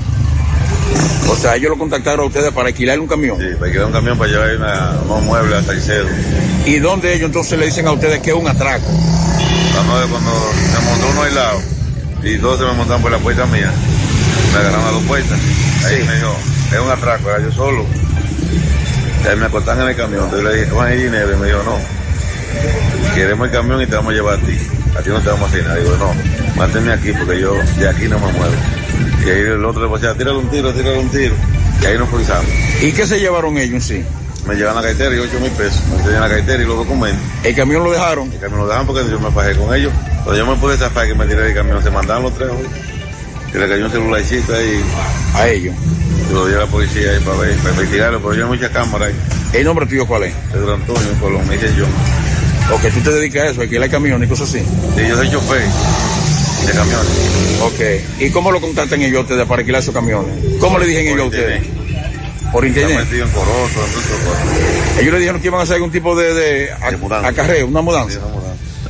O 1.29 1.37
sea, 1.37 1.57
ellos 1.57 1.71
lo 1.71 1.79
contactaron 1.79 2.21
a 2.21 2.25
ustedes 2.25 2.53
para 2.53 2.69
alquilar 2.69 3.01
un 3.01 3.07
camión. 3.07 3.39
Sí, 3.39 3.47
para 3.55 3.66
alquilar 3.66 3.87
un 3.87 3.93
camión 3.93 4.19
para 4.19 4.31
llevar 4.31 4.57
una, 4.57 5.01
unos 5.05 5.23
muebles 5.23 5.59
a 5.59 5.62
Salcedo. 5.62 6.07
¿Y 6.66 6.79
dónde 6.79 7.15
ellos 7.15 7.27
entonces 7.27 7.59
le 7.59 7.66
dicen 7.66 7.87
a 7.87 7.93
ustedes 7.93 8.21
que 8.21 8.31
es 8.31 8.37
un 8.37 8.49
atraco? 8.49 8.87
Cuando, 9.75 10.09
cuando 10.09 10.31
se 10.73 10.85
montó 10.85 11.09
uno 11.11 11.23
al 11.23 11.35
lado 11.35 11.61
y 12.23 12.39
todos 12.39 12.59
se 12.59 12.65
me 12.65 12.73
montaron 12.73 13.03
por 13.03 13.11
la 13.11 13.19
puerta 13.19 13.45
mía, 13.47 13.71
me 14.53 14.59
agarraron 14.59 14.87
a 14.87 14.91
dos 14.91 15.03
puertas. 15.05 15.39
Ahí 15.87 16.05
me 16.05 16.15
dijo, 16.15 16.37
es 16.73 16.81
un 16.81 16.91
atraco, 16.91 17.31
era 17.31 17.41
yo 17.41 17.53
solo. 17.53 17.85
Y 19.25 19.27
ahí 19.27 19.37
me 19.37 19.47
acostaron 19.47 19.83
en 19.83 19.89
el 19.89 19.97
camión. 19.97 20.25
Entonces 20.25 20.49
le 20.49 20.61
dije, 20.61 20.73
¿cuál 20.73 20.93
es 20.93 20.99
el 20.99 21.05
dinero? 21.05 21.33
Y 21.33 21.37
me 21.37 21.47
dijo, 21.47 21.62
no, 21.65 23.15
queremos 23.15 23.47
el 23.47 23.53
camión 23.53 23.83
y 23.83 23.87
te 23.87 23.97
vamos 23.97 24.12
a 24.12 24.15
llevar 24.15 24.39
a 24.39 24.41
ti. 24.41 24.57
A 24.97 25.03
ti 25.03 25.11
no 25.11 25.21
te 25.21 25.29
vamos 25.29 25.53
a 25.53 25.57
nada. 25.57 25.77
Digo, 25.77 25.97
no, 25.97 26.15
mátenme 26.57 26.93
aquí 26.93 27.12
porque 27.12 27.41
yo 27.41 27.55
de 27.79 27.89
aquí 27.89 28.09
no 28.09 28.19
me 28.19 28.33
muevo. 28.33 28.55
Y 29.25 29.31
ahí 29.31 29.41
el 29.41 29.65
otro 29.65 29.87
le 29.87 29.93
decía, 29.93 30.15
tírale 30.15 30.39
un 30.39 30.51
tiro, 30.51 30.73
tírale 30.73 30.99
un 30.99 31.09
tiro. 31.09 31.35
Y 31.83 31.87
ahí 31.87 31.99
nos 31.99 32.09
cruzamos. 32.09 32.47
¿Y 32.83 32.93
qué 32.93 33.07
se 33.07 33.19
llevaron 33.19 33.59
ellos 33.59 33.85
sí? 33.85 34.05
Me 34.47 34.55
llevan 34.55 34.75
la 34.75 34.83
cartera 34.83 35.15
y 35.15 35.19
8 35.19 35.41
mil 35.41 35.51
pesos. 35.53 35.83
Me 35.89 35.97
entregan 35.97 36.21
la 36.21 36.29
cartera 36.29 36.62
y 36.62 36.66
los 36.66 36.77
documentos. 36.77 37.23
¿El 37.43 37.55
camión 37.55 37.83
lo 37.83 37.93
dejaron? 37.93 38.31
El 38.31 38.39
camión 38.39 38.61
lo 38.61 38.66
dejaron 38.66 38.87
porque 38.87 39.11
yo 39.11 39.19
me 39.19 39.31
fajé 39.31 39.57
con 39.57 39.75
ellos. 39.75 39.93
Cuando 40.23 40.37
yo 40.37 40.47
me 40.47 40.57
pude 40.57 40.77
zafar 40.77 41.07
que 41.07 41.15
me 41.15 41.27
tiré 41.27 41.41
del 41.43 41.55
camión, 41.55 41.83
se 41.83 41.91
mandaron 41.91 42.25
los 42.25 42.35
tres. 42.35 42.51
hoy. 42.51 42.66
Y 43.55 43.59
le 43.59 43.69
cayó 43.69 43.87
un 43.87 43.91
celularcito 43.91 44.55
ahí. 44.55 44.81
A 45.35 45.49
ellos. 45.49 45.75
Y 46.31 46.35
lo 46.35 46.47
lleva 46.47 46.65
la 46.65 46.66
policía 46.66 47.11
ahí 47.11 47.21
para 47.21 47.39
ver, 47.39 47.57
para 47.57 47.71
investigarlo, 47.71 48.19
pero 48.21 48.35
yo 48.35 48.45
hay 48.45 48.51
muchas 48.51 48.71
cámaras 48.71 49.09
ahí. 49.09 49.15
¿El 49.61 49.65
nombre 49.65 49.87
tuyo 49.87 50.07
cuál 50.07 50.25
es? 50.25 50.35
Pedro 50.53 50.75
Antonio 50.75 51.11
Colón, 51.21 51.49
me 51.49 51.55
dice 51.57 51.73
yo. 51.77 51.87
Ok, 52.73 52.82
tú 52.95 53.01
te 53.01 53.11
dedicas 53.12 53.43
a 53.43 53.51
eso, 53.51 53.61
a 53.61 53.65
alquilar 53.65 53.91
camiones 53.91 54.27
y 54.27 54.31
cosas 54.31 54.49
así. 54.49 54.61
Sí, 54.61 55.03
yo 55.09 55.16
soy 55.16 55.31
chofer 55.31 55.61
de 56.66 56.73
camiones. 56.73 57.07
Ok. 57.62 57.81
¿Y 58.23 58.31
cómo 58.31 58.51
lo 58.51 58.61
contactan 58.61 59.03
ellos 59.03 59.23
ustedes 59.23 59.47
para 59.47 59.61
alquilar 59.61 59.82
esos 59.82 59.95
camiones? 59.95 60.35
¿Cómo 60.61 60.78
le 60.78 60.86
dijeron 60.86 61.09
ellos 61.12 61.20
a 61.24 61.28
ustedes? 61.28 61.62
Por 62.53 62.65
internet. 62.66 63.07
En 63.12 63.28
Corozo, 63.31 63.81
en. 63.85 65.01
Ellos 65.01 65.12
le 65.12 65.19
dijeron 65.19 65.41
que 65.41 65.49
iban 65.49 65.61
a 65.61 65.65
hacer 65.65 65.74
algún 65.77 65.91
tipo 65.91 66.16
de, 66.16 66.32
de 66.35 66.70
a- 66.73 67.27
acarreo, 67.28 67.66
una 67.66 67.82
mudanza. 67.82 68.20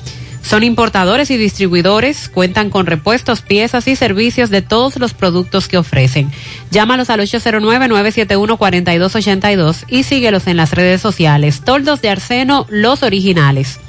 Son 0.47 0.63
importadores 0.63 1.29
y 1.29 1.35
distribuidores, 1.35 2.29
cuentan 2.29 2.69
con 2.69 2.85
repuestos, 2.85 3.41
piezas 3.41 3.89
y 3.89 3.97
servicios 3.97 4.49
de 4.49 4.61
todos 4.61 4.97
los 4.97 5.13
productos 5.13 5.67
que 5.67 5.77
ofrecen. 5.77 6.31
Llámalos 6.71 7.09
al 7.09 7.19
809-971-4282 7.19 9.83
y 9.89 10.03
síguelos 10.03 10.47
en 10.47 10.55
las 10.55 10.71
redes 10.71 11.01
sociales. 11.01 11.63
Toldos 11.65 12.01
de 12.01 12.11
Arseno, 12.11 12.65
los 12.69 13.03
originales. 13.03 13.81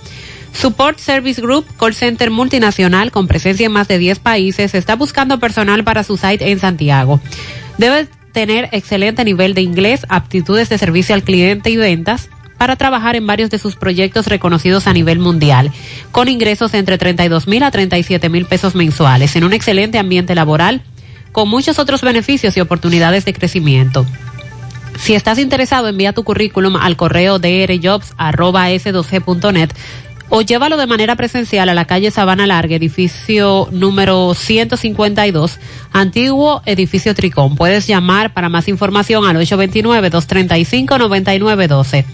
Support 0.52 0.98
Service 0.98 1.40
Group, 1.40 1.64
call 1.78 1.94
center 1.94 2.32
multinacional 2.32 3.12
con 3.12 3.28
presencia 3.28 3.66
en 3.66 3.72
más 3.72 3.86
de 3.86 3.98
10 3.98 4.18
países, 4.18 4.74
está 4.74 4.96
buscando 4.96 5.38
personal 5.38 5.84
para 5.84 6.02
su 6.02 6.16
site 6.16 6.50
en 6.50 6.58
Santiago. 6.58 7.20
Debe 7.76 8.08
tener 8.32 8.68
excelente 8.72 9.24
nivel 9.24 9.54
de 9.54 9.62
inglés, 9.62 10.04
aptitudes 10.08 10.68
de 10.68 10.78
servicio 10.78 11.14
al 11.14 11.22
cliente 11.22 11.70
y 11.70 11.76
ventas 11.76 12.30
para 12.58 12.76
trabajar 12.76 13.16
en 13.16 13.26
varios 13.26 13.48
de 13.50 13.58
sus 13.58 13.76
proyectos 13.76 14.26
reconocidos 14.26 14.86
a 14.86 14.92
nivel 14.92 15.20
mundial, 15.20 15.72
con 16.12 16.28
ingresos 16.28 16.74
entre 16.74 16.98
32 16.98 17.46
mil 17.46 17.62
a 17.62 17.70
37 17.70 18.28
mil 18.28 18.44
pesos 18.44 18.74
mensuales, 18.74 19.34
en 19.36 19.44
un 19.44 19.54
excelente 19.54 19.98
ambiente 19.98 20.34
laboral, 20.34 20.82
con 21.32 21.48
muchos 21.48 21.78
otros 21.78 22.02
beneficios 22.02 22.54
y 22.56 22.60
oportunidades 22.60 23.24
de 23.24 23.32
crecimiento. 23.32 24.04
Si 24.98 25.14
estás 25.14 25.38
interesado, 25.38 25.88
envía 25.88 26.12
tu 26.12 26.24
currículum 26.24 26.76
al 26.76 26.96
correo 26.96 27.38
drjobs.s2g.net 27.38 29.70
o 30.30 30.42
llévalo 30.42 30.76
de 30.76 30.86
manera 30.86 31.16
presencial 31.16 31.70
a 31.70 31.74
la 31.74 31.86
calle 31.86 32.10
Sabana 32.10 32.46
Larga, 32.46 32.76
edificio 32.76 33.66
número 33.70 34.34
152, 34.34 35.58
antiguo 35.92 36.60
edificio 36.66 37.14
Tricón. 37.14 37.56
Puedes 37.56 37.86
llamar 37.86 38.34
para 38.34 38.50
más 38.50 38.68
información 38.68 39.24
al 39.24 39.36
829-235-9912. 39.36 42.04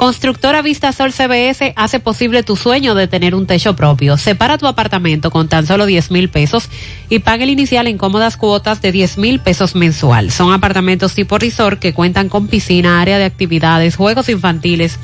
Constructora 0.00 0.62
Vista 0.62 0.92
Sol 0.92 1.12
CBS 1.12 1.74
hace 1.76 2.00
posible 2.00 2.42
tu 2.42 2.56
sueño 2.56 2.94
de 2.94 3.06
tener 3.06 3.34
un 3.34 3.46
techo 3.46 3.76
propio. 3.76 4.16
Separa 4.16 4.56
tu 4.56 4.66
apartamento 4.66 5.30
con 5.30 5.46
tan 5.46 5.66
solo 5.66 5.84
10 5.84 6.10
mil 6.10 6.30
pesos 6.30 6.70
y 7.10 7.18
paga 7.18 7.44
el 7.44 7.50
inicial 7.50 7.86
en 7.86 7.98
cómodas 7.98 8.38
cuotas 8.38 8.80
de 8.80 8.92
10 8.92 9.18
mil 9.18 9.40
pesos 9.40 9.74
mensual. 9.74 10.30
Son 10.30 10.54
apartamentos 10.54 11.12
tipo 11.12 11.36
resort 11.36 11.78
que 11.78 11.92
cuentan 11.92 12.30
con 12.30 12.46
piscina, 12.46 13.02
área 13.02 13.18
de 13.18 13.26
actividades, 13.26 13.96
juegos 13.96 14.30
infantiles, 14.30 14.98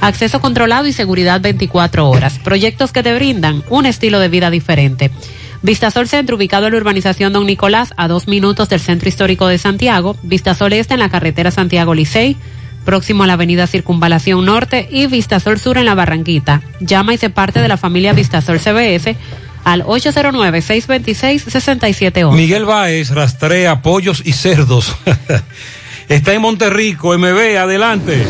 acceso 0.00 0.40
controlado 0.40 0.86
y 0.86 0.94
seguridad 0.94 1.42
24 1.42 2.08
horas. 2.08 2.38
Proyectos 2.38 2.90
que 2.90 3.02
te 3.02 3.14
brindan 3.14 3.62
un 3.68 3.84
estilo 3.84 4.18
de 4.18 4.30
vida 4.30 4.48
diferente. 4.48 5.10
Vistasol 5.60 6.08
Centro, 6.08 6.36
ubicado 6.36 6.68
en 6.68 6.72
la 6.72 6.78
urbanización 6.78 7.34
Don 7.34 7.44
Nicolás, 7.44 7.92
a 7.98 8.08
dos 8.08 8.28
minutos 8.28 8.70
del 8.70 8.80
Centro 8.80 9.10
Histórico 9.10 9.46
de 9.46 9.58
Santiago. 9.58 10.16
Vistasol 10.22 10.72
Este 10.72 10.94
en 10.94 11.00
la 11.00 11.10
carretera 11.10 11.50
Santiago 11.50 11.92
Licey 11.92 12.38
próximo 12.88 13.24
a 13.24 13.26
la 13.26 13.34
avenida 13.34 13.66
Circunvalación 13.66 14.46
Norte 14.46 14.88
y 14.90 15.06
Vistasol 15.08 15.60
Sur 15.60 15.76
en 15.76 15.84
la 15.84 15.94
Barranquita. 15.94 16.62
Llama 16.80 17.12
y 17.12 17.18
se 17.18 17.28
parte 17.28 17.60
de 17.60 17.68
la 17.68 17.76
familia 17.76 18.14
Vistasol 18.14 18.58
CBS 18.58 19.14
al 19.62 19.84
809-626-6711. 19.84 22.32
Miguel 22.32 22.64
Báez 22.64 23.10
rastrea 23.10 23.82
pollos 23.82 24.22
y 24.24 24.32
cerdos. 24.32 24.96
Está 26.08 26.32
en 26.32 26.40
Monterrico, 26.40 27.12
MB, 27.18 27.58
adelante. 27.58 28.24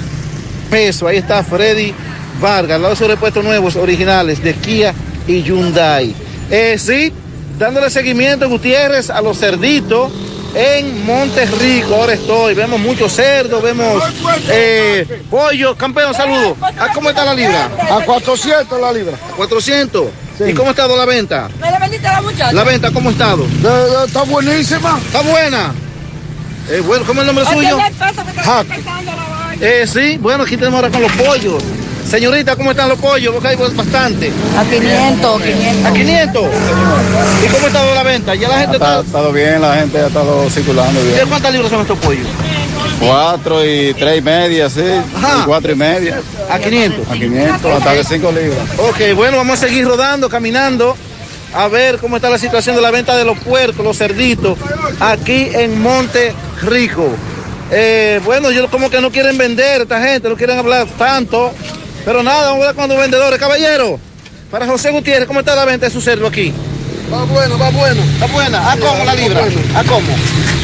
pesos. 0.70 1.08
Ahí 1.08 1.18
está 1.18 1.44
Freddy 1.44 1.94
Vargas, 2.40 2.80
los 2.80 2.98
repuestos 2.98 3.44
nuevos, 3.44 3.76
originales 3.76 4.42
de 4.42 4.54
Kia 4.54 4.92
y 5.28 5.42
Hyundai. 5.42 6.12
Eh, 6.50 6.78
sí, 6.78 7.12
dándole 7.60 7.90
seguimiento, 7.90 8.48
Gutiérrez, 8.48 9.08
a 9.08 9.22
los 9.22 9.38
cerditos 9.38 10.10
en 10.54 11.04
Monterrico. 11.04 11.94
Ahora 11.94 12.14
estoy, 12.14 12.54
vemos 12.54 12.80
muchos 12.80 13.12
cerdos, 13.12 13.62
vemos 13.62 14.02
eh, 14.48 15.22
pollo. 15.30 15.76
Campeón, 15.76 16.14
saludo. 16.14 16.56
¿A 16.78 16.92
cómo 16.92 17.10
está 17.10 17.24
la 17.24 17.34
libra? 17.34 17.70
A 17.90 18.04
400 18.04 18.80
la 18.80 18.92
libra. 18.92 19.16
¿A 19.32 19.36
400? 19.36 20.06
¿Y 20.46 20.54
cómo 20.54 20.68
ha 20.68 20.70
estado 20.72 20.96
la 20.96 21.04
venta? 21.04 21.48
¿Me 21.60 21.70
la 21.70 21.78
vendiste 21.78 22.06
a 22.08 22.12
la 22.14 22.22
muchacha? 22.22 22.52
¿La 22.52 22.64
venta 22.64 22.90
cómo 22.90 23.08
ha 23.08 23.12
estado? 23.12 23.46
está 24.06 24.22
buenísima. 24.22 24.98
¿Está 25.06 25.22
buena? 25.22 25.72
Eh, 26.70 26.80
bueno, 26.80 27.04
¿cómo 27.04 27.20
es 27.22 27.28
el 27.28 27.34
nombre 27.34 27.52
suyo? 27.52 27.78
Eh, 29.60 29.86
sí, 29.86 30.16
bueno, 30.18 30.44
aquí 30.44 30.56
tenemos 30.56 30.76
ahora 30.78 30.90
con 30.90 31.02
los 31.02 31.12
pollos. 31.12 31.62
Señorita, 32.08 32.56
¿cómo 32.56 32.72
están 32.72 32.88
los 32.88 32.98
pollos? 32.98 33.32
Porque 33.32 33.48
hay 33.48 33.56
bastante. 33.56 34.30
A 34.58 34.64
500, 34.64 35.42
500. 35.42 35.86
¿A 35.86 35.92
500? 35.92 36.46
¿Y 37.44 37.48
cómo 37.48 37.64
ha 37.64 37.68
estado 37.68 37.94
la 37.94 38.02
venta? 38.02 38.34
¿Ya 38.34 38.48
la 38.48 38.58
gente 38.58 38.76
está...? 38.76 38.98
Ha 38.98 39.00
estado 39.02 39.32
bien, 39.32 39.60
la 39.60 39.74
gente 39.76 39.98
ha 39.98 40.06
estado 40.08 40.50
circulando 40.50 41.02
bien. 41.02 41.16
¿De 41.16 41.26
cuántas 41.26 41.52
libras 41.52 41.70
son 41.70 41.80
estos 41.80 41.98
pollos? 41.98 42.26
Cuatro 43.00 43.64
y 43.64 43.94
tres 43.94 44.18
y 44.18 44.22
media, 44.22 44.68
sí. 44.70 44.82
Y 44.82 45.42
cuatro 45.44 45.72
y 45.72 45.74
media. 45.74 46.20
¿A 46.50 46.58
500? 46.58 47.08
A 47.08 47.12
500, 47.14 47.72
hasta 47.72 47.94
de 47.94 48.04
cinco 48.04 48.30
libras. 48.32 48.60
Ok, 48.78 49.16
bueno, 49.16 49.38
vamos 49.38 49.58
a 49.58 49.66
seguir 49.66 49.86
rodando, 49.86 50.28
caminando, 50.28 50.96
a 51.54 51.68
ver 51.68 51.98
cómo 51.98 52.16
está 52.16 52.30
la 52.30 52.38
situación 52.38 52.76
de 52.76 52.82
la 52.82 52.90
venta 52.90 53.16
de 53.16 53.24
los 53.24 53.38
puercos, 53.38 53.84
los 53.84 53.96
cerditos, 53.96 54.58
aquí 55.00 55.48
en 55.52 55.80
Monte 55.80 56.32
Rico. 56.62 57.08
Eh, 57.70 58.20
bueno, 58.24 58.50
yo 58.50 58.68
como 58.70 58.90
que 58.90 59.00
no 59.00 59.10
quieren 59.10 59.38
vender 59.38 59.82
esta 59.82 60.00
gente, 60.02 60.28
no 60.28 60.36
quieren 60.36 60.58
hablar 60.58 60.86
tanto. 60.98 61.52
Pero 62.04 62.22
nada, 62.22 62.50
vamos 62.50 62.64
a 62.64 62.66
ver 62.68 62.76
con 62.76 62.88
los 62.88 62.98
vendedores. 62.98 63.38
Caballero, 63.38 63.98
para 64.50 64.66
José 64.66 64.90
Gutiérrez, 64.90 65.26
¿cómo 65.26 65.40
está 65.40 65.54
la 65.54 65.64
venta 65.64 65.86
de 65.86 65.92
su 65.92 66.00
cerdo 66.00 66.26
aquí? 66.26 66.52
Va 67.12 67.24
bueno, 67.24 67.58
va 67.58 67.70
bueno. 67.70 68.02
¿Está 68.02 68.26
buena? 68.26 68.72
¿A 68.72 68.76
cómo 68.76 69.04
la 69.04 69.14
libra? 69.14 69.44
¿A 69.74 69.84
cómo? 69.84 70.08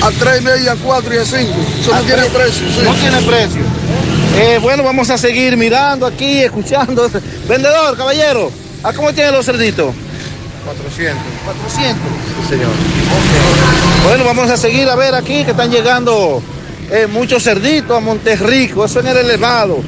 A 0.02 0.10
tres 0.12 0.40
y 0.40 0.44
media, 0.44 0.72
a 0.72 0.76
cuatro 0.76 1.14
y 1.14 1.18
a 1.18 1.24
cinco. 1.24 1.54
Eso 1.80 1.94
no 1.94 2.00
tiene 2.02 2.24
precio. 2.24 2.66
Sí. 2.68 2.80
No 2.84 2.94
tiene 2.94 3.22
precio. 3.22 3.60
Eh, 4.36 4.58
bueno, 4.62 4.82
vamos 4.82 5.10
a 5.10 5.18
seguir 5.18 5.56
mirando 5.56 6.06
aquí, 6.06 6.40
escuchando. 6.40 7.10
Vendedor, 7.48 7.96
caballero, 7.96 8.50
¿a 8.82 8.92
cómo 8.92 9.12
tienen 9.12 9.34
los 9.34 9.44
cerditos? 9.44 9.94
400. 10.64 11.22
400. 11.44 11.96
Sí, 12.42 12.48
señor. 12.48 12.70
Bueno, 14.04 14.24
vamos 14.24 14.50
a 14.50 14.56
seguir 14.56 14.88
a 14.88 14.94
ver 14.96 15.14
aquí 15.14 15.44
que 15.44 15.52
están 15.52 15.70
llegando 15.70 16.42
eh, 16.90 17.06
muchos 17.06 17.42
cerditos 17.42 17.96
a 17.96 18.00
Monterrico, 18.00 18.84
eso 18.84 19.00
en 19.00 19.08
el 19.08 19.18
elevado. 19.18 19.82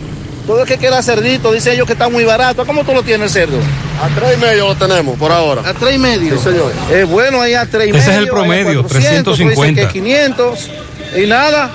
Todo 0.51 0.63
el 0.63 0.67
que 0.67 0.79
quiera 0.79 1.01
cerdito, 1.01 1.53
dice 1.53 1.73
ellos 1.73 1.87
que 1.87 1.93
está 1.93 2.09
muy 2.09 2.25
barato. 2.25 2.67
¿Cómo 2.67 2.83
tú 2.83 2.93
lo 2.93 3.05
tienes 3.05 3.37
el 3.37 3.47
cerdo? 3.47 3.61
A 4.03 4.09
tres 4.09 4.37
y 4.37 4.41
medio 4.41 4.67
lo 4.67 4.75
tenemos 4.75 5.17
por 5.17 5.31
ahora. 5.31 5.63
A 5.65 5.75
tres 5.75 5.95
y 5.95 5.99
medio. 5.99 6.37
Sí, 6.37 6.43
señor. 6.43 6.73
Eh, 6.91 7.05
bueno, 7.05 7.41
ahí 7.41 7.55
a 7.55 7.67
tres 7.71 7.87
y 7.87 7.91
Ese 7.91 8.09
medio. 8.09 8.11
es 8.11 8.19
el 8.19 8.29
promedio, 8.29 8.83
350. 8.83 9.81
Que 9.81 9.93
500 9.93 10.71
y 11.23 11.27
nada. 11.29 11.71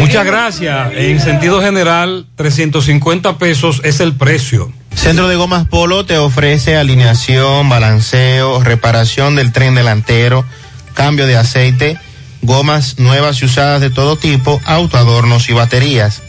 Muchas 0.00 0.24
gracias. 0.24 0.92
En 0.94 1.20
sentido 1.20 1.60
general, 1.60 2.24
350 2.36 3.36
pesos 3.36 3.82
es 3.84 4.00
el 4.00 4.14
precio. 4.14 4.72
Centro 4.94 5.28
de 5.28 5.36
Gomas 5.36 5.68
Polo 5.68 6.06
te 6.06 6.16
ofrece 6.16 6.78
alineación, 6.78 7.68
balanceo, 7.68 8.64
reparación 8.64 9.36
del 9.36 9.52
tren 9.52 9.74
delantero, 9.74 10.46
cambio 10.94 11.26
de 11.26 11.36
aceite, 11.36 11.98
gomas 12.40 12.98
nuevas 12.98 13.42
y 13.42 13.44
usadas 13.44 13.82
de 13.82 13.90
todo 13.90 14.16
tipo, 14.16 14.62
autoadornos 14.64 15.50
y 15.50 15.52
baterías. 15.52 16.22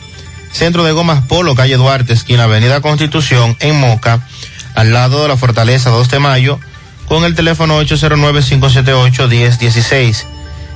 Centro 0.55 0.83
de 0.85 0.93
Gomas 0.93 1.21
Polo, 1.25 1.53
calle 1.53 1.75
Duarte, 1.75 2.13
esquina 2.13 2.45
Avenida 2.45 2.79
Constitución, 2.79 3.57
en 3.59 3.77
Moca, 3.77 4.25
al 4.73 4.93
lado 4.93 5.21
de 5.21 5.27
la 5.27 5.35
Fortaleza 5.35 5.89
2 5.89 6.09
de 6.09 6.19
Mayo, 6.19 6.61
con 7.09 7.25
el 7.25 7.35
teléfono 7.35 7.83
809-578-1016. 7.83 10.23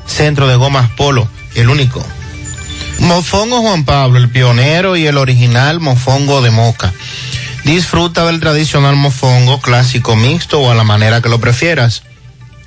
Centro 0.06 0.50
de 0.50 0.58
Gomas 0.58 0.90
Polo, 0.98 1.30
el 1.56 1.70
único. 1.70 2.06
Mofongo 3.00 3.62
Juan 3.62 3.86
Pablo, 3.86 4.20
el 4.20 4.28
pionero 4.28 4.98
y 4.98 5.08
el 5.08 5.18
original 5.18 5.80
mofongo 5.80 6.42
de 6.42 6.52
Moca. 6.52 6.92
Disfruta 7.64 8.26
del 8.26 8.42
tradicional 8.42 8.98
mofongo 8.98 9.62
clásico 9.62 10.18
mixto 10.18 10.60
o 10.60 10.70
a 10.70 10.76
la 10.76 10.84
manera 10.84 11.22
que 11.22 11.30
lo 11.30 11.40
prefieras. 11.40 12.04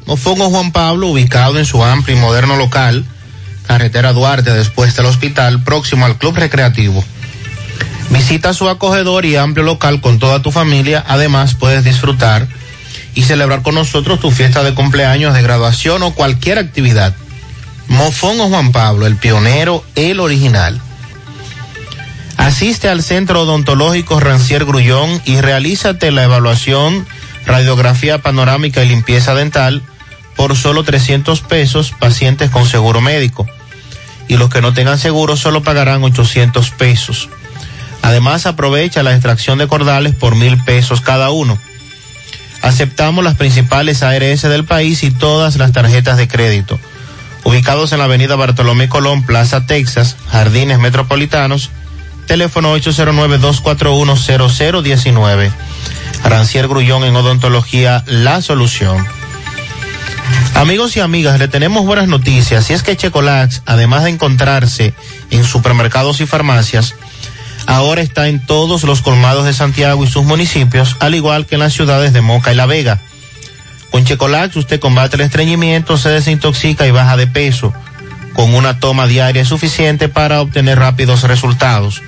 Mofongo 0.06 0.48
Juan 0.48 0.72
Pablo, 0.72 1.08
ubicado 1.08 1.58
en 1.58 1.66
su 1.66 1.84
amplio 1.84 2.16
y 2.16 2.20
moderno 2.20 2.56
local, 2.56 3.04
carretera 3.72 4.12
Duarte 4.12 4.52
después 4.52 4.94
del 4.96 5.06
hospital, 5.06 5.64
próximo 5.64 6.04
al 6.04 6.18
Club 6.18 6.36
Recreativo. 6.36 7.02
Visita 8.10 8.52
su 8.52 8.68
acogedor 8.68 9.24
y 9.24 9.36
amplio 9.36 9.64
local 9.64 10.02
con 10.02 10.18
toda 10.18 10.42
tu 10.42 10.52
familia. 10.52 11.02
Además, 11.08 11.54
puedes 11.54 11.82
disfrutar 11.82 12.46
y 13.14 13.22
celebrar 13.22 13.62
con 13.62 13.74
nosotros 13.74 14.20
tu 14.20 14.30
fiesta 14.30 14.62
de 14.62 14.74
cumpleaños, 14.74 15.32
de 15.32 15.40
graduación 15.40 16.02
o 16.02 16.12
cualquier 16.12 16.58
actividad. 16.58 17.14
Mofón 17.88 18.38
o 18.42 18.50
Juan 18.50 18.72
Pablo, 18.72 19.06
el 19.06 19.16
pionero, 19.16 19.82
el 19.94 20.20
original. 20.20 20.78
Asiste 22.36 22.90
al 22.90 23.02
Centro 23.02 23.40
Odontológico 23.40 24.20
Rancier 24.20 24.66
Grullón 24.66 25.22
y 25.24 25.40
realízate 25.40 26.12
la 26.12 26.24
evaluación, 26.24 27.06
radiografía 27.46 28.18
panorámica 28.18 28.84
y 28.84 28.88
limpieza 28.88 29.34
dental 29.34 29.82
por 30.36 30.58
solo 30.58 30.84
300 30.84 31.40
pesos, 31.40 31.92
pacientes 31.98 32.50
con 32.50 32.66
seguro 32.66 33.00
médico. 33.00 33.46
Y 34.28 34.36
los 34.36 34.50
que 34.50 34.60
no 34.60 34.72
tengan 34.72 34.98
seguro 34.98 35.36
solo 35.36 35.62
pagarán 35.62 36.02
800 36.02 36.70
pesos. 36.70 37.28
Además, 38.02 38.46
aprovecha 38.46 39.02
la 39.02 39.12
extracción 39.12 39.58
de 39.58 39.68
cordales 39.68 40.14
por 40.14 40.34
mil 40.34 40.62
pesos 40.64 41.00
cada 41.00 41.30
uno. 41.30 41.58
Aceptamos 42.62 43.24
las 43.24 43.36
principales 43.36 44.02
ARS 44.02 44.42
del 44.42 44.64
país 44.64 45.02
y 45.02 45.10
todas 45.10 45.56
las 45.56 45.72
tarjetas 45.72 46.16
de 46.16 46.28
crédito. 46.28 46.78
Ubicados 47.44 47.92
en 47.92 47.98
la 47.98 48.04
avenida 48.04 48.36
Bartolomé 48.36 48.88
Colón, 48.88 49.24
Plaza 49.24 49.66
Texas, 49.66 50.16
Jardines 50.30 50.78
Metropolitanos, 50.78 51.70
teléfono 52.26 52.76
809-241-0019. 52.76 55.50
Arancier 56.22 56.68
Grullón 56.68 57.02
en 57.04 57.16
Odontología, 57.16 58.04
la 58.06 58.40
solución. 58.42 59.04
Amigos 60.54 60.96
y 60.96 61.00
amigas, 61.00 61.38
le 61.38 61.48
tenemos 61.48 61.84
buenas 61.84 62.08
noticias. 62.08 62.66
Si 62.66 62.72
es 62.72 62.82
que 62.82 62.96
Checolax, 62.96 63.62
además 63.66 64.04
de 64.04 64.10
encontrarse 64.10 64.94
en 65.30 65.44
supermercados 65.44 66.20
y 66.20 66.26
farmacias, 66.26 66.94
ahora 67.66 68.00
está 68.00 68.28
en 68.28 68.44
todos 68.44 68.84
los 68.84 69.02
colmados 69.02 69.44
de 69.44 69.54
Santiago 69.54 70.04
y 70.04 70.06
sus 70.06 70.24
municipios, 70.24 70.96
al 71.00 71.14
igual 71.14 71.46
que 71.46 71.56
en 71.56 71.60
las 71.60 71.72
ciudades 71.72 72.12
de 72.12 72.20
Moca 72.20 72.52
y 72.52 72.54
La 72.54 72.66
Vega. 72.66 73.00
Con 73.90 74.04
Checolax 74.04 74.56
usted 74.56 74.80
combate 74.80 75.16
el 75.16 75.22
estreñimiento, 75.22 75.98
se 75.98 76.08
desintoxica 76.10 76.86
y 76.86 76.90
baja 76.90 77.16
de 77.16 77.26
peso. 77.26 77.72
Con 78.32 78.54
una 78.54 78.78
toma 78.78 79.06
diaria 79.06 79.44
suficiente 79.44 80.08
para 80.08 80.40
obtener 80.40 80.78
rápidos 80.78 81.24
resultados. 81.24 82.02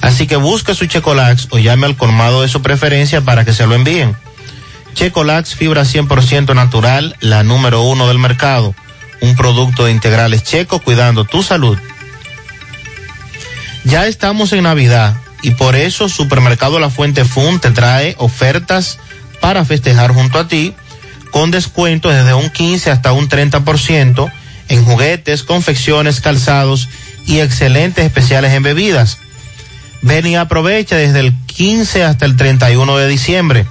Así 0.00 0.26
que 0.26 0.36
busque 0.36 0.74
su 0.74 0.86
Checolax 0.86 1.48
o 1.50 1.58
llame 1.58 1.86
al 1.86 1.96
colmado 1.96 2.42
de 2.42 2.48
su 2.48 2.62
preferencia 2.62 3.20
para 3.20 3.44
que 3.44 3.52
se 3.52 3.66
lo 3.66 3.74
envíen. 3.74 4.16
Checolax, 4.96 5.54
fibra 5.54 5.82
100% 5.82 6.54
natural, 6.54 7.16
la 7.20 7.42
número 7.42 7.82
uno 7.82 8.08
del 8.08 8.18
mercado. 8.18 8.74
Un 9.20 9.36
producto 9.36 9.84
de 9.84 9.90
integrales 9.90 10.42
checo 10.42 10.78
cuidando 10.78 11.26
tu 11.26 11.42
salud. 11.42 11.78
Ya 13.84 14.06
estamos 14.06 14.54
en 14.54 14.62
Navidad 14.62 15.14
y 15.42 15.50
por 15.50 15.76
eso 15.76 16.08
Supermercado 16.08 16.80
La 16.80 16.88
Fuente 16.88 17.26
Fun 17.26 17.60
te 17.60 17.72
trae 17.72 18.14
ofertas 18.18 18.98
para 19.42 19.66
festejar 19.66 20.14
junto 20.14 20.38
a 20.38 20.48
ti 20.48 20.74
con 21.30 21.50
descuentos 21.50 22.14
desde 22.14 22.32
un 22.32 22.48
15 22.48 22.90
hasta 22.90 23.12
un 23.12 23.28
30% 23.28 24.32
en 24.70 24.84
juguetes, 24.84 25.42
confecciones, 25.42 26.22
calzados 26.22 26.88
y 27.26 27.40
excelentes 27.40 28.06
especiales 28.06 28.54
en 28.54 28.62
bebidas. 28.62 29.18
Ven 30.00 30.26
y 30.26 30.36
aprovecha 30.36 30.96
desde 30.96 31.20
el 31.20 31.34
15 31.44 32.02
hasta 32.02 32.24
el 32.24 32.36
31 32.36 32.96
de 32.96 33.08
diciembre. 33.08 33.66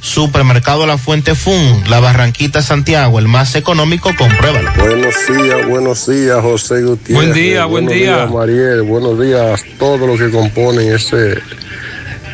Supermercado 0.00 0.86
La 0.86 0.96
Fuente 0.98 1.34
Fun, 1.34 1.84
La 1.88 2.00
Barranquita 2.00 2.62
Santiago, 2.62 3.18
el 3.18 3.28
más 3.28 3.54
económico, 3.54 4.10
compruébalo. 4.16 4.70
Buenos 4.76 5.14
días, 5.28 5.68
buenos 5.68 6.06
días, 6.08 6.40
José 6.40 6.82
Gutiérrez. 6.82 7.14
Buen 7.26 7.32
día, 7.34 7.64
buen 7.66 7.84
buenos 7.84 8.00
día. 8.02 8.16
días, 8.16 8.30
Mariel. 8.30 8.82
Buenos 8.82 9.20
días 9.20 9.62
a 9.62 9.78
todos 9.78 10.00
los 10.00 10.18
que 10.18 10.30
componen 10.30 10.92
ese 10.94 11.38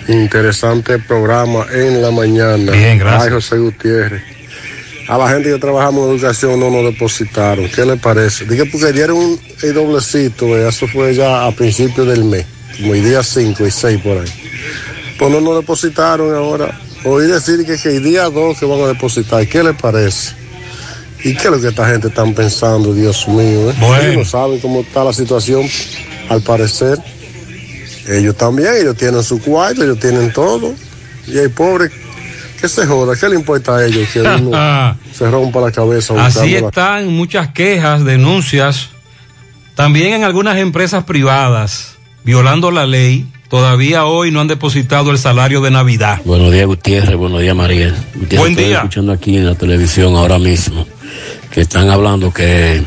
interesante 0.08 0.98
programa 1.00 1.66
en 1.72 2.00
la 2.00 2.10
mañana. 2.12 2.70
Bien, 2.72 2.98
gracias. 2.98 3.24
Ay, 3.24 3.30
José 3.30 3.58
Gutiérrez. 3.58 4.22
A 5.08 5.18
la 5.18 5.28
gente 5.28 5.50
que 5.52 5.58
trabajamos 5.58 6.04
en 6.08 6.16
educación 6.16 6.58
no 6.60 6.70
nos 6.70 6.84
depositaron. 6.84 7.68
¿Qué 7.68 7.84
le 7.84 7.96
parece? 7.96 8.44
Dije 8.44 8.64
porque 8.66 8.92
dieron 8.92 9.16
un 9.16 9.40
el 9.62 9.74
doblecito, 9.74 10.46
eh, 10.56 10.68
eso 10.68 10.86
fue 10.88 11.14
ya 11.14 11.46
a 11.46 11.52
principios 11.52 12.06
del 12.08 12.24
mes, 12.24 12.44
como 12.76 12.94
el 12.94 13.04
día 13.04 13.22
5 13.22 13.66
y 13.66 13.70
6 13.70 14.00
por 14.02 14.18
ahí. 14.18 14.32
Pues 15.18 15.30
no 15.30 15.40
nos 15.40 15.56
depositaron 15.60 16.34
ahora. 16.34 16.80
Oí 17.08 17.28
decir 17.28 17.64
que, 17.64 17.78
que 17.78 17.96
el 17.96 18.02
día 18.02 18.24
2 18.24 18.58
que 18.58 18.66
van 18.66 18.80
a 18.80 18.86
depositar. 18.88 19.46
¿Qué 19.46 19.62
le 19.62 19.74
parece? 19.74 20.34
¿Y 21.22 21.34
qué 21.34 21.44
es 21.44 21.50
lo 21.50 21.60
que 21.60 21.68
esta 21.68 21.88
gente 21.88 22.08
está 22.08 22.24
pensando, 22.24 22.92
Dios 22.92 23.28
mío? 23.28 23.70
eh? 23.70 23.74
Bueno. 23.78 24.02
Ellos 24.02 24.16
no 24.16 24.24
saben 24.24 24.58
cómo 24.58 24.80
está 24.80 25.04
la 25.04 25.12
situación, 25.12 25.62
al 26.28 26.42
parecer. 26.42 26.98
Ellos 28.08 28.36
también, 28.36 28.74
ellos 28.80 28.96
tienen 28.96 29.22
su 29.22 29.40
cuarto, 29.40 29.84
ellos 29.84 30.00
tienen 30.00 30.32
todo. 30.32 30.74
Y 31.28 31.38
el 31.38 31.50
pobre, 31.50 31.90
que 32.60 32.68
se 32.68 32.86
joda, 32.86 33.14
¿qué 33.16 33.28
le 33.28 33.36
importa 33.36 33.76
a 33.76 33.86
ellos 33.86 34.08
que 34.12 34.20
uno 34.22 34.96
se 35.12 35.30
rompa 35.30 35.60
la 35.60 35.70
cabeza? 35.70 36.14
Así 36.24 36.54
están 36.56 37.08
muchas 37.08 37.48
quejas, 37.52 38.04
denuncias, 38.04 38.90
también 39.76 40.14
en 40.14 40.24
algunas 40.24 40.56
empresas 40.58 41.04
privadas, 41.04 41.96
violando 42.24 42.70
la 42.72 42.86
ley. 42.86 43.26
Todavía 43.48 44.06
hoy 44.06 44.32
no 44.32 44.40
han 44.40 44.48
depositado 44.48 45.12
el 45.12 45.18
salario 45.18 45.60
de 45.60 45.70
Navidad. 45.70 46.20
Buenos 46.24 46.52
días, 46.52 46.66
Gutiérrez. 46.66 47.16
Buenos 47.16 47.40
días. 47.40 47.54
Gutiérrez, 47.54 48.38
Buen 48.38 48.52
estoy 48.52 48.64
día. 48.64 48.76
escuchando 48.78 49.12
aquí 49.12 49.36
en 49.36 49.46
la 49.46 49.54
televisión 49.54 50.16
ahora 50.16 50.38
mismo 50.38 50.86
que 51.50 51.60
están 51.60 51.88
hablando 51.90 52.32
que 52.32 52.82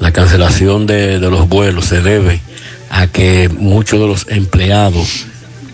la 0.00 0.12
cancelación 0.12 0.86
de, 0.86 1.18
de 1.18 1.30
los 1.30 1.48
vuelos 1.48 1.84
se 1.84 2.00
debe 2.00 2.40
a 2.90 3.06
que 3.06 3.48
muchos 3.50 4.00
de 4.00 4.06
los 4.06 4.26
empleados 4.28 5.26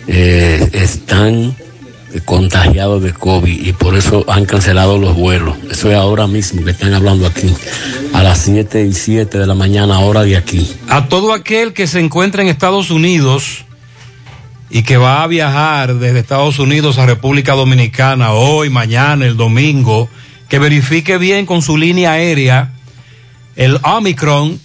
eh, 0.09 0.69
están 0.73 1.55
contagiados 2.25 3.03
de 3.03 3.13
COVID 3.13 3.67
y 3.67 3.73
por 3.73 3.97
eso 3.97 4.25
han 4.29 4.47
cancelado 4.47 4.99
los 4.99 5.15
vuelos. 5.17 5.57
Eso 5.71 5.91
es 5.91 5.97
ahora 5.97 6.27
mismo 6.27 6.65
que 6.65 6.71
están 6.73 6.93
hablando 6.95 7.27
aquí, 7.27 7.53
a 8.13 8.23
las 8.23 8.39
7 8.41 8.85
y 8.85 8.93
7 8.93 9.39
de 9.39 9.47
la 9.47 9.55
mañana, 9.55 9.99
hora 10.01 10.23
de 10.23 10.37
aquí. 10.37 10.71
A 10.89 11.09
todo 11.09 11.33
aquel 11.33 11.73
que 11.73 11.87
se 11.87 12.01
encuentra 12.01 12.43
en 12.43 12.49
Estados 12.49 12.91
Unidos 12.91 13.64
y 14.75 14.83
que 14.83 14.97
va 14.97 15.23
a 15.23 15.29
viajar 15.29 15.95
desde 15.95 16.19
Estados 16.19 16.59
Unidos 16.59 16.99
a 16.99 17.07
República 17.07 17.53
Dominicana 17.53 18.33
hoy, 18.33 18.71
mañana, 18.71 19.25
el 19.25 19.37
domingo, 19.37 20.09
que 20.49 20.59
verifique 20.59 21.17
bien 21.17 21.47
con 21.47 21.63
su 21.63 21.77
línea 21.77 22.11
aérea 22.11 22.73
el 23.55 23.79
Omicron, 23.85 24.59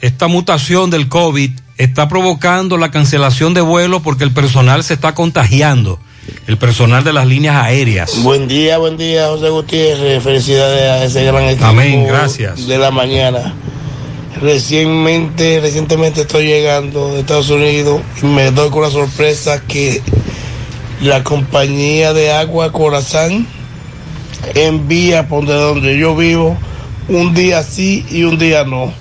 esta 0.00 0.26
mutación 0.26 0.88
del 0.88 1.08
COVID 1.08 1.50
está 1.76 2.08
provocando 2.08 2.78
la 2.78 2.90
cancelación 2.90 3.52
de 3.52 3.60
vuelos 3.60 4.00
porque 4.00 4.24
el 4.24 4.32
personal 4.32 4.82
se 4.82 4.94
está 4.94 5.14
contagiando, 5.14 5.98
el 6.46 6.56
personal 6.56 7.04
de 7.04 7.12
las 7.12 7.26
líneas 7.26 7.56
aéreas. 7.56 8.22
Buen 8.22 8.48
día, 8.48 8.78
buen 8.78 8.96
día, 8.96 9.26
José 9.28 9.50
Gutiérrez. 9.50 10.22
Felicidades 10.22 10.80
a 10.80 11.04
ese 11.04 11.24
gran 11.26 11.44
equipo. 11.44 11.66
Amén, 11.66 12.06
gracias. 12.06 12.66
De 12.66 12.78
la 12.78 12.90
mañana. 12.90 13.54
Recientemente, 14.40 15.60
recientemente 15.60 16.22
estoy 16.22 16.46
llegando 16.46 17.12
de 17.14 17.20
Estados 17.20 17.48
Unidos 17.50 18.00
y 18.22 18.26
me 18.26 18.50
doy 18.50 18.70
con 18.70 18.82
la 18.82 18.90
sorpresa 18.90 19.62
que 19.66 20.02
la 21.00 21.22
compañía 21.24 22.12
de 22.12 22.32
agua 22.32 22.72
Corazán 22.72 23.46
envía 24.54 25.28
por 25.28 25.46
de 25.46 25.54
donde 25.54 25.98
yo 25.98 26.14
vivo 26.16 26.56
un 27.08 27.34
día 27.34 27.62
sí 27.62 28.04
y 28.10 28.24
un 28.24 28.38
día 28.38 28.64
no. 28.64 28.92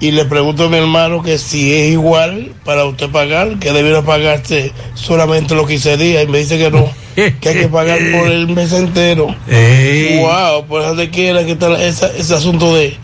Y 0.00 0.10
le 0.10 0.24
pregunto 0.24 0.64
a 0.64 0.68
mi 0.68 0.78
hermano 0.78 1.22
que 1.22 1.38
si 1.38 1.72
es 1.72 1.92
igual 1.92 2.52
para 2.64 2.84
usted 2.84 3.08
pagar, 3.10 3.58
que 3.60 3.72
debiera 3.72 4.02
pagarse 4.02 4.72
solamente 4.94 5.54
los 5.54 5.68
15 5.68 5.96
días. 5.96 6.24
Y 6.24 6.26
me 6.26 6.38
dice 6.38 6.58
que 6.58 6.70
no, 6.72 6.90
que 7.14 7.48
hay 7.48 7.54
que 7.54 7.68
pagar 7.68 7.98
por 8.12 8.28
el 8.28 8.48
mes 8.48 8.72
entero. 8.72 9.28
Ey. 9.48 10.18
Wow, 10.18 10.66
por 10.66 10.82
donde 10.82 11.08
quiera 11.10 11.44
que 11.44 11.52
está 11.52 11.80
esa- 11.84 12.10
ese 12.16 12.34
asunto 12.34 12.74
de, 12.74 12.96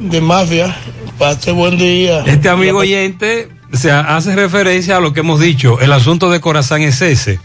de 0.00 0.20
mafia. 0.20 0.76
Pase 1.18 1.52
buen 1.52 1.76
día. 1.76 2.24
Este 2.26 2.48
amigo 2.48 2.78
oyente 2.78 3.48
se 3.72 3.92
hace 3.92 4.34
referencia 4.34 4.96
a 4.96 5.00
lo 5.00 5.12
que 5.12 5.20
hemos 5.20 5.38
dicho, 5.38 5.80
el 5.80 5.92
asunto 5.92 6.30
de 6.30 6.40
Corazán 6.40 6.82
es 6.82 7.00
ese. 7.02 7.38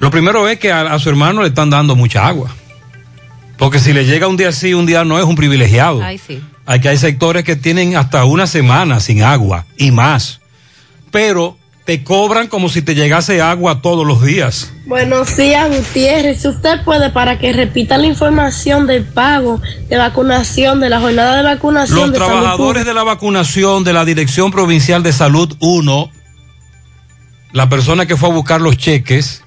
Lo 0.00 0.10
primero 0.10 0.48
es 0.48 0.58
que 0.58 0.70
a, 0.70 0.92
a 0.92 0.98
su 0.98 1.08
hermano 1.08 1.42
le 1.42 1.48
están 1.48 1.70
dando 1.70 1.96
mucha 1.96 2.26
agua. 2.26 2.54
Porque 3.56 3.80
si 3.80 3.92
le 3.92 4.04
llega 4.04 4.28
un 4.28 4.36
día 4.36 4.52
sí, 4.52 4.74
un 4.74 4.86
día 4.86 5.04
no, 5.04 5.18
es 5.18 5.24
un 5.24 5.34
privilegiado. 5.34 6.02
Ay, 6.02 6.18
sí. 6.18 6.40
Hay 6.66 6.80
que 6.80 6.88
hay 6.90 6.98
sectores 6.98 7.44
que 7.44 7.56
tienen 7.56 7.96
hasta 7.96 8.24
una 8.24 8.46
semana 8.46 9.00
sin 9.00 9.22
agua 9.22 9.64
y 9.76 9.90
más. 9.90 10.40
Pero 11.10 11.56
te 11.88 12.04
cobran 12.04 12.48
como 12.48 12.68
si 12.68 12.82
te 12.82 12.94
llegase 12.94 13.40
agua 13.40 13.80
todos 13.80 14.06
los 14.06 14.22
días. 14.22 14.74
Buenos 14.84 15.34
días, 15.38 15.74
Gutiérrez. 15.74 16.42
Si 16.42 16.48
usted 16.48 16.84
puede, 16.84 17.08
para 17.08 17.38
que 17.38 17.50
repita 17.54 17.96
la 17.96 18.06
información 18.06 18.86
del 18.86 19.06
pago 19.06 19.58
de 19.88 19.96
vacunación, 19.96 20.80
de 20.80 20.90
la 20.90 21.00
jornada 21.00 21.38
de 21.38 21.44
vacunación 21.44 21.98
Los 21.98 22.12
de 22.12 22.18
salud 22.18 22.30
trabajadores 22.30 22.84
de 22.84 22.92
la 22.92 23.04
vacunación 23.04 23.84
de 23.84 23.94
la 23.94 24.04
Dirección 24.04 24.50
Provincial 24.50 25.02
de 25.02 25.14
Salud 25.14 25.56
1, 25.60 26.10
la 27.52 27.70
persona 27.70 28.04
que 28.04 28.18
fue 28.18 28.28
a 28.28 28.32
buscar 28.32 28.60
los 28.60 28.76
cheques, 28.76 29.42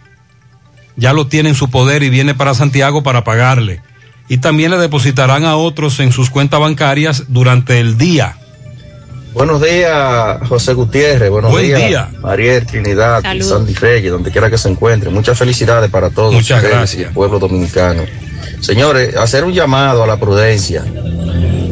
ya 0.96 1.14
lo 1.14 1.28
tiene 1.28 1.50
en 1.50 1.56
su 1.56 1.70
poder 1.70 2.02
y 2.02 2.10
viene 2.10 2.34
para 2.34 2.56
Santiago 2.56 3.04
para 3.04 3.24
pagarle. 3.24 3.84
y 4.28 4.38
también 4.38 4.72
le 4.72 4.78
depositarán 4.78 5.46
a 5.46 5.58
otros 5.58 6.00
en 6.00 6.12
sus 6.12 6.32
cuentas 6.32 6.60
bancarias 6.60 7.26
durante 7.28 7.80
el 7.80 8.00
día. 8.00 8.41
Buenos 9.34 9.62
días, 9.62 10.40
José 10.50 10.74
Gutiérrez. 10.74 11.30
Buenos 11.30 11.52
Buen 11.52 11.66
días, 11.66 11.88
día. 11.88 12.10
Mariel, 12.22 12.66
Trinidad, 12.66 13.22
Salud. 13.22 13.46
Sandy 13.48 13.74
Reyes, 13.76 14.12
donde 14.12 14.30
quiera 14.30 14.50
que 14.50 14.58
se 14.58 14.68
encuentre. 14.68 15.10
Muchas 15.10 15.38
felicidades 15.38 15.90
para 15.90 16.10
todos. 16.10 16.34
Muchas 16.34 16.58
ustedes 16.58 16.78
gracias. 16.78 17.08
el 17.08 17.14
pueblo 17.14 17.40
dominicano. 17.40 18.04
Señores, 18.60 19.16
hacer 19.16 19.46
un 19.46 19.54
llamado 19.54 20.04
a 20.04 20.08
la 20.08 20.18
prudencia. 20.18 20.84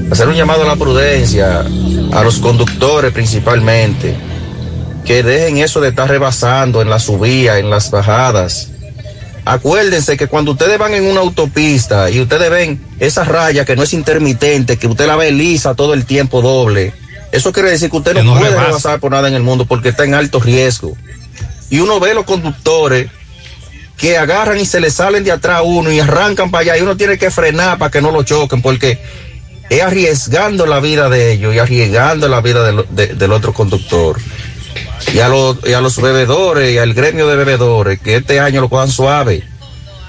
Hacer 0.10 0.28
un 0.30 0.36
llamado 0.36 0.64
a 0.64 0.66
la 0.66 0.78
prudencia, 0.78 1.66
a 2.14 2.24
los 2.24 2.40
conductores 2.40 3.12
principalmente. 3.12 4.16
Que 5.06 5.22
dejen 5.22 5.58
eso 5.58 5.82
de 5.82 5.90
estar 5.90 6.10
rebasando 6.10 6.82
en 6.82 6.90
la 6.90 7.00
subida, 7.00 7.60
en 7.60 7.70
las 7.70 7.92
bajadas. 7.92 8.70
Acuérdense 9.44 10.16
que 10.16 10.28
cuando 10.28 10.52
ustedes 10.52 10.78
van 10.78 10.94
en 10.94 11.06
una 11.06 11.22
autopista 11.22 12.10
y 12.10 12.22
ustedes 12.22 12.50
ven 12.50 12.80
esa 13.00 13.24
raya 13.24 13.66
que 13.66 13.76
no 13.76 13.84
es 13.84 13.94
intermitente, 13.94 14.78
que 14.78 14.88
usted 14.88 15.08
la 15.08 15.16
ve 15.16 15.32
lisa 15.32 15.76
todo 15.76 15.94
el 15.94 16.06
tiempo 16.06 16.42
doble, 16.42 16.94
eso 17.32 17.52
quiere 17.52 17.72
decir 17.72 17.90
que 17.90 17.98
usted 17.98 18.14
no, 18.16 18.24
no 18.24 18.34
puede 18.40 18.50
rebasa. 18.52 18.68
rebasar 18.68 19.00
por 19.00 19.12
nada 19.12 19.28
en 19.28 19.34
el 19.36 19.44
mundo 19.44 19.66
porque 19.66 19.90
está 19.90 20.04
en 20.06 20.14
alto 20.16 20.40
riesgo. 20.40 20.96
Y 21.70 21.80
uno 21.80 22.00
ve 22.00 22.14
los 22.14 22.26
conductores 22.26 23.10
que 23.98 24.18
agarran 24.18 24.60
y 24.60 24.66
se 24.66 24.80
le 24.80 24.90
salen 24.92 25.24
de 25.24 25.32
atrás 25.32 25.58
a 25.58 25.62
uno 25.62 25.92
y 25.92 26.00
arrancan 26.00 26.50
para 26.52 26.62
allá 26.62 26.78
y 26.78 26.82
uno 26.82 26.96
tiene 26.98 27.18
que 27.18 27.30
frenar 27.32 27.78
para 27.78 27.92
que 27.92 28.02
no 28.02 28.12
lo 28.12 28.24
choquen 28.24 28.62
porque 28.62 28.98
es 29.70 29.82
arriesgando 29.84 30.66
la 30.66 30.80
vida 30.80 31.10
de 31.10 31.32
ellos 31.34 31.54
y 31.54 31.60
arriesgando 31.60 32.28
la 32.30 32.42
vida 32.42 32.64
del, 32.64 32.86
de- 32.90 33.08
del 33.16 33.32
otro 33.32 33.54
conductor. 33.54 34.18
Y 35.14 35.20
a, 35.20 35.28
los, 35.28 35.58
y 35.66 35.74
a 35.74 35.82
los 35.82 36.02
bebedores 36.02 36.74
y 36.74 36.78
al 36.78 36.94
gremio 36.94 37.28
de 37.28 37.36
bebedores 37.36 38.00
que 38.00 38.16
este 38.16 38.40
año 38.40 38.62
lo 38.62 38.70
cojan 38.70 38.90
suave. 38.90 39.44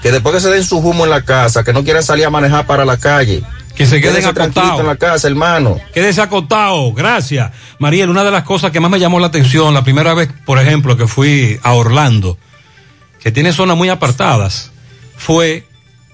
Que 0.01 0.11
después 0.11 0.33
que 0.35 0.41
se 0.41 0.49
den 0.49 0.63
su 0.63 0.77
humo 0.79 1.03
en 1.03 1.11
la 1.11 1.21
casa, 1.23 1.63
que 1.63 1.73
no 1.73 1.83
quieran 1.83 2.01
salir 2.03 2.25
a 2.25 2.29
manejar 2.29 2.65
para 2.65 2.85
la 2.85 2.97
calle. 2.97 3.43
Que 3.81 3.87
se 3.87 4.01
queden 4.01 4.25
acotados. 4.25 4.79
en 4.79 4.87
la 4.87 4.95
casa, 4.95 5.27
hermano. 5.27 5.79
Quédese 5.93 6.21
acotado, 6.21 6.93
gracias. 6.93 7.51
Mariel, 7.79 8.09
una 8.09 8.23
de 8.23 8.29
las 8.31 8.43
cosas 8.43 8.71
que 8.71 8.79
más 8.79 8.91
me 8.91 8.99
llamó 8.99 9.19
la 9.19 9.27
atención, 9.27 9.73
la 9.73 9.83
primera 9.83 10.13
vez, 10.13 10.29
por 10.45 10.59
ejemplo, 10.59 10.95
que 10.97 11.07
fui 11.07 11.59
a 11.63 11.73
Orlando, 11.73 12.37
que 13.19 13.31
tiene 13.31 13.53
zonas 13.53 13.75
muy 13.75 13.89
apartadas, 13.89 14.71
fue 15.17 15.65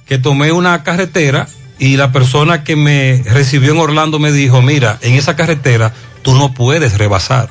que 0.05 0.17
tomé 0.17 0.51
una 0.53 0.81
carretera 0.83 1.47
y 1.77 1.97
la 1.97 2.11
persona 2.13 2.63
que 2.63 2.75
me 2.77 3.21
recibió 3.25 3.73
en 3.73 3.79
Orlando 3.79 4.17
me 4.17 4.31
dijo, 4.31 4.61
mira, 4.61 4.97
en 5.01 5.15
esa 5.15 5.35
carretera 5.35 5.93
tú 6.21 6.35
no 6.35 6.53
puedes 6.53 6.97
rebasar. 6.97 7.49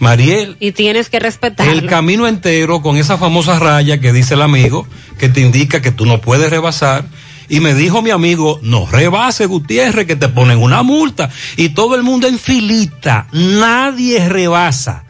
Mariel, 0.00 0.56
Y 0.60 0.72
tienes 0.72 1.08
que 1.08 1.20
respetar. 1.20 1.68
el 1.68 1.86
camino 1.86 2.26
entero 2.26 2.82
con 2.82 2.96
esa 2.96 3.16
famosa 3.16 3.58
raya 3.58 4.00
que 4.00 4.12
dice 4.12 4.34
el 4.34 4.42
amigo, 4.42 4.86
que 5.18 5.28
te 5.28 5.40
indica 5.40 5.80
que 5.80 5.92
tú 5.92 6.04
no 6.04 6.20
puedes 6.20 6.50
rebasar. 6.50 7.04
Y 7.48 7.60
me 7.60 7.74
dijo 7.74 8.02
mi 8.02 8.10
amigo, 8.10 8.58
no 8.62 8.86
rebase 8.86 9.46
Gutiérrez, 9.46 10.06
que 10.06 10.16
te 10.16 10.28
ponen 10.28 10.58
una 10.58 10.82
multa. 10.82 11.30
Y 11.56 11.70
todo 11.70 11.94
el 11.94 12.02
mundo 12.02 12.26
en 12.26 12.38
filita, 12.38 13.26
nadie 13.32 14.28
rebasa. 14.28 15.04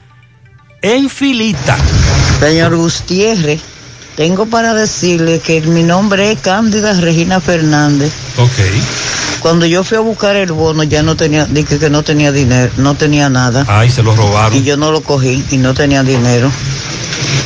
En 0.82 1.08
filita. 1.08 1.76
Señor 2.40 2.76
Gutiérrez, 2.76 3.60
tengo 4.16 4.46
para 4.46 4.74
decirle 4.74 5.40
que 5.40 5.60
mi 5.62 5.82
nombre 5.82 6.32
es 6.32 6.40
Cándida 6.40 6.92
Regina 7.00 7.40
Fernández. 7.40 8.12
Ok. 8.36 9.40
Cuando 9.40 9.66
yo 9.66 9.84
fui 9.84 9.98
a 9.98 10.00
buscar 10.00 10.36
el 10.36 10.52
bono 10.52 10.84
ya 10.84 11.02
no 11.02 11.16
tenía, 11.16 11.44
dije 11.44 11.78
que 11.78 11.90
no 11.90 12.02
tenía 12.02 12.32
dinero, 12.32 12.72
no 12.78 12.94
tenía 12.94 13.28
nada. 13.28 13.64
Ay, 13.68 13.90
se 13.90 14.02
lo 14.02 14.14
robaron. 14.16 14.56
Y 14.56 14.62
yo 14.62 14.76
no 14.76 14.90
lo 14.90 15.02
cogí 15.02 15.44
y 15.50 15.58
no 15.58 15.74
tenía 15.74 16.02
dinero. 16.02 16.50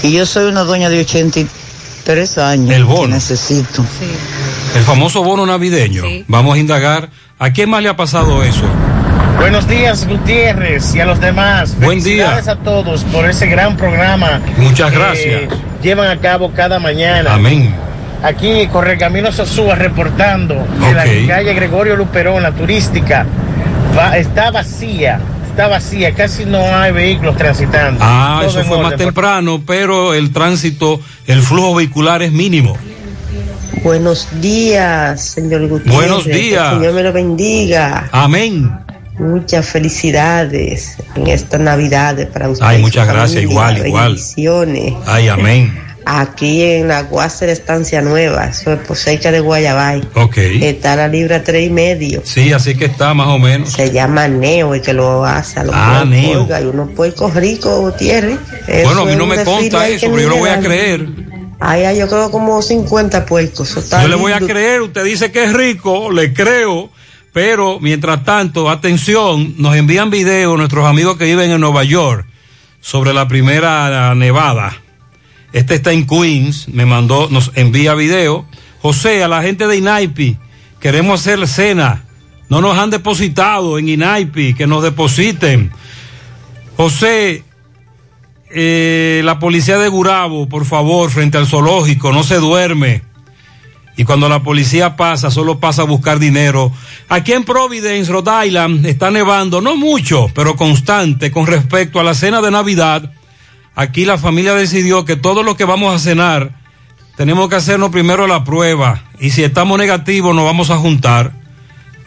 Y 0.03 0.13
yo 0.13 0.25
soy 0.25 0.45
una 0.45 0.63
doña 0.63 0.91
de 0.91 1.01
83 1.01 2.39
años. 2.39 2.71
El 2.71 2.85
bono. 2.85 3.03
Que 3.03 3.09
necesito. 3.09 3.85
El 4.75 4.83
famoso 4.85 5.23
bono 5.23 5.47
navideño. 5.47 6.03
Vamos 6.29 6.57
a 6.57 6.59
indagar. 6.59 7.09
¿A 7.39 7.51
quién 7.51 7.71
más 7.71 7.83
le 7.83 7.89
ha 7.89 7.97
pasado 7.97 8.43
eso? 8.43 8.65
Buenos 9.39 9.69
días, 9.69 10.07
Gutiérrez, 10.07 10.95
y 10.95 11.01
a 11.01 11.07
los 11.07 11.21
demás. 11.21 11.77
Buen 11.79 12.03
día. 12.03 12.27
Felicidades 12.31 12.49
a 12.49 12.57
todos 12.57 13.05
por 13.05 13.29
ese 13.29 13.47
gran 13.47 13.77
programa. 13.77 14.41
Muchas 14.57 14.91
que 14.91 14.99
gracias. 14.99 15.43
llevan 15.83 16.09
a 16.11 16.17
cabo 16.21 16.53
cada 16.53 16.79
mañana. 16.81 17.35
Amén. 17.35 17.73
Aquí, 18.23 18.67
Correcamino 18.73 19.31
Sosúa, 19.31 19.77
reportando 19.77 20.67
que 20.81 20.93
la 20.93 21.05
calle 21.37 21.55
Gregorio 21.55 21.95
Luperón, 21.95 22.43
la 22.43 22.51
turística, 22.51 23.25
va- 23.97 24.17
está 24.19 24.51
vacía. 24.51 25.21
Está 25.51 25.69
vacía, 25.69 26.15
casi 26.15 26.45
no 26.45 26.59
hay 26.77 26.93
vehículos 26.93 27.37
transitando. 27.37 27.99
Ah, 28.03 28.39
Todo 28.45 28.51
eso 28.61 28.69
fue 28.69 28.81
más 28.81 28.97
temprano, 28.97 29.61
pero 29.65 30.15
el 30.15 30.33
tránsito, 30.33 31.01
el 31.27 31.43
flujo 31.43 31.77
vehicular 31.77 32.23
es 32.23 32.31
mínimo. 32.33 32.77
Buenos 33.83 34.29
días, 34.41 35.21
señor 35.23 35.67
Gutiérrez. 35.69 35.95
Buenos 35.95 36.25
días. 36.25 36.69
Que 36.71 36.75
el 36.75 36.81
Señor 36.81 36.95
me 36.95 37.03
lo 37.03 37.13
bendiga. 37.13 38.09
Amén. 38.13 38.71
Muchas 39.19 39.67
felicidades 39.67 40.97
en 41.17 41.27
esta 41.27 41.59
Navidad 41.59 42.17
para 42.33 42.49
usted. 42.49 42.65
Ay, 42.65 42.79
y 42.79 42.83
muchas 42.83 43.07
gracias, 43.09 43.43
igual, 43.43 43.85
igual. 43.87 44.09
Bendiciones. 44.13 44.95
Ay, 45.07 45.29
amén. 45.29 45.73
Aquí 46.11 46.63
en 46.63 46.89
la 46.89 47.03
de 47.03 47.53
Estancia 47.53 48.01
Nueva, 48.01 48.47
eso 48.47 48.73
es 48.73 48.79
por 48.81 48.97
cerca 48.97 49.31
de 49.31 49.41
Guayabay. 49.41 50.01
Ok. 50.15 50.39
Está 50.39 50.97
la 50.97 51.07
libra 51.07 51.43
tres 51.43 51.67
y 51.67 51.71
medio. 51.71 52.23
Sí, 52.25 52.53
así 52.53 52.75
que 52.77 52.87
está 52.87 53.13
más 53.13 53.27
o 53.29 53.39
menos. 53.39 53.73
Se 53.73 53.91
llama 53.91 54.27
Neo 54.27 54.73
el 54.75 54.81
que 54.81 54.95
lo 54.95 55.25
hace 55.27 55.61
a 55.61 55.65
los 55.65 55.75
Ah, 55.77 56.05
Neo. 56.09 56.45
oiga, 56.45 56.63
y 56.63 56.65
unos 56.65 56.91
puercos 56.93 57.35
ricos, 57.35 57.79
Gutiérrez. 57.81 58.39
Bueno, 58.85 59.03
a 59.03 59.05
mí 59.05 59.17
no 59.17 59.27
me 59.27 59.45
consta 59.45 59.87
eso, 59.89 60.07
pero 60.11 60.23
yo 60.23 60.29
lo 60.31 60.37
voy 60.37 60.49
a 60.51 60.61
creer. 60.61 61.28
Ay, 61.61 61.85
ay, 61.85 61.99
yo 61.99 62.09
creo 62.09 62.31
como 62.31 62.63
50 62.63 63.27
puercos. 63.27 63.77
está 63.77 64.03
Yo 64.03 64.09
le 64.09 64.15
voy 64.15 64.33
a 64.33 64.39
creer, 64.39 64.83
usted 64.83 65.05
dice 65.05 65.33
que 65.33 65.45
es 65.45 65.53
rico, 65.53 66.11
le 66.13 66.33
creo, 66.33 66.91
pero 67.33 67.81
mientras 67.81 68.25
tanto, 68.25 68.71
atención, 68.71 69.55
nos 69.59 69.75
envían 69.75 70.11
videos 70.11 70.57
nuestros 70.57 70.87
amigos 70.87 71.17
que 71.17 71.25
viven 71.25 71.51
en 71.51 71.61
Nueva 71.61 71.83
York 71.85 72.27
sobre 72.81 73.13
la 73.13 73.27
primera 73.27 74.15
nevada. 74.15 74.77
Este 75.53 75.77
está 75.77 75.93
en 75.93 76.07
Queens, 76.07 76.69
me 76.69 76.87
mandó, 76.87 77.29
nos 77.31 77.51
envía 77.55 77.95
video. 77.95 78.47
José, 78.81 79.25
a 79.25 79.29
la 79.29 79.43
gente 79.43 79.67
de 79.67 79.79
Inaipi, 79.79 80.37
queremos 80.79 81.21
hacer 81.21 81.47
cena. 81.49 82.05
No 82.49 82.61
nos 82.61 82.79
han 82.79 82.91
depositado 82.91 83.79
en 83.79 83.89
Inaipi, 83.89 84.55
que 84.55 84.67
nos 84.67 84.83
depositen. 84.83 85.73
José, 86.77 87.45
eh, 88.51 89.21
la 89.25 89.39
policía 89.39 89.79
de 89.79 89.89
Gurabo, 89.89 90.49
por 90.49 90.65
favor, 90.65 91.11
frente 91.11 91.39
al 91.39 91.47
zoológico, 91.47 92.13
no 92.13 92.23
se 92.23 92.37
duerme. 92.37 93.03
Y 93.97 94.05
cuando 94.05 94.29
la 94.29 94.45
policía 94.45 94.95
pasa, 94.95 95.31
solo 95.31 95.59
pasa 95.59 95.83
a 95.83 95.85
buscar 95.85 96.21
dinero. 96.21 96.73
Aquí 97.09 97.33
en 97.33 97.45
Providence, 97.45 98.13
Rhode 98.13 98.47
Island, 98.47 98.87
está 98.87 99.11
nevando, 99.11 99.61
no 99.61 99.77
mucho, 99.77 100.31
pero 100.35 100.55
constante 100.55 101.33
con 101.33 101.49
respecto 101.49 101.99
a 101.99 102.05
la 102.05 102.15
cena 102.15 102.41
de 102.41 102.53
Navidad. 102.53 103.13
Aquí 103.75 104.05
la 104.05 104.17
familia 104.17 104.55
decidió 104.55 105.05
que 105.05 105.17
todo 105.17 105.43
lo 105.43 105.57
que 105.57 105.65
vamos 105.65 105.95
a 105.95 105.99
cenar, 105.99 106.53
tenemos 107.17 107.49
que 107.49 107.57
hacernos 107.57 107.91
primero 107.91 108.29
la 108.29 108.45
prueba. 108.45 109.03
Y 109.19 109.31
si 109.31 109.43
estamos 109.43 109.77
negativos, 109.79 110.33
nos 110.33 110.45
vamos 110.45 110.71
a 110.71 110.79
juntar. 110.79 111.33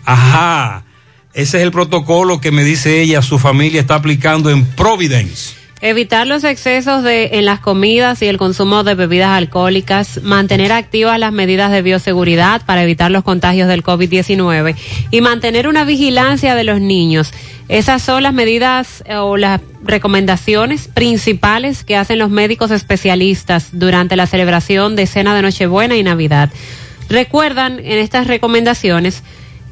Ajá. 0.06 0.86
Ese 1.34 1.58
es 1.58 1.64
el 1.64 1.72
protocolo 1.72 2.40
que 2.40 2.52
me 2.52 2.64
dice 2.64 3.02
ella, 3.02 3.22
su 3.22 3.38
familia 3.38 3.82
está 3.82 3.96
aplicando 3.96 4.50
en 4.50 4.66
Providence. 4.66 5.61
Evitar 5.84 6.28
los 6.28 6.44
excesos 6.44 7.02
de, 7.02 7.32
en 7.34 7.46
las 7.46 7.60
comidas 7.60 8.22
y 8.22 8.28
el 8.28 8.38
consumo 8.38 8.84
de 8.84 8.94
bebidas 8.94 9.32
alcohólicas, 9.32 10.22
mantener 10.22 10.72
activas 10.72 11.18
las 11.18 11.32
medidas 11.32 11.72
de 11.72 11.82
bioseguridad 11.82 12.64
para 12.68 12.84
evitar 12.84 13.10
los 13.10 13.24
contagios 13.24 13.68
del 13.68 13.84
COVID-19 13.84 14.76
y 15.10 15.22
mantener 15.22 15.68
una 15.68 15.84
vigilancia 15.84 16.54
de 16.54 16.64
los 16.66 16.80
niños. 16.80 17.34
Esas 17.68 18.04
son 18.04 18.22
las 18.22 18.34
medidas 18.34 19.04
eh, 19.08 19.16
o 19.16 19.38
las 19.38 19.60
recomendaciones 19.84 20.88
principales 20.88 21.84
que 21.84 21.98
hacen 21.98 22.20
los 22.20 22.30
médicos 22.30 22.70
especialistas 22.70 23.70
durante 23.72 24.16
la 24.16 24.28
celebración 24.28 24.96
de 24.96 25.08
cena 25.08 25.34
de 25.34 25.42
Nochebuena 25.42 25.98
y 25.98 26.04
Navidad. 26.04 26.52
Recuerdan 27.10 27.80
en 27.80 27.98
estas 27.98 28.28
recomendaciones 28.28 29.24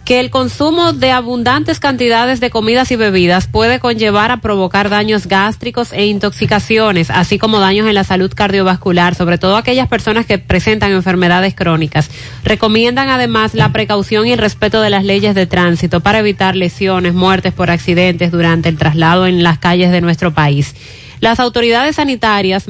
que 0.10 0.20
el 0.20 0.32
consumo 0.32 0.92
de 0.92 1.12
abundantes 1.12 1.80
cantidades 1.80 2.40
de 2.40 2.50
comidas 2.50 2.90
y 2.90 2.96
bebidas 2.96 3.46
puede 3.46 3.80
conllevar 3.80 4.32
a 4.32 4.38
provocar 4.38 4.90
daños 4.90 5.28
gástricos 5.28 5.94
e 5.94 6.08
intoxicaciones, 6.08 7.12
así 7.12 7.38
como 7.38 7.60
daños 7.60 7.88
en 7.88 7.94
la 7.94 8.04
salud 8.04 8.34
cardiovascular, 8.34 9.14
sobre 9.14 9.38
todo 9.38 9.56
aquellas 9.56 9.88
personas 9.88 10.26
que 10.26 10.40
presentan 10.40 10.94
enfermedades 10.94 11.54
crónicas. 11.54 12.10
Recomiendan 12.44 13.10
además 13.10 13.54
la 13.54 13.72
precaución 13.72 14.26
y 14.26 14.32
el 14.32 14.40
respeto 14.40 14.82
de 14.82 14.90
las 14.90 15.06
leyes 15.06 15.36
de 15.36 15.46
tránsito 15.46 16.00
para 16.00 16.18
evitar 16.18 16.56
lesiones, 16.56 17.14
muertes 17.14 17.54
por 17.54 17.70
accidentes 17.70 18.32
durante 18.32 18.68
el 18.68 18.80
traslado 18.80 19.28
en 19.28 19.44
las 19.44 19.60
calles 19.60 19.92
de 19.92 20.02
nuestro 20.02 20.34
país. 20.34 20.74
Las 21.20 21.40
autoridades 21.40 21.98
sanitarias 21.98 22.66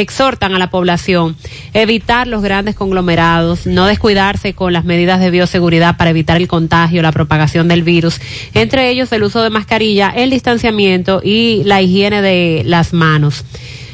exhortan 0.00 0.54
a 0.54 0.58
la 0.58 0.70
población 0.70 1.36
evitar 1.72 2.26
los 2.26 2.42
grandes 2.42 2.74
conglomerados, 2.74 3.66
no 3.66 3.86
descuidarse 3.86 4.54
con 4.54 4.72
las 4.72 4.84
medidas 4.84 5.20
de 5.20 5.30
bioseguridad 5.30 5.96
para 5.96 6.10
evitar 6.10 6.36
el 6.36 6.48
contagio, 6.48 7.02
la 7.02 7.12
propagación 7.12 7.68
del 7.68 7.82
virus, 7.82 8.20
entre 8.54 8.90
ellos 8.90 9.12
el 9.12 9.22
uso 9.22 9.42
de 9.42 9.50
mascarilla, 9.50 10.10
el 10.10 10.30
distanciamiento 10.30 11.20
y 11.24 11.62
la 11.64 11.82
higiene 11.82 12.22
de 12.22 12.62
las 12.64 12.92
manos. 12.92 13.44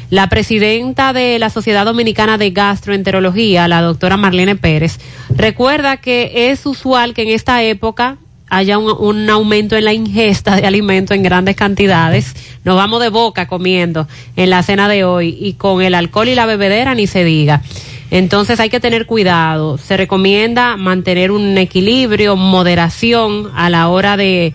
La 0.09 0.29
presidenta 0.29 1.11
de 1.11 1.37
la 1.37 1.49
Sociedad 1.49 1.83
Dominicana 1.83 2.37
de 2.37 2.51
Gastroenterología, 2.51 3.67
la 3.67 3.81
doctora 3.81 4.15
Marlene 4.15 4.55
Pérez, 4.55 4.99
recuerda 5.29 5.97
que 5.97 6.49
es 6.49 6.65
usual 6.65 7.13
que 7.13 7.23
en 7.23 7.29
esta 7.29 7.61
época 7.61 8.17
haya 8.49 8.77
un, 8.77 9.29
aumento 9.29 9.75
en 9.75 9.85
la 9.85 9.93
ingesta 9.93 10.55
de 10.55 10.65
alimentos 10.65 11.15
en 11.15 11.23
grandes 11.23 11.55
cantidades. 11.55 12.33
Nos 12.63 12.75
vamos 12.75 13.01
de 13.01 13.09
boca 13.09 13.47
comiendo 13.47 14.07
en 14.35 14.49
la 14.49 14.63
cena 14.63 14.87
de 14.87 15.03
hoy 15.03 15.37
y 15.39 15.53
con 15.53 15.81
el 15.81 15.93
alcohol 15.93 16.29
y 16.29 16.35
la 16.35 16.45
bebedera 16.45 16.95
ni 16.95 17.07
se 17.07 17.23
diga. 17.23 17.61
Entonces 18.09 18.59
hay 18.59 18.69
que 18.69 18.79
tener 18.79 19.05
cuidado. 19.05 19.77
Se 19.77 19.97
recomienda 19.97 20.77
mantener 20.77 21.31
un 21.31 21.57
equilibrio, 21.57 22.37
moderación 22.37 23.51
a 23.53 23.69
la 23.69 23.89
hora 23.89 24.15
de, 24.15 24.53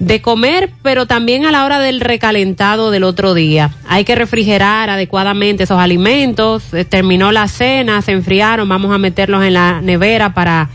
de 0.00 0.20
comer, 0.20 0.70
pero 0.82 1.06
también 1.06 1.46
a 1.46 1.52
la 1.52 1.64
hora 1.64 1.78
del 1.78 2.00
recalentado 2.00 2.90
del 2.90 3.04
otro 3.04 3.34
día. 3.34 3.70
Hay 3.88 4.04
que 4.04 4.16
refrigerar 4.16 4.90
adecuadamente 4.90 5.62
esos 5.62 5.78
alimentos. 5.78 6.74
Eh, 6.74 6.84
Terminó 6.84 7.30
la 7.30 7.46
cena, 7.46 8.02
se 8.02 8.12
enfriaron, 8.12 8.68
vamos 8.68 8.92
a 8.92 8.98
meterlos 8.98 9.44
en 9.44 9.54
la 9.54 9.80
nevera 9.80 10.34
para 10.34 10.70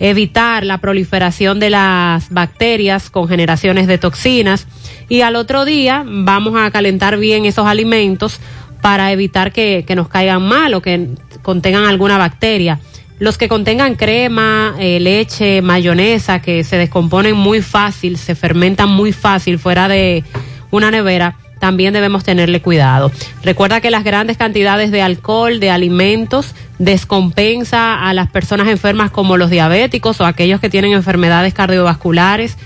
evitar 0.00 0.64
la 0.64 0.78
proliferación 0.78 1.60
de 1.60 1.70
las 1.70 2.30
bacterias 2.30 3.10
con 3.10 3.28
generaciones 3.28 3.86
de 3.86 3.98
toxinas. 3.98 4.66
Y 5.08 5.22
al 5.22 5.36
otro 5.36 5.64
día 5.64 6.04
vamos 6.06 6.54
a 6.56 6.70
calentar 6.70 7.18
bien 7.18 7.44
esos 7.44 7.66
alimentos 7.66 8.40
para 8.80 9.12
evitar 9.12 9.52
que, 9.52 9.84
que 9.86 9.96
nos 9.96 10.08
caigan 10.08 10.42
mal 10.42 10.74
o 10.74 10.82
que 10.82 11.08
contengan 11.42 11.84
alguna 11.84 12.18
bacteria. 12.18 12.80
Los 13.18 13.36
que 13.36 13.48
contengan 13.48 13.96
crema, 13.96 14.76
eh, 14.78 15.00
leche, 15.00 15.60
mayonesa, 15.60 16.40
que 16.40 16.62
se 16.62 16.76
descomponen 16.76 17.34
muy 17.34 17.62
fácil, 17.62 18.16
se 18.16 18.36
fermentan 18.36 18.88
muy 18.88 19.12
fácil 19.12 19.58
fuera 19.58 19.88
de 19.88 20.22
una 20.70 20.92
nevera, 20.92 21.36
también 21.58 21.92
debemos 21.92 22.24
tenerle 22.24 22.62
cuidado. 22.62 23.10
Recuerda 23.42 23.80
que 23.80 23.90
las 23.90 24.04
grandes 24.04 24.36
cantidades 24.36 24.90
de 24.90 25.02
alcohol, 25.02 25.60
de 25.60 25.70
alimentos, 25.70 26.54
descompensa 26.78 28.02
a 28.02 28.14
las 28.14 28.30
personas 28.30 28.68
enfermas 28.68 29.10
como 29.10 29.36
los 29.36 29.50
diabéticos 29.50 30.20
o 30.20 30.26
aquellos 30.26 30.60
que 30.60 30.70
tienen 30.70 30.92
enfermedades 30.92 31.54
cardiovasculares, 31.54 32.56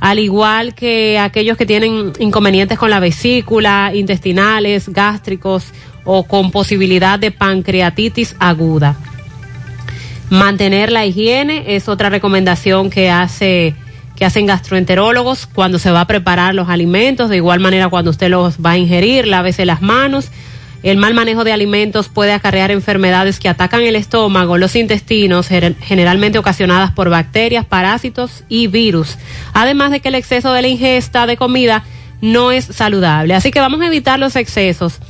al 0.00 0.18
igual 0.18 0.74
que 0.74 1.18
aquellos 1.18 1.56
que 1.56 1.66
tienen 1.66 2.12
inconvenientes 2.18 2.78
con 2.78 2.90
la 2.90 3.00
vesícula, 3.00 3.92
intestinales, 3.94 4.88
gástricos 4.88 5.66
o 6.04 6.24
con 6.24 6.50
posibilidad 6.50 7.18
de 7.18 7.30
pancreatitis 7.30 8.34
aguda. 8.38 8.96
Mantener 10.30 10.90
la 10.90 11.04
higiene 11.04 11.76
es 11.76 11.88
otra 11.88 12.08
recomendación 12.08 12.90
que 12.90 13.10
hace 13.10 13.74
que 14.22 14.26
hacen 14.26 14.46
gastroenterólogos 14.46 15.48
cuando 15.48 15.80
se 15.80 15.90
va 15.90 16.02
a 16.02 16.06
preparar 16.06 16.54
los 16.54 16.68
alimentos, 16.68 17.28
de 17.28 17.38
igual 17.38 17.58
manera 17.58 17.88
cuando 17.88 18.12
usted 18.12 18.28
los 18.28 18.58
va 18.58 18.70
a 18.70 18.78
ingerir, 18.78 19.26
lávese 19.26 19.66
las 19.66 19.82
manos. 19.82 20.30
El 20.84 20.96
mal 20.96 21.12
manejo 21.12 21.42
de 21.42 21.52
alimentos 21.52 22.08
puede 22.08 22.32
acarrear 22.32 22.70
enfermedades 22.70 23.40
que 23.40 23.48
atacan 23.48 23.82
el 23.82 23.96
estómago, 23.96 24.58
los 24.58 24.76
intestinos, 24.76 25.48
generalmente 25.48 26.38
ocasionadas 26.38 26.92
por 26.92 27.10
bacterias, 27.10 27.66
parásitos 27.66 28.44
y 28.48 28.68
virus. 28.68 29.18
Además 29.54 29.90
de 29.90 29.98
que 29.98 30.10
el 30.10 30.14
exceso 30.14 30.52
de 30.52 30.62
la 30.62 30.68
ingesta 30.68 31.26
de 31.26 31.36
comida 31.36 31.82
no 32.20 32.52
es 32.52 32.66
saludable. 32.66 33.34
Así 33.34 33.50
que 33.50 33.58
vamos 33.58 33.80
a 33.80 33.88
evitar 33.88 34.20
los 34.20 34.36
excesos 34.36 35.00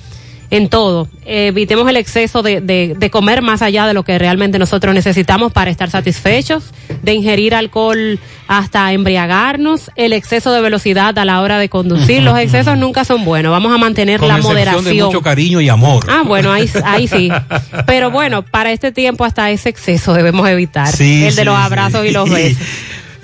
en 0.53 0.69
todo. 0.69 1.09
Evitemos 1.25 1.89
el 1.89 1.97
exceso 1.97 2.43
de, 2.43 2.61
de, 2.61 2.95
de 2.95 3.11
comer 3.11 3.41
más 3.41 3.63
allá 3.63 3.87
de 3.87 3.95
lo 3.95 4.03
que 4.03 4.19
realmente 4.19 4.59
nosotros 4.59 4.95
necesitamos 4.95 5.51
para 5.51 5.71
estar 5.71 5.89
satisfechos, 5.89 6.65
de 7.03 7.15
ingerir 7.15 7.55
alcohol 7.55 8.21
hasta 8.49 8.93
embriagarnos, 8.93 9.91
el 9.97 10.13
exceso 10.13 10.53
de 10.53 10.61
velocidad 10.61 11.19
a 11.19 11.25
la 11.25 11.41
hora 11.41 11.59
de 11.59 11.71
conducir. 11.71 12.23
Los 12.23 12.39
excesos 12.39 12.77
nunca 12.77 13.07
son 13.07 13.25
buenos. 13.25 13.51
Vamos 13.51 13.73
a 13.73 13.79
mantener 13.79 14.21
Con 14.21 14.29
la 14.29 14.37
moderación. 14.39 14.85
de 14.85 15.03
mucho 15.03 15.23
cariño 15.23 15.63
y 15.63 15.71
amor. 15.71 16.05
Ah, 16.07 16.23
bueno, 16.23 16.53
ahí, 16.53 16.69
ahí 16.85 17.09
sí. 17.09 17.31
Pero 17.87 18.11
bueno, 18.11 18.43
para 18.43 18.73
este 18.73 18.93
tiempo 18.93 19.25
hasta 19.25 19.51
ese 19.51 19.71
exceso 19.71 20.13
debemos 20.13 20.47
evitar. 20.51 20.89
Sí, 20.89 21.25
el 21.25 21.35
de 21.35 21.41
sí, 21.41 21.45
los 21.47 21.57
sí. 21.57 21.63
abrazos 21.63 22.05
y 22.05 22.11
los 22.11 22.29
besos. 22.29 22.63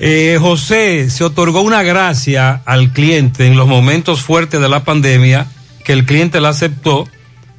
Eh, 0.00 0.38
José, 0.40 1.10
se 1.10 1.24
otorgó 1.24 1.60
una 1.60 1.82
gracia 1.82 2.62
al 2.64 2.92
cliente 2.92 3.48
en 3.48 3.56
los 3.56 3.66
momentos 3.66 4.20
fuertes 4.20 4.60
de 4.60 4.68
la 4.68 4.84
pandemia 4.84 5.48
que 5.82 5.92
el 5.92 6.04
cliente 6.04 6.40
la 6.40 6.50
aceptó 6.50 7.08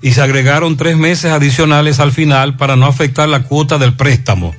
y 0.02 0.12
se 0.12 0.22
agregaron 0.22 0.78
tres 0.78 0.98
meses 0.98 1.32
adicionales 1.32 2.00
al 2.00 2.12
final 2.12 2.56
para 2.56 2.76
no 2.76 2.86
afectar 2.86 3.28
la 3.28 3.44
cuota 3.44 3.78
del 3.78 3.94
préstamo. 3.94 4.56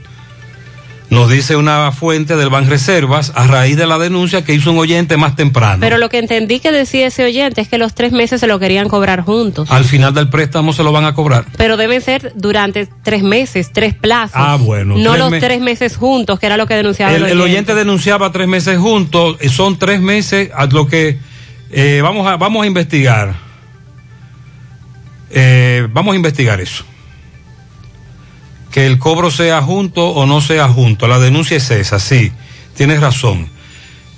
Nos 1.10 1.28
dice 1.28 1.56
una 1.56 1.90
fuente 1.90 2.36
del 2.36 2.50
Banreservas 2.50 3.32
a 3.34 3.48
raíz 3.48 3.76
de 3.76 3.84
la 3.84 3.98
denuncia 3.98 4.44
que 4.44 4.54
hizo 4.54 4.70
un 4.70 4.78
oyente 4.78 5.16
más 5.16 5.34
temprano. 5.34 5.80
Pero 5.80 5.98
lo 5.98 6.08
que 6.08 6.18
entendí 6.18 6.60
que 6.60 6.70
decía 6.70 7.08
ese 7.08 7.24
oyente 7.24 7.60
es 7.60 7.68
que 7.68 7.78
los 7.78 7.94
tres 7.96 8.12
meses 8.12 8.40
se 8.40 8.46
lo 8.46 8.60
querían 8.60 8.88
cobrar 8.88 9.22
juntos. 9.22 9.68
Al 9.72 9.84
final 9.84 10.14
del 10.14 10.28
préstamo 10.28 10.72
se 10.72 10.84
lo 10.84 10.92
van 10.92 11.04
a 11.04 11.12
cobrar. 11.12 11.46
Pero 11.56 11.76
deben 11.76 12.00
ser 12.00 12.32
durante 12.36 12.86
tres 13.02 13.24
meses, 13.24 13.72
tres 13.72 13.92
plazos. 13.92 14.36
Ah, 14.36 14.56
bueno, 14.60 14.96
No 14.98 15.14
tres 15.14 15.18
los 15.18 15.40
tres 15.40 15.60
meses 15.60 15.96
juntos, 15.96 16.38
que 16.38 16.46
era 16.46 16.56
lo 16.56 16.68
que 16.68 16.74
denunciaba 16.74 17.12
El, 17.12 17.24
el, 17.24 17.30
el 17.32 17.40
oyente 17.40 17.74
denunciaba 17.74 18.30
tres 18.30 18.46
meses 18.46 18.78
juntos, 18.78 19.36
eh, 19.40 19.48
son 19.48 19.80
tres 19.80 20.00
meses 20.00 20.50
a 20.54 20.66
lo 20.66 20.86
que 20.86 21.18
eh, 21.72 22.00
vamos, 22.04 22.28
a, 22.28 22.36
vamos 22.36 22.62
a 22.62 22.66
investigar. 22.68 23.49
Eh, 25.31 25.86
vamos 25.93 26.15
a 26.15 26.16
investigar 26.16 26.61
eso. 26.61 26.85
Que 28.70 28.86
el 28.86 28.98
cobro 28.98 29.31
sea 29.31 29.61
junto 29.62 30.09
o 30.09 30.27
no 30.27 30.40
sea 30.40 30.69
junto. 30.69 31.09
La 31.09 31.19
denuncia 31.19 31.57
es 31.57 31.70
esa, 31.70 31.98
sí. 31.98 32.32
Tienes 32.74 33.01
razón. 33.01 33.48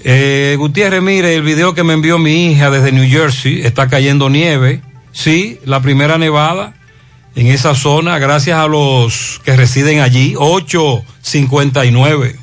Eh, 0.04 0.56
Gutiérrez, 0.58 1.02
mire, 1.02 1.36
el 1.36 1.42
video 1.42 1.74
que 1.74 1.84
me 1.84 1.94
envió 1.94 2.18
mi 2.18 2.50
hija 2.50 2.70
desde 2.70 2.92
New 2.92 3.08
Jersey, 3.08 3.62
está 3.62 3.88
cayendo 3.88 4.28
nieve. 4.28 4.82
Sí, 5.12 5.58
la 5.64 5.80
primera 5.80 6.18
nevada 6.18 6.74
en 7.34 7.46
esa 7.46 7.74
zona, 7.74 8.18
gracias 8.18 8.58
a 8.58 8.66
los 8.66 9.40
que 9.44 9.56
residen 9.56 10.00
allí. 10.00 10.34
859. 10.36 12.36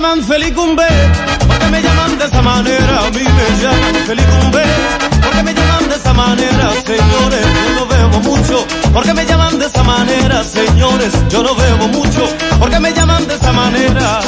Llaman 0.00 0.22
Felicumbe, 0.22 0.86
porque 1.48 1.66
me 1.72 1.82
llaman 1.82 2.16
de 2.18 2.24
esa 2.26 2.40
manera. 2.40 3.06
A 3.06 3.10
mí 3.10 3.24
me 3.38 3.46
llaman 3.62 3.94
Felicumbe, 4.06 4.62
porque 5.20 5.42
me 5.42 5.52
llaman 5.52 5.88
de 5.88 5.96
esa 5.96 6.12
manera. 6.14 6.70
Señores, 6.86 7.46
yo 7.64 7.74
no 7.74 7.86
bebo 7.86 8.20
mucho, 8.20 8.66
porque 8.92 9.12
me 9.12 9.26
llaman 9.26 9.58
de 9.58 9.66
esa 9.66 9.82
manera. 9.82 10.44
Señores, 10.44 11.12
yo 11.28 11.42
no 11.42 11.52
bebo 11.56 11.88
mucho, 11.88 12.22
porque 12.60 12.78
me 12.78 12.92
llaman 12.92 13.26
de 13.26 13.34
esa 13.34 13.52
manera. 13.52 14.20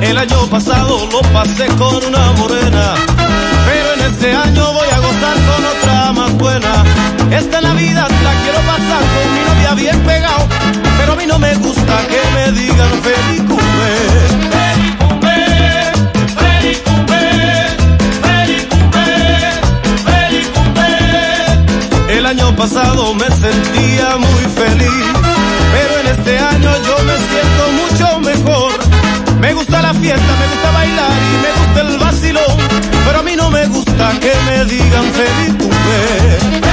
El 0.00 0.18
año 0.18 0.46
pasado 0.46 1.08
lo 1.10 1.20
pasé 1.32 1.66
con 1.80 1.96
una 2.04 2.32
morena, 2.38 2.94
pero 3.66 3.94
en 3.94 4.00
este 4.12 4.32
año 4.32 4.72
voy 4.72 4.88
a 4.88 4.98
gozar 4.98 5.36
con 5.48 5.64
otra 5.74 6.12
más 6.12 6.32
buena. 6.34 6.84
Esta 7.28 7.60
Navidad 7.60 8.08
la 8.08 8.32
quiero 8.42 8.60
pasar 8.72 9.02
con 9.14 9.26
mi 9.34 9.40
novia 9.48 9.74
bien 9.74 10.00
pegado, 10.06 10.46
pero 10.96 11.12
a 11.14 11.16
mí 11.16 11.26
no 11.26 11.40
me 11.40 11.56
gusta 11.56 11.94
que 12.06 12.20
me 12.36 12.52
digan 12.52 12.92
Felicumbe. 13.02 14.61
Pasado 22.62 23.12
me 23.14 23.28
sentía 23.28 24.16
muy 24.18 24.44
feliz, 24.54 25.04
pero 25.72 25.98
en 25.98 26.06
este 26.16 26.38
año 26.38 26.70
yo 26.86 26.96
me 27.02 27.16
siento 27.30 27.62
mucho 27.80 28.20
mejor. 28.20 28.72
Me 29.40 29.52
gusta 29.52 29.82
la 29.82 29.92
fiesta, 29.94 30.32
me 30.38 30.46
gusta 30.46 30.70
bailar 30.70 31.10
y 31.10 31.36
me 31.42 31.52
gusta 31.58 31.80
el 31.80 31.98
vacilón, 31.98 32.56
pero 33.04 33.18
a 33.18 33.22
mí 33.24 33.34
no 33.34 33.50
me 33.50 33.66
gusta 33.66 34.12
que 34.20 34.32
me 34.46 34.64
digan 34.66 35.04
feliz 35.12 35.56
cumple. 35.58 36.71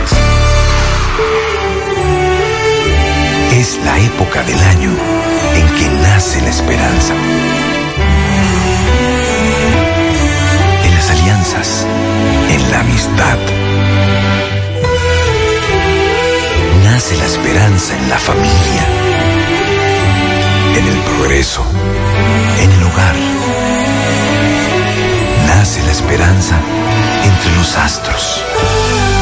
Es 3.53 3.79
la 3.85 3.99
época 3.99 4.43
del 4.43 4.59
año 4.59 4.91
en 5.55 5.69
que 5.75 5.87
nace 6.01 6.41
la 6.41 6.49
esperanza. 6.49 7.13
En 10.83 10.95
las 10.95 11.11
alianzas, 11.11 11.87
en 12.49 12.71
la 12.71 12.81
amistad. 12.81 13.39
Nace 16.93 17.17
la 17.17 17.25
esperanza 17.25 17.97
en 17.97 18.09
la 18.11 18.19
familia, 18.19 18.85
en 20.77 20.87
el 20.87 20.99
progreso, 20.99 21.65
en 22.61 22.71
el 22.71 22.83
hogar. 22.83 23.17
Nace 25.47 25.83
la 25.85 25.91
esperanza 25.91 26.61
entre 27.25 27.57
los 27.57 27.75
astros, 27.77 28.45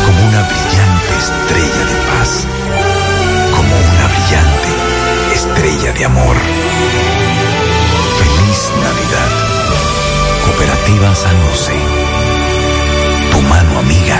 como 0.04 0.20
una 0.28 0.42
brillante 0.42 1.16
estrella 1.16 1.84
de 1.90 1.96
paz 2.10 2.44
como 3.60 3.74
una 3.92 4.06
brillante 4.14 4.72
estrella 5.34 5.90
de 5.92 6.04
amor. 6.06 6.36
Feliz 8.18 8.60
Navidad. 8.82 9.30
Cooperativa 10.44 11.08
San 11.14 11.38
José. 11.48 11.78
Tu 13.30 13.38
mano 13.42 13.78
amiga 13.78 14.18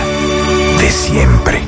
de 0.79 0.91
siempre. 0.91 1.61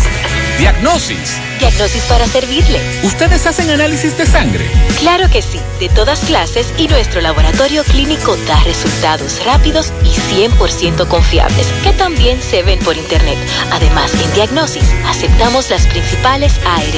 Diagnosis. 0.58 1.38
Diagnosis 1.60 2.02
para 2.04 2.26
servirle. 2.26 2.80
¿Ustedes 3.04 3.46
hacen 3.46 3.70
análisis 3.70 4.18
de 4.18 4.26
sangre? 4.26 4.68
Claro 4.98 5.30
que 5.30 5.40
sí, 5.40 5.60
de 5.78 5.88
todas 5.88 6.18
clases 6.20 6.66
y 6.78 6.88
nuestro 6.88 7.20
laboratorio 7.20 7.84
clínico 7.84 8.36
da 8.48 8.58
resultados 8.64 9.44
rápidos 9.44 9.92
y 10.04 10.08
100% 10.48 11.06
confiables, 11.06 11.68
que 11.84 11.92
también 11.92 12.42
se 12.42 12.64
ven 12.64 12.80
por 12.80 12.96
internet. 12.96 13.38
Además, 13.70 14.12
en 14.14 14.34
Diagnosis 14.34 14.90
aceptamos 15.06 15.70
las 15.70 15.86
principales 15.86 16.54
ARS. 16.66 16.90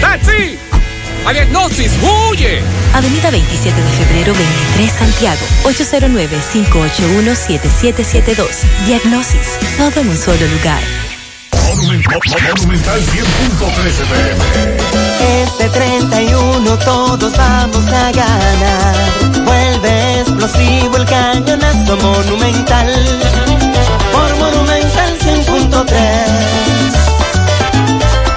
¡Taxi! 0.00 0.58
¡A 1.26 1.32
Diagnosis! 1.32 1.92
¡Huye! 2.02 2.62
Avenida 2.94 3.28
27 3.28 3.82
de 3.82 3.90
febrero 3.90 4.32
23 4.32 4.90
Santiago, 4.92 5.40
809-581-7772. 5.64 8.46
Diagnosis, 8.86 9.58
todo 9.76 10.00
en 10.00 10.08
un 10.10 10.16
solo 10.16 10.46
lugar. 10.46 10.80
Monumental 11.66 12.20
100.13 12.20 14.06
pm. 14.06 14.44
Este 15.42 15.68
31 15.70 16.78
todos 16.78 17.36
vamos 17.36 17.84
a 17.88 18.12
ganar. 18.12 18.94
Vuelve 19.44 20.20
explosivo 20.20 20.96
el 20.96 21.04
cañonazo 21.06 21.96
monumental. 21.96 22.86
Por 24.12 24.36
Monumental 24.36 25.18
100.3. 25.18 25.96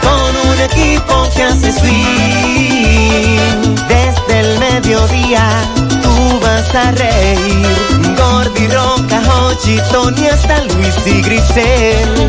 Con 0.01 0.35
un 0.49 0.59
equipo 0.61 1.29
que 1.35 1.43
hace 1.43 1.71
swing. 1.73 3.66
Mediodía 4.87 5.49
tú 6.01 6.39
vas 6.39 6.73
a 6.73 6.91
reír. 6.91 8.15
Gordi, 8.17 8.67
Roca, 8.67 9.19
Hochi, 9.19 9.81
Tony, 9.91 10.27
hasta 10.27 10.63
Luis 10.63 10.95
y 11.05 11.21
Grisel. 11.23 12.27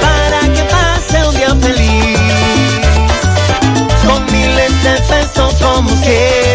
Para 0.00 0.40
que 0.54 0.62
pase 0.70 1.26
un 1.26 1.34
día 1.34 1.52
feliz. 1.56 2.18
Con 4.06 4.24
miles 4.26 4.84
de 4.84 5.00
pesos 5.08 5.54
como 5.60 5.88
siempre. 5.88 6.45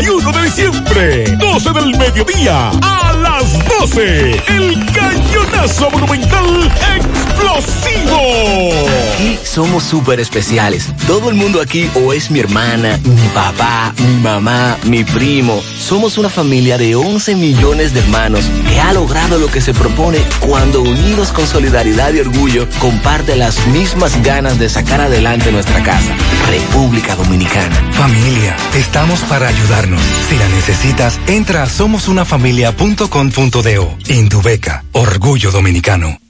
31 0.00 0.32
de 0.32 0.42
diciembre, 0.44 1.24
12 1.36 1.72
del 1.74 1.98
mediodía, 1.98 2.70
a 2.80 3.12
las 3.12 3.68
12, 3.80 4.30
el 4.48 4.86
cañonazo 4.94 5.90
monumental 5.90 6.72
explosivo. 6.96 8.72
Aquí 9.12 9.38
somos 9.44 9.82
súper 9.82 10.18
especiales. 10.20 10.90
Todo 11.06 11.28
el 11.28 11.36
mundo 11.36 11.60
aquí 11.60 11.90
o 11.94 12.14
es 12.14 12.30
mi 12.30 12.40
hermana, 12.40 12.98
mi 13.04 13.28
papá, 13.34 13.92
mi 13.98 14.14
mamá, 14.22 14.78
mi 14.84 15.04
primo. 15.04 15.62
Somos 15.90 16.16
una 16.18 16.30
familia 16.30 16.78
de 16.78 16.94
11 16.94 17.34
millones 17.34 17.92
de 17.92 17.98
hermanos 17.98 18.48
que 18.68 18.78
ha 18.78 18.92
logrado 18.92 19.40
lo 19.40 19.48
que 19.48 19.60
se 19.60 19.74
propone 19.74 20.20
cuando 20.38 20.82
unidos 20.82 21.32
con 21.32 21.48
solidaridad 21.48 22.14
y 22.14 22.20
orgullo 22.20 22.68
comparte 22.78 23.34
las 23.34 23.66
mismas 23.66 24.22
ganas 24.22 24.56
de 24.60 24.68
sacar 24.68 25.00
adelante 25.00 25.50
nuestra 25.50 25.82
casa. 25.82 26.14
República 26.48 27.16
Dominicana. 27.16 27.74
Familia, 27.90 28.54
estamos 28.76 29.18
para 29.22 29.48
ayudarnos. 29.48 30.00
Si 30.28 30.38
la 30.38 30.48
necesitas, 30.50 31.18
entra 31.26 31.64
a 31.64 31.68
somosunafamilia.com.do. 31.68 33.98
Indubeca, 34.10 34.84
orgullo 34.92 35.50
dominicano. 35.50 36.29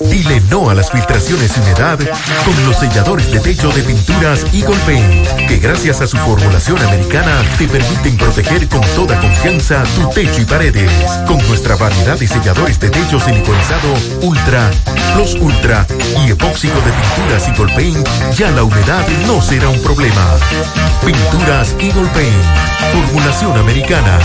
Dile 0.00 0.40
no 0.50 0.70
a 0.70 0.74
las 0.74 0.90
filtraciones 0.90 1.56
y 1.56 1.60
humedad 1.60 1.98
con 2.44 2.66
los 2.66 2.76
selladores 2.78 3.30
de 3.30 3.40
techo 3.40 3.70
de 3.70 3.82
pinturas 3.82 4.44
Eagle 4.52 4.76
Paint, 4.86 5.46
que 5.46 5.58
gracias 5.58 6.00
a 6.00 6.06
su 6.06 6.16
formulación 6.16 6.78
americana 6.78 7.42
te 7.58 7.68
permiten 7.68 8.16
proteger 8.16 8.68
con 8.68 8.80
toda 8.96 9.20
confianza 9.20 9.82
tu 9.94 10.08
techo 10.10 10.40
y 10.40 10.44
paredes. 10.44 10.90
Con 11.26 11.38
nuestra 11.48 11.76
variedad 11.76 12.18
de 12.18 12.26
selladores 12.26 12.80
de 12.80 12.90
techo 12.90 13.20
siliconizado 13.20 13.94
Ultra, 14.22 14.70
Plus 15.14 15.34
Ultra 15.34 15.86
y 16.26 16.30
epóxico 16.30 16.74
de 16.80 16.92
pinturas 16.92 17.48
Eagle 17.48 17.74
Paint, 17.74 18.08
ya 18.36 18.50
la 18.50 18.62
humedad 18.62 19.06
no 19.26 19.40
será 19.40 19.68
un 19.68 19.80
problema. 19.82 20.24
Pinturas 21.04 21.74
Eagle 21.78 22.08
Paint, 22.08 22.42
formulación 22.92 23.58
americana. 23.58 24.18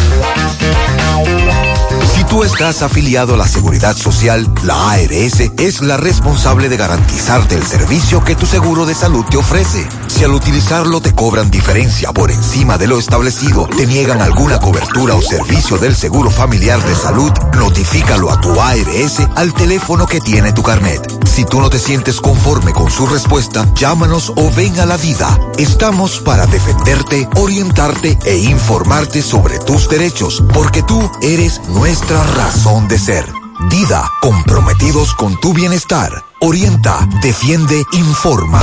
Si 2.13 2.23
tú 2.25 2.43
estás 2.43 2.81
afiliado 2.81 3.33
a 3.33 3.37
la 3.37 3.47
Seguridad 3.47 3.95
Social, 3.95 4.51
la 4.63 4.91
ARS 4.91 5.39
es 5.57 5.81
la 5.81 5.97
responsable 5.97 6.69
de 6.69 6.77
garantizarte 6.77 7.55
el 7.55 7.63
servicio 7.63 8.23
que 8.23 8.35
tu 8.35 8.45
seguro 8.45 8.85
de 8.85 8.93
salud 8.93 9.25
te 9.29 9.37
ofrece. 9.37 9.87
Si 10.19 10.25
al 10.25 10.33
utilizarlo 10.33 10.99
te 10.99 11.15
cobran 11.15 11.49
diferencia 11.49 12.11
por 12.11 12.29
encima 12.29 12.77
de 12.77 12.87
lo 12.87 12.99
establecido, 12.99 13.69
te 13.77 13.87
niegan 13.87 14.21
alguna 14.21 14.59
cobertura 14.59 15.15
o 15.15 15.21
servicio 15.21 15.77
del 15.77 15.95
Seguro 15.95 16.29
Familiar 16.29 16.83
de 16.83 16.93
Salud, 16.93 17.31
notifícalo 17.57 18.29
a 18.29 18.41
tu 18.41 18.59
ARS 18.59 19.21
al 19.37 19.53
teléfono 19.53 20.07
que 20.07 20.19
tiene 20.19 20.51
tu 20.51 20.61
carnet. 20.61 21.25
Si 21.25 21.45
tú 21.45 21.61
no 21.61 21.69
te 21.69 21.79
sientes 21.79 22.19
conforme 22.19 22.73
con 22.73 22.91
su 22.91 23.07
respuesta, 23.07 23.65
llámanos 23.75 24.33
o 24.35 24.51
ven 24.57 24.77
a 24.81 24.85
la 24.85 24.97
vida. 24.97 25.39
Estamos 25.57 26.19
para 26.19 26.45
defenderte, 26.47 27.29
orientarte 27.37 28.19
e 28.25 28.39
informarte 28.39 29.21
sobre 29.21 29.57
tus 29.59 29.87
derechos, 29.87 30.43
porque 30.53 30.83
tú 30.83 31.09
eres 31.21 31.61
nuestra 31.69 32.21
razón 32.35 32.89
de 32.89 32.99
ser. 32.99 33.25
Dida, 33.69 34.11
comprometidos 34.19 35.13
con 35.13 35.39
tu 35.39 35.53
bienestar. 35.53 36.25
Orienta, 36.41 37.07
defiende, 37.21 37.85
informa. 37.93 38.61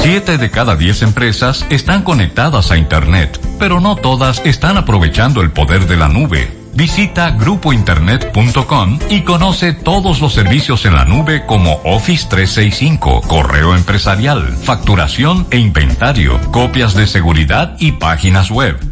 Siete 0.00 0.38
de 0.38 0.50
cada 0.50 0.76
diez 0.76 1.02
empresas 1.02 1.66
están 1.70 2.02
conectadas 2.02 2.70
a 2.70 2.78
Internet, 2.78 3.38
pero 3.58 3.80
no 3.80 3.96
todas 3.96 4.40
están 4.46 4.76
aprovechando 4.76 5.42
el 5.42 5.50
poder 5.50 5.86
de 5.86 5.96
la 5.96 6.08
nube. 6.08 6.56
Visita 6.72 7.30
grupointernet.com 7.32 9.00
y 9.10 9.22
conoce 9.22 9.72
todos 9.72 10.20
los 10.20 10.32
servicios 10.32 10.86
en 10.86 10.94
la 10.94 11.04
nube 11.04 11.44
como 11.44 11.80
Office 11.84 12.26
365, 12.30 13.22
correo 13.22 13.74
empresarial, 13.74 14.56
facturación 14.62 15.46
e 15.50 15.58
inventario, 15.58 16.40
copias 16.52 16.94
de 16.94 17.06
seguridad 17.06 17.76
y 17.80 17.92
páginas 17.92 18.50
web. 18.50 18.87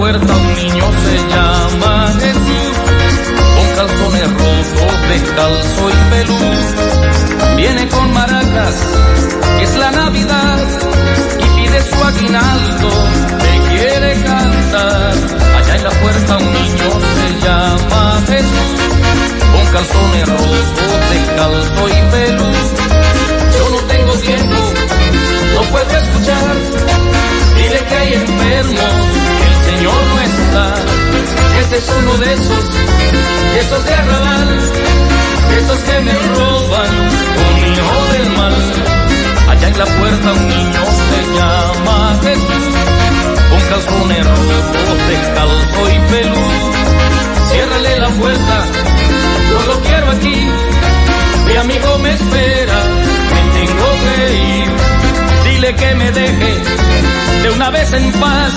Puerta 0.00 0.49
Es 31.72 31.88
uno 32.02 32.18
de 32.18 32.32
esos, 32.34 32.64
esos 33.60 33.84
de 33.84 33.94
arrabal, 33.94 34.58
esos 35.56 35.78
que 35.78 36.00
me 36.00 36.12
roban, 36.12 36.90
un 36.98 37.72
hijo 37.72 38.12
del 38.12 38.30
mal. 38.36 38.54
Allá 39.50 39.68
en 39.68 39.78
la 39.78 39.86
puerta 39.86 40.32
un 40.32 40.48
niño 40.48 40.82
se 41.10 41.20
llama 41.38 42.18
Jesús, 42.22 42.74
con 43.50 43.60
calzones 43.68 44.26
rojos, 44.26 44.98
descalzo 45.08 45.90
y 45.94 45.98
peludo. 46.10 46.72
Ciérrale 47.50 48.00
la 48.00 48.08
puerta, 48.08 48.66
no 49.52 49.72
lo 49.72 49.80
quiero 49.80 50.10
aquí, 50.10 50.48
mi 51.46 51.56
amigo 51.56 51.98
me 51.98 52.10
espera, 52.14 52.78
me 53.32 53.58
tengo 53.58 53.88
que 54.02 54.34
ir. 54.34 54.79
Dile 55.60 55.74
que 55.74 55.94
me 55.94 56.10
deje 56.10 56.52
de 57.42 57.50
una 57.50 57.68
vez 57.68 57.92
en 57.92 58.10
paz, 58.12 58.52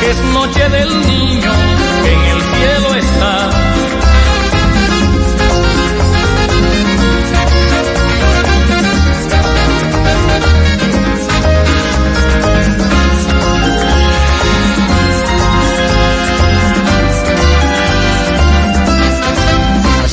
que 0.00 0.10
es 0.10 0.16
noche 0.32 0.68
del 0.68 0.88
niño, 1.04 1.52
que 2.04 2.12
en 2.12 2.20
el 2.20 2.42
cielo 2.42 2.94
está. 2.94 3.50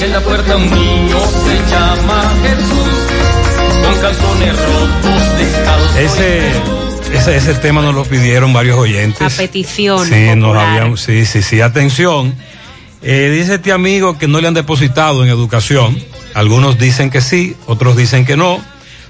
En 0.02 0.12
la 0.12 0.22
puerta 0.22 0.56
un 0.56 0.70
niño 0.70 1.18
se 1.20 1.72
llama 1.72 2.22
Jesús, 2.44 3.08
con 3.84 4.00
calzones 4.02 4.56
rotos, 4.58 5.38
descalzo. 5.38 5.98
Ese, 6.00 6.52
ese, 7.14 7.38
ese 7.38 7.54
tema 7.56 7.82
nos 7.82 7.96
lo 7.96 8.04
pidieron 8.04 8.54
varios 8.54 8.78
A 8.78 8.82
oyentes. 8.82 9.34
petición. 9.36 10.06
Sí, 10.08 10.36
nos 10.36 10.56
habían, 10.58 10.98
sí, 10.98 11.26
sí, 11.26 11.42
sí, 11.42 11.62
atención. 11.62 12.36
Eh, 13.02 13.32
dice 13.38 13.56
este 13.56 13.72
amigo 13.72 14.18
que 14.18 14.28
no 14.28 14.42
le 14.42 14.48
han 14.48 14.54
depositado 14.54 15.24
en 15.24 15.30
educación. 15.30 15.98
Algunos 16.34 16.78
dicen 16.80 17.10
que 17.10 17.22
sí, 17.22 17.56
otros 17.68 17.96
dicen 17.96 18.26
que 18.26 18.36
no. 18.36 18.60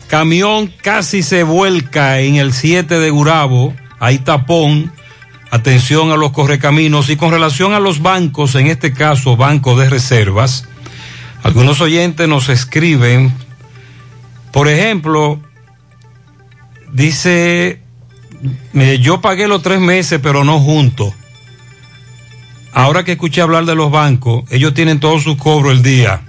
Camión 0.07 0.71
casi 0.81 1.23
se 1.23 1.43
vuelca 1.43 2.19
en 2.19 2.35
el 2.35 2.53
7 2.53 2.99
de 2.99 3.09
Gurabo. 3.09 3.73
Hay 3.99 4.19
tapón. 4.19 4.91
Atención 5.49 6.11
a 6.11 6.17
los 6.17 6.31
correcaminos. 6.31 7.09
Y 7.09 7.15
con 7.15 7.31
relación 7.31 7.73
a 7.73 7.79
los 7.79 8.01
bancos, 8.01 8.55
en 8.55 8.67
este 8.67 8.91
caso, 8.93 9.37
Banco 9.37 9.77
de 9.77 9.89
Reservas, 9.89 10.65
algunos 11.43 11.79
oyentes 11.79 12.27
nos 12.27 12.49
escriben, 12.49 13.33
por 14.55 14.69
ejemplo, 14.69 15.37
dice, 16.93 17.81
yo 19.01 19.19
pagué 19.19 19.49
los 19.49 19.61
tres 19.61 19.81
meses, 19.81 20.21
pero 20.23 20.45
no 20.45 20.61
juntos. 20.61 21.13
Ahora 22.71 23.03
que 23.03 23.11
escuché 23.11 23.41
hablar 23.41 23.65
de 23.65 23.75
los 23.75 23.91
bancos, 23.91 24.45
ellos 24.49 24.73
tienen 24.73 25.01
todos 25.01 25.23
sus 25.23 25.35
cobros 25.35 25.73
el 25.73 25.83
día. 25.83 26.21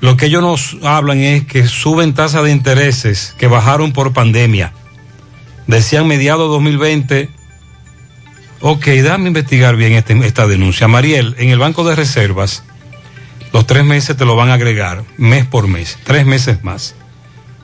Lo 0.00 0.16
que 0.16 0.26
ellos 0.26 0.42
nos 0.42 0.78
hablan 0.84 1.20
es 1.20 1.44
que 1.44 1.68
suben 1.68 2.12
tasas 2.12 2.42
de 2.42 2.50
intereses 2.50 3.36
que 3.38 3.46
bajaron 3.46 3.92
por 3.92 4.12
pandemia. 4.12 4.72
Decían 5.68 6.08
mediados 6.08 6.48
2020. 6.50 7.28
Ok, 8.62 8.84
déjame 8.86 9.28
investigar 9.28 9.76
bien 9.76 9.92
este- 9.92 10.26
esta 10.26 10.48
denuncia. 10.48 10.88
Mariel, 10.88 11.36
en 11.38 11.50
el 11.50 11.60
Banco 11.60 11.84
de 11.84 11.94
Reservas, 11.94 12.64
los 13.52 13.66
tres 13.66 13.84
meses 13.84 14.16
te 14.16 14.24
lo 14.24 14.36
van 14.36 14.50
a 14.50 14.54
agregar, 14.54 15.04
mes 15.16 15.46
por 15.46 15.68
mes, 15.68 15.98
tres 16.04 16.26
meses 16.26 16.64
más. 16.64 16.94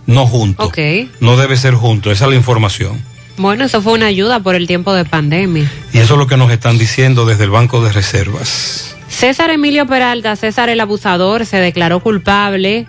No 0.07 0.27
juntos. 0.27 0.73
No 1.21 1.37
debe 1.37 1.57
ser 1.57 1.75
junto, 1.75 2.11
esa 2.11 2.25
es 2.25 2.31
la 2.31 2.37
información. 2.37 3.03
Bueno, 3.37 3.65
eso 3.65 3.81
fue 3.83 3.93
una 3.93 4.07
ayuda 4.07 4.41
por 4.41 4.55
el 4.55 4.67
tiempo 4.67 4.93
de 4.93 5.05
pandemia. 5.05 5.71
Y 5.93 5.99
eso 5.99 6.15
es 6.15 6.19
lo 6.19 6.27
que 6.27 6.37
nos 6.37 6.51
están 6.51 6.77
diciendo 6.77 7.25
desde 7.25 7.45
el 7.45 7.51
Banco 7.51 7.83
de 7.83 7.93
Reservas. 7.93 8.97
César 9.09 9.51
Emilio 9.51 9.87
Peralta, 9.87 10.35
César 10.37 10.69
el 10.69 10.81
abusador, 10.81 11.47
se 11.47 11.59
declaró 11.59 12.01
culpable, 12.01 12.87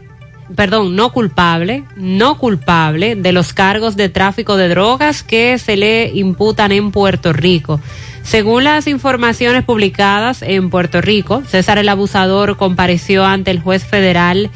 perdón, 0.55 0.95
no 0.95 1.11
culpable, 1.11 1.83
no 1.95 2.37
culpable 2.37 3.15
de 3.15 3.31
los 3.31 3.53
cargos 3.53 3.95
de 3.95 4.09
tráfico 4.09 4.57
de 4.57 4.69
drogas 4.69 5.23
que 5.23 5.57
se 5.59 5.77
le 5.77 6.11
imputan 6.13 6.71
en 6.71 6.91
Puerto 6.91 7.33
Rico. 7.33 7.79
Según 8.23 8.63
las 8.63 8.87
informaciones 8.87 9.63
publicadas 9.63 10.41
en 10.41 10.69
Puerto 10.69 11.01
Rico, 11.01 11.43
César 11.47 11.77
el 11.77 11.89
abusador 11.89 12.57
compareció 12.57 13.25
ante 13.25 13.51
el 13.51 13.59
juez 13.59 13.85
federal 13.85 14.51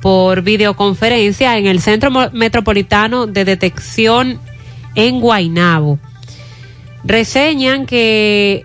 por 0.00 0.42
videoconferencia 0.42 1.58
en 1.58 1.66
el 1.66 1.80
Centro 1.80 2.10
Metropolitano 2.32 3.26
de 3.26 3.44
Detección 3.44 4.38
en 4.94 5.20
Guaynabo. 5.20 5.98
Reseñan 7.04 7.86
que 7.86 8.64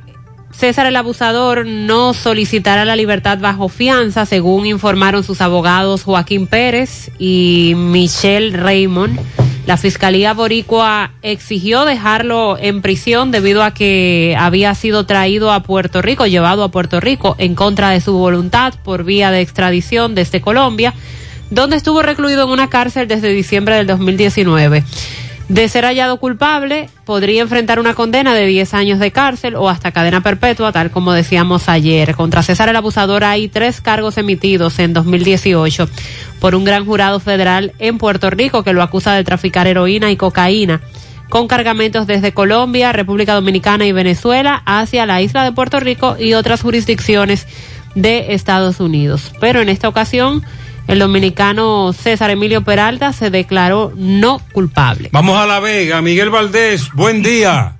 César 0.52 0.86
el 0.86 0.96
abusador 0.96 1.66
no 1.66 2.14
solicitará 2.14 2.86
la 2.86 2.96
libertad 2.96 3.40
bajo 3.40 3.70
fianza, 3.70 4.26
según 4.26 4.66
informaron 4.66 5.24
sus 5.24 5.42
abogados 5.42 6.04
Joaquín 6.04 6.46
Pérez 6.46 7.12
y 7.18 7.74
Michelle 7.76 8.56
Raymond. 8.56 9.20
La 9.68 9.78
Fiscalía 9.78 10.34
Boricua 10.34 11.12
exigió 11.22 11.86
dejarlo 11.86 12.58
en 12.60 12.82
prisión 12.82 13.30
debido 13.32 13.64
a 13.64 13.74
que 13.74 14.36
había 14.38 14.74
sido 14.74 15.06
traído 15.06 15.52
a 15.52 15.62
Puerto 15.62 16.02
Rico, 16.02 16.26
llevado 16.26 16.64
a 16.64 16.72
Puerto 16.72 17.00
Rico 17.00 17.36
en 17.38 17.54
contra 17.54 17.92
de 17.92 18.02
su 18.02 18.14
voluntad 18.14 18.74
por 18.84 19.04
vía 19.04 19.30
de 19.30 19.42
extradición 19.42 20.16
desde 20.16 20.42
Colombia, 20.42 20.96
donde 21.52 21.76
estuvo 21.76 22.02
recluido 22.02 22.46
en 22.46 22.50
una 22.50 22.70
cárcel 22.70 23.08
desde 23.08 23.30
diciembre 23.30 23.76
del 23.76 23.86
2019. 23.86 24.84
De 25.50 25.68
ser 25.68 25.84
hallado 25.84 26.18
culpable, 26.18 26.90
podría 27.04 27.42
enfrentar 27.42 27.80
una 27.80 27.94
condena 27.94 28.34
de 28.34 28.46
10 28.46 28.74
años 28.74 29.00
de 29.00 29.12
cárcel 29.12 29.56
o 29.56 29.70
hasta 29.70 29.92
cadena 29.92 30.22
perpetua, 30.22 30.72
tal 30.72 30.92
como 30.92 31.12
decíamos 31.12 31.68
ayer. 31.68 32.16
Contra 32.16 32.42
César 32.42 32.70
el 32.70 32.76
Abusador 32.76 33.24
hay 33.26 33.50
tres 33.50 33.82
cargos 33.82 34.18
emitidos 34.18 34.80
en 34.80 34.94
2018 34.94 35.90
por 36.40 36.56
un 36.56 36.64
gran 36.64 36.86
jurado 36.86 37.20
federal 37.20 37.74
en 37.80 37.98
Puerto 37.98 38.30
Rico 38.30 38.64
que 38.64 38.74
lo 38.74 38.82
acusa 38.82 39.14
de 39.14 39.24
traficar 39.24 39.68
heroína 39.68 40.10
y 40.10 40.16
cocaína 40.16 40.82
con 41.32 41.48
cargamentos 41.48 42.08
desde 42.08 42.34
Colombia, 42.34 42.92
República 42.92 43.34
Dominicana 43.34 43.86
y 43.86 43.94
Venezuela 43.94 44.62
hacia 44.66 45.06
la 45.06 45.22
isla 45.22 45.46
de 45.46 45.54
Puerto 45.54 45.80
Rico 45.80 46.18
y 46.20 46.34
otras 46.34 46.62
jurisdicciones 46.62 47.48
de 47.96 48.34
Estados 48.34 48.80
Unidos. 48.82 49.32
Pero 49.40 49.62
en 49.62 49.70
esta 49.70 49.88
ocasión, 49.88 50.44
el 50.92 51.00
dominicano 51.00 51.94
César 51.94 52.32
Emilio 52.32 52.64
Peralta 52.64 53.14
se 53.14 53.30
declaró 53.30 53.94
no 53.96 54.42
culpable. 54.52 55.08
Vamos 55.14 55.38
a 55.38 55.48
La 55.48 55.62
Vega, 55.62 56.02
Miguel 56.02 56.30
Valdés, 56.30 56.92
buen 56.94 57.24
día. 57.24 57.78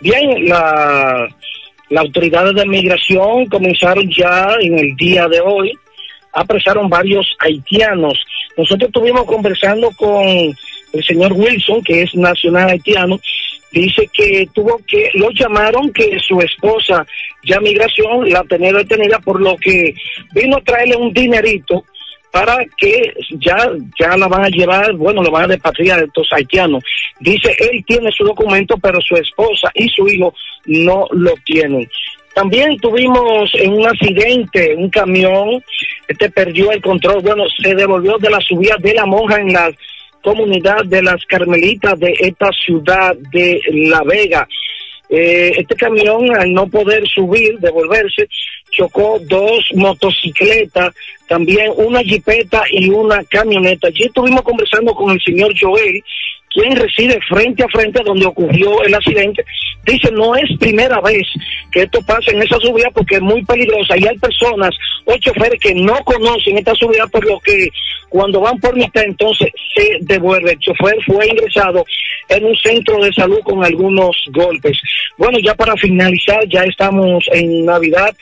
Bien, 0.00 0.48
la, 0.48 1.28
las 1.90 2.04
autoridades 2.04 2.54
de 2.54 2.66
migración 2.66 3.46
comenzaron 3.46 4.08
ya 4.10 4.56
en 4.60 4.78
el 4.78 4.96
día 4.96 5.28
de 5.28 5.40
hoy, 5.40 5.72
apresaron 6.32 6.88
varios 6.88 7.36
haitianos. 7.40 8.24
Nosotros 8.56 8.88
estuvimos 8.88 9.24
conversando 9.24 9.90
con 9.96 10.24
el 10.24 11.04
señor 11.04 11.32
Wilson, 11.32 11.82
que 11.82 12.02
es 12.02 12.14
nacional 12.14 12.70
haitiano, 12.70 13.20
dice 13.72 14.08
que 14.12 14.48
tuvo 14.52 14.80
que, 14.86 15.10
lo 15.14 15.30
llamaron 15.30 15.92
que 15.92 16.18
su 16.20 16.40
esposa, 16.40 17.04
ya 17.44 17.60
migración, 17.60 18.28
la 18.28 18.42
tenía 18.44 18.72
detenida 18.72 19.18
por 19.20 19.40
lo 19.40 19.56
que 19.56 19.94
vino 20.32 20.56
a 20.56 20.62
traerle 20.62 20.96
un 20.96 21.12
dinerito 21.12 21.84
para 22.30 22.58
que 22.76 23.12
ya, 23.38 23.56
ya 23.98 24.16
la 24.16 24.28
van 24.28 24.44
a 24.44 24.48
llevar, 24.48 24.92
bueno, 24.94 25.22
lo 25.22 25.30
van 25.30 25.44
a 25.44 25.48
despatriar 25.48 26.02
estos 26.02 26.28
haitianos. 26.32 26.84
Dice, 27.18 27.54
él 27.58 27.84
tiene 27.86 28.10
su 28.12 28.24
documento, 28.24 28.76
pero 28.78 29.00
su 29.00 29.16
esposa 29.16 29.70
y 29.74 29.88
su 29.88 30.06
hijo 30.08 30.32
no 30.66 31.06
lo 31.10 31.34
tienen. 31.44 31.88
También 32.34 32.78
tuvimos 32.78 33.50
en 33.54 33.72
un 33.72 33.86
accidente, 33.86 34.74
un 34.76 34.88
camión, 34.88 35.62
este 36.06 36.30
perdió 36.30 36.70
el 36.70 36.80
control, 36.80 37.20
bueno, 37.22 37.44
se 37.60 37.74
devolvió 37.74 38.18
de 38.18 38.30
la 38.30 38.40
subida 38.40 38.76
de 38.78 38.94
la 38.94 39.04
monja 39.04 39.40
en 39.40 39.52
la 39.52 39.70
comunidad 40.22 40.84
de 40.84 41.02
las 41.02 41.24
Carmelitas 41.26 41.98
de 41.98 42.14
esta 42.18 42.50
ciudad 42.52 43.16
de 43.32 43.60
La 43.72 44.02
Vega. 44.02 44.46
Eh, 45.12 45.54
este 45.58 45.74
camión, 45.74 46.34
al 46.36 46.52
no 46.52 46.68
poder 46.68 47.06
subir, 47.08 47.58
devolverse, 47.58 48.28
chocó 48.70 49.18
dos 49.22 49.68
motocicletas, 49.74 50.94
también 51.26 51.72
una 51.76 52.00
jipeta 52.00 52.62
y 52.70 52.90
una 52.90 53.24
camioneta. 53.24 53.88
Allí 53.88 54.04
estuvimos 54.04 54.42
conversando 54.42 54.94
con 54.94 55.10
el 55.10 55.20
señor 55.20 55.52
Joel, 55.60 56.02
quien 56.50 56.76
reside 56.76 57.18
frente 57.28 57.62
a 57.62 57.68
frente 57.68 58.02
donde 58.04 58.26
ocurrió 58.26 58.82
el 58.82 58.94
accidente. 58.94 59.44
Dice, 59.84 60.10
no 60.12 60.34
es 60.36 60.50
primera 60.58 61.00
vez 61.00 61.26
que 61.72 61.82
esto 61.82 62.00
pasa 62.02 62.32
en 62.32 62.42
esa 62.42 62.58
subida 62.58 62.90
porque 62.92 63.16
es 63.16 63.22
muy 63.22 63.44
peligrosa 63.44 63.96
y 63.96 64.06
hay 64.06 64.18
personas 64.18 64.70
o 65.04 65.16
choferes 65.16 65.58
que 65.60 65.74
no 65.74 65.96
conocen 66.04 66.58
esta 66.58 66.74
subida 66.74 67.06
por 67.06 67.24
lo 67.26 67.38
que 67.40 67.68
cuando 68.08 68.40
van 68.40 68.58
por 68.58 68.74
mitad 68.76 69.04
entonces 69.04 69.50
se 69.74 69.98
devuelve. 70.00 70.52
El 70.52 70.58
chofer 70.58 70.96
fue 71.06 71.26
ingresado 71.28 71.84
en 72.28 72.44
un 72.44 72.56
centro 72.56 73.02
de 73.02 73.12
salud 73.12 73.40
con 73.42 73.64
algunos 73.64 74.16
golpes. 74.32 74.78
Bueno, 75.16 75.38
ya 75.38 75.54
para 75.54 75.76
finalizar, 75.76 76.46
ya 76.48 76.64
estamos 76.64 77.24
en 77.32 77.64
Navidad. 77.64 78.14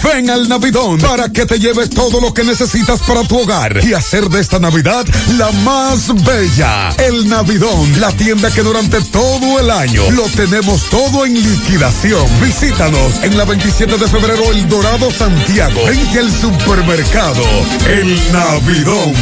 Ven 0.03 0.31
al 0.31 0.49
Navidón 0.49 0.99
para 0.99 1.31
que 1.31 1.45
te 1.45 1.59
lleves 1.59 1.91
todo 1.91 2.23
lo 2.23 2.33
que 2.33 2.43
necesitas 2.43 3.01
para 3.01 3.23
tu 3.25 3.39
hogar 3.39 3.85
y 3.85 3.93
hacer 3.93 4.31
de 4.31 4.41
esta 4.41 4.59
Navidad 4.59 5.05
la 5.37 5.53
más 5.53 6.09
bella. 6.25 6.89
El 6.97 7.29
Navidón, 7.29 8.01
la 8.01 8.11
tienda 8.13 8.51
que 8.51 8.63
durante 8.63 8.99
todo 9.03 9.61
el 9.61 9.71
año 9.71 10.11
lo 10.13 10.23
tenemos 10.23 10.89
todo 10.89 11.27
en 11.27 11.35
liquidación. 11.35 12.27
Visítanos 12.41 13.23
en 13.23 13.37
la 13.37 13.45
27 13.45 13.99
de 13.99 14.09
febrero 14.09 14.50
El 14.51 14.69
Dorado 14.69 15.11
Santiago, 15.13 15.81
frente 15.87 16.19
al 16.19 16.31
supermercado 16.31 17.43
El 17.89 18.33
Navidón. 18.33 19.13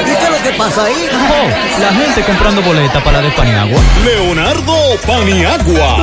¿Y 0.00 0.04
qué 0.04 0.24
es 0.24 0.30
lo 0.30 0.42
que 0.42 0.52
pasa 0.58 0.84
ahí? 0.84 1.08
Oh, 1.12 1.80
la 1.80 1.92
gente 1.94 2.22
comprando 2.24 2.60
boleta 2.60 3.02
para 3.02 3.22
la 3.22 3.28
de 3.28 3.34
Paniagua. 3.34 3.80
Leonardo 4.04 4.76
Paniagua. 5.06 5.96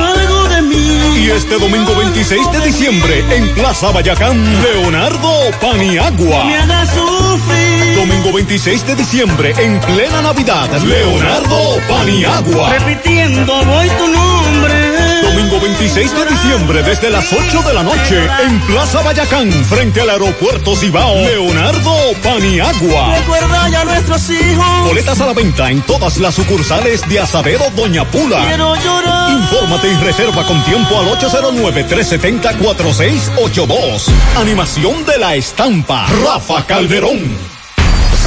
Algo 0.54 0.68
de 0.68 0.76
mí. 0.76 1.24
Y 1.24 1.30
este 1.30 1.58
domingo 1.58 1.94
26 1.96 2.52
de 2.52 2.60
diciembre 2.60 3.24
en 3.30 3.48
Plaza 3.54 3.90
Bayacán, 3.90 4.62
Leonardo 4.62 5.50
Paniagua. 5.60 6.44
Me 6.44 6.56
hagas 6.58 6.90
sufrir. 6.90 7.96
Domingo 7.96 8.32
26 8.32 8.86
de 8.86 8.96
diciembre 8.96 9.54
en 9.58 9.80
plena 9.80 10.22
Navidad, 10.22 10.68
Leonardo 10.82 11.78
Paniagua. 11.88 12.70
Repitiendo 12.78 13.64
voy 13.64 13.88
tu 13.88 14.08
nombre. 14.08 15.13
Domingo 15.34 15.58
26 15.58 16.14
de 16.14 16.26
diciembre 16.26 16.84
desde 16.84 17.10
las 17.10 17.32
8 17.32 17.62
de 17.62 17.74
la 17.74 17.82
noche 17.82 18.24
en 18.46 18.60
Plaza 18.68 19.02
Bayacán, 19.02 19.50
frente 19.64 20.00
al 20.00 20.10
aeropuerto 20.10 20.76
Cibao, 20.76 21.16
Leonardo 21.16 21.92
Paniagua. 22.22 23.16
Recuerda 23.18 23.68
ya 23.68 23.84
nuestros 23.84 24.30
hijos. 24.30 24.86
Boletas 24.86 25.20
a 25.20 25.26
la 25.26 25.32
venta 25.32 25.72
en 25.72 25.82
todas 25.82 26.18
las 26.18 26.36
sucursales 26.36 27.00
de 27.08 27.18
Asadero 27.18 27.64
Doña 27.74 28.08
Pula. 28.08 28.46
Quiero 28.46 28.76
llorar. 28.76 29.32
Infórmate 29.32 29.90
y 29.90 29.94
reserva 30.04 30.46
con 30.46 30.62
tiempo 30.62 31.00
al 31.00 31.06
809-370-4682. 31.18 34.04
Animación 34.36 35.04
de 35.04 35.18
la 35.18 35.34
estampa. 35.34 36.06
Rafa 36.24 36.64
Calderón. 36.64 37.54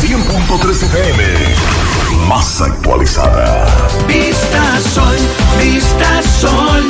100.3 0.07 0.83
FM. 0.83 1.23
Más 2.29 2.61
actualizada. 2.61 3.67
Vista 4.07 4.79
Sol, 4.79 5.17
Vista 5.61 6.21
Sol, 6.39 6.87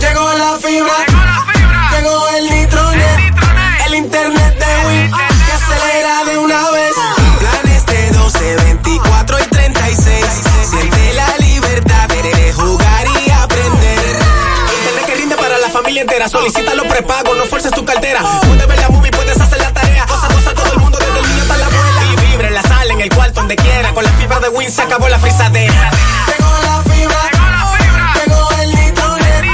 Llegó 0.00 0.32
la 0.32 0.58
fibra, 0.60 1.46
llegó 1.92 2.28
el 2.36 2.50
nitronet, 2.50 3.20
el 3.86 3.94
internet 3.94 4.58
de 4.58 4.88
Win 4.88 5.12
que 5.12 5.52
acelera 5.52 6.24
de 6.24 6.38
una 6.38 6.70
vez. 6.72 6.92
Planes 7.38 7.86
de 7.86 8.10
12, 8.10 8.56
24 8.64 9.38
y 9.38 9.46
36. 9.46 10.24
Siente 10.68 11.14
la 11.14 11.36
libertad 11.38 12.08
de 12.08 12.52
jugar 12.52 13.06
y 13.06 13.30
aprender. 13.30 14.16
Internet 14.80 15.06
que 15.06 15.14
rinde 15.14 15.36
para 15.36 15.56
la 15.58 15.68
familia 15.68 16.02
entera. 16.02 16.28
Solicita 16.28 16.74
los 16.74 16.86
prepagos, 16.88 17.36
no 17.36 17.44
fuerces 17.44 17.70
tu 17.70 17.84
cartera. 17.84 18.22
Win 24.56 24.70
se 24.70 24.80
acabó 24.80 25.06
la 25.08 25.18
frisadera. 25.18 25.90
Llegó 26.26 26.50
la 26.62 26.82
fibra. 26.90 27.20
Llegó 28.14 28.48
el 28.62 28.68
nitronet. 28.70 29.44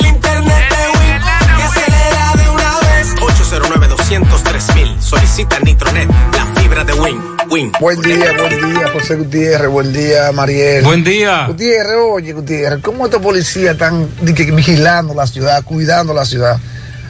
El 0.00 0.06
internet 0.06 0.64
de 0.68 0.98
Win 0.98 1.56
que 1.56 1.62
acelera 1.62 2.32
de 2.36 2.50
una 2.50 2.78
vez. 2.80 3.14
809 3.20 3.88
203 3.88 4.74
mil. 4.74 5.00
Solicita 5.00 5.60
Nitronet, 5.60 6.08
la 6.08 6.60
fibra 6.60 6.82
de 6.82 6.92
Win. 6.94 7.20
Win. 7.50 7.72
Buen 7.80 8.00
día, 8.02 8.32
buen 8.36 8.74
día, 8.74 8.88
José 8.92 9.14
Gutiérrez, 9.14 9.70
buen 9.70 9.92
día, 9.92 10.32
Mariel. 10.32 10.82
Buen 10.84 11.04
día. 11.04 11.46
Gutiérrez, 11.46 11.98
oye, 12.04 12.32
Gutiérrez, 12.32 12.82
¿cómo 12.82 13.04
estos 13.04 13.22
policías 13.22 13.74
están 13.74 14.08
vigilando 14.22 15.14
la 15.14 15.26
ciudad, 15.28 15.62
cuidando 15.62 16.14
la 16.14 16.24
ciudad? 16.24 16.58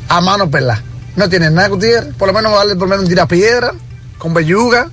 A 0.08 0.20
mano 0.20 0.50
pelada. 0.50 0.82
No 1.16 1.30
tienen 1.30 1.54
nada, 1.54 1.68
Gutiérrez. 1.68 2.14
Por 2.14 2.28
lo 2.28 2.34
menos 2.34 2.52
darle 2.52 2.74
por 2.74 2.82
lo 2.82 2.88
menos 2.88 3.04
un 3.04 3.08
tirapiedra, 3.08 3.72
con 4.18 4.34
belluga, 4.34 4.90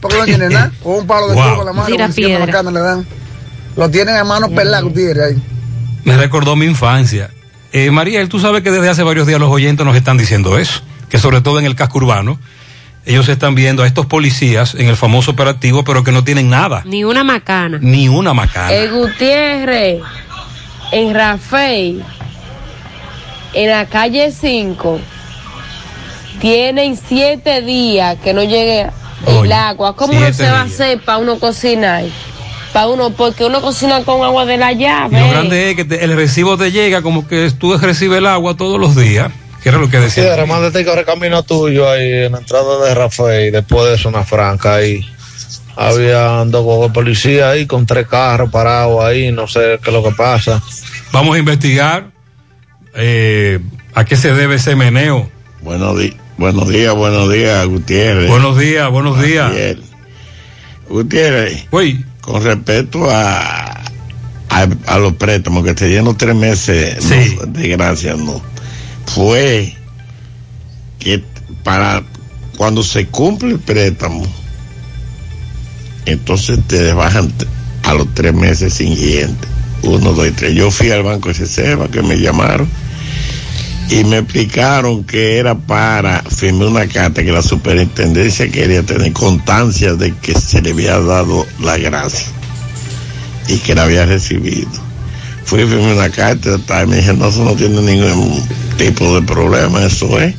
porque 0.00 0.18
no 0.18 0.24
tienen 0.24 0.52
nada. 0.52 0.72
Con 0.82 0.94
un 1.00 1.06
palo 1.06 1.28
de 1.28 1.34
Wow. 1.34 1.42
fuego 1.42 1.56
con 1.58 1.66
la 1.66 1.72
mano, 1.72 1.84
como 1.84 1.96
siempre 1.96 2.14
Tirapiedra. 2.14 2.46
bacano 2.46 2.70
le 2.70 2.80
dan. 2.80 3.06
Lo 3.76 3.90
tienen 3.90 4.16
a 4.16 4.24
mano 4.24 4.48
pelada, 4.50 4.80
Gutiérrez, 4.82 5.36
ahí. 5.36 5.42
Me 6.04 6.16
recordó 6.16 6.56
mi 6.56 6.66
infancia. 6.66 7.30
Eh, 7.72 7.90
Mariel, 7.90 8.28
tú 8.28 8.40
sabes 8.40 8.62
que 8.62 8.70
desde 8.70 8.88
hace 8.88 9.02
varios 9.02 9.26
días 9.26 9.38
los 9.38 9.50
oyentes 9.50 9.84
nos 9.84 9.94
están 9.94 10.16
diciendo 10.16 10.58
eso, 10.58 10.80
que 11.10 11.18
sobre 11.18 11.40
todo 11.42 11.58
en 11.58 11.66
el 11.66 11.74
casco 11.74 11.98
urbano, 11.98 12.38
ellos 13.04 13.28
están 13.28 13.54
viendo 13.54 13.82
a 13.82 13.86
estos 13.86 14.06
policías 14.06 14.74
en 14.74 14.86
el 14.86 14.96
famoso 14.96 15.30
operativo, 15.32 15.84
pero 15.84 16.02
que 16.04 16.10
no 16.12 16.24
tienen 16.24 16.48
nada, 16.50 16.82
Ni 16.86 17.04
una 17.04 17.24
macana. 17.24 17.78
ni 17.80 18.08
una 18.08 18.32
macana. 18.34 18.72
En 18.74 18.90
Gutiérrez, 18.90 20.00
en 20.92 21.14
Rafael, 21.14 22.02
en 23.52 23.70
la 23.70 23.86
calle 23.86 24.32
5, 24.32 25.00
tienen 26.40 26.96
siete 26.96 27.62
días 27.62 28.16
que 28.22 28.32
no 28.34 28.42
llegue 28.42 28.90
el 29.26 29.36
Oye, 29.36 29.52
agua. 29.52 29.94
¿Cómo 29.96 30.12
no 30.12 30.18
siete 30.20 30.34
se 30.34 30.50
va 30.50 30.60
a 30.60 30.64
días. 30.64 30.74
hacer 30.74 31.00
para 31.04 31.18
uno 31.18 31.38
cocinar? 31.38 32.04
Para 32.72 32.86
uno, 32.88 33.10
porque 33.10 33.44
uno 33.44 33.60
cocina 33.60 34.04
con 34.04 34.22
agua 34.22 34.44
de 34.44 34.56
la 34.58 34.72
Y 34.72 34.78
llave. 34.78 35.20
lo 35.20 35.28
grande 35.30 35.70
es 35.70 35.76
que 35.76 35.84
te- 35.84 36.04
el 36.04 36.14
recibo 36.16 36.56
te 36.58 36.70
llega 36.70 37.02
como 37.02 37.26
que 37.26 37.50
tú 37.58 37.76
recibes 37.78 38.18
el 38.18 38.26
agua 38.26 38.56
todos 38.56 38.78
los 38.78 38.94
días, 38.94 39.30
que 39.62 39.70
era 39.70 39.78
lo 39.78 39.88
que 39.88 39.96
Sí, 40.10 40.20
decía. 40.20 40.44
mándate 40.46 40.84
corre 40.84 41.04
camino 41.04 41.42
tuyo 41.42 41.88
ahí 41.90 42.24
en 42.26 42.32
la 42.32 42.38
entrada 42.38 42.84
de 42.84 42.94
Rafael, 42.94 43.52
después 43.52 43.90
de 43.90 43.98
Zona 43.98 44.22
Franca 44.22 44.74
ahí. 44.76 45.00
Había 45.76 46.44
dos 46.44 46.90
policías 46.92 47.52
ahí 47.52 47.66
con 47.66 47.86
tres 47.86 48.06
carros 48.08 48.50
parados 48.50 49.02
ahí, 49.04 49.30
no 49.32 49.46
sé 49.46 49.78
qué 49.82 49.90
es 49.90 49.92
lo 49.94 50.02
que 50.02 50.10
pasa. 50.10 50.60
Vamos 51.12 51.36
a 51.36 51.38
investigar 51.38 52.10
eh, 52.94 53.60
a 53.94 54.04
qué 54.04 54.16
se 54.16 54.32
debe 54.34 54.56
ese 54.56 54.74
meneo. 54.76 55.30
Buenos, 55.62 55.98
di- 55.98 56.16
Buenos 56.38 56.68
días, 56.68 56.94
buenos 56.94 57.32
días, 57.32 57.66
Gutiérrez. 57.66 58.28
Buenos 58.30 58.56
días, 58.56 58.88
buenos 58.92 59.20
días. 59.20 59.48
Gutiérrez. 59.50 59.78
Gutiérrez, 60.88 61.66
Uy. 61.72 62.04
con 62.20 62.44
respecto 62.44 63.10
a, 63.10 63.82
a, 64.48 64.68
a 64.86 64.98
los 64.98 65.14
préstamos 65.14 65.64
que 65.64 65.74
te 65.74 65.88
dieron 65.88 66.16
tres 66.16 66.36
meses 66.36 67.04
no, 67.04 67.46
de 67.46 67.68
gracia, 67.70 68.14
no. 68.14 68.40
Fue 69.06 69.74
que 71.00 71.24
para 71.64 72.04
cuando 72.56 72.84
se 72.84 73.06
cumple 73.06 73.50
el 73.50 73.58
préstamo, 73.58 74.24
entonces 76.06 76.60
te 76.68 76.92
bajan 76.92 77.32
a 77.82 77.94
los 77.94 78.14
tres 78.14 78.32
meses 78.32 78.74
siguientes. 78.74 79.50
Uno, 79.82 80.12
dos 80.12 80.28
y 80.28 80.30
tres. 80.30 80.54
Yo 80.54 80.70
fui 80.70 80.92
al 80.92 81.02
banco 81.02 81.30
de 81.30 81.34
Reserva 81.34 81.88
que 81.88 82.00
me 82.02 82.16
llamaron 82.16 82.68
y 83.90 84.04
me 84.04 84.18
explicaron 84.18 85.04
que 85.04 85.38
era 85.38 85.54
para 85.56 86.22
firmar 86.22 86.68
una 86.68 86.86
carta 86.86 87.24
que 87.24 87.32
la 87.32 87.42
superintendencia 87.42 88.50
quería 88.50 88.82
tener 88.82 89.12
constancia 89.12 89.94
de 89.94 90.14
que 90.16 90.34
se 90.34 90.60
le 90.60 90.70
había 90.72 90.98
dado 91.00 91.46
la 91.60 91.78
gracia 91.78 92.26
y 93.48 93.56
que 93.58 93.74
la 93.74 93.84
había 93.84 94.04
recibido. 94.04 94.68
Fui 95.44 95.62
a 95.62 95.66
firmar 95.66 95.94
una 95.94 96.10
carta 96.10 96.58
y 96.82 96.86
me 96.86 96.96
dije, 96.96 97.14
no, 97.14 97.28
eso 97.28 97.42
no 97.44 97.54
tiene 97.54 97.80
ningún 97.80 98.42
tipo 98.76 99.14
de 99.18 99.22
problema, 99.26 99.82
eso 99.84 100.20
es. 100.20 100.34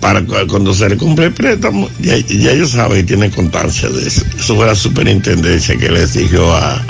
Para 0.00 0.24
cu- 0.24 0.46
cuando 0.48 0.72
se 0.72 0.88
le 0.88 0.96
cumple 0.96 1.26
el 1.26 1.34
préstamo, 1.34 1.90
ya, 2.00 2.16
ya 2.16 2.52
ellos 2.52 2.70
saben 2.70 3.00
y 3.00 3.02
tienen 3.02 3.30
constancia 3.30 3.90
de 3.90 4.08
eso. 4.08 4.24
Eso 4.38 4.56
fue 4.56 4.64
la 4.64 4.74
superintendencia 4.74 5.76
que 5.76 5.90
le 5.90 6.04
exigió 6.04 6.54
a, 6.56 6.82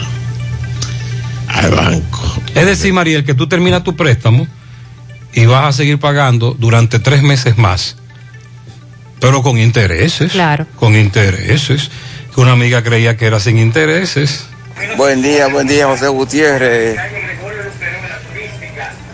al 1.48 1.70
banco. 1.72 2.40
Es 2.54 2.66
decir, 2.66 2.92
Mariel, 2.92 3.24
que 3.24 3.34
tú 3.34 3.48
terminas 3.48 3.82
tu 3.82 3.96
préstamo 3.96 4.46
y 5.32 5.46
vas 5.46 5.66
a 5.66 5.72
seguir 5.72 5.98
pagando 5.98 6.54
durante 6.58 6.98
tres 6.98 7.22
meses 7.22 7.58
más, 7.58 7.96
pero 9.20 9.42
con 9.42 9.58
intereses. 9.58 10.32
Claro. 10.32 10.66
Con 10.76 10.96
intereses. 10.96 11.90
Que 12.34 12.40
una 12.40 12.52
amiga 12.52 12.82
creía 12.82 13.16
que 13.16 13.26
era 13.26 13.40
sin 13.40 13.58
intereses. 13.58 14.46
Buen 14.96 15.20
día, 15.22 15.48
buen 15.48 15.66
día, 15.66 15.86
José 15.86 16.08
Gutiérrez. 16.08 16.96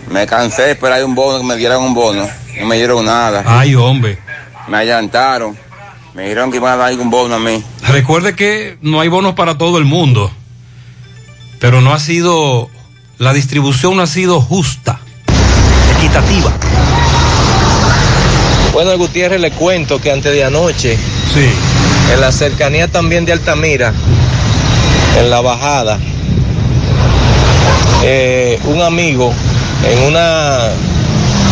Me 0.09 0.25
cansé 0.25 0.61
de 0.63 0.71
esperar 0.71 1.03
un 1.03 1.15
bono, 1.15 1.39
que 1.39 1.45
me 1.45 1.55
dieran 1.57 1.81
un 1.81 1.93
bono. 1.93 2.27
No 2.59 2.65
me 2.65 2.77
dieron 2.77 3.05
nada. 3.05 3.43
Ay, 3.45 3.75
hombre. 3.75 4.17
Me 4.67 4.77
allantaron. 4.77 5.57
Me 6.13 6.23
dijeron 6.23 6.49
que 6.49 6.57
iban 6.57 6.73
a 6.73 6.77
dar 6.77 6.93
un 6.93 7.09
bono 7.11 7.35
a 7.35 7.39
mí. 7.39 7.63
Recuerde 7.87 8.35
que 8.35 8.77
no 8.81 8.99
hay 9.01 9.07
bonos 9.07 9.35
para 9.35 9.57
todo 9.57 9.77
el 9.77 9.85
mundo, 9.85 10.31
pero 11.59 11.79
no 11.81 11.93
ha 11.93 11.99
sido, 11.99 12.71
la 13.19 13.33
distribución 13.33 13.95
no 13.95 14.01
ha 14.01 14.07
sido 14.07 14.41
justa, 14.41 14.99
equitativa. 15.97 16.51
Bueno, 18.73 18.95
Gutiérrez 18.97 19.39
le 19.39 19.51
cuento 19.51 19.99
que 19.99 20.11
antes 20.11 20.31
de 20.31 20.43
anoche, 20.43 20.97
sí. 21.33 21.49
en 22.13 22.21
la 22.21 22.31
cercanía 22.31 22.87
también 22.87 23.25
de 23.25 23.33
Altamira, 23.33 23.93
en 25.19 25.29
la 25.29 25.41
bajada, 25.41 25.97
eh, 28.03 28.59
un 28.65 28.81
amigo 28.81 29.33
en 29.83 30.03
una 30.03 30.69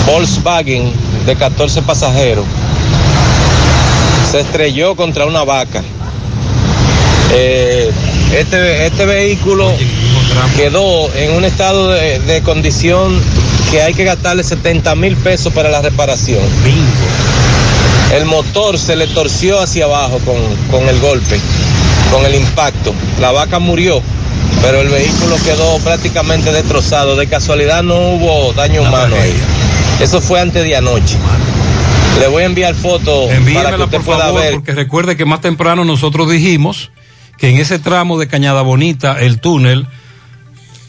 Volkswagen 0.05 0.93
de 1.25 1.35
14 1.35 1.81
pasajeros 1.81 2.45
se 4.31 4.41
estrelló 4.41 4.95
contra 4.95 5.25
una 5.25 5.43
vaca. 5.43 5.81
Eh, 7.33 7.91
este, 8.33 8.85
este 8.85 9.05
vehículo 9.05 9.71
quedó 10.55 11.13
en 11.15 11.35
un 11.35 11.45
estado 11.45 11.89
de, 11.89 12.19
de 12.19 12.41
condición 12.41 13.19
que 13.75 13.81
hay 13.81 13.93
que 13.93 14.05
gastarle 14.05 14.41
70 14.41 14.95
mil 14.95 15.17
pesos 15.17 15.51
para 15.51 15.69
la 15.69 15.81
reparación. 15.81 16.39
El 18.13 18.23
motor 18.23 18.79
se 18.79 18.95
le 18.95 19.05
torció 19.07 19.59
hacia 19.59 19.83
abajo 19.83 20.19
con, 20.19 20.37
con 20.71 20.87
el 20.87 20.97
golpe, 21.01 21.37
con 22.09 22.25
el 22.25 22.35
impacto. 22.35 22.93
La 23.19 23.33
vaca 23.33 23.59
murió, 23.59 24.01
pero 24.61 24.79
el 24.79 24.87
vehículo 24.87 25.35
quedó 25.43 25.77
prácticamente 25.79 26.53
destrozado. 26.53 27.17
De 27.17 27.27
casualidad 27.27 27.83
no 27.83 27.95
hubo 28.11 28.53
daño 28.53 28.81
humano 28.81 29.17
ahí. 29.21 29.35
Eso 29.99 30.21
fue 30.21 30.39
antes 30.39 30.63
de 30.63 30.73
anoche. 30.77 31.17
Le 32.21 32.27
voy 32.29 32.43
a 32.43 32.45
enviar 32.45 32.75
fotos 32.75 33.29
para 33.53 33.75
que 33.75 33.83
usted 33.83 33.97
por 33.97 34.05
pueda 34.05 34.19
favor, 34.19 34.39
ver. 34.39 34.53
porque 34.53 34.71
recuerde 34.71 35.17
que 35.17 35.25
más 35.25 35.41
temprano 35.41 35.83
nosotros 35.83 36.29
dijimos 36.29 36.91
que 37.37 37.49
en 37.49 37.57
ese 37.57 37.77
tramo 37.77 38.17
de 38.17 38.29
Cañada 38.29 38.61
Bonita, 38.61 39.19
el 39.19 39.41
túnel, 39.41 39.85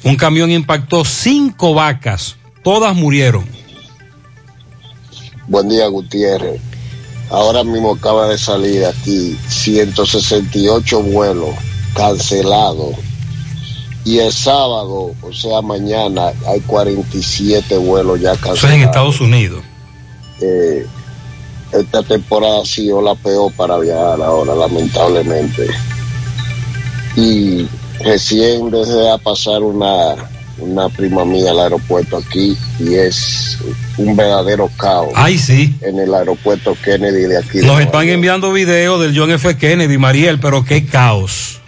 un 0.05 0.15
camión 0.15 0.53
impactó 0.53 1.05
cinco 1.05 1.75
vacas, 1.75 2.37
todas 2.67 2.97
murieron. 2.97 3.45
Buen 5.47 5.69
día, 5.69 5.87
Gutiérrez. 5.87 6.61
Ahora 7.31 7.63
mismo 7.63 7.93
acaba 7.93 8.27
de 8.27 8.37
salir 8.37 8.85
aquí 8.85 9.39
168 9.47 11.01
vuelos 11.01 11.55
cancelados. 11.95 12.97
Y 14.05 14.19
el 14.19 14.33
sábado, 14.33 15.15
o 15.23 15.33
sea, 15.33 15.63
mañana, 15.63 16.33
hay 16.49 16.59
47 16.63 17.77
vuelos 17.77 18.21
ya 18.21 18.33
cancelados. 18.33 18.59
Eso 18.59 18.67
es 18.67 18.75
en 18.75 18.83
Estados 18.83 19.21
Unidos. 19.21 19.63
Eh, 20.41 20.85
esta 21.71 22.03
temporada 22.03 22.63
ha 22.63 22.67
sido 22.67 23.01
la 23.01 23.15
peor 23.15 23.53
para 23.53 23.79
viajar 23.79 24.21
ahora, 24.21 24.57
lamentablemente. 24.57 25.69
Y 27.15 27.69
recién 28.01 28.73
desde 28.73 29.09
a 29.09 29.19
pasar 29.19 29.63
una, 29.63 30.17
una 30.59 30.89
prima 30.89 31.25
mía 31.25 31.51
al 31.51 31.61
aeropuerto 31.61 32.17
aquí 32.17 32.57
y 32.81 32.95
es 32.95 33.59
un 33.99 34.17
verdadero 34.17 34.71
caos. 34.79 35.13
Ay, 35.15 35.39
sí. 35.39 35.75
En 35.83 35.99
el 35.99 36.13
aeropuerto 36.15 36.77
Kennedy 36.85 37.25
de 37.25 37.39
aquí. 37.39 37.59
Nos 37.59 37.81
están 37.81 38.09
enviando 38.09 38.53
videos 38.53 39.01
del 39.01 39.19
John 39.19 39.31
F. 39.31 39.57
Kennedy, 39.57 39.99
Mariel, 39.99 40.39
pero 40.41 40.65
qué 40.65 40.87
caos. 40.87 41.61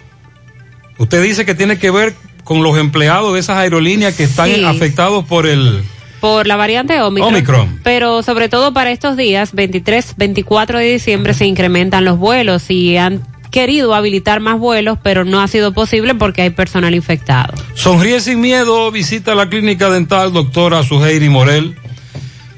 Usted 0.97 1.23
dice 1.23 1.45
que 1.45 1.55
tiene 1.55 1.77
que 1.77 1.91
ver 1.91 2.13
con 2.43 2.63
los 2.63 2.77
empleados 2.77 3.33
de 3.33 3.39
esas 3.39 3.57
aerolíneas 3.57 4.15
que 4.15 4.23
están 4.23 4.47
Sí. 4.53 4.63
afectados 4.65 5.23
por 5.25 5.45
el... 5.45 5.83
Por 6.19 6.47
la 6.47 6.57
variante 6.57 6.99
Omicron. 7.01 7.33
Omicron. 7.33 7.79
Pero 7.83 8.23
sobre 8.23 8.49
todo 8.49 8.73
para 8.73 8.91
estos 8.91 9.15
días, 9.15 9.53
23, 9.53 10.15
24 10.17 10.79
de 10.79 10.91
diciembre, 10.91 11.33
se 11.33 11.45
incrementan 11.45 12.03
los 12.03 12.17
vuelos 12.17 12.69
y 12.69 12.97
han 12.97 13.21
querido 13.51 13.93
habilitar 13.93 14.39
más 14.39 14.59
vuelos, 14.59 14.97
pero 15.01 15.25
no 15.25 15.41
ha 15.41 15.47
sido 15.47 15.73
posible 15.73 16.15
porque 16.15 16.41
hay 16.41 16.49
personal 16.49 16.95
infectado. 16.95 17.53
Sonríe 17.73 18.19
sin 18.21 18.41
miedo, 18.41 18.89
visita 18.91 19.35
la 19.35 19.49
clínica 19.49 19.89
dental 19.89 20.33
doctora 20.33 20.83
Suheiri 20.83 21.29
Morel. 21.29 21.75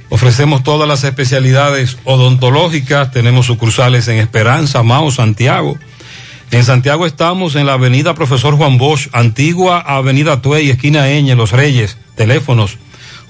Ofrecemos 0.10 0.64
todas 0.64 0.88
las 0.88 1.04
especialidades 1.04 1.98
odontológicas, 2.04 3.12
tenemos 3.12 3.46
sucursales 3.46 4.08
en 4.10 4.18
Esperanza, 4.18 4.84
Mao, 4.84 5.10
Santiago. 5.12 5.78
En 6.52 6.66
Santiago 6.66 7.06
estamos 7.06 7.56
en 7.56 7.66
la 7.66 7.74
avenida 7.74 8.14
Profesor 8.14 8.58
Juan 8.58 8.78
Bosch, 8.78 9.08
antigua 9.14 9.80
avenida 9.80 10.42
Tuey, 10.42 10.70
esquina 10.70 11.10
Eñe, 11.10 11.36
Los 11.36 11.54
Reyes, 11.54 11.98
teléfonos 12.16 12.78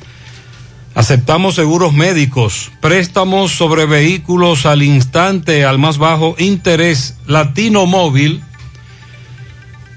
Aceptamos 0.95 1.57
seguros 1.57 1.93
médicos, 1.93 2.71
préstamos 2.81 3.53
sobre 3.53 3.85
vehículos 3.87 4.65
al 4.65 4.83
instante, 4.83 5.65
al 5.65 5.79
más 5.79 5.99
bajo 5.99 6.37
interés, 6.39 7.17
Latino 7.27 7.87
Móvil, 7.87 8.43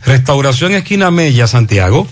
Restauración 0.03 0.74
Esquina 0.74 1.11
Mella, 1.11 1.45
Santiago. 1.48 2.08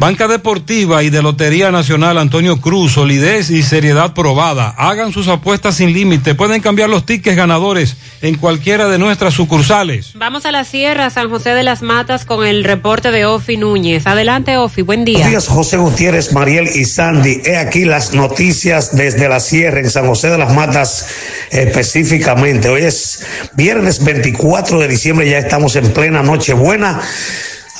Banca 0.00 0.28
Deportiva 0.28 1.02
y 1.02 1.10
de 1.10 1.20
Lotería 1.20 1.70
Nacional 1.70 2.16
Antonio 2.16 2.58
Cruz, 2.58 2.92
solidez 2.92 3.50
y 3.50 3.62
seriedad 3.62 4.14
probada. 4.14 4.70
Hagan 4.78 5.12
sus 5.12 5.28
apuestas 5.28 5.74
sin 5.74 5.92
límite. 5.92 6.34
Pueden 6.34 6.62
cambiar 6.62 6.88
los 6.88 7.04
tickets 7.04 7.36
ganadores 7.36 7.98
en 8.22 8.36
cualquiera 8.36 8.88
de 8.88 8.96
nuestras 8.96 9.34
sucursales. 9.34 10.12
Vamos 10.14 10.46
a 10.46 10.52
la 10.52 10.64
Sierra, 10.64 11.10
San 11.10 11.28
José 11.28 11.50
de 11.50 11.64
las 11.64 11.82
Matas, 11.82 12.24
con 12.24 12.46
el 12.46 12.64
reporte 12.64 13.10
de 13.10 13.26
Ofi 13.26 13.58
Núñez. 13.58 14.06
Adelante, 14.06 14.56
Ofi, 14.56 14.80
buen 14.80 15.04
día. 15.04 15.18
Buenos 15.18 15.32
días, 15.32 15.48
José 15.48 15.76
Gutiérrez, 15.76 16.32
Mariel 16.32 16.70
y 16.74 16.86
Sandy. 16.86 17.42
He 17.44 17.58
aquí 17.58 17.84
las 17.84 18.14
noticias 18.14 18.96
desde 18.96 19.28
la 19.28 19.38
Sierra, 19.38 19.80
en 19.80 19.90
San 19.90 20.06
José 20.06 20.30
de 20.30 20.38
las 20.38 20.54
Matas 20.54 21.08
específicamente. 21.50 22.70
Hoy 22.70 22.84
es 22.84 23.26
viernes 23.52 24.02
24 24.02 24.78
de 24.78 24.88
diciembre, 24.88 25.28
ya 25.28 25.36
estamos 25.36 25.76
en 25.76 25.92
plena 25.92 26.22
Nochebuena. 26.22 27.02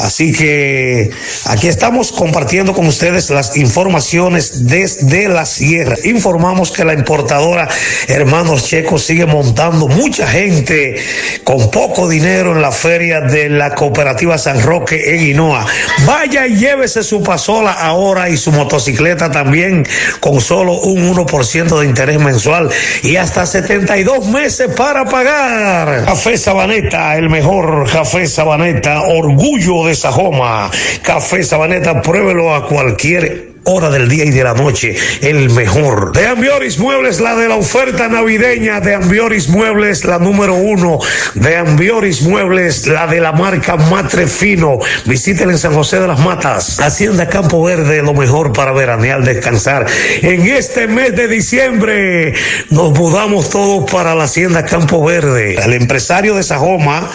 Así 0.00 0.32
que 0.32 1.10
aquí 1.44 1.68
estamos 1.68 2.10
compartiendo 2.10 2.72
con 2.72 2.86
ustedes 2.86 3.28
las 3.28 3.56
informaciones 3.58 4.66
desde 4.66 5.28
la 5.28 5.44
sierra. 5.44 5.96
Informamos 6.04 6.70
que 6.72 6.86
la 6.86 6.94
importadora 6.94 7.68
Hermanos 8.08 8.64
Checos 8.64 9.02
sigue 9.04 9.26
montando 9.26 9.88
mucha 9.88 10.26
gente 10.26 10.96
con 11.44 11.70
poco 11.70 12.08
dinero 12.08 12.52
en 12.52 12.62
la 12.62 12.72
feria 12.72 13.20
de 13.20 13.50
la 13.50 13.74
cooperativa 13.74 14.38
San 14.38 14.62
Roque 14.62 15.14
en 15.14 15.20
Hinoa. 15.20 15.66
Vaya 16.06 16.46
y 16.46 16.56
llévese 16.56 17.02
su 17.02 17.22
pasola 17.22 17.72
ahora 17.72 18.30
y 18.30 18.38
su 18.38 18.52
motocicleta 18.52 19.30
también 19.30 19.86
con 20.20 20.40
solo 20.40 20.80
un 20.80 21.14
1% 21.14 21.78
de 21.78 21.86
interés 21.86 22.18
mensual 22.18 22.70
y 23.02 23.16
hasta 23.16 23.44
72 23.44 24.26
meses 24.28 24.70
para 24.74 25.04
pagar. 25.04 26.04
Café 26.06 26.38
Sabaneta, 26.38 27.16
el 27.16 27.28
mejor 27.28 27.90
café 27.90 28.26
Sabaneta, 28.26 29.02
orgullo 29.02 29.86
de 29.86 29.89
Sajoma. 29.94 30.70
Café 31.02 31.42
Sabaneta, 31.42 32.02
pruébelo 32.02 32.54
a 32.54 32.66
cualquier 32.66 33.49
hora 33.64 33.90
del 33.90 34.08
día 34.08 34.24
y 34.24 34.30
de 34.30 34.44
la 34.44 34.54
noche, 34.54 34.96
el 35.22 35.50
mejor. 35.50 36.12
De 36.12 36.26
Ambioris 36.26 36.78
Muebles, 36.78 37.20
la 37.20 37.36
de 37.36 37.48
la 37.48 37.56
oferta 37.56 38.08
navideña. 38.08 38.80
De 38.80 38.94
Ambioris 38.94 39.48
Muebles, 39.48 40.04
la 40.04 40.18
número 40.18 40.54
uno. 40.54 40.98
De 41.34 41.56
Ambioris 41.56 42.22
Muebles, 42.22 42.86
la 42.86 43.06
de 43.06 43.20
la 43.20 43.32
marca 43.32 43.76
Matre 43.76 44.26
Fino. 44.26 44.78
En 45.06 45.58
San 45.58 45.74
José 45.74 46.00
de 46.00 46.08
las 46.08 46.18
Matas. 46.20 46.80
Hacienda 46.80 47.28
Campo 47.28 47.62
Verde, 47.62 48.02
lo 48.02 48.14
mejor 48.14 48.52
para 48.52 48.72
veranear, 48.72 49.22
descansar. 49.24 49.86
En 50.22 50.46
este 50.46 50.86
mes 50.86 51.14
de 51.14 51.28
diciembre 51.28 52.34
nos 52.70 52.92
mudamos 52.98 53.50
todos 53.50 53.90
para 53.90 54.14
la 54.14 54.24
Hacienda 54.24 54.64
Campo 54.64 55.04
Verde. 55.04 55.56
El 55.62 55.74
empresario 55.74 56.34
de 56.34 56.42
Sajoma, 56.42 57.08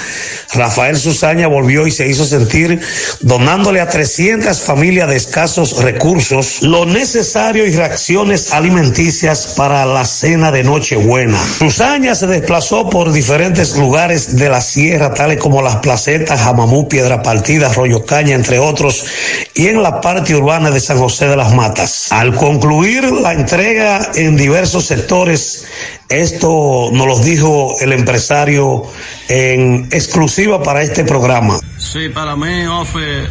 Rafael 0.53 0.97
Susaña, 0.97 1.47
volvió 1.47 1.87
y 1.87 1.91
se 1.91 2.07
hizo 2.07 2.25
sentir 2.25 2.79
donándole 3.21 3.81
a 3.81 3.89
300 3.89 4.61
familias 4.61 5.09
de 5.09 5.15
escasos 5.15 5.83
recursos 5.83 6.34
lo 6.61 6.85
necesario 6.85 7.65
y 7.65 7.71
reacciones 7.71 8.53
alimenticias 8.53 9.53
para 9.57 9.85
la 9.85 10.05
cena 10.05 10.51
de 10.51 10.63
Nochebuena. 10.63 11.37
Susaña 11.37 12.15
se 12.15 12.27
desplazó 12.27 12.89
por 12.89 13.11
diferentes 13.11 13.77
lugares 13.77 14.35
de 14.35 14.49
la 14.49 14.61
sierra, 14.61 15.13
tales 15.13 15.37
como 15.37 15.61
las 15.61 15.77
placetas, 15.77 16.41
Jamamú, 16.41 16.87
Piedra 16.87 17.21
Partida, 17.21 17.67
Arroyo 17.67 18.05
Caña, 18.05 18.35
entre 18.35 18.59
otros, 18.59 19.05
y 19.53 19.67
en 19.67 19.81
la 19.81 20.01
parte 20.01 20.35
urbana 20.35 20.71
de 20.71 20.79
San 20.79 20.97
José 20.97 21.27
de 21.27 21.35
las 21.35 21.53
Matas. 21.53 22.11
Al 22.11 22.35
concluir 22.35 23.11
la 23.11 23.33
entrega 23.33 24.11
en 24.15 24.35
diversos 24.35 24.85
sectores, 24.85 25.65
esto 26.09 26.89
nos 26.91 27.07
lo 27.07 27.19
dijo 27.19 27.75
el 27.81 27.93
empresario 27.93 28.83
en 29.27 29.87
exclusiva 29.91 30.61
para 30.61 30.81
este 30.81 31.03
programa. 31.03 31.59
Sí, 31.77 32.09
para 32.09 32.35
mí, 32.35 32.65
Ofe, 32.67 33.27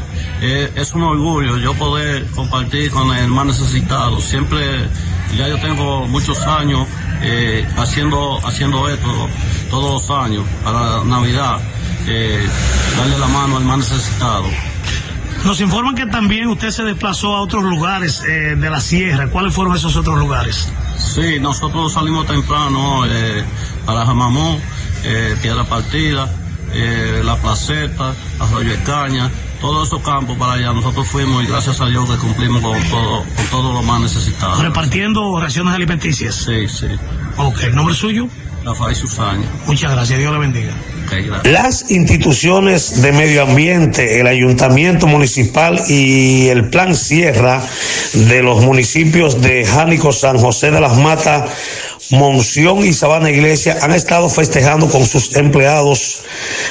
eh, 0.47 0.71
es 0.77 0.93
un 0.93 1.03
orgullo 1.03 1.57
yo 1.57 1.73
poder 1.75 2.27
compartir 2.35 2.91
con 2.91 3.15
el 3.17 3.29
más 3.29 3.47
necesitado. 3.47 4.21
Siempre, 4.21 4.61
ya 5.39 5.49
yo 5.49 5.59
tengo 5.59 6.07
muchos 6.07 6.39
años 6.43 6.87
eh, 7.23 7.67
haciendo, 7.79 8.39
haciendo 8.47 8.87
esto, 8.91 9.29
todos 9.71 10.09
los 10.09 10.19
años, 10.19 10.45
para 10.63 11.03
Navidad, 11.05 11.61
eh, 12.07 12.47
darle 12.99 13.19
la 13.19 13.29
mano 13.29 13.57
al 13.57 13.65
más 13.65 13.79
necesitado. 13.79 14.45
Nos 15.45 15.61
informan 15.61 15.95
que 15.95 16.07
también 16.07 16.49
usted 16.49 16.71
se 16.71 16.85
desplazó 16.85 17.35
a 17.37 17.41
otros 17.41 17.65
lugares 17.65 18.23
eh, 18.27 18.55
de 18.57 18.71
la 18.71 18.81
sierra. 18.81 19.29
¿Cuáles 19.29 19.55
fueron 19.55 19.75
esos 19.75 19.97
otros 19.97 20.19
lugares? 20.19 20.71
Sí, 20.99 21.39
nosotros 21.41 21.93
salimos 21.93 22.27
temprano 22.27 23.05
eh, 23.07 23.45
para 23.85 24.05
Jamamón, 24.07 24.59
eh, 25.05 25.37
Piedra 25.43 25.65
Partida, 25.65 26.31
La 27.23 27.37
Placeta, 27.37 28.15
Arroyo 28.41 28.71
de 28.71 28.83
Caña, 28.83 29.31
todos 29.65 29.89
esos 29.89 30.03
campos 30.03 30.37
para 30.37 30.53
allá. 30.53 30.75
Nosotros 30.75 31.09
fuimos 31.09 31.43
y 31.43 31.47
gracias 31.47 31.81
a 31.81 31.87
Dios 31.87 32.11
que 32.11 32.19
cumplimos 32.19 32.61
con 32.61 32.79
todo, 32.91 33.25
con 33.35 33.47
todo 33.51 33.73
lo 33.73 33.83
más 33.83 33.99
necesitado. 34.03 34.63
Repartiendo 34.63 35.41
raciones 35.41 35.75
alimenticias. 35.75 36.35
Sí, 36.35 36.69
sí. 36.69 36.87
Ok, 37.39 37.71
¿nombre 37.73 37.95
suyo? 37.95 38.29
Rafael 38.63 38.95
Susaña. 38.95 39.47
Muchas 39.67 39.91
gracias, 39.91 40.19
Dios 40.19 40.33
le 40.35 40.39
bendiga. 40.39 40.75
Okay. 41.07 41.31
Las 41.51 41.91
instituciones 41.91 43.01
de 43.01 43.13
medio 43.13 43.43
ambiente, 43.43 44.21
el 44.21 44.27
ayuntamiento 44.27 45.07
municipal 45.07 45.81
y 45.89 46.49
el 46.49 46.69
plan 46.69 46.95
Sierra 46.95 47.63
de 48.13 48.43
los 48.43 48.63
municipios 48.63 49.41
de 49.41 49.65
Jánico, 49.65 50.13
San 50.13 50.39
José 50.39 50.73
de 50.73 50.81
las 50.81 50.99
Matas, 50.99 51.51
Monción 52.11 52.85
y 52.85 52.93
Sabana 52.93 53.31
Iglesia 53.31 53.79
han 53.81 53.93
estado 53.93 54.29
festejando 54.29 54.89
con 54.91 55.07
sus 55.07 55.35
empleados 55.37 56.23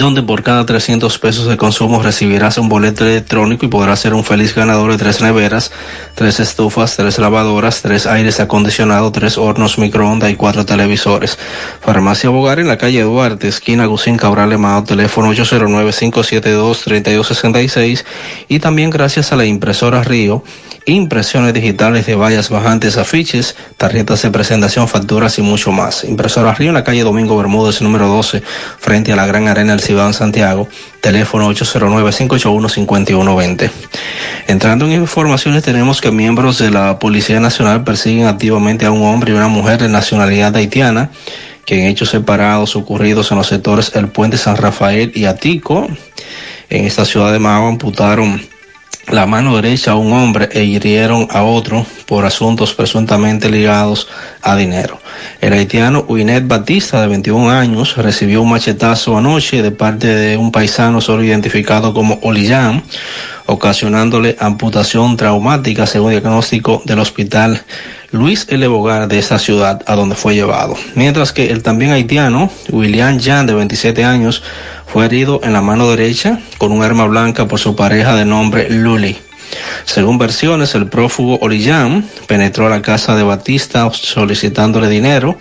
donde 0.00 0.22
por 0.22 0.42
cada 0.42 0.66
300 0.66 1.18
pesos 1.18 1.46
de 1.46 1.56
consumo 1.56 2.02
recibirás 2.02 2.58
un 2.58 2.68
boleto 2.68 3.06
electrónico 3.06 3.64
y 3.66 3.68
podrás 3.68 4.00
ser 4.00 4.14
un 4.14 4.24
feliz 4.24 4.52
ganador 4.54 4.90
de 4.90 4.98
tres 4.98 5.20
neveras, 5.20 5.70
tres 6.14 6.40
estufas, 6.40 6.96
tres 6.96 7.18
lavadoras, 7.18 7.82
tres 7.82 8.06
aires 8.06 8.40
acondicionados, 8.40 9.12
tres 9.12 9.36
hornos 9.36 9.78
microondas 9.78 10.30
y 10.30 10.36
cuatro 10.36 10.64
televisores. 10.64 11.36
Farmacia 11.80 12.30
Bogar 12.30 12.60
en 12.60 12.68
la 12.68 12.78
calle 12.78 13.02
Duarte, 13.02 13.48
esquina 13.48 13.84
Gusín 13.86 14.16
Cabral 14.16 14.52
Emao, 14.52 14.84
teléfono 14.84 15.34
809-572-3266 15.34 18.04
y 18.48 18.58
también 18.58 18.88
gracias 18.88 19.32
a 19.32 19.36
la 19.36 19.44
impresora 19.44 20.02
Río, 20.02 20.42
impresiones 20.90 21.54
digitales 21.54 22.04
de 22.06 22.14
vallas 22.14 22.50
bajantes, 22.50 22.96
afiches, 22.96 23.56
tarjetas 23.76 24.22
de 24.22 24.30
presentación, 24.30 24.86
facturas 24.88 25.38
y 25.38 25.42
mucho 25.42 25.72
más. 25.72 26.04
Impresora 26.04 26.54
Río 26.54 26.68
en 26.68 26.74
la 26.74 26.84
calle 26.84 27.02
Domingo 27.02 27.36
Bermúdez, 27.36 27.82
número 27.82 28.06
12, 28.08 28.42
frente 28.78 29.12
a 29.12 29.16
la 29.16 29.26
Gran 29.26 29.48
Arena 29.48 29.72
del 29.72 29.80
Cibao 29.80 30.06
en 30.06 30.14
Santiago, 30.14 30.68
teléfono 31.00 31.50
809-581-5120. 31.52 33.70
Entrando 34.46 34.86
en 34.86 34.92
informaciones, 34.92 35.62
tenemos 35.62 36.00
que 36.00 36.10
miembros 36.10 36.58
de 36.58 36.70
la 36.70 36.98
Policía 36.98 37.40
Nacional 37.40 37.84
persiguen 37.84 38.26
activamente 38.26 38.86
a 38.86 38.90
un 38.90 39.02
hombre 39.02 39.32
y 39.32 39.36
una 39.36 39.48
mujer 39.48 39.80
de 39.80 39.88
nacionalidad 39.88 40.56
haitiana 40.56 41.10
que 41.64 41.80
en 41.80 41.86
hechos 41.86 42.10
separados 42.10 42.74
ocurridos 42.74 43.30
en 43.30 43.38
los 43.38 43.46
sectores 43.46 43.92
El 43.94 44.08
Puente 44.08 44.36
San 44.36 44.56
Rafael 44.56 45.12
y 45.14 45.26
Atico, 45.26 45.86
en 46.68 46.84
esta 46.84 47.04
ciudad 47.04 47.32
de 47.32 47.38
Mago, 47.38 47.68
amputaron 47.68 48.40
la 49.08 49.26
mano 49.26 49.56
derecha 49.56 49.92
a 49.92 49.96
un 49.96 50.12
hombre 50.12 50.48
e 50.52 50.64
hirieron 50.64 51.26
a 51.30 51.42
otro 51.42 51.84
por 52.06 52.24
asuntos 52.24 52.74
presuntamente 52.74 53.50
ligados 53.50 54.08
a 54.42 54.56
dinero. 54.56 55.00
El 55.40 55.52
haitiano 55.52 56.04
Winet 56.08 56.46
Batista, 56.46 57.00
de 57.00 57.08
21 57.08 57.50
años, 57.50 57.96
recibió 57.96 58.42
un 58.42 58.50
machetazo 58.50 59.16
anoche 59.16 59.62
de 59.62 59.70
parte 59.70 60.06
de 60.06 60.36
un 60.36 60.52
paisano 60.52 61.00
solo 61.00 61.24
identificado 61.24 61.92
como 61.92 62.18
Olillán, 62.22 62.82
ocasionándole 63.46 64.36
amputación 64.38 65.16
traumática 65.16 65.86
según 65.86 66.10
diagnóstico 66.10 66.82
del 66.84 67.00
hospital 67.00 67.62
Luis 68.12 68.46
L. 68.48 68.66
Bogar 68.66 69.06
de 69.06 69.18
esa 69.18 69.38
ciudad 69.38 69.82
a 69.86 69.94
donde 69.94 70.16
fue 70.16 70.34
llevado. 70.34 70.76
Mientras 70.96 71.32
que 71.32 71.50
el 71.50 71.62
también 71.62 71.92
haitiano 71.92 72.50
William 72.70 73.20
Jan, 73.20 73.46
de 73.46 73.54
27 73.54 74.04
años, 74.04 74.42
fue 74.86 75.06
herido 75.06 75.40
en 75.44 75.52
la 75.52 75.62
mano 75.62 75.88
derecha 75.88 76.40
con 76.58 76.72
un 76.72 76.82
arma 76.82 77.06
blanca 77.06 77.46
por 77.46 77.60
su 77.60 77.76
pareja 77.76 78.16
de 78.16 78.24
nombre 78.24 78.68
Luli. 78.68 79.16
Según 79.84 80.18
versiones, 80.18 80.74
el 80.74 80.88
prófugo 80.88 81.38
Orillán 81.40 82.04
penetró 82.26 82.66
a 82.66 82.70
la 82.70 82.82
casa 82.82 83.14
de 83.14 83.22
Batista 83.22 83.88
solicitándole 83.92 84.88
dinero, 84.88 85.38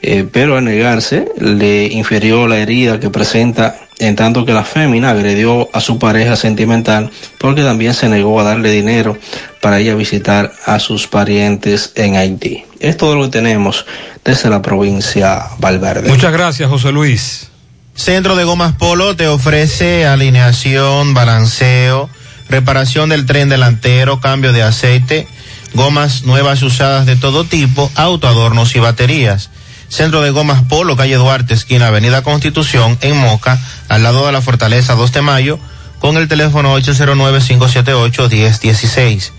eh, 0.00 0.26
pero 0.30 0.56
al 0.56 0.64
negarse 0.64 1.28
le 1.38 1.84
infirió 1.86 2.48
la 2.48 2.58
herida 2.58 3.00
que 3.00 3.10
presenta 3.10 3.76
en 4.02 4.16
tanto 4.16 4.44
que 4.44 4.52
la 4.52 4.64
fémina 4.64 5.10
agredió 5.10 5.68
a 5.72 5.80
su 5.80 5.98
pareja 5.98 6.34
sentimental 6.34 7.10
porque 7.38 7.62
también 7.62 7.94
se 7.94 8.08
negó 8.08 8.40
a 8.40 8.42
darle 8.42 8.72
dinero 8.72 9.16
para 9.60 9.80
ir 9.80 9.92
a 9.92 9.94
visitar 9.94 10.52
a 10.66 10.80
sus 10.80 11.06
parientes 11.06 11.92
en 11.94 12.16
Haití. 12.16 12.64
Es 12.80 12.96
todo 12.96 13.14
lo 13.14 13.22
que 13.24 13.30
tenemos 13.30 13.86
desde 14.24 14.50
la 14.50 14.60
provincia 14.60 15.44
Valverde. 15.58 16.08
Muchas 16.08 16.32
gracias, 16.32 16.68
José 16.68 16.90
Luis. 16.90 17.48
Centro 17.94 18.34
de 18.34 18.42
Gomas 18.42 18.74
Polo 18.74 19.14
te 19.14 19.28
ofrece 19.28 20.04
alineación, 20.04 21.14
balanceo, 21.14 22.10
reparación 22.48 23.10
del 23.10 23.24
tren 23.24 23.48
delantero, 23.48 24.20
cambio 24.20 24.52
de 24.52 24.64
aceite, 24.64 25.28
gomas 25.74 26.24
nuevas 26.24 26.60
y 26.62 26.64
usadas 26.64 27.06
de 27.06 27.14
todo 27.14 27.44
tipo, 27.44 27.88
autoadornos 27.94 28.74
y 28.74 28.80
baterías. 28.80 29.50
Centro 29.92 30.22
de 30.22 30.30
Gomas 30.30 30.62
Polo, 30.62 30.96
calle 30.96 31.16
Duarte, 31.16 31.52
esquina 31.52 31.88
Avenida 31.88 32.22
Constitución, 32.22 32.96
en 33.02 33.14
Moca, 33.14 33.60
al 33.90 34.02
lado 34.02 34.24
de 34.24 34.32
la 34.32 34.40
Fortaleza 34.40 34.94
2 34.94 35.12
de 35.12 35.20
Mayo, 35.20 35.58
con 35.98 36.16
el 36.16 36.28
teléfono 36.28 36.74
809-578-1016. 36.78 39.32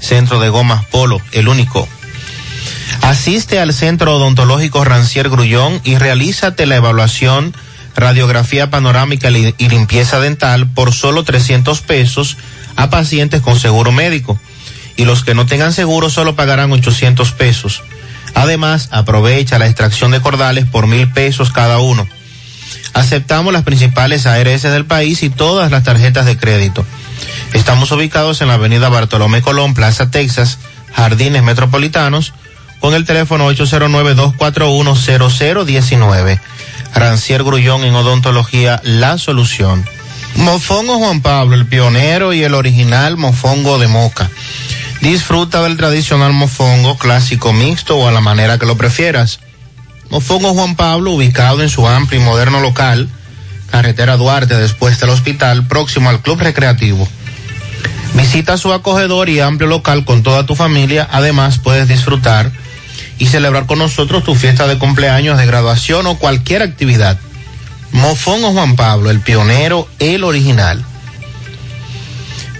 Centro 0.00 0.40
de 0.40 0.48
Gomas 0.48 0.84
Polo, 0.86 1.20
el 1.30 1.46
único. 1.46 1.86
Asiste 3.02 3.60
al 3.60 3.72
Centro 3.72 4.16
Odontológico 4.16 4.84
Rancier 4.84 5.28
Grullón 5.28 5.80
y 5.84 5.96
realízate 5.96 6.66
la 6.66 6.74
evaluación 6.74 7.54
radiografía 7.94 8.68
panorámica 8.68 9.30
y 9.30 9.68
limpieza 9.68 10.18
dental 10.18 10.68
por 10.68 10.92
solo 10.92 11.22
300 11.22 11.82
pesos 11.82 12.36
a 12.74 12.90
pacientes 12.90 13.42
con 13.42 13.60
seguro 13.60 13.92
médico. 13.92 14.40
Y 14.96 15.04
los 15.04 15.22
que 15.22 15.36
no 15.36 15.46
tengan 15.46 15.72
seguro 15.72 16.10
solo 16.10 16.34
pagarán 16.34 16.72
800 16.72 17.30
pesos. 17.30 17.84
Además, 18.34 18.88
aprovecha 18.90 19.58
la 19.58 19.66
extracción 19.66 20.10
de 20.10 20.20
cordales 20.20 20.66
por 20.66 20.86
mil 20.86 21.10
pesos 21.10 21.50
cada 21.50 21.78
uno. 21.78 22.06
Aceptamos 22.92 23.52
las 23.52 23.62
principales 23.62 24.26
ARS 24.26 24.62
del 24.62 24.84
país 24.84 25.22
y 25.22 25.30
todas 25.30 25.70
las 25.70 25.84
tarjetas 25.84 26.26
de 26.26 26.36
crédito. 26.36 26.84
Estamos 27.52 27.92
ubicados 27.92 28.40
en 28.40 28.48
la 28.48 28.54
avenida 28.54 28.88
Bartolomé 28.88 29.42
Colón, 29.42 29.74
Plaza 29.74 30.10
Texas, 30.10 30.58
Jardines 30.94 31.42
Metropolitanos, 31.42 32.32
con 32.80 32.94
el 32.94 33.04
teléfono 33.04 33.50
809-241-0019. 33.52 36.40
Rancier 36.94 37.44
Grullón 37.44 37.84
en 37.84 37.94
odontología, 37.94 38.80
la 38.82 39.18
solución. 39.18 39.84
Mofongo 40.36 40.98
Juan 40.98 41.20
Pablo, 41.20 41.54
el 41.54 41.66
pionero 41.66 42.32
y 42.32 42.42
el 42.42 42.54
original 42.54 43.16
mofongo 43.16 43.78
de 43.78 43.88
moca. 43.88 44.30
Disfruta 45.00 45.62
del 45.62 45.78
tradicional 45.78 46.34
mofongo 46.34 46.98
clásico 46.98 47.54
mixto 47.54 47.96
o 47.96 48.06
a 48.06 48.12
la 48.12 48.20
manera 48.20 48.58
que 48.58 48.66
lo 48.66 48.76
prefieras. 48.76 49.40
Mofongo 50.10 50.52
Juan 50.52 50.76
Pablo, 50.76 51.12
ubicado 51.12 51.62
en 51.62 51.70
su 51.70 51.88
amplio 51.88 52.20
y 52.20 52.24
moderno 52.24 52.60
local, 52.60 53.08
carretera 53.70 54.18
Duarte, 54.18 54.56
después 54.56 55.00
del 55.00 55.10
hospital, 55.10 55.66
próximo 55.66 56.10
al 56.10 56.20
Club 56.20 56.40
Recreativo. 56.40 57.08
Visita 58.14 58.58
su 58.58 58.72
acogedor 58.72 59.30
y 59.30 59.40
amplio 59.40 59.68
local 59.70 60.04
con 60.04 60.22
toda 60.22 60.44
tu 60.44 60.54
familia. 60.54 61.08
Además, 61.10 61.58
puedes 61.58 61.88
disfrutar 61.88 62.50
y 63.18 63.26
celebrar 63.26 63.66
con 63.66 63.78
nosotros 63.78 64.24
tu 64.24 64.34
fiesta 64.34 64.66
de 64.66 64.78
cumpleaños, 64.78 65.38
de 65.38 65.46
graduación 65.46 66.06
o 66.08 66.18
cualquier 66.18 66.62
actividad. 66.62 67.18
Mofongo 67.92 68.52
Juan 68.52 68.76
Pablo, 68.76 69.10
el 69.10 69.20
pionero, 69.20 69.88
el 69.98 70.24
original. 70.24 70.84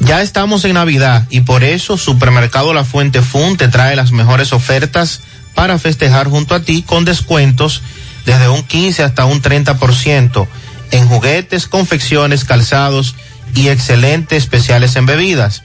Ya 0.01 0.23
estamos 0.23 0.65
en 0.65 0.75
Navidad 0.75 1.27
y 1.31 1.43
por 1.43 1.63
eso 1.63 1.99
Supermercado 1.99 2.73
La 2.73 2.85
Fuente 2.85 3.21
Fun 3.21 3.57
te 3.57 3.69
trae 3.69 3.97
las 3.97 4.13
mejores 4.13 4.53
ofertas 4.53 5.21
para 5.55 5.79
festejar 5.79 6.29
junto 6.29 6.55
a 6.55 6.63
ti 6.63 6.83
con 6.83 7.05
descuentos 7.05 7.83
desde 8.25 8.49
un 8.49 8.63
15 8.63 9.03
hasta 9.03 9.27
un 9.27 9.43
30% 9.43 10.47
en 10.91 11.07
juguetes, 11.07 11.67
confecciones, 11.67 12.45
calzados 12.45 13.15
y 13.55 13.69
excelentes 13.69 14.43
especiales 14.43 14.97
en 14.97 15.07
bebidas. 15.07 15.63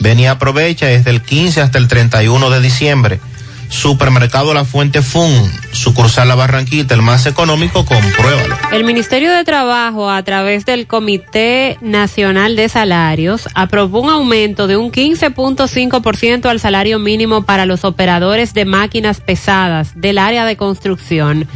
Ven 0.00 0.18
y 0.18 0.26
aprovecha 0.26 0.86
desde 0.86 1.10
el 1.10 1.22
15 1.22 1.60
hasta 1.60 1.78
el 1.78 1.86
31 1.86 2.50
de 2.50 2.60
diciembre. 2.60 3.20
Supermercado 3.68 4.54
La 4.54 4.64
Fuente 4.64 5.02
Fun, 5.02 5.30
sucursal 5.72 6.28
La 6.28 6.34
Barranquita, 6.34 6.94
el 6.94 7.02
más 7.02 7.26
económico, 7.26 7.84
compruébalo. 7.84 8.56
El 8.72 8.84
Ministerio 8.84 9.32
de 9.32 9.44
Trabajo, 9.44 10.10
a 10.10 10.22
través 10.22 10.64
del 10.64 10.86
Comité 10.86 11.76
Nacional 11.80 12.56
de 12.56 12.68
Salarios, 12.68 13.48
aprobó 13.54 14.00
un 14.00 14.10
aumento 14.10 14.66
de 14.66 14.76
un 14.76 14.90
15.5% 14.90 16.46
al 16.46 16.60
salario 16.60 16.98
mínimo 16.98 17.42
para 17.42 17.66
los 17.66 17.84
operadores 17.84 18.54
de 18.54 18.64
máquinas 18.64 19.20
pesadas 19.20 19.92
del 19.94 20.18
área 20.18 20.44
de 20.44 20.56
construcción. 20.56 21.48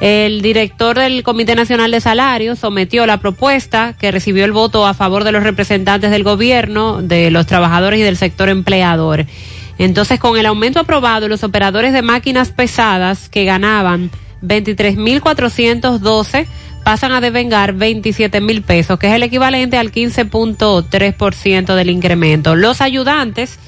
El 0.00 0.42
director 0.42 0.98
del 0.98 1.22
Comité 1.22 1.54
Nacional 1.54 1.90
de 1.90 2.00
Salarios 2.00 2.58
sometió 2.58 3.06
la 3.06 3.18
propuesta 3.18 3.94
que 3.98 4.10
recibió 4.10 4.44
el 4.44 4.52
voto 4.52 4.86
a 4.86 4.94
favor 4.94 5.24
de 5.24 5.32
los 5.32 5.42
representantes 5.42 6.10
del 6.10 6.24
gobierno, 6.24 7.00
de 7.00 7.30
los 7.30 7.46
trabajadores 7.46 8.00
y 8.00 8.02
del 8.02 8.16
sector 8.16 8.48
empleador. 8.48 9.26
Entonces, 9.78 10.20
con 10.20 10.38
el 10.38 10.46
aumento 10.46 10.80
aprobado, 10.80 11.28
los 11.28 11.44
operadores 11.44 11.92
de 11.92 12.00
máquinas 12.02 12.50
pesadas 12.50 13.28
que 13.28 13.44
ganaban 13.44 14.10
23.412 14.42 16.46
pasan 16.84 17.12
a 17.12 17.20
devengar 17.20 17.72
27 17.72 18.40
mil 18.40 18.62
pesos, 18.62 18.96
que 18.98 19.08
es 19.08 19.14
el 19.14 19.22
equivalente 19.22 19.78
al 19.78 19.90
15.3% 19.90 21.74
del 21.74 21.90
incremento. 21.90 22.54
Los 22.54 22.80
ayudantes 22.80 23.58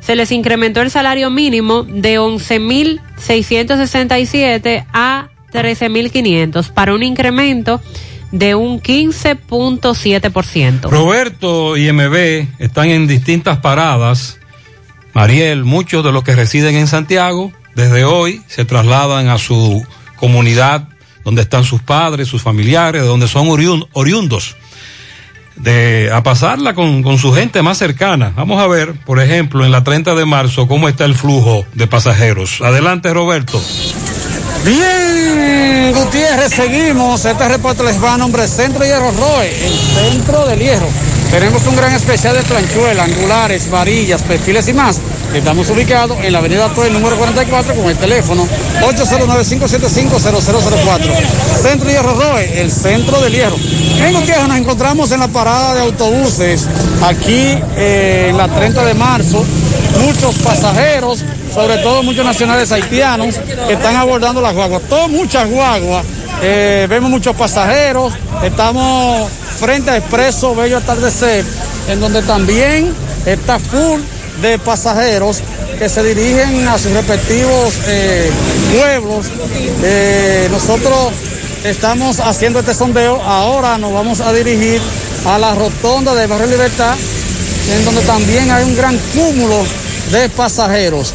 se 0.00 0.16
les 0.16 0.32
incrementó 0.32 0.82
el 0.82 0.90
salario 0.90 1.30
mínimo 1.30 1.84
de 1.84 2.18
11.667 2.18 4.86
a 4.92 5.28
13.500 5.52 6.70
para 6.70 6.94
un 6.94 7.02
incremento 7.02 7.80
de 8.32 8.54
un 8.54 8.80
15.7%. 8.80 10.90
Roberto 10.90 11.76
y 11.76 11.92
MB 11.92 12.46
están 12.58 12.88
en 12.88 13.06
distintas 13.06 13.58
paradas. 13.58 14.40
Mariel, 15.14 15.64
muchos 15.64 16.04
de 16.04 16.12
los 16.12 16.24
que 16.24 16.34
residen 16.34 16.74
en 16.76 16.86
Santiago, 16.88 17.52
desde 17.74 18.04
hoy 18.04 18.42
se 18.48 18.64
trasladan 18.64 19.28
a 19.28 19.38
su 19.38 19.84
comunidad 20.16 20.88
donde 21.24 21.42
están 21.42 21.64
sus 21.64 21.80
padres, 21.82 22.28
sus 22.28 22.42
familiares, 22.42 23.02
de 23.02 23.08
donde 23.08 23.28
son 23.28 23.46
oriun- 23.48 23.86
oriundos, 23.92 24.56
de, 25.56 26.10
a 26.12 26.22
pasarla 26.22 26.74
con, 26.74 27.18
su 27.18 27.32
gente 27.32 27.62
más 27.62 27.78
cercana. 27.78 28.32
Vamos 28.36 28.60
a 28.60 28.66
ver, 28.66 28.92
por 29.06 29.20
ejemplo, 29.20 29.64
en 29.64 29.72
la 29.72 29.82
30 29.84 30.14
de 30.14 30.24
marzo, 30.26 30.66
cómo 30.68 30.88
está 30.88 31.04
el 31.04 31.14
flujo 31.14 31.64
de 31.74 31.86
pasajeros. 31.86 32.60
Adelante, 32.60 33.14
Roberto. 33.14 33.62
Bien, 34.64 35.92
Gutiérrez, 35.94 36.52
seguimos. 36.52 37.24
Este 37.24 37.48
reporte 37.48 37.84
les 37.84 38.02
va 38.02 38.14
a 38.14 38.18
nombre 38.18 38.46
Centro 38.48 38.84
Hierro 38.84 39.10
Roe, 39.12 39.66
el 39.66 39.72
centro 39.74 40.46
del 40.46 40.58
hierro. 40.58 40.88
Tenemos 41.30 41.66
un 41.66 41.76
gran 41.76 41.92
especial 41.92 42.34
de 42.36 42.42
planchuelas, 42.42 43.08
angulares, 43.08 43.70
varillas, 43.70 44.22
perfiles 44.22 44.66
y 44.68 44.72
más. 44.72 45.00
Estamos 45.34 45.68
ubicados 45.70 46.16
en 46.22 46.32
la 46.32 46.38
avenida 46.38 46.68
Torre, 46.68 46.90
número 46.90 47.16
44, 47.16 47.74
con 47.74 47.86
el 47.86 47.96
teléfono 47.96 48.46
809-575-0004. 48.82 51.10
Centro 51.60 51.90
Hierro 51.90 52.14
Roe, 52.14 52.60
el 52.60 52.70
centro 52.70 53.20
del 53.20 53.32
hierro. 53.32 53.56
En 53.56 54.14
Gutiérrez 54.14 54.46
nos 54.46 54.58
encontramos 54.58 55.10
en 55.10 55.18
la 55.20 55.28
parada 55.28 55.74
de 55.74 55.80
autobuses, 55.80 56.68
aquí 57.02 57.58
eh, 57.76 58.28
en 58.30 58.36
la 58.36 58.48
30 58.48 58.84
de 58.84 58.94
marzo. 58.94 59.44
Muchos 60.04 60.36
pasajeros, 60.36 61.24
sobre 61.52 61.78
todo 61.78 62.04
muchos 62.04 62.24
nacionales 62.24 62.70
haitianos, 62.70 63.34
que 63.66 63.72
están 63.72 63.96
abordando 63.96 64.40
las 64.40 64.54
guaguas. 64.54 64.82
Todo, 64.88 65.08
muchas 65.08 65.50
guaguas. 65.50 66.06
Eh, 66.42 66.86
vemos 66.88 67.10
muchos 67.10 67.34
pasajeros. 67.34 68.12
Estamos 68.42 69.28
frente 69.54 69.90
a 69.90 69.96
Expreso 69.96 70.54
Bello 70.54 70.78
Atardecer, 70.78 71.44
en 71.88 72.00
donde 72.00 72.22
también 72.22 72.92
está 73.26 73.58
full 73.58 74.00
de 74.42 74.58
pasajeros 74.58 75.42
que 75.78 75.88
se 75.88 76.02
dirigen 76.02 76.68
a 76.68 76.78
sus 76.78 76.92
respectivos 76.92 77.74
eh, 77.86 78.30
pueblos. 78.76 79.26
Eh, 79.82 80.48
nosotros 80.50 81.12
estamos 81.64 82.20
haciendo 82.20 82.60
este 82.60 82.74
sondeo. 82.74 83.20
Ahora 83.22 83.78
nos 83.78 83.92
vamos 83.92 84.20
a 84.20 84.32
dirigir 84.32 84.80
a 85.26 85.38
la 85.38 85.54
rotonda 85.54 86.14
de 86.14 86.26
Barrio 86.26 86.48
Libertad, 86.48 86.96
en 87.72 87.84
donde 87.84 88.02
también 88.02 88.50
hay 88.50 88.64
un 88.64 88.76
gran 88.76 88.98
cúmulo 89.14 89.64
de 90.12 90.28
pasajeros. 90.28 91.14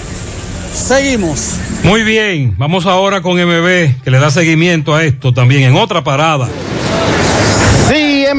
Seguimos. 0.73 1.55
Muy 1.83 2.03
bien, 2.03 2.55
vamos 2.57 2.85
ahora 2.85 3.21
con 3.21 3.33
MB, 3.37 4.03
que 4.03 4.11
le 4.11 4.19
da 4.19 4.29
seguimiento 4.29 4.93
a 4.93 5.03
esto 5.03 5.33
también 5.33 5.63
en 5.63 5.75
otra 5.75 6.03
parada. 6.03 6.49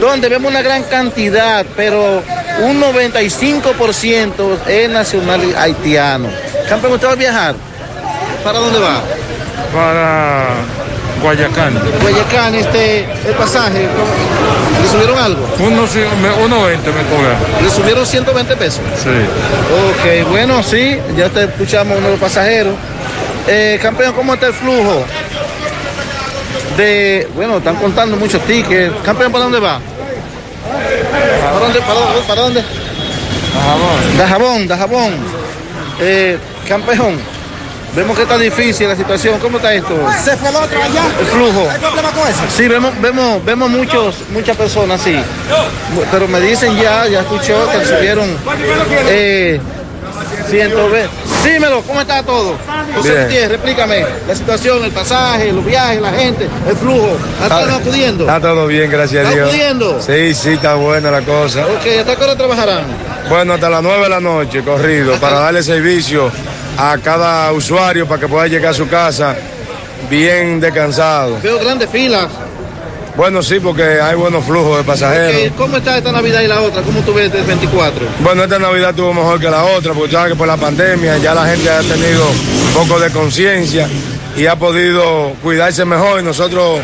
donde 0.00 0.28
vemos 0.28 0.50
una 0.50 0.62
gran 0.62 0.84
cantidad, 0.84 1.66
pero 1.76 2.22
un 2.62 2.80
95% 2.80 4.66
es 4.66 4.90
nacional 4.90 5.54
haitiano. 5.56 6.28
Campeón, 6.68 6.94
¿usted 6.94 7.08
va 7.08 7.12
a 7.12 7.16
viajar? 7.16 7.54
¿Para 8.42 8.58
dónde 8.58 8.78
va? 8.78 9.02
Para 9.72 10.54
Guayacán. 11.22 11.74
Guayacán, 12.02 12.54
este, 12.54 13.00
el 13.26 13.34
pasaje. 13.36 13.86
¿le 14.82 14.88
subieron 14.88 15.18
algo? 15.18 15.46
Uno, 15.58 15.86
sí, 15.86 16.00
me- 16.22 16.44
uno 16.44 16.64
20 16.64 16.90
me 16.90 17.02
cobra. 17.04 17.36
¿Le 17.62 17.68
subieron 17.70 18.06
120 18.06 18.56
pesos? 18.56 18.80
Sí. 19.02 19.08
Ok, 19.10 20.28
bueno, 20.30 20.62
sí, 20.62 20.98
ya 21.16 21.28
te 21.28 21.44
escuchamos 21.44 21.98
uno 21.98 22.06
de 22.06 22.12
los 22.12 22.20
pasajeros. 22.20 22.74
Eh, 23.46 23.78
campeón, 23.82 24.14
¿cómo 24.14 24.34
está 24.34 24.46
el 24.48 24.54
flujo? 24.54 25.04
De, 26.76 27.28
bueno, 27.34 27.58
están 27.58 27.76
contando 27.76 28.16
muchos 28.16 28.40
tickets. 28.46 28.94
Campeón, 29.04 29.30
¿para 29.32 29.44
dónde 29.44 29.60
va? 29.60 29.78
¿Para 31.42 31.58
dónde? 31.58 31.80
¿Para 31.80 32.00
dónde? 32.00 32.20
¿Para 32.26 32.40
dónde? 32.42 32.64
Dajabón, 34.16 34.68
Dajabón. 34.68 35.14
Eh, 36.00 36.38
campeón, 36.68 37.18
vemos 37.94 38.16
que 38.16 38.22
está 38.22 38.38
difícil 38.38 38.88
la 38.88 38.96
situación. 38.96 39.38
¿Cómo 39.40 39.58
está 39.58 39.74
esto? 39.74 39.96
Se 40.22 40.36
fue 40.36 40.50
el 40.50 40.56
otro 40.56 40.82
allá. 40.82 41.02
El 41.18 41.26
flujo. 41.26 41.68
¿Hay 41.70 41.78
problema 41.78 42.10
con 42.10 42.28
eso? 42.28 42.40
Sí, 42.48 42.68
vemos, 42.68 42.92
vemos, 43.00 43.44
vemos 43.44 43.70
muchos, 43.70 44.16
muchas 44.32 44.56
personas, 44.56 45.00
sí. 45.00 45.16
Pero 46.10 46.28
me 46.28 46.40
dicen 46.40 46.76
ya, 46.76 47.06
ya 47.06 47.20
escuchó 47.20 47.68
que 47.70 47.84
subieron 47.84 48.28
eh, 49.08 49.60
120. 50.50 51.08
Dímelo, 51.44 51.82
¿cómo 51.82 52.00
está 52.00 52.22
todo? 52.22 52.56
José. 52.94 53.22
Gutiérrez, 53.22 53.52
explícame 53.52 54.04
la 54.26 54.34
situación, 54.34 54.84
el 54.84 54.90
pasaje, 54.90 55.52
los 55.52 55.64
viajes, 55.64 56.00
la 56.00 56.12
gente, 56.12 56.48
el 56.68 56.76
flujo. 56.76 57.16
¿Están 57.42 57.70
acudiendo? 57.70 58.24
Está 58.24 58.40
todo 58.40 58.66
bien, 58.66 58.90
gracias 58.90 59.24
a 59.24 59.28
¿Está 59.28 59.34
Dios. 59.34 59.48
acudiendo? 59.48 60.00
Sí, 60.02 60.34
sí, 60.34 60.50
está 60.52 60.74
buena 60.74 61.10
la 61.10 61.22
cosa. 61.22 61.66
Ok, 61.66 61.86
¿hasta 62.00 62.16
qué 62.16 62.24
hora 62.24 62.36
trabajarán? 62.36 62.84
Bueno, 63.28 63.54
hasta 63.54 63.70
las 63.70 63.82
9 63.82 64.02
de 64.02 64.08
la 64.08 64.20
noche, 64.20 64.62
corrido, 64.62 65.14
para 65.20 65.38
darle 65.40 65.62
servicio 65.62 66.30
a 66.76 66.98
cada 66.98 67.52
usuario 67.52 68.06
para 68.06 68.20
que 68.20 68.28
pueda 68.28 68.46
llegar 68.48 68.72
a 68.72 68.74
su 68.74 68.88
casa 68.88 69.36
bien 70.08 70.60
descansado. 70.60 71.38
Veo 71.42 71.58
grandes 71.60 71.88
filas. 71.90 72.26
Bueno, 73.20 73.42
sí, 73.42 73.60
porque 73.60 73.82
hay 74.00 74.16
buenos 74.16 74.42
flujos 74.46 74.78
de 74.78 74.82
pasajeros. 74.82 75.50
Ok, 75.50 75.58
¿Cómo 75.58 75.76
está 75.76 75.98
esta 75.98 76.10
Navidad 76.10 76.40
y 76.40 76.46
la 76.46 76.62
otra? 76.62 76.80
¿Cómo 76.80 77.02
tú 77.02 77.12
ves 77.12 77.30
el 77.34 77.44
24? 77.44 78.06
Bueno, 78.20 78.44
esta 78.44 78.58
Navidad 78.58 78.90
estuvo 78.90 79.12
mejor 79.12 79.38
que 79.38 79.50
la 79.50 79.62
otra, 79.62 79.92
porque 79.92 80.12
sabes 80.12 80.32
que 80.32 80.38
por 80.38 80.48
la 80.48 80.56
pandemia 80.56 81.18
ya 81.18 81.34
la 81.34 81.44
gente 81.44 81.68
ha 81.68 81.82
tenido 81.82 82.26
un 82.26 82.72
poco 82.72 82.98
de 82.98 83.10
conciencia 83.10 83.86
y 84.34 84.46
ha 84.46 84.56
podido 84.56 85.34
cuidarse 85.42 85.84
mejor 85.84 86.20
y 86.20 86.22
nosotros 86.22 86.80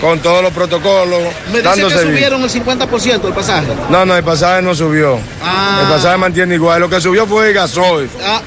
con 0.00 0.20
todos 0.20 0.42
los 0.42 0.54
protocolos 0.54 1.20
Me 1.52 1.60
dicen 1.60 1.86
que 1.86 1.98
subieron 1.98 2.42
el 2.42 2.50
50% 2.50 3.20
del 3.20 3.34
pasaje. 3.34 3.66
No, 3.90 4.06
no, 4.06 4.16
el 4.16 4.24
pasaje 4.24 4.62
no 4.62 4.74
subió. 4.74 5.18
Ah. 5.42 5.80
El 5.82 5.88
pasaje 5.94 6.16
mantiene 6.16 6.54
igual. 6.54 6.80
Lo 6.80 6.88
que 6.88 6.98
subió 6.98 7.26
fue 7.26 7.48
el 7.48 7.54
gasoil 7.54 8.08
Ah, 8.24 8.40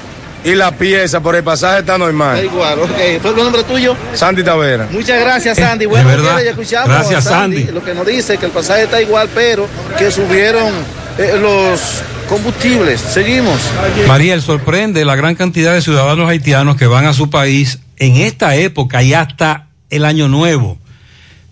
y 0.44 0.54
la 0.54 0.70
pieza, 0.72 1.20
pero 1.20 1.38
el 1.38 1.44
pasaje 1.44 1.80
está 1.80 1.88
está 1.88 1.98
normal. 1.98 2.44
igual, 2.44 2.78
ok. 2.80 3.20
¿Fue 3.22 3.30
el 3.30 3.36
nombre 3.36 3.64
tuyo? 3.64 3.96
Santi 4.12 4.42
Tavera. 4.42 4.88
Muchas 4.90 5.20
gracias, 5.20 5.56
Sandy. 5.56 5.86
Bueno, 5.86 6.06
verdad. 6.06 6.42
Ya 6.44 6.50
escuchamos 6.50 6.88
Gracias, 6.88 7.26
a 7.26 7.30
Sandy. 7.30 7.64
Lo 7.64 7.82
que 7.82 7.94
nos 7.94 8.06
dice 8.06 8.36
que 8.36 8.46
el 8.46 8.52
pasaje 8.52 8.82
está 8.82 9.00
igual, 9.00 9.28
pero 9.34 9.66
que 9.96 10.10
subieron 10.10 10.70
eh, 11.18 11.38
los 11.40 12.02
combustibles. 12.28 13.00
Seguimos. 13.00 13.58
Mariel, 14.06 14.42
sorprende 14.42 15.04
la 15.06 15.16
gran 15.16 15.34
cantidad 15.34 15.72
de 15.72 15.80
ciudadanos 15.80 16.28
haitianos 16.28 16.76
que 16.76 16.86
van 16.86 17.06
a 17.06 17.14
su 17.14 17.30
país 17.30 17.78
en 17.96 18.16
esta 18.16 18.54
época 18.54 19.02
y 19.02 19.14
hasta 19.14 19.68
el 19.88 20.04
año 20.04 20.28
nuevo. 20.28 20.78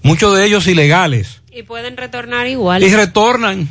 Muchos 0.02 0.36
de 0.36 0.44
ellos 0.44 0.66
ilegales. 0.66 1.40
Y 1.50 1.62
pueden 1.62 1.96
retornar 1.96 2.46
igual. 2.46 2.82
Y 2.82 2.94
retornan. 2.94 3.68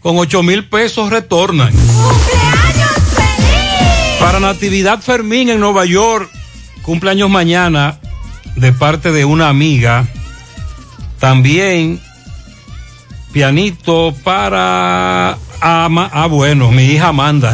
Con 0.00 0.18
ocho 0.18 0.42
mil 0.42 0.64
pesos 0.68 1.10
retornan. 1.10 1.72
Para 4.20 4.40
Natividad 4.40 5.00
Fermín 5.00 5.48
en 5.48 5.60
Nueva 5.60 5.84
York, 5.84 6.30
cumpleaños 6.82 7.30
mañana 7.30 7.98
de 8.56 8.72
parte 8.72 9.12
de 9.12 9.24
una 9.24 9.48
amiga. 9.48 10.06
También 11.18 12.00
pianito 13.32 14.14
para 14.24 15.38
Ama, 15.60 16.10
ah 16.12 16.26
bueno, 16.26 16.70
mi 16.70 16.84
hija 16.84 17.08
Amanda. 17.08 17.52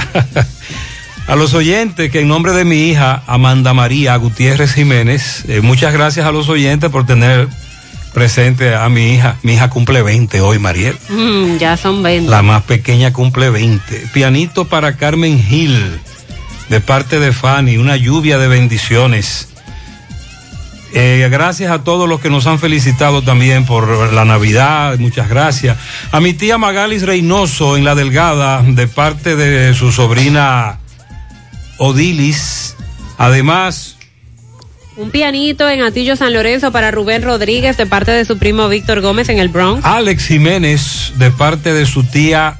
a 1.26 1.36
los 1.36 1.54
oyentes 1.54 2.10
que 2.10 2.20
en 2.20 2.28
nombre 2.28 2.52
de 2.52 2.64
mi 2.64 2.88
hija 2.88 3.22
Amanda 3.26 3.72
María 3.74 4.16
Gutiérrez 4.16 4.74
Jiménez, 4.74 5.44
eh, 5.48 5.60
muchas 5.60 5.92
gracias 5.92 6.26
a 6.26 6.32
los 6.32 6.48
oyentes 6.48 6.90
por 6.90 7.06
tener 7.06 7.48
presente 8.14 8.74
a 8.74 8.88
mi 8.88 9.14
hija. 9.14 9.36
Mi 9.42 9.54
hija 9.54 9.68
cumple 9.68 10.02
20 10.02 10.40
hoy, 10.40 10.58
Mariel. 10.58 10.96
Mm, 11.08 11.56
ya 11.58 11.76
son 11.76 12.02
20. 12.02 12.30
La 12.30 12.42
más 12.42 12.62
pequeña 12.62 13.12
cumple 13.12 13.50
20. 13.50 14.08
Pianito 14.14 14.66
para 14.66 14.96
Carmen 14.96 15.42
Gil, 15.42 16.00
de 16.74 16.80
parte 16.80 17.20
de 17.20 17.32
Fanny, 17.32 17.76
una 17.76 17.96
lluvia 17.96 18.36
de 18.36 18.48
bendiciones. 18.48 19.46
Eh, 20.92 21.28
gracias 21.30 21.70
a 21.70 21.84
todos 21.84 22.08
los 22.08 22.20
que 22.20 22.30
nos 22.30 22.48
han 22.48 22.58
felicitado 22.58 23.22
también 23.22 23.64
por 23.64 24.12
la 24.12 24.24
Navidad, 24.24 24.98
muchas 24.98 25.28
gracias. 25.28 25.76
A 26.10 26.18
mi 26.18 26.32
tía 26.32 26.58
Magalis 26.58 27.02
Reynoso 27.02 27.76
en 27.76 27.84
La 27.84 27.94
Delgada, 27.94 28.60
de 28.62 28.88
parte 28.88 29.36
de 29.36 29.72
su 29.74 29.92
sobrina 29.92 30.80
Odilis. 31.78 32.74
Además, 33.18 33.96
Un 34.96 35.12
pianito 35.12 35.68
en 35.68 35.80
Atillo 35.80 36.16
San 36.16 36.32
Lorenzo 36.32 36.72
para 36.72 36.90
Rubén 36.90 37.22
Rodríguez 37.22 37.76
de 37.76 37.86
parte 37.86 38.10
de 38.10 38.24
su 38.24 38.36
primo 38.36 38.68
Víctor 38.68 39.00
Gómez 39.00 39.28
en 39.28 39.38
el 39.38 39.48
Bronx. 39.48 39.84
Alex 39.84 40.26
Jiménez 40.26 41.12
de 41.18 41.30
parte 41.30 41.72
de 41.72 41.86
su 41.86 42.02
tía 42.02 42.58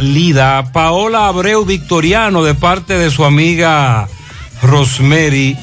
Lida. 0.00 0.72
Paola 0.72 1.28
Abreu 1.28 1.64
Victoriano 1.64 2.42
de 2.42 2.54
parte 2.54 2.94
de 2.98 3.10
su 3.10 3.24
amiga 3.24 4.08
Rosemary. 4.62 5.56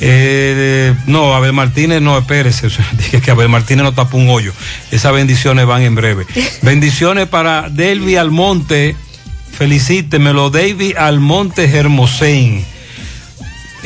Eh, 0.00 0.92
no, 1.06 1.34
Abel 1.34 1.52
Martínez 1.52 2.02
no, 2.02 2.18
espérese. 2.18 2.68
Dije 2.98 3.20
que 3.20 3.30
Abel 3.30 3.48
Martínez 3.48 3.84
no 3.84 3.92
tapó 3.92 4.16
un 4.16 4.28
hoyo. 4.28 4.52
Esas 4.90 5.12
bendiciones 5.12 5.66
van 5.66 5.82
en 5.82 5.94
breve. 5.94 6.26
bendiciones 6.62 7.28
para 7.28 7.68
Delvi 7.68 8.16
Almonte. 8.16 8.96
Felicítemelo, 9.56 10.50
David 10.50 10.96
Almonte 10.96 11.64
Hermosén. 11.64 12.64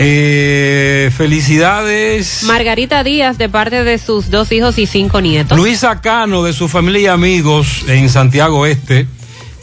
Eh, 0.00 1.10
felicidades. 1.16 2.44
Margarita 2.44 3.02
Díaz 3.02 3.36
de 3.36 3.48
parte 3.48 3.82
de 3.82 3.98
sus 3.98 4.30
dos 4.30 4.52
hijos 4.52 4.78
y 4.78 4.86
cinco 4.86 5.20
nietos. 5.20 5.58
Luisa 5.58 6.00
Cano 6.00 6.44
de 6.44 6.52
su 6.52 6.68
familia 6.68 7.00
y 7.00 7.06
amigos 7.06 7.84
en 7.88 8.08
Santiago 8.08 8.64
Este, 8.64 9.08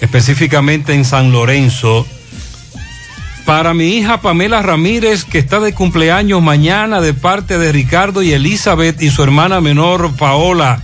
específicamente 0.01 0.93
en 0.93 1.05
San 1.05 1.31
Lorenzo. 1.31 2.05
Para 3.45 3.73
mi 3.73 3.89
hija 3.89 4.21
Pamela 4.21 4.61
Ramírez, 4.61 5.23
que 5.23 5.37
está 5.37 5.59
de 5.59 5.73
cumpleaños 5.73 6.41
mañana 6.41 6.99
de 6.99 7.13
parte 7.13 7.57
de 7.59 7.71
Ricardo 7.71 8.23
y 8.23 8.33
Elizabeth 8.33 9.01
y 9.01 9.11
su 9.11 9.21
hermana 9.21 9.61
menor 9.61 10.15
Paola, 10.15 10.81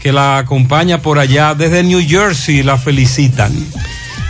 que 0.00 0.12
la 0.12 0.38
acompaña 0.38 1.02
por 1.02 1.18
allá 1.18 1.54
desde 1.54 1.82
New 1.82 2.00
Jersey, 2.06 2.62
la 2.62 2.78
felicitan. 2.78 3.52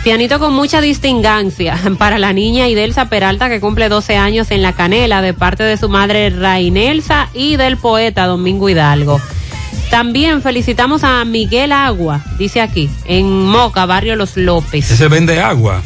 Pianito 0.03 0.39
con 0.39 0.53
mucha 0.53 0.81
distingancia 0.81 1.77
para 1.99 2.17
la 2.17 2.33
niña 2.33 2.67
Idelsa 2.67 3.09
Peralta 3.09 3.49
que 3.49 3.59
cumple 3.59 3.89
12 3.89 4.15
años 4.15 4.51
en 4.51 4.61
La 4.61 4.73
Canela 4.73 5.21
de 5.21 5.33
parte 5.33 5.63
de 5.63 5.77
su 5.77 5.89
madre 5.89 6.29
Rainelsa 6.29 7.29
y 7.33 7.57
del 7.57 7.77
poeta 7.77 8.25
Domingo 8.25 8.69
Hidalgo. 8.69 9.21
También 9.89 10.41
felicitamos 10.41 11.03
a 11.03 11.23
Miguel 11.25 11.71
Agua, 11.71 12.21
dice 12.37 12.61
aquí, 12.61 12.89
en 13.05 13.45
Moca, 13.45 13.85
barrio 13.85 14.15
Los 14.15 14.35
López. 14.35 14.91
Ese 14.91 15.07
vende 15.07 15.41
agua. 15.41 15.81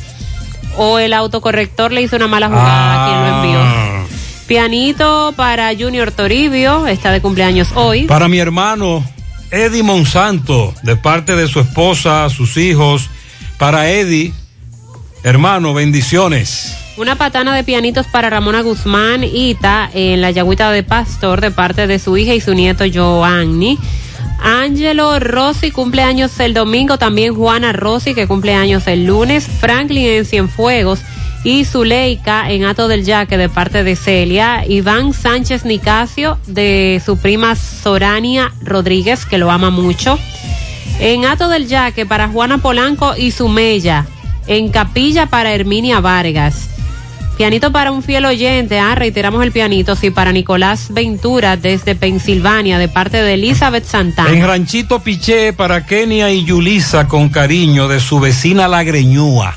O 0.77 0.99
el 0.99 1.13
autocorrector 1.13 1.91
le 1.91 2.01
hizo 2.01 2.15
una 2.15 2.27
mala 2.27 2.47
jugada 2.47 2.93
a 2.93 3.07
quien 3.07 3.21
lo 3.21 3.43
envió. 3.43 4.07
Pianito 4.47 5.33
para 5.35 5.71
Junior 5.77 6.11
Toribio, 6.11 6.87
está 6.87 7.11
de 7.11 7.21
cumpleaños 7.21 7.69
hoy. 7.75 8.03
Para 8.03 8.27
mi 8.27 8.39
hermano 8.39 9.03
Eddie 9.51 9.83
Monsanto, 9.83 10.73
de 10.81 10.95
parte 10.95 11.35
de 11.35 11.47
su 11.47 11.59
esposa, 11.59 12.29
sus 12.29 12.57
hijos. 12.57 13.09
Para 13.57 13.89
Eddie, 13.89 14.33
hermano, 15.23 15.73
bendiciones. 15.73 16.75
Una 16.97 17.15
patana 17.15 17.55
de 17.55 17.63
pianitos 17.63 18.05
para 18.07 18.29
Ramona 18.29 18.61
Guzmán 18.61 19.23
Ita 19.23 19.89
en 19.93 20.19
la 20.19 20.29
Yagüita 20.29 20.71
de 20.71 20.83
Pastor 20.83 21.39
de 21.39 21.49
parte 21.49 21.87
de 21.87 21.99
su 21.99 22.17
hija 22.17 22.33
y 22.33 22.41
su 22.41 22.53
nieto 22.53 22.83
Joanny. 22.93 23.79
Angelo 24.43 25.19
Rossi 25.19 25.71
cumple 25.71 26.01
años 26.01 26.37
el 26.39 26.53
domingo, 26.53 26.97
también 26.97 27.33
Juana 27.33 27.71
Rossi 27.71 28.13
que 28.13 28.27
cumple 28.27 28.55
años 28.55 28.87
el 28.87 29.05
lunes, 29.05 29.47
Franklin 29.47 30.05
en 30.05 30.25
Cienfuegos 30.25 30.99
y 31.43 31.63
Zuleika 31.63 32.51
en 32.51 32.65
Ato 32.65 32.87
del 32.87 33.05
Yaque 33.05 33.37
de 33.37 33.49
parte 33.49 33.83
de 33.83 33.95
Celia, 33.95 34.65
Iván 34.67 35.13
Sánchez 35.13 35.63
Nicasio 35.63 36.39
de 36.45 37.01
su 37.03 37.17
prima 37.17 37.55
Sorania 37.55 38.51
Rodríguez 38.63 39.25
que 39.25 39.37
lo 39.37 39.49
ama 39.49 39.69
mucho. 39.69 40.19
En 40.99 41.25
Ato 41.25 41.47
del 41.47 41.67
Yaque 41.67 42.05
para 42.05 42.27
Juana 42.27 42.57
Polanco 42.57 43.15
y 43.15 43.31
Sumella. 43.31 44.05
En 44.45 44.69
Capilla 44.69 45.27
para 45.27 45.53
Herminia 45.53 45.99
Vargas. 45.99 46.80
Pianito 47.37 47.71
para 47.71 47.91
un 47.91 48.03
fiel 48.03 48.25
oyente, 48.25 48.79
ah, 48.79 48.93
reiteramos 48.93 49.43
el 49.43 49.51
pianito, 49.51 49.95
sí, 49.95 50.11
para 50.11 50.31
Nicolás 50.31 50.87
Ventura 50.91 51.57
desde 51.57 51.95
Pensilvania, 51.95 52.77
de 52.77 52.87
parte 52.87 53.21
de 53.21 53.33
Elizabeth 53.33 53.85
Santana. 53.85 54.31
En 54.31 54.45
Ranchito 54.45 54.99
Piché 54.99 55.53
para 55.53 55.85
Kenia 55.85 56.29
y 56.31 56.45
Yulisa 56.45 57.07
con 57.07 57.29
cariño 57.29 57.87
de 57.87 57.99
su 57.99 58.19
vecina 58.19 58.67
La 58.67 58.83
Greñúa. 58.83 59.55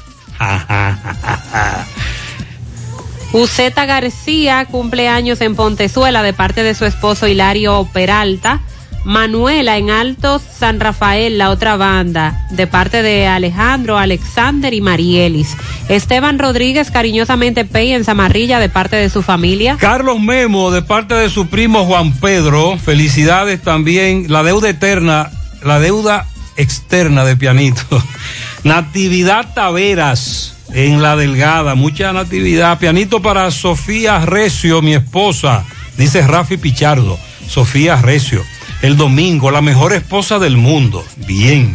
Uceta 3.33 3.85
García 3.85 4.65
cumple 4.67 5.09
años 5.09 5.41
en 5.41 5.57
Pontezuela 5.57 6.23
de 6.23 6.33
parte 6.33 6.63
de 6.63 6.75
su 6.75 6.85
esposo 6.85 7.27
Hilario 7.27 7.89
Peralta. 7.93 8.61
Manuela 9.05 9.77
en 9.77 9.91
Altos 9.91 10.43
San 10.59 10.81
Rafael, 10.81 11.37
la 11.39 11.51
otra 11.51 11.77
banda, 11.77 12.47
de 12.51 12.67
parte 12.67 13.03
de 13.03 13.27
Alejandro, 13.27 13.99
Alexander 13.99 14.73
y 14.73 14.81
Marielis. 14.81 15.57
Esteban 15.89 16.39
Rodríguez, 16.39 16.91
cariñosamente 16.91 17.65
Pey 17.65 17.93
en 17.93 18.05
Zamarrilla, 18.05 18.59
de 18.59 18.69
parte 18.71 18.97
de 18.97 19.11
su 19.11 19.23
familia. 19.23 19.77
Carlos 19.79 20.21
Memo, 20.21 20.71
de 20.71 20.83
parte 20.83 21.15
de 21.15 21.29
su 21.29 21.49
primo 21.49 21.85
Juan 21.85 22.13
Pedro. 22.13 22.79
Felicidades 22.79 23.61
también. 23.61 24.27
La 24.29 24.43
deuda 24.43 24.71
eterna, 24.71 25.31
la 25.63 25.79
deuda 25.81 26.27
externa 26.57 27.25
de 27.25 27.37
pianito. 27.37 28.03
Natividad 28.65 29.53
Taveras 29.55 30.57
en 30.73 31.03
La 31.03 31.17
Delgada. 31.17 31.75
Mucha 31.75 32.13
natividad. 32.13 32.79
Pianito 32.79 33.21
para 33.21 33.51
Sofía 33.51 34.25
Recio, 34.25 34.81
mi 34.81 34.95
esposa. 34.95 35.65
Dice 35.99 36.27
Rafi 36.27 36.57
Pichardo. 36.57 37.19
Sofía 37.47 37.97
Recio. 37.97 38.43
El 38.85 38.99
domingo, 38.99 39.51
la 39.51 39.63
mejor 39.63 39.95
esposa 39.95 40.39
del 40.39 40.59
mundo. 40.59 41.03
Bien. 41.27 41.75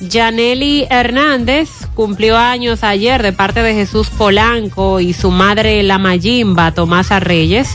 Yaneli 0.00 0.86
Hernández 0.88 1.68
cumplió 1.92 2.38
años 2.38 2.82
ayer 2.84 3.22
de 3.22 3.34
parte 3.34 3.62
de 3.62 3.74
Jesús 3.74 4.08
Polanco 4.08 4.98
y 4.98 5.12
su 5.12 5.30
madre 5.30 5.82
La 5.82 5.98
Mayimba, 5.98 6.72
Tomasa 6.72 7.20
Reyes. 7.20 7.68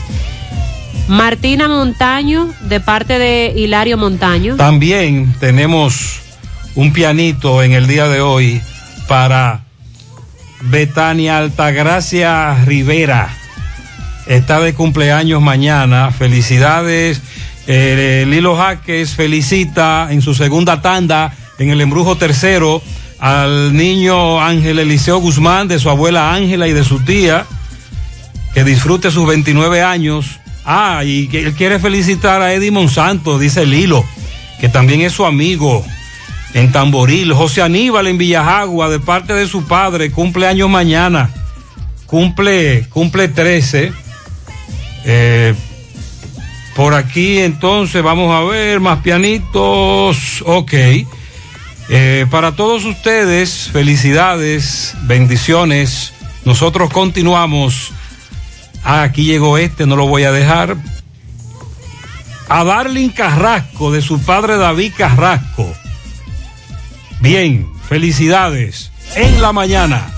Martina 1.06 1.68
Montaño 1.68 2.52
de 2.62 2.80
parte 2.80 3.20
de 3.20 3.52
Hilario 3.54 3.96
Montaño. 3.96 4.56
También 4.56 5.32
tenemos 5.38 6.22
un 6.74 6.92
pianito 6.92 7.62
en 7.62 7.74
el 7.74 7.86
día 7.86 8.08
de 8.08 8.22
hoy 8.22 8.60
para 9.06 9.66
Betania 10.62 11.38
Altagracia 11.38 12.64
Rivera. 12.64 13.28
Está 14.26 14.58
de 14.58 14.74
cumpleaños 14.74 15.40
mañana. 15.40 16.10
Felicidades. 16.10 17.22
Eh, 17.66 18.24
Lilo 18.28 18.56
Jaques 18.56 19.14
felicita 19.14 20.08
en 20.10 20.20
su 20.20 20.34
segunda 20.34 20.82
tanda 20.82 21.34
en 21.58 21.70
el 21.70 21.80
embrujo 21.80 22.16
tercero 22.16 22.82
al 23.18 23.74
niño 23.74 24.40
Ángel 24.40 24.78
Eliseo 24.78 25.18
Guzmán 25.18 25.66
de 25.66 25.78
su 25.78 25.88
abuela 25.88 26.34
Ángela 26.34 26.68
y 26.68 26.72
de 26.72 26.84
su 26.84 27.00
tía 27.00 27.46
que 28.52 28.64
disfrute 28.64 29.10
sus 29.10 29.26
29 29.26 29.82
años. 29.82 30.38
Ah, 30.64 31.02
y 31.04 31.28
que 31.28 31.40
él 31.40 31.52
quiere 31.54 31.78
felicitar 31.78 32.40
a 32.40 32.54
Eddie 32.54 32.70
Monsanto, 32.70 33.38
dice 33.38 33.66
Lilo, 33.66 34.04
que 34.60 34.68
también 34.68 35.02
es 35.02 35.12
su 35.12 35.26
amigo 35.26 35.84
en 36.54 36.72
Tamboril. 36.72 37.32
José 37.34 37.60
Aníbal 37.62 38.06
en 38.06 38.16
Villajagua, 38.16 38.88
de 38.88 39.00
parte 39.00 39.34
de 39.34 39.46
su 39.46 39.64
padre, 39.64 40.10
cumple 40.10 40.46
años 40.46 40.70
mañana. 40.70 41.30
Cumple, 42.06 42.86
cumple 42.88 43.28
13. 43.28 43.92
Eh, 45.04 45.54
por 46.74 46.94
aquí 46.94 47.38
entonces 47.38 48.02
vamos 48.02 48.34
a 48.34 48.44
ver 48.44 48.80
más 48.80 49.00
pianitos. 49.00 50.42
Ok. 50.46 50.72
Eh, 51.90 52.26
para 52.30 52.52
todos 52.52 52.84
ustedes, 52.84 53.68
felicidades, 53.72 54.94
bendiciones. 55.02 56.12
Nosotros 56.44 56.90
continuamos. 56.90 57.92
Ah, 58.82 59.02
aquí 59.02 59.24
llegó 59.24 59.58
este, 59.58 59.86
no 59.86 59.96
lo 59.96 60.06
voy 60.06 60.24
a 60.24 60.32
dejar. 60.32 60.76
A 62.48 62.64
Darlin 62.64 63.10
Carrasco, 63.10 63.90
de 63.90 64.02
su 64.02 64.20
padre 64.20 64.56
David 64.56 64.92
Carrasco. 64.96 65.72
Bien, 67.20 67.66
felicidades. 67.88 68.90
En 69.14 69.40
la 69.40 69.52
mañana. 69.52 70.10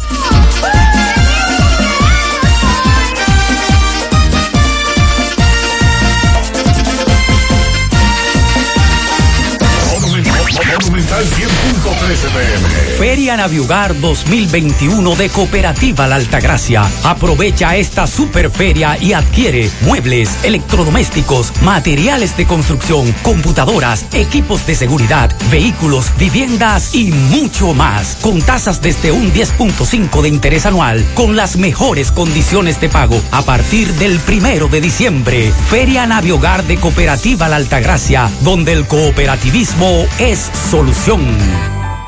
Feria 12.98 13.36
Naviugar 13.36 14.00
2021 14.00 15.16
de 15.16 15.28
Cooperativa 15.28 16.06
La 16.06 16.14
Altagracia. 16.14 16.84
Aprovecha 17.02 17.74
esta 17.74 18.06
superferia 18.06 18.96
y 19.00 19.12
adquiere 19.12 19.68
muebles, 19.80 20.38
electrodomésticos, 20.44 21.52
materiales 21.62 22.36
de 22.36 22.46
construcción, 22.46 23.12
computadoras, 23.22 24.06
equipos 24.12 24.64
de 24.66 24.76
seguridad, 24.76 25.34
vehículos, 25.50 26.12
viviendas 26.16 26.94
y 26.94 27.10
mucho 27.10 27.74
más. 27.74 28.16
Con 28.22 28.40
tasas 28.40 28.80
desde 28.80 29.10
un 29.10 29.32
10.5 29.32 30.22
de 30.22 30.28
interés 30.28 30.64
anual, 30.64 31.04
con 31.14 31.34
las 31.34 31.56
mejores 31.56 32.12
condiciones 32.12 32.80
de 32.80 32.88
pago 32.88 33.20
a 33.32 33.42
partir 33.42 33.92
del 33.94 34.20
primero 34.20 34.68
de 34.68 34.80
diciembre. 34.80 35.52
Feria 35.68 36.06
Naviogar 36.06 36.62
de 36.64 36.76
Cooperativa 36.76 37.48
La 37.48 37.56
Altagracia, 37.56 38.30
donde 38.42 38.74
el 38.74 38.86
cooperativismo 38.86 40.06
es 40.20 40.50
solución. 40.70 41.75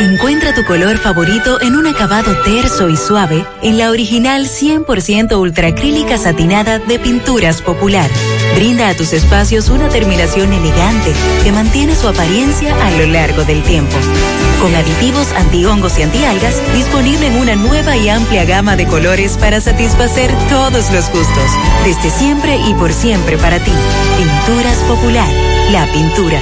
Encuentra 0.00 0.54
tu 0.54 0.64
color 0.64 0.98
favorito 0.98 1.60
en 1.60 1.76
un 1.76 1.86
acabado 1.86 2.36
terso 2.42 2.88
y 2.88 2.96
suave 2.96 3.44
en 3.62 3.78
la 3.78 3.90
original 3.90 4.46
100% 4.46 5.38
ultracrílica 5.38 6.18
satinada 6.18 6.78
de 6.78 6.98
Pinturas 6.98 7.62
Popular. 7.62 8.10
Brinda 8.54 8.88
a 8.88 8.94
tus 8.94 9.12
espacios 9.12 9.68
una 9.68 9.88
terminación 9.88 10.52
elegante 10.52 11.12
que 11.42 11.52
mantiene 11.52 11.94
su 11.94 12.08
apariencia 12.08 12.74
a 12.84 12.90
lo 12.92 13.06
largo 13.06 13.44
del 13.44 13.62
tiempo. 13.62 13.96
Con 14.60 14.74
aditivos 14.74 15.32
antihongos 15.32 15.98
y 15.98 16.02
antialgas, 16.02 16.54
disponible 16.74 17.26
en 17.26 17.36
una 17.36 17.54
nueva 17.54 17.96
y 17.96 18.08
amplia 18.08 18.44
gama 18.44 18.76
de 18.76 18.86
colores 18.86 19.36
para 19.36 19.60
satisfacer 19.60 20.32
todos 20.48 20.90
los 20.92 21.10
gustos. 21.10 21.50
Desde 21.84 22.10
siempre 22.10 22.56
y 22.56 22.74
por 22.74 22.92
siempre 22.92 23.36
para 23.38 23.58
ti. 23.58 23.72
Pinturas 24.16 24.78
Popular. 24.88 25.28
La 25.70 25.86
pintura. 25.92 26.40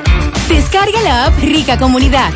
Descarga 0.49 1.01
la 1.03 1.27
app 1.27 1.39
Rica 1.41 1.79
Comunidad. 1.79 2.33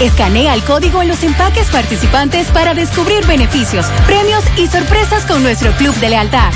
Escanea 0.00 0.54
el 0.54 0.62
código 0.64 1.02
en 1.02 1.08
los 1.08 1.22
empaques 1.22 1.68
participantes 1.68 2.48
para 2.48 2.74
descubrir 2.74 3.24
beneficios, 3.26 3.86
premios 4.06 4.42
y 4.56 4.66
sorpresas 4.66 5.24
con 5.24 5.42
nuestro 5.42 5.72
club 5.72 5.94
de 5.96 6.10
lealtad. 6.10 6.52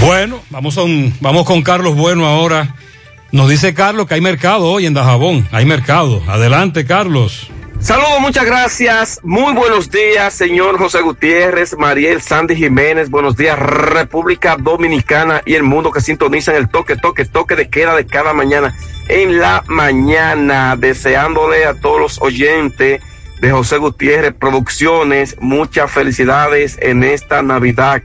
Bueno, 0.00 0.40
vamos, 0.50 0.76
a 0.76 0.82
un- 0.82 1.14
vamos 1.20 1.33
con 1.42 1.62
Carlos 1.62 1.96
Bueno 1.96 2.26
ahora. 2.26 2.76
Nos 3.32 3.48
dice 3.48 3.74
Carlos 3.74 4.06
que 4.06 4.14
hay 4.14 4.20
mercado 4.20 4.70
hoy 4.70 4.86
en 4.86 4.94
Dajabón. 4.94 5.48
Hay 5.50 5.66
mercado. 5.66 6.22
Adelante, 6.28 6.86
Carlos. 6.86 7.50
Saludos, 7.80 8.20
muchas 8.20 8.44
gracias. 8.44 9.20
Muy 9.24 9.52
buenos 9.52 9.90
días, 9.90 10.32
señor 10.32 10.78
José 10.78 11.00
Gutiérrez, 11.02 11.76
Mariel 11.76 12.22
Sandy 12.22 12.54
Jiménez. 12.54 13.10
Buenos 13.10 13.36
días, 13.36 13.58
República 13.58 14.56
Dominicana 14.56 15.42
y 15.44 15.54
el 15.54 15.64
mundo 15.64 15.90
que 15.90 16.00
sintonizan 16.00 16.54
el 16.54 16.68
toque, 16.68 16.96
toque, 16.96 17.24
toque 17.24 17.56
de 17.56 17.68
queda 17.68 17.96
de 17.96 18.06
cada 18.06 18.32
mañana 18.32 18.74
en 19.08 19.40
la 19.40 19.64
mañana. 19.66 20.76
Deseándole 20.76 21.66
a 21.66 21.74
todos 21.74 22.00
los 22.00 22.22
oyentes 22.22 23.02
de 23.40 23.50
José 23.50 23.78
Gutiérrez 23.78 24.32
Producciones 24.32 25.36
muchas 25.40 25.90
felicidades 25.90 26.78
en 26.80 27.02
esta 27.02 27.42
Navidad. 27.42 28.02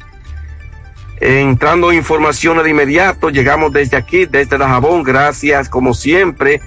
Entrando 1.22 1.92
informaciones 1.92 2.64
de 2.64 2.70
inmediato, 2.70 3.30
llegamos 3.30 3.74
desde 3.74 3.98
aquí, 3.98 4.26
desde 4.26 4.58
Dajabón, 4.58 5.04
gracias 5.04 5.68
como 5.68 5.94
siempre 5.94 6.62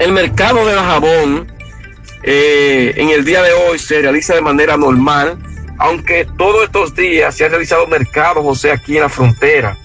el 0.02 0.14
mercado 0.14 0.66
de 0.66 0.76
la 0.76 0.84
jabón 0.84 1.52
eh, 2.24 2.94
en 2.96 3.10
el 3.10 3.24
día 3.24 3.44
de 3.44 3.54
hoy 3.54 3.78
se 3.78 4.02
realiza 4.02 4.34
de 4.34 4.42
manera 4.42 4.76
normal, 4.76 5.38
aunque 5.78 6.28
todos 6.40 6.64
estos 6.64 6.96
días 6.96 7.36
se 7.36 7.46
ha 7.46 7.50
realizado 7.50 7.86
mercado, 7.86 8.42
José, 8.42 8.72
aquí 8.72 8.96
en 8.96 9.04
la 9.04 9.10
frontera. 9.10 9.78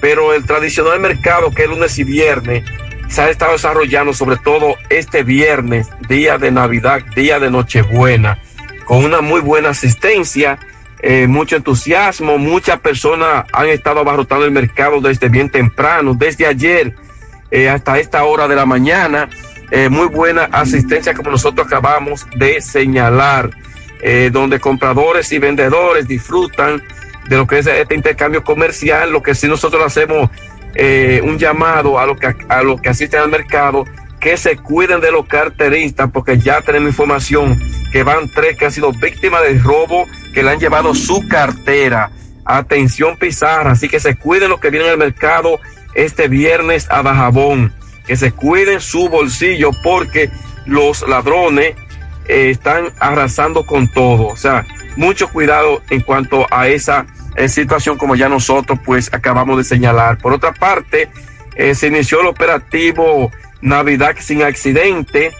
Pero 0.00 0.32
el 0.32 0.46
tradicional 0.46 1.00
mercado 1.00 1.50
que 1.50 1.64
es 1.64 1.68
lunes 1.68 1.98
y 1.98 2.04
viernes 2.04 2.64
se 3.08 3.20
ha 3.20 3.28
estado 3.28 3.52
desarrollando, 3.52 4.14
sobre 4.14 4.38
todo 4.38 4.74
este 4.88 5.22
viernes, 5.22 5.86
día 6.08 6.38
de 6.38 6.50
Navidad, 6.50 7.02
día 7.14 7.38
de 7.38 7.50
Nochebuena, 7.50 8.38
con 8.86 9.04
una 9.04 9.20
muy 9.20 9.42
buena 9.42 9.70
asistencia, 9.70 10.58
eh, 11.02 11.26
mucho 11.26 11.56
entusiasmo, 11.56 12.38
muchas 12.38 12.80
personas 12.80 13.44
han 13.52 13.68
estado 13.68 14.00
abarrotando 14.00 14.46
el 14.46 14.50
mercado 14.50 15.02
desde 15.02 15.28
bien 15.28 15.50
temprano, 15.50 16.14
desde 16.14 16.46
ayer 16.46 16.94
eh, 17.52 17.68
hasta 17.68 17.98
esta 17.98 18.24
hora 18.24 18.48
de 18.48 18.56
la 18.56 18.64
mañana. 18.64 19.28
Eh, 19.70 19.90
muy 19.90 20.08
buena 20.08 20.44
asistencia 20.44 21.12
como 21.14 21.30
nosotros 21.30 21.66
acabamos 21.66 22.26
de 22.36 22.60
señalar, 22.62 23.50
eh, 24.00 24.30
donde 24.32 24.58
compradores 24.58 25.30
y 25.32 25.38
vendedores 25.38 26.08
disfrutan 26.08 26.82
de 27.28 27.36
lo 27.36 27.46
que 27.46 27.58
es 27.58 27.66
este 27.66 27.94
intercambio 27.94 28.42
comercial, 28.42 29.12
lo 29.12 29.22
que 29.22 29.34
sí 29.34 29.48
nosotros 29.48 29.82
hacemos 29.84 30.30
un 31.22 31.38
llamado 31.38 31.98
a 31.98 32.06
los 32.06 32.18
que 32.18 32.34
a 32.48 32.62
los 32.62 32.80
que 32.80 32.88
asisten 32.88 33.20
al 33.20 33.28
mercado 33.28 33.84
que 34.18 34.38
se 34.38 34.56
cuiden 34.56 35.02
de 35.02 35.12
los 35.12 35.26
carteristas 35.26 36.10
porque 36.10 36.38
ya 36.38 36.62
tenemos 36.62 36.88
información 36.88 37.60
que 37.92 38.02
van 38.02 38.30
tres 38.30 38.56
que 38.56 38.64
han 38.64 38.72
sido 38.72 38.90
víctimas 38.92 39.42
del 39.42 39.62
robo 39.62 40.06
que 40.32 40.42
le 40.42 40.50
han 40.50 40.58
llevado 40.58 40.94
su 40.94 41.28
cartera. 41.28 42.10
Atención 42.46 43.18
Pizarra, 43.18 43.72
así 43.72 43.88
que 43.88 44.00
se 44.00 44.16
cuiden 44.16 44.48
los 44.48 44.60
que 44.60 44.70
vienen 44.70 44.90
al 44.90 44.98
mercado 44.98 45.60
este 45.94 46.28
viernes 46.28 46.86
a 46.90 47.02
Bajabón. 47.02 47.72
Que 48.06 48.16
se 48.16 48.32
cuiden 48.32 48.80
su 48.80 49.08
bolsillo 49.08 49.70
porque 49.82 50.30
los 50.66 51.06
ladrones 51.06 51.74
eh, 52.26 52.50
están 52.50 52.92
arrasando 52.98 53.64
con 53.64 53.88
todo. 53.88 54.28
O 54.28 54.36
sea, 54.36 54.66
mucho 54.96 55.28
cuidado 55.28 55.82
en 55.90 56.00
cuanto 56.00 56.46
a 56.50 56.68
esa 56.68 57.06
eh, 57.36 57.48
situación 57.48 57.96
como 57.96 58.14
ya 58.14 58.28
nosotros 58.28 58.78
pues 58.84 59.12
acabamos 59.12 59.58
de 59.58 59.64
señalar. 59.64 60.18
Por 60.18 60.32
otra 60.32 60.52
parte, 60.52 61.10
eh, 61.56 61.74
se 61.74 61.88
inició 61.88 62.20
el 62.20 62.28
operativo 62.28 63.30
Navidad 63.60 64.16
sin 64.18 64.42
accidente 64.42 65.32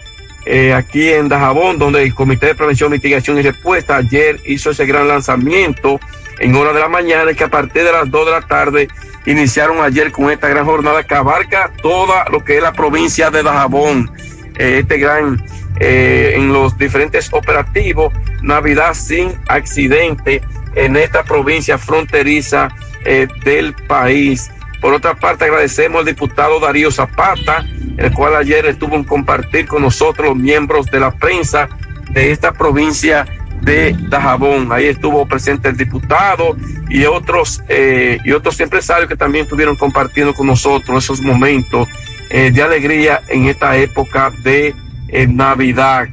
aquí 0.75 1.09
en 1.09 1.29
Dajabón, 1.29 1.79
donde 1.79 2.03
el 2.03 2.13
Comité 2.13 2.47
de 2.47 2.55
Prevención, 2.55 2.91
Mitigación 2.91 3.37
y 3.37 3.43
Respuesta 3.43 3.95
ayer 3.95 4.41
hizo 4.45 4.71
ese 4.71 4.85
gran 4.85 5.07
lanzamiento 5.07 6.01
en 6.39 6.53
hora 6.55 6.73
de 6.73 6.81
la 6.81 6.89
mañana 6.89 7.31
y 7.31 7.35
que 7.35 7.45
a 7.45 7.49
partir 7.49 7.85
de 7.85 7.93
las 7.93 8.11
2 8.11 8.25
de 8.25 8.31
la 8.31 8.41
tarde 8.41 8.87
iniciaron 9.25 9.83
ayer 9.83 10.11
con 10.11 10.29
esta 10.29 10.47
gran 10.47 10.65
jornada 10.65 11.03
que 11.03 11.15
abarca 11.15 11.71
toda 11.81 12.25
lo 12.29 12.43
que 12.43 12.57
es 12.57 12.63
la 12.63 12.73
provincia 12.73 13.29
de 13.29 13.43
Dajabón. 13.43 14.11
Eh, 14.55 14.79
este 14.81 14.97
gran, 14.97 15.43
eh, 15.79 16.33
en 16.35 16.53
los 16.53 16.77
diferentes 16.77 17.29
operativos, 17.31 18.13
Navidad 18.41 18.93
sin 18.93 19.33
accidente 19.47 20.41
en 20.75 20.95
esta 20.95 21.23
provincia 21.23 21.77
fronteriza 21.77 22.69
eh, 23.05 23.27
del 23.43 23.73
país. 23.73 24.51
Por 24.81 24.93
otra 24.93 25.15
parte, 25.15 25.45
agradecemos 25.45 25.99
al 25.99 26.05
diputado 26.05 26.59
Darío 26.59 26.91
Zapata, 26.91 27.65
el 27.97 28.11
cual 28.13 28.35
ayer 28.35 28.65
estuvo 28.65 28.95
en 28.95 29.03
compartir 29.03 29.65
con 29.65 29.81
nosotros 29.81 30.29
los 30.29 30.37
miembros 30.37 30.87
de 30.87 30.99
la 30.99 31.11
prensa 31.11 31.69
de 32.11 32.31
esta 32.31 32.51
provincia 32.51 33.25
de 33.63 33.95
Dajabón. 34.09 34.71
Ahí 34.71 34.87
estuvo 34.87 35.25
presente 35.25 35.69
el 35.69 35.77
diputado 35.77 36.55
y 36.89 37.05
otros 37.05 37.61
eh, 37.69 38.17
y 38.23 38.31
otros 38.31 38.59
empresarios 38.59 39.09
que 39.09 39.15
también 39.15 39.45
estuvieron 39.45 39.75
compartiendo 39.75 40.33
con 40.33 40.47
nosotros 40.47 41.03
esos 41.03 41.21
momentos 41.21 41.87
eh, 42.29 42.51
de 42.51 42.63
alegría 42.63 43.21
en 43.29 43.47
esta 43.47 43.75
época 43.77 44.31
de 44.43 44.75
eh, 45.09 45.27
Navidad. 45.27 46.07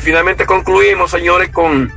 finalmente 0.00 0.46
concluimos, 0.46 1.10
señores, 1.10 1.50
con 1.50 1.92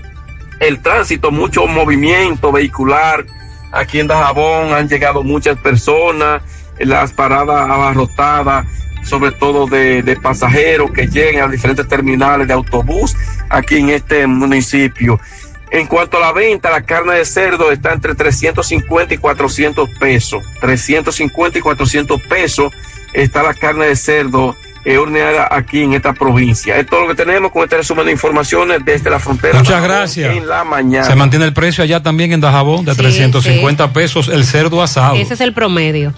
el 0.59 0.79
tránsito, 0.81 1.31
mucho 1.31 1.65
movimiento 1.65 2.51
vehicular 2.51 3.25
aquí 3.71 3.99
en 3.99 4.07
Dajabón. 4.07 4.73
Han 4.73 4.87
llegado 4.87 5.23
muchas 5.23 5.57
personas, 5.59 6.43
las 6.79 7.11
paradas 7.13 7.69
abarrotadas 7.69 8.65
sobre 9.03 9.31
todo 9.31 9.67
de, 9.67 10.03
de, 10.03 10.15
pasajeros 10.15 10.91
que 10.91 11.07
lleguen 11.07 11.41
a 11.41 11.47
diferentes 11.47 11.87
terminales 11.87 12.47
de 12.47 12.53
autobús 12.53 13.15
aquí 13.49 13.77
en 13.77 13.89
este 13.89 14.27
municipio. 14.27 15.19
En 15.71 15.87
cuanto 15.87 16.17
a 16.17 16.19
la 16.19 16.33
venta, 16.33 16.69
la 16.69 16.81
carne 16.81 17.15
de 17.15 17.25
cerdo 17.25 17.71
está 17.71 17.93
entre 17.93 18.13
350 18.13 19.13
y 19.13 19.17
400 19.17 19.89
pesos. 19.91 20.43
350 20.59 21.59
y 21.59 21.61
400 21.61 22.21
pesos 22.23 22.73
está 23.13 23.41
la 23.41 23.53
carne 23.53 23.85
de 23.85 23.95
cerdo 23.95 24.55
eh, 24.85 24.97
horneada 24.97 25.47
aquí 25.51 25.83
en 25.83 25.93
esta 25.93 26.13
provincia. 26.13 26.77
Es 26.77 26.87
todo 26.87 27.01
lo 27.01 27.07
que 27.09 27.15
tenemos 27.15 27.51
con 27.51 27.63
este 27.63 27.77
resumen 27.77 28.05
de 28.05 28.11
informaciones 28.11 28.79
desde 28.83 29.09
la 29.09 29.19
frontera. 29.19 29.59
Muchas 29.59 29.83
gracias. 29.83 30.35
En 30.35 30.47
la 30.47 30.63
mañana. 30.63 31.05
Se 31.05 31.15
mantiene 31.15 31.45
el 31.45 31.53
precio 31.53 31.83
allá 31.83 32.01
también 32.01 32.31
en 32.33 32.41
Dajabón 32.41 32.85
de 32.85 32.91
Sí, 32.93 32.97
350 32.97 33.85
sí. 33.87 33.91
pesos 33.93 34.27
el 34.27 34.43
cerdo 34.45 34.81
asado. 34.81 35.15
Ese 35.15 35.33
es 35.35 35.41
el 35.41 35.53
promedio. 35.53 36.13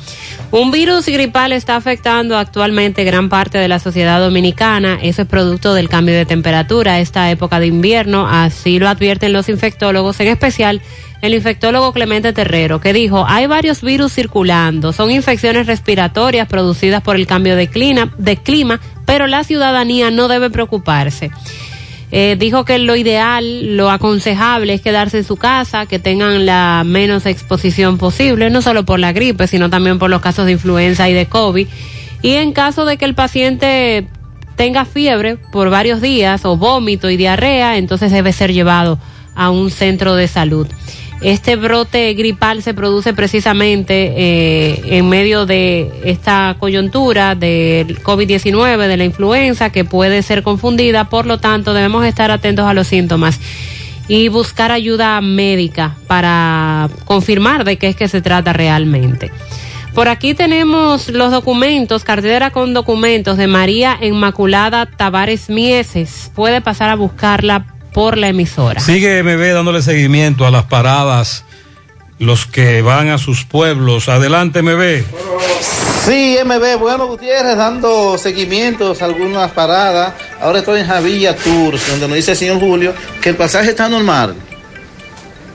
Un 0.52 0.72
virus 0.72 1.08
gripal 1.08 1.52
está 1.52 1.76
afectando 1.76 2.38
actualmente 2.38 3.04
gran 3.04 3.28
parte 3.30 3.58
de 3.58 3.68
la 3.68 3.80
sociedad 3.80 4.20
dominicana. 4.20 5.00
Eso 5.02 5.24
es 5.24 5.28
producto 5.28 5.74
del 5.74 5.90
cambio 5.90 6.16
de 6.16 6.26
temperatura, 6.26 7.00
esta 7.00 7.30
época 7.32 7.60
de 7.60 7.68
invierno. 7.68 8.28
Así 8.30 8.80
lo 8.80 8.88
advierten 8.88 9.34
los 9.34 9.50
infectólogos, 9.50 10.20
en 10.20 10.28
especial 10.28 10.82
el 11.24 11.34
infectólogo 11.34 11.94
Clemente 11.94 12.34
Terrero, 12.34 12.82
que 12.82 12.92
dijo, 12.92 13.26
hay 13.26 13.48
varios 13.48 13.82
virus 13.82 14.12
circulando, 14.12 14.92
son 14.92 15.10
infecciones 15.10 15.68
respiratorias 15.68 16.50
producidas 16.50 17.02
por 17.02 17.16
el 17.16 17.28
cambio 17.28 17.56
de 17.56 17.70
clima, 17.70 18.14
de 18.18 18.36
clima 18.36 18.82
pero 19.06 19.28
la 19.28 19.46
ciudadanía 19.46 20.12
no 20.12 20.28
debe 20.28 20.50
preocuparse. 20.50 21.32
Eh, 22.12 22.36
dijo 22.38 22.66
que 22.66 22.78
lo 22.78 22.98
ideal, 22.98 23.78
lo 23.78 23.90
aconsejable 23.90 24.74
es 24.74 24.82
quedarse 24.82 25.20
en 25.20 25.24
su 25.24 25.38
casa, 25.38 25.86
que 25.86 25.98
tengan 25.98 26.46
la 26.46 26.84
menos 26.86 27.26
exposición 27.26 27.98
posible, 27.98 28.50
no 28.50 28.62
solo 28.62 28.84
por 28.84 29.00
la 29.00 29.14
gripe, 29.14 29.48
sino 29.48 29.70
también 29.70 30.00
por 30.00 30.10
los 30.10 30.20
casos 30.20 30.46
de 30.46 30.52
influenza 30.52 31.10
y 31.10 31.14
de 31.14 31.28
COVID. 31.28 31.68
Y 32.22 32.32
en 32.34 32.52
caso 32.52 32.84
de 32.84 32.98
que 32.98 33.06
el 33.06 33.16
paciente 33.16 34.08
tenga 34.58 34.84
fiebre 34.84 35.38
por 35.54 35.70
varios 35.70 36.02
días 36.02 36.44
o 36.44 36.58
vómito 36.58 37.10
y 37.10 37.16
diarrea, 37.16 37.78
entonces 37.78 38.12
debe 38.12 38.34
ser 38.34 38.52
llevado 38.52 39.00
a 39.36 39.52
un 39.52 39.72
centro 39.72 40.16
de 40.16 40.28
salud. 40.28 40.68
Este 41.24 41.56
brote 41.56 42.14
gripal 42.16 42.62
se 42.62 42.74
produce 42.74 43.14
precisamente 43.14 44.14
eh, 44.16 44.82
en 44.98 45.08
medio 45.08 45.46
de 45.46 45.90
esta 46.04 46.58
coyuntura 46.60 47.34
del 47.34 48.04
COVID-19, 48.04 48.88
de 48.88 48.98
la 48.98 49.06
influenza, 49.06 49.70
que 49.70 49.86
puede 49.86 50.22
ser 50.22 50.44
confundida, 50.44 51.06
por 51.06 51.26
lo 51.26 51.38
tanto 51.38 51.74
debemos 51.74 52.06
estar 52.06 52.30
atentos 52.30 52.66
a 52.66 52.74
los 52.74 52.88
síntomas 52.88 53.40
y 54.10 54.28
buscar 54.28 54.72
ayuda 54.72 55.22
médica 55.22 55.96
para 56.08 56.90
confirmar 57.06 57.64
de 57.64 57.78
qué 57.78 57.88
es 57.88 57.96
que 57.96 58.10
se 58.10 58.22
trata 58.22 58.52
realmente. 58.52 59.32
Por 59.94 60.08
aquí 60.08 60.34
tenemos 60.34 61.08
los 61.10 61.32
documentos, 61.32 62.04
cartera 62.04 62.50
con 62.50 62.74
documentos 62.74 63.38
de 63.38 63.46
María 63.48 63.98
Inmaculada 64.02 64.88
Tavares 64.88 65.50
Mieses. 65.50 66.32
Puede 66.36 66.62
pasar 66.62 66.90
a 66.90 66.96
buscarla 66.96 67.68
por 67.94 68.18
la 68.18 68.30
emisora. 68.30 68.80
Sigue 68.82 69.22
MB 69.24 69.54
dándole 69.54 69.82
seguimiento 69.82 70.46
a 70.46 70.52
las 70.52 70.66
paradas, 70.66 71.46
los 72.20 72.46
que 72.46 72.82
van 72.82 73.10
a 73.10 73.18
sus 73.18 73.46
pueblos. 73.46 74.10
Adelante, 74.10 74.62
MB. 74.62 75.04
Sí, 76.06 76.38
MB, 76.44 76.80
bueno, 76.80 77.08
Gutiérrez, 77.08 77.56
dando 77.56 78.18
seguimientos 78.18 79.02
a 79.02 79.06
algunas 79.06 79.52
paradas. 79.52 80.14
Ahora 80.42 80.60
estoy 80.60 80.82
en 80.82 80.88
Javilla 80.88 81.36
Tours, 81.36 81.88
donde 81.88 82.08
nos 82.10 82.18
dice 82.18 82.32
el 82.32 82.38
señor 82.38 82.60
Julio 82.60 82.94
que 83.22 83.30
el 83.30 83.38
pasaje 83.38 83.70
está 83.70 83.88
normal. 83.88 84.36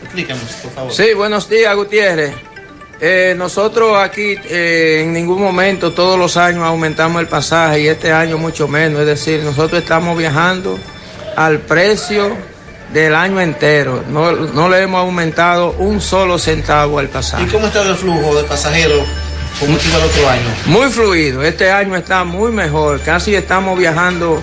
Explícanos, 0.04 0.44
por 0.62 0.72
favor. 0.72 0.92
Sí, 0.92 1.12
buenos 1.14 1.50
días, 1.50 1.76
Gutiérrez. 1.76 2.32
Eh, 3.00 3.34
nosotros 3.36 3.96
aquí 3.98 4.36
eh, 4.48 5.02
en 5.04 5.12
ningún 5.12 5.40
momento, 5.40 5.92
todos 5.92 6.18
los 6.18 6.36
años 6.36 6.64
aumentamos 6.64 7.20
el 7.20 7.28
pasaje 7.28 7.82
y 7.82 7.88
este 7.88 8.10
año 8.10 8.38
mucho 8.38 8.66
menos. 8.66 9.00
Es 9.00 9.06
decir, 9.06 9.42
nosotros 9.42 9.82
estamos 9.82 10.16
viajando 10.16 10.78
al 11.38 11.60
precio 11.60 12.36
del 12.92 13.14
año 13.14 13.40
entero. 13.40 14.02
No, 14.08 14.32
no 14.32 14.68
le 14.68 14.82
hemos 14.82 15.00
aumentado 15.00 15.70
un 15.78 16.00
solo 16.00 16.36
centavo 16.36 16.98
al 16.98 17.08
pasaje. 17.08 17.44
¿Y 17.44 17.46
cómo 17.46 17.68
está 17.68 17.82
el 17.82 17.94
flujo 17.94 18.34
de 18.34 18.42
pasajeros 18.42 19.06
como 19.60 19.78
el 19.78 20.02
otro 20.02 20.28
año? 20.28 20.50
Muy 20.66 20.90
fluido. 20.90 21.44
Este 21.44 21.70
año 21.70 21.94
está 21.94 22.24
muy 22.24 22.50
mejor. 22.50 23.00
Casi 23.02 23.36
estamos 23.36 23.78
viajando 23.78 24.42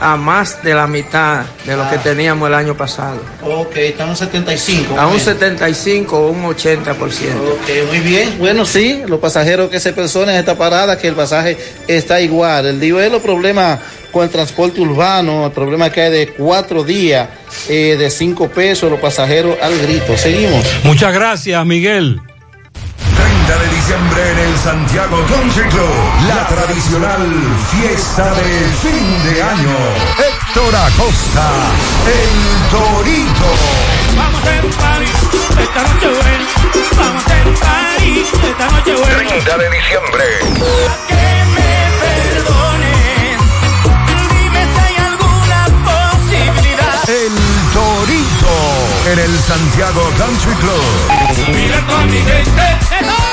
a 0.00 0.16
más 0.16 0.62
de 0.62 0.74
la 0.74 0.86
mitad 0.86 1.44
de 1.64 1.76
lo 1.76 1.88
que 1.88 1.98
teníamos 1.98 2.48
el 2.48 2.54
año 2.54 2.76
pasado. 2.76 3.20
Ok, 3.42 3.76
estamos 3.76 4.18
75. 4.18 4.98
A 4.98 5.06
un 5.06 5.14
más 5.14 5.26
o 5.26 5.30
menos. 5.30 5.40
75 5.40 6.18
o 6.18 6.30
un 6.30 6.44
80%. 6.44 6.96
Ok, 6.96 7.88
muy 7.88 8.00
bien. 8.00 8.36
Bueno, 8.38 8.64
sí, 8.64 9.02
los 9.06 9.20
pasajeros 9.20 9.70
que 9.70 9.80
se 9.80 9.92
personen 9.92 10.34
en 10.34 10.40
esta 10.40 10.56
parada, 10.56 10.98
que 10.98 11.08
el 11.08 11.14
pasaje 11.14 11.56
está 11.86 12.20
igual. 12.20 12.66
El 12.66 12.80
digo 12.80 13.00
es 13.00 13.10
los 13.10 13.22
problemas 13.22 13.80
con 14.12 14.24
el 14.24 14.30
transporte 14.30 14.80
urbano, 14.80 15.46
el 15.46 15.52
problema 15.52 15.90
que 15.90 16.02
hay 16.02 16.10
de 16.10 16.28
cuatro 16.28 16.84
días, 16.84 17.28
eh, 17.68 17.96
de 17.98 18.10
cinco 18.10 18.48
pesos, 18.48 18.90
los 18.90 19.00
pasajeros 19.00 19.56
al 19.60 19.78
grito. 19.78 20.16
Seguimos. 20.16 20.64
Muchas 20.84 21.12
gracias, 21.12 21.64
Miguel. 21.66 22.20
30 23.46 23.62
de 23.62 23.76
diciembre 23.76 24.30
en 24.32 24.38
el 24.38 24.58
Santiago 24.58 25.24
Country 25.26 25.68
Club. 25.68 25.94
La 26.26 26.46
tradicional 26.48 27.32
fiesta 27.70 28.34
de 28.34 28.68
fin 28.82 29.22
de 29.22 29.42
año. 29.42 29.76
Héctor 30.18 30.74
Acosta, 30.74 31.46
el 32.06 32.70
Torito. 32.70 33.50
Vamos 34.16 34.42
a 34.42 34.82
party 34.82 35.10
esta 35.62 35.82
noche 35.82 36.08
buena. 36.08 36.46
Vamos 36.96 37.24
a 37.24 37.26
party 37.60 38.24
esta 38.42 38.70
noche 38.70 38.94
buena. 38.94 39.28
30 39.28 39.58
de 39.58 39.70
diciembre. 39.70 40.24
Que 41.06 41.44
me 41.54 41.72
perdonen. 42.02 43.38
Dime 44.30 44.62
si 44.74 44.80
hay 44.80 44.96
alguna 44.96 45.60
posibilidad. 45.86 47.08
El 47.08 47.34
Torito 47.72 48.56
en 49.12 49.18
el 49.20 49.38
Santiago 49.38 50.02
Country 50.18 50.54
Club. 50.54 51.54
Mira 51.54 51.80
con 51.86 52.10
mi 52.10 52.18
gente. 52.18 53.25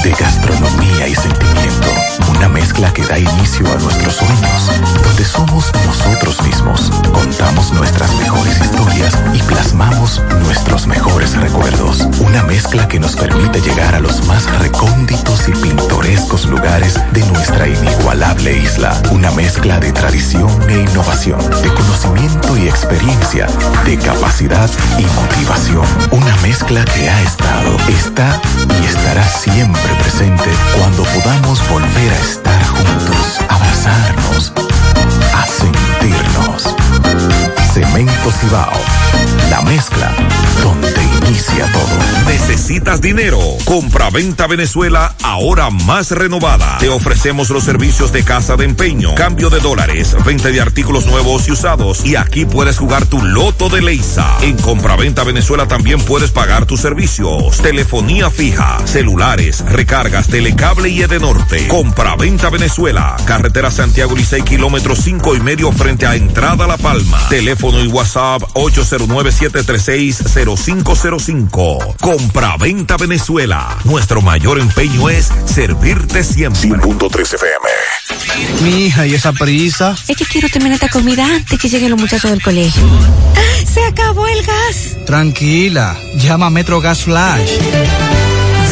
de 0.04 0.12
gastronomía 0.12 1.08
y 1.08 1.16
sentimiento. 1.16 2.03
Una 2.30 2.48
mezcla 2.48 2.94
que 2.94 3.04
da 3.04 3.18
inicio 3.18 3.66
a 3.72 3.76
nuestros 3.78 4.16
sueños, 4.16 4.72
donde 5.04 5.26
somos 5.26 5.72
nosotros 5.86 6.42
mismos, 6.44 6.92
contamos 7.12 7.72
nuestras 7.74 8.14
mejores 8.16 8.60
historias 8.62 9.18
y 9.34 9.42
plasmamos 9.44 10.22
nuestros 10.42 10.86
mejores 10.86 11.36
recuerdos. 11.36 12.08
Una 12.20 12.44
mezcla 12.44 12.88
que 12.88 13.00
nos 13.00 13.16
permite 13.16 13.62
llegar 13.62 13.96
a 13.96 14.00
los 14.00 14.26
más 14.28 14.46
recónditos 14.60 15.48
y 15.48 15.54
pintorescos 15.54 16.46
lugares 16.46 17.00
de 17.14 17.26
nuestra 17.32 17.68
inigualable 17.68 18.58
isla. 18.58 19.02
Una 19.12 19.32
mezcla 19.32 19.80
de 19.80 19.92
tradición 19.92 20.50
e 20.70 20.82
innovación, 20.82 21.40
de 21.62 21.74
conocimiento 21.74 22.58
y 22.58 22.68
experiencia, 22.68 23.48
de 23.86 23.98
capacidad 23.98 24.70
y 25.00 25.04
motivación. 25.04 25.86
Una 26.12 26.36
mezcla 26.38 26.86
que 26.86 27.10
ha 27.10 27.22
estado, 27.24 27.78
está 27.88 28.42
y 28.82 28.86
estará 28.86 29.28
siempre 29.28 29.94
presente 30.00 30.50
cuando 30.78 31.04
podamos 31.04 31.68
volver 31.70 32.03
a 32.10 32.20
estar 32.20 32.66
juntos, 32.66 33.40
abrazarnos, 33.48 34.52
a 35.34 35.48
sentirnos. 35.48 36.76
Cemento 37.74 38.32
Cibao, 38.32 38.74
la 39.50 39.62
mezcla 39.62 40.12
donde 40.62 41.13
inicia 41.28 41.72
todo. 41.72 42.28
¿Necesitas 42.28 43.02
dinero? 43.02 43.40
Compra-venta 43.66 44.48
Venezuela 44.48 45.16
ahora 45.24 45.70
más 45.70 46.12
renovada. 46.12 46.78
Te 46.80 46.90
ofrecemos 46.90 47.50
los 47.50 47.64
servicios 47.64 48.12
de 48.12 48.24
casa 48.24 48.56
de 48.56 48.66
empeño, 48.66 49.16
cambio 49.16 49.50
de 49.50 49.60
dólares, 49.60 50.16
venta 50.26 50.50
de 50.50 50.62
artículos 50.62 51.06
nuevos 51.06 51.48
y 51.48 51.52
usados. 51.52 52.06
Y 52.06 52.16
aquí 52.16 52.46
puedes 52.46 52.78
jugar 52.78 53.06
tu 53.06 53.24
loto 53.24 53.70
de 53.70 53.82
Leisa. 53.82 54.38
En 54.42 54.58
Compra-venta 54.58 55.24
Venezuela 55.24 55.68
también 55.68 56.02
puedes 56.02 56.32
pagar 56.32 56.66
tus 56.66 56.82
servicios. 56.82 57.58
Telefonía 57.58 58.30
fija, 58.30 58.80
celulares, 58.86 59.64
recargas, 59.66 60.28
telecable 60.28 60.90
y 60.90 61.02
Edenorte. 61.02 61.68
Compra-venta 61.68 62.50
Venezuela. 62.50 63.16
Carretera 63.26 63.72
Santiago 63.72 64.16
Licey, 64.16 64.42
kilómetro 64.42 64.96
cinco 64.96 65.36
y 65.36 65.40
medio 65.40 65.72
frente 65.72 66.06
a 66.06 66.16
Entrada 66.16 66.68
La 66.68 66.78
Palma. 66.78 67.20
Teléfono 67.30 67.84
y 67.84 67.88
WhatsApp 67.88 68.44
809-736-0505. 71.18 71.96
Compra-venta 72.00 72.98
Venezuela. 72.98 73.78
Nuestro 73.84 74.22
mayor 74.22 74.60
empeño 74.60 75.10
es 75.10 75.30
servirte 75.46 76.24
siempre. 76.24 76.62
100.3 76.70 77.34
FM. 77.36 78.64
Mi 78.64 78.86
hija, 78.86 79.06
¿y 79.06 79.16
esa 79.16 79.34
prisa? 79.34 79.96
Es 80.08 80.18
que 80.18 80.26
quiero 80.26 80.50
terminar 80.50 80.76
esta 80.76 80.90
comida 80.90 81.26
antes 81.26 81.60
que 81.60 81.70
lleguen 81.70 81.92
los 81.92 82.00
muchachos 82.00 82.32
del 82.32 82.42
colegio. 82.42 82.84
¡Se 83.66 83.84
acabó 83.86 84.28
el 84.28 84.44
gas! 84.44 84.98
Tranquila, 85.06 85.98
llama 86.16 86.48
a 86.48 86.50
Metro 86.50 86.82
Gas 86.82 87.04
Flash. 87.04 87.52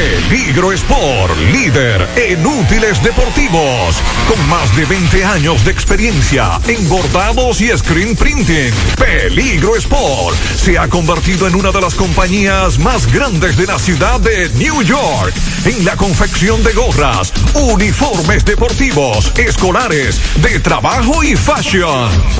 Peligro 0.00 0.72
Sport, 0.72 1.36
líder 1.52 2.08
en 2.16 2.46
útiles 2.46 3.02
deportivos, 3.02 3.96
con 4.26 4.48
más 4.48 4.74
de 4.74 4.86
20 4.86 5.22
años 5.26 5.62
de 5.62 5.72
experiencia 5.72 6.58
en 6.66 6.88
bordados 6.88 7.60
y 7.60 7.68
screen 7.76 8.16
printing. 8.16 8.72
Peligro 8.96 9.76
Sport 9.76 10.34
se 10.56 10.78
ha 10.78 10.88
convertido 10.88 11.46
en 11.48 11.54
una 11.54 11.70
de 11.70 11.82
las 11.82 11.94
compañías 11.96 12.78
más 12.78 13.12
grandes 13.12 13.58
de 13.58 13.66
la 13.66 13.78
ciudad 13.78 14.18
de 14.20 14.48
New 14.54 14.80
York 14.80 15.34
en 15.66 15.84
la 15.84 15.94
confección 15.98 16.62
de 16.64 16.72
gorras, 16.72 17.30
uniformes 17.52 18.42
deportivos, 18.46 19.30
escolares, 19.36 20.18
de 20.40 20.60
trabajo 20.60 21.22
y 21.22 21.36
fashion. 21.36 22.39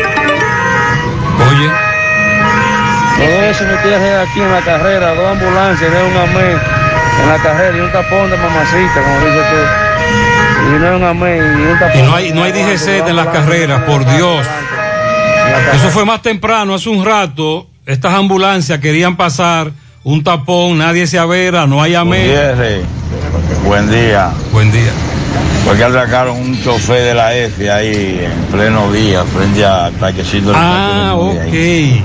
Oye. 1.49 1.69
Todo 3.17 3.43
eso 3.43 3.63
me 3.65 3.77
tiene 3.77 4.15
aquí 4.15 4.39
en 4.39 4.51
la 4.51 4.61
carrera, 4.61 5.13
dos 5.13 5.31
ambulancias 5.31 5.91
de 5.91 6.03
un 6.03 6.17
amén 6.17 6.57
en 7.21 7.29
la 7.29 7.37
carrera 7.37 7.77
y 7.77 7.81
un 7.81 7.91
tapón 7.91 8.29
de 8.29 8.37
mamacita, 8.37 9.01
como 9.01 9.19
dices 9.25 9.45
tú. 9.49 10.65
Y 10.67 10.79
no 10.79 10.87
es 10.87 10.95
un 10.95 11.03
amén 11.03 11.59
y 11.59 11.71
un 11.71 11.79
tapón. 11.79 11.99
Y 11.99 12.01
no 12.03 12.15
hay, 12.15 12.33
no 12.33 12.43
hay 12.43 12.51
DGC 12.51 13.07
en 13.07 13.15
las 13.15 13.27
carreras, 13.27 13.83
por 13.83 14.05
Dios. 14.05 14.45
Eso 15.73 15.89
fue 15.89 16.05
más 16.05 16.21
temprano, 16.21 16.75
hace 16.75 16.89
un 16.89 17.05
rato. 17.05 17.67
Estas 17.85 18.13
ambulancias 18.13 18.79
querían 18.79 19.15
pasar 19.15 19.71
un 20.03 20.23
tapón, 20.23 20.77
nadie 20.77 21.07
se 21.07 21.19
avera, 21.19 21.67
no 21.67 21.81
hay 21.81 21.95
amén. 21.95 22.85
Buen 23.65 23.89
día. 23.89 24.31
Buen 24.51 24.71
día. 24.71 24.91
Porque 25.65 25.83
atracaron 25.83 26.37
un 26.37 26.61
chofer 26.63 27.03
de 27.03 27.13
la 27.13 27.35
F 27.35 27.71
ahí 27.71 28.21
en 28.23 28.45
pleno 28.51 28.91
día, 28.91 29.23
frente 29.23 29.63
al 29.65 29.91
parquecito 29.93 30.51
Ah, 30.55 31.13
ok. 31.15 31.37
ahí. 31.39 32.03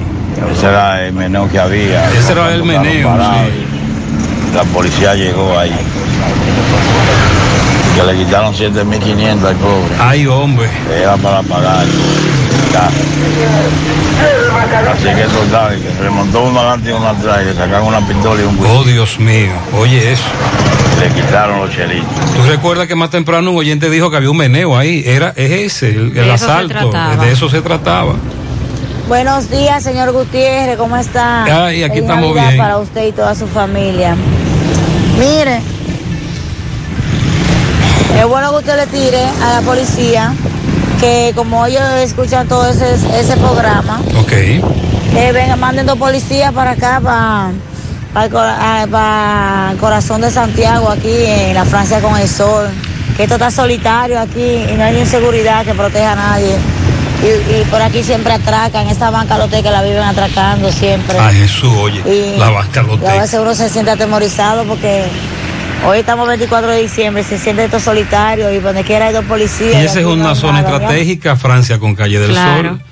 Ese 0.54 0.66
era 0.66 1.06
el 1.06 1.12
meneo 1.14 1.48
que 1.50 1.58
había. 1.58 2.10
Ese 2.12 2.32
era 2.32 2.52
el 2.54 2.62
meneo, 2.62 3.16
y 3.16 4.54
La 4.54 4.62
policía 4.72 5.14
llegó 5.14 5.58
ahí. 5.58 5.72
Que 7.96 8.02
le 8.02 8.18
quitaron 8.24 8.54
7.500 8.54 9.44
al 9.44 9.56
pobre. 9.56 9.94
Ay, 9.98 10.26
hombre. 10.26 10.68
Era 10.94 11.16
para 11.16 11.42
pagar 11.42 11.86
Así 14.92 15.04
que 15.04 15.24
total, 15.24 15.80
que 15.80 15.90
se 15.96 16.02
le 16.02 16.10
montó 16.10 16.42
uno 16.44 16.60
adelante 16.60 16.90
y 16.90 16.92
uno 16.92 17.08
atrás 17.08 17.38
y 17.42 17.46
le 17.46 17.54
sacaron 17.54 17.88
una 17.88 18.06
pistola 18.06 18.40
y 18.40 18.44
un 18.44 18.58
Oh, 18.66 18.84
Dios 18.84 19.18
mío. 19.18 19.50
Oye, 19.78 20.12
eso. 20.12 20.24
Le 21.00 21.08
quitaron 21.10 21.60
los 21.60 21.70
chelitos. 21.74 22.08
¿Tú 22.34 22.42
recuerdas 22.48 22.86
que 22.86 22.94
más 22.94 23.10
temprano 23.10 23.50
un 23.50 23.58
oyente 23.58 23.90
dijo 23.90 24.10
que 24.10 24.16
había 24.16 24.30
un 24.30 24.36
meneo 24.38 24.76
ahí? 24.78 25.02
Era, 25.06 25.32
es 25.36 25.50
ese, 25.50 25.90
el, 25.90 25.96
el 26.08 26.14
De 26.14 26.34
eso 26.34 26.38
se 26.38 26.44
asalto. 26.52 26.90
De 27.20 27.32
eso 27.32 27.48
se 27.50 27.60
trataba. 27.60 28.14
Buenos 29.08 29.50
días, 29.50 29.82
señor 29.84 30.12
Gutiérrez, 30.12 30.76
¿cómo 30.78 30.96
está? 30.96 31.44
Ay, 31.66 31.82
aquí 31.84 31.96
Feliz 31.96 32.02
estamos 32.10 32.28
Navidad 32.34 32.48
bien. 32.48 32.58
para 32.58 32.78
usted 32.78 33.06
y 33.06 33.12
toda 33.12 33.34
su 33.34 33.46
familia. 33.46 34.16
Mire, 35.18 35.60
es 38.18 38.26
bueno 38.26 38.50
que 38.50 38.56
usted 38.56 38.76
le 38.76 38.86
tire 38.86 39.22
a 39.44 39.52
la 39.54 39.60
policía 39.60 40.32
que 41.00 41.32
como 41.34 41.66
ellos 41.66 41.82
escuchan 42.02 42.48
todo 42.48 42.68
ese, 42.68 42.94
ese 43.18 43.36
programa, 43.36 44.00
Ok. 44.18 44.30
que 44.30 45.32
vengan, 45.32 45.58
manden 45.60 45.86
dos 45.86 45.98
policías 45.98 46.52
para 46.52 46.72
acá, 46.72 47.00
para, 47.02 47.50
para, 48.12 48.26
el 48.26 48.32
ah, 48.36 48.86
para 48.90 49.72
el 49.72 49.78
corazón 49.78 50.20
de 50.20 50.30
Santiago, 50.30 50.90
aquí 50.90 51.12
en 51.26 51.54
la 51.54 51.64
Francia 51.64 52.00
con 52.00 52.16
el 52.18 52.28
sol. 52.28 52.68
Que 53.16 53.22
esto 53.22 53.36
está 53.36 53.50
solitario 53.50 54.20
aquí 54.20 54.64
y 54.70 54.74
no 54.76 54.84
hay 54.84 54.94
ni 54.94 55.06
seguridad 55.06 55.64
que 55.64 55.72
proteja 55.72 56.12
a 56.12 56.16
nadie. 56.16 56.54
Y, 57.22 57.60
y 57.60 57.64
por 57.70 57.80
aquí 57.80 58.02
siempre 58.02 58.34
atracan, 58.34 58.88
esta 58.88 59.08
banca 59.08 59.38
loteca 59.38 59.70
la 59.70 59.82
viven 59.82 60.02
atracando 60.02 60.70
siempre. 60.70 61.18
Ay, 61.18 61.36
Jesús, 61.36 61.72
oye. 61.80 62.02
Y- 62.06 62.38
La 62.38 62.50
vaca 62.50 62.82
lo 62.82 62.96
Y 62.98 63.06
a 63.06 63.22
veces 63.22 63.40
uno 63.40 63.54
se 63.54 63.70
siente 63.70 63.90
atemorizado 63.90 64.64
porque 64.64 65.04
hoy 65.86 65.98
estamos 65.98 66.26
24 66.28 66.70
de 66.70 66.82
diciembre, 66.82 67.22
se 67.22 67.38
siente 67.38 67.64
esto 67.64 67.80
solitario 67.80 68.52
y 68.52 68.58
donde 68.58 68.84
quiera 68.84 69.06
hay 69.06 69.12
dos 69.14 69.24
policías. 69.24 69.74
Y 69.82 69.84
esa 69.86 70.00
es 70.00 70.06
una 70.06 70.34
zona 70.34 70.60
estratégica, 70.60 71.36
Francia 71.36 71.78
con 71.78 71.94
Calle 71.94 72.18
del 72.18 72.30
Claro. 72.30 72.68
Sol. 72.70 72.82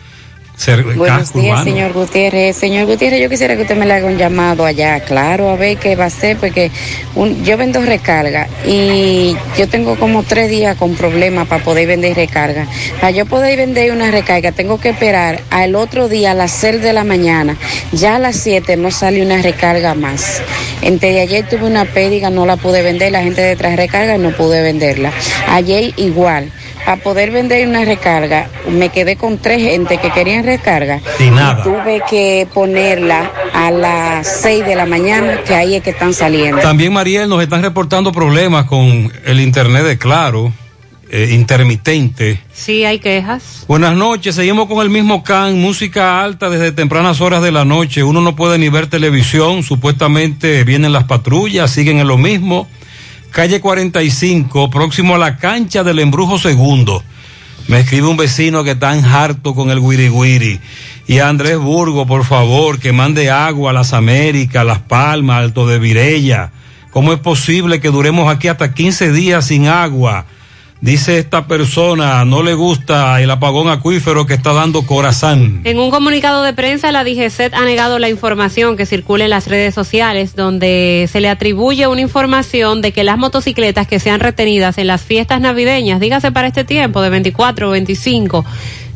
Buenos 0.96 1.32
días, 1.34 1.50
urbano. 1.50 1.64
señor 1.64 1.92
Gutiérrez. 1.92 2.56
Señor 2.56 2.86
Gutiérrez, 2.86 3.20
yo 3.20 3.28
quisiera 3.28 3.56
que 3.56 3.62
usted 3.62 3.76
me 3.76 3.86
le 3.86 3.94
haga 3.94 4.06
un 4.06 4.16
llamado 4.16 4.64
allá, 4.64 5.00
claro, 5.00 5.50
a 5.50 5.56
ver 5.56 5.76
qué 5.78 5.96
va 5.96 6.04
a 6.04 6.06
hacer, 6.06 6.36
porque 6.38 6.70
un- 7.16 7.44
yo 7.44 7.56
vendo 7.56 7.82
recarga 7.82 8.46
y 8.64 9.36
yo 9.58 9.68
tengo 9.68 9.96
como 9.98 10.22
tres 10.22 10.48
días 10.48 10.76
con 10.76 10.94
problemas 10.94 11.48
para 11.48 11.62
poder 11.62 11.88
vender 11.88 12.14
recarga. 12.14 12.66
Para 13.00 13.10
yo 13.10 13.26
poder 13.26 13.58
vender 13.58 13.90
una 13.90 14.12
recarga, 14.12 14.52
tengo 14.52 14.78
que 14.80 14.90
esperar 14.90 15.40
al 15.50 15.74
otro 15.74 16.08
día 16.08 16.30
a 16.30 16.34
las 16.34 16.52
6 16.52 16.80
de 16.80 16.92
la 16.92 17.02
mañana. 17.02 17.56
Ya 17.92 18.16
a 18.16 18.18
las 18.20 18.36
7 18.36 18.76
no 18.76 18.92
sale 18.92 19.22
una 19.22 19.42
recarga 19.42 19.94
más. 19.94 20.40
Entre 20.82 21.20
ayer 21.20 21.46
tuve 21.48 21.64
una 21.66 21.84
pérdida, 21.84 22.30
no 22.30 22.46
la 22.46 22.56
pude 22.56 22.80
vender, 22.82 23.10
la 23.10 23.22
gente 23.22 23.42
detrás 23.42 23.74
recarga 23.76 24.18
no 24.18 24.30
pude 24.30 24.62
venderla. 24.62 25.12
Ayer 25.48 25.92
igual. 25.96 26.50
Para 26.84 27.02
poder 27.02 27.30
vender 27.30 27.66
una 27.66 27.84
recarga, 27.84 28.48
me 28.68 28.90
quedé 28.90 29.16
con 29.16 29.38
tres 29.38 29.62
gente 29.62 29.98
que 29.98 30.10
querían 30.10 30.44
recarga. 30.44 31.00
Y 31.18 31.30
nada. 31.30 31.62
tuve 31.62 32.02
que 32.08 32.46
ponerla 32.52 33.30
a 33.54 33.70
las 33.70 34.42
6 34.42 34.66
de 34.66 34.74
la 34.74 34.84
mañana, 34.84 35.42
que 35.46 35.54
ahí 35.54 35.76
es 35.76 35.82
que 35.82 35.90
están 35.90 36.12
saliendo. 36.12 36.60
También, 36.60 36.92
Mariel, 36.92 37.28
nos 37.28 37.42
están 37.42 37.62
reportando 37.62 38.12
problemas 38.12 38.66
con 38.66 39.10
el 39.24 39.40
internet 39.40 39.84
de 39.84 39.96
Claro, 39.96 40.52
eh, 41.10 41.30
intermitente. 41.32 42.40
Sí, 42.52 42.84
hay 42.84 42.98
quejas. 42.98 43.64
Buenas 43.68 43.94
noches, 43.94 44.34
seguimos 44.34 44.66
con 44.66 44.82
el 44.82 44.90
mismo 44.90 45.22
can, 45.22 45.60
música 45.60 46.22
alta 46.22 46.50
desde 46.50 46.72
tempranas 46.72 47.20
horas 47.20 47.42
de 47.42 47.52
la 47.52 47.64
noche. 47.64 48.02
Uno 48.02 48.20
no 48.20 48.36
puede 48.36 48.58
ni 48.58 48.68
ver 48.68 48.88
televisión, 48.88 49.62
supuestamente 49.62 50.64
vienen 50.64 50.92
las 50.92 51.04
patrullas, 51.04 51.70
siguen 51.70 51.98
en 51.98 52.08
lo 52.08 52.18
mismo. 52.18 52.68
Calle 53.34 53.60
45, 53.60 54.70
próximo 54.70 55.16
a 55.16 55.18
la 55.18 55.38
cancha 55.38 55.82
del 55.82 55.98
embrujo 55.98 56.38
segundo. 56.38 57.02
Me 57.66 57.80
escribe 57.80 58.06
un 58.06 58.16
vecino 58.16 58.62
que 58.62 58.70
está 58.70 58.92
harto 58.92 59.56
con 59.56 59.70
el 59.70 59.80
guiri 59.80 60.08
guiri. 60.08 60.60
Y 61.08 61.18
Andrés 61.18 61.58
Burgo, 61.58 62.06
por 62.06 62.24
favor, 62.24 62.78
que 62.78 62.92
mande 62.92 63.32
agua 63.32 63.72
a 63.72 63.74
las 63.74 63.92
Américas, 63.92 64.64
Las 64.64 64.78
Palmas, 64.78 65.38
Alto 65.38 65.66
de 65.66 65.80
Virella. 65.80 66.52
¿Cómo 66.92 67.12
es 67.12 67.18
posible 67.18 67.80
que 67.80 67.88
duremos 67.88 68.32
aquí 68.32 68.46
hasta 68.46 68.72
15 68.72 69.10
días 69.10 69.44
sin 69.44 69.66
agua? 69.66 70.26
Dice 70.84 71.16
esta 71.16 71.46
persona, 71.46 72.26
no 72.26 72.42
le 72.42 72.52
gusta 72.52 73.18
el 73.22 73.30
apagón 73.30 73.68
acuífero 73.68 74.26
que 74.26 74.34
está 74.34 74.52
dando 74.52 74.84
Corazán. 74.84 75.62
En 75.64 75.78
un 75.78 75.90
comunicado 75.90 76.42
de 76.42 76.52
prensa, 76.52 76.92
la 76.92 77.04
DGCET 77.04 77.54
ha 77.54 77.64
negado 77.64 77.98
la 77.98 78.10
información 78.10 78.76
que 78.76 78.84
circula 78.84 79.24
en 79.24 79.30
las 79.30 79.48
redes 79.48 79.74
sociales, 79.74 80.36
donde 80.36 81.08
se 81.10 81.22
le 81.22 81.30
atribuye 81.30 81.86
una 81.86 82.02
información 82.02 82.82
de 82.82 82.92
que 82.92 83.02
las 83.02 83.16
motocicletas 83.16 83.86
que 83.86 83.98
sean 83.98 84.20
retenidas 84.20 84.76
en 84.76 84.88
las 84.88 85.00
fiestas 85.00 85.40
navideñas, 85.40 86.00
dígase 86.00 86.32
para 86.32 86.48
este 86.48 86.64
tiempo, 86.64 87.00
de 87.00 87.08
24 87.08 87.68
o 87.68 87.70
25, 87.70 88.44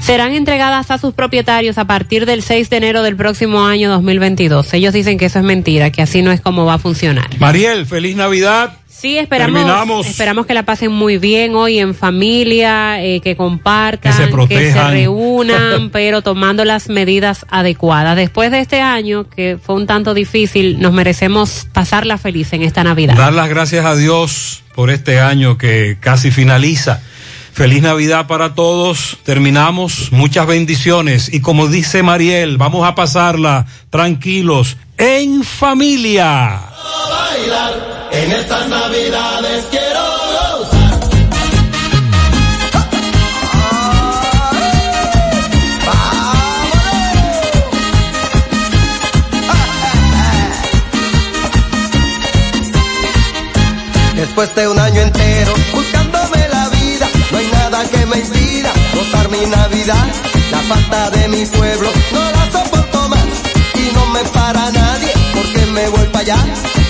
serán 0.00 0.32
entregadas 0.32 0.90
a 0.90 0.98
sus 0.98 1.12
propietarios 1.14 1.76
a 1.78 1.84
partir 1.86 2.24
del 2.26 2.42
6 2.42 2.70
de 2.70 2.76
enero 2.76 3.02
del 3.02 3.16
próximo 3.16 3.64
año 3.66 3.90
2022. 3.90 4.72
Ellos 4.74 4.92
dicen 4.94 5.18
que 5.18 5.26
eso 5.26 5.38
es 5.38 5.44
mentira, 5.44 5.90
que 5.90 6.02
así 6.02 6.22
no 6.22 6.32
es 6.32 6.40
como 6.40 6.64
va 6.64 6.74
a 6.74 6.78
funcionar. 6.78 7.28
Mariel, 7.38 7.86
feliz 7.86 8.16
Navidad. 8.16 8.72
Sí, 8.88 9.16
esperamos, 9.16 9.60
Terminamos. 9.62 10.06
esperamos 10.08 10.46
que 10.46 10.54
la 10.54 10.64
pasen 10.64 10.90
muy 10.90 11.18
bien 11.18 11.54
hoy 11.54 11.78
en 11.78 11.94
familia, 11.94 13.00
eh, 13.00 13.20
que 13.20 13.36
compartan, 13.36 14.12
Que 14.12 14.24
se 14.24 14.26
protejan. 14.26 14.90
reúnan, 14.92 15.90
pero 15.92 16.20
tomando 16.22 16.64
las 16.64 16.88
medidas 16.88 17.46
adecuadas. 17.48 18.16
Después 18.16 18.50
de 18.50 18.58
este 18.58 18.80
año, 18.80 19.28
que 19.28 19.56
fue 19.62 19.76
un 19.76 19.86
tanto 19.86 20.14
difícil, 20.14 20.80
nos 20.80 20.92
merecemos 20.92 21.68
pasarla 21.72 22.18
feliz 22.18 22.52
en 22.54 22.62
esta 22.62 22.82
Navidad. 22.82 23.14
Dar 23.14 23.32
las 23.32 23.48
gracias 23.48 23.84
a 23.84 23.94
Dios 23.94 24.64
por 24.74 24.90
este 24.90 25.20
año 25.20 25.58
que 25.58 25.96
casi 26.00 26.32
finaliza. 26.32 27.00
Feliz 27.58 27.82
Navidad 27.82 28.28
para 28.28 28.54
todos. 28.54 29.18
Terminamos. 29.24 30.12
Muchas 30.12 30.46
bendiciones. 30.46 31.28
Y 31.34 31.40
como 31.40 31.66
dice 31.66 32.04
Mariel, 32.04 32.56
vamos 32.56 32.86
a 32.86 32.94
pasarla 32.94 33.66
tranquilos 33.90 34.76
en 34.96 35.42
familia. 35.42 36.60
en 38.12 38.30
estas 38.30 38.68
navidades 38.68 39.64
quiero 39.72 40.04
gozar. 40.60 41.00
Después 54.14 54.54
de 54.54 54.68
un 54.68 54.78
año 54.78 55.00
entero 55.00 55.27
pasar 59.10 59.28
mi 59.30 59.46
Navidad. 59.46 60.06
La 60.50 60.58
falta 60.58 61.10
de 61.10 61.28
mi 61.28 61.44
pueblo 61.46 61.90
no 62.12 62.20
la 62.30 62.52
soporto 62.52 63.08
más 63.08 63.28
y 63.74 63.94
no 63.94 64.06
me 64.06 64.22
para 64.24 64.70
nadie 64.70 65.12
porque 65.34 65.66
me 65.66 65.88
voy 65.88 66.06
para 66.08 66.20
allá. 66.20 66.36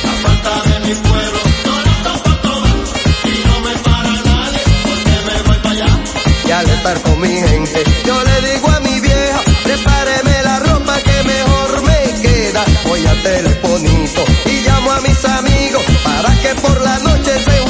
La 0.04 0.12
falta 0.24 0.52
de 0.68 0.80
mi 0.86 0.94
pueblo. 0.94 1.38
no 1.66 1.74
la 1.86 1.94
soporto 2.04 2.60
más 2.60 2.88
y 3.24 3.48
no 3.48 3.60
me 3.60 3.74
para 3.88 4.12
nadie 4.30 4.60
porque 4.86 5.14
me 5.28 5.42
voy 5.48 5.58
para 5.62 5.74
allá. 5.74 6.00
Y 6.46 6.50
al 6.50 6.70
estar 6.70 7.00
con 7.02 7.20
mi 7.20 7.34
gente, 7.48 7.84
yo 8.06 8.24
le 8.24 8.52
digo 8.52 8.68
a 8.70 8.80
mi 8.80 9.00
vieja, 9.00 9.40
prepáreme 9.64 10.42
la 10.42 10.58
ropa 10.60 10.94
que 11.00 11.22
mejor 11.24 11.82
me 11.82 12.20
queda. 12.22 12.64
Voy 12.86 13.06
al 13.06 13.22
telefonito 13.22 14.24
y 14.46 14.60
llamo 14.66 14.92
a 14.92 15.00
mis 15.00 15.24
amigos 15.24 15.82
para 16.04 16.30
que 16.42 16.54
por 16.62 16.80
la 16.80 16.98
noche 17.00 17.32
se 17.44 17.67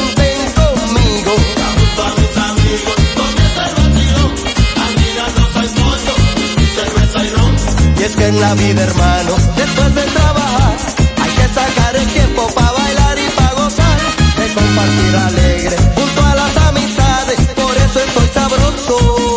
es 8.09 8.17
que 8.17 8.27
en 8.27 8.41
la 8.41 8.55
vida, 8.55 8.83
hermano, 8.83 9.37
después 9.57 9.95
de 9.95 10.03
trabajar, 10.03 10.77
hay 11.23 11.31
que 11.31 11.55
sacar 11.55 11.97
el 11.97 12.07
tiempo 12.07 12.49
para 12.55 12.73
bailar 12.73 13.19
y 13.19 13.29
para 13.37 13.53
gozar, 13.53 13.99
de 14.39 14.55
compartir 14.55 15.17
alegre 15.17 15.77
junto 15.95 16.25
a 16.25 16.35
las 16.35 16.57
amistades, 16.69 17.39
por 17.55 17.77
eso 17.77 18.01
estoy 18.01 18.29
sabroso 18.33 19.29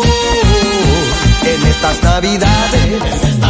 en 1.44 1.66
estas 1.66 2.02
navidades. 2.02 3.41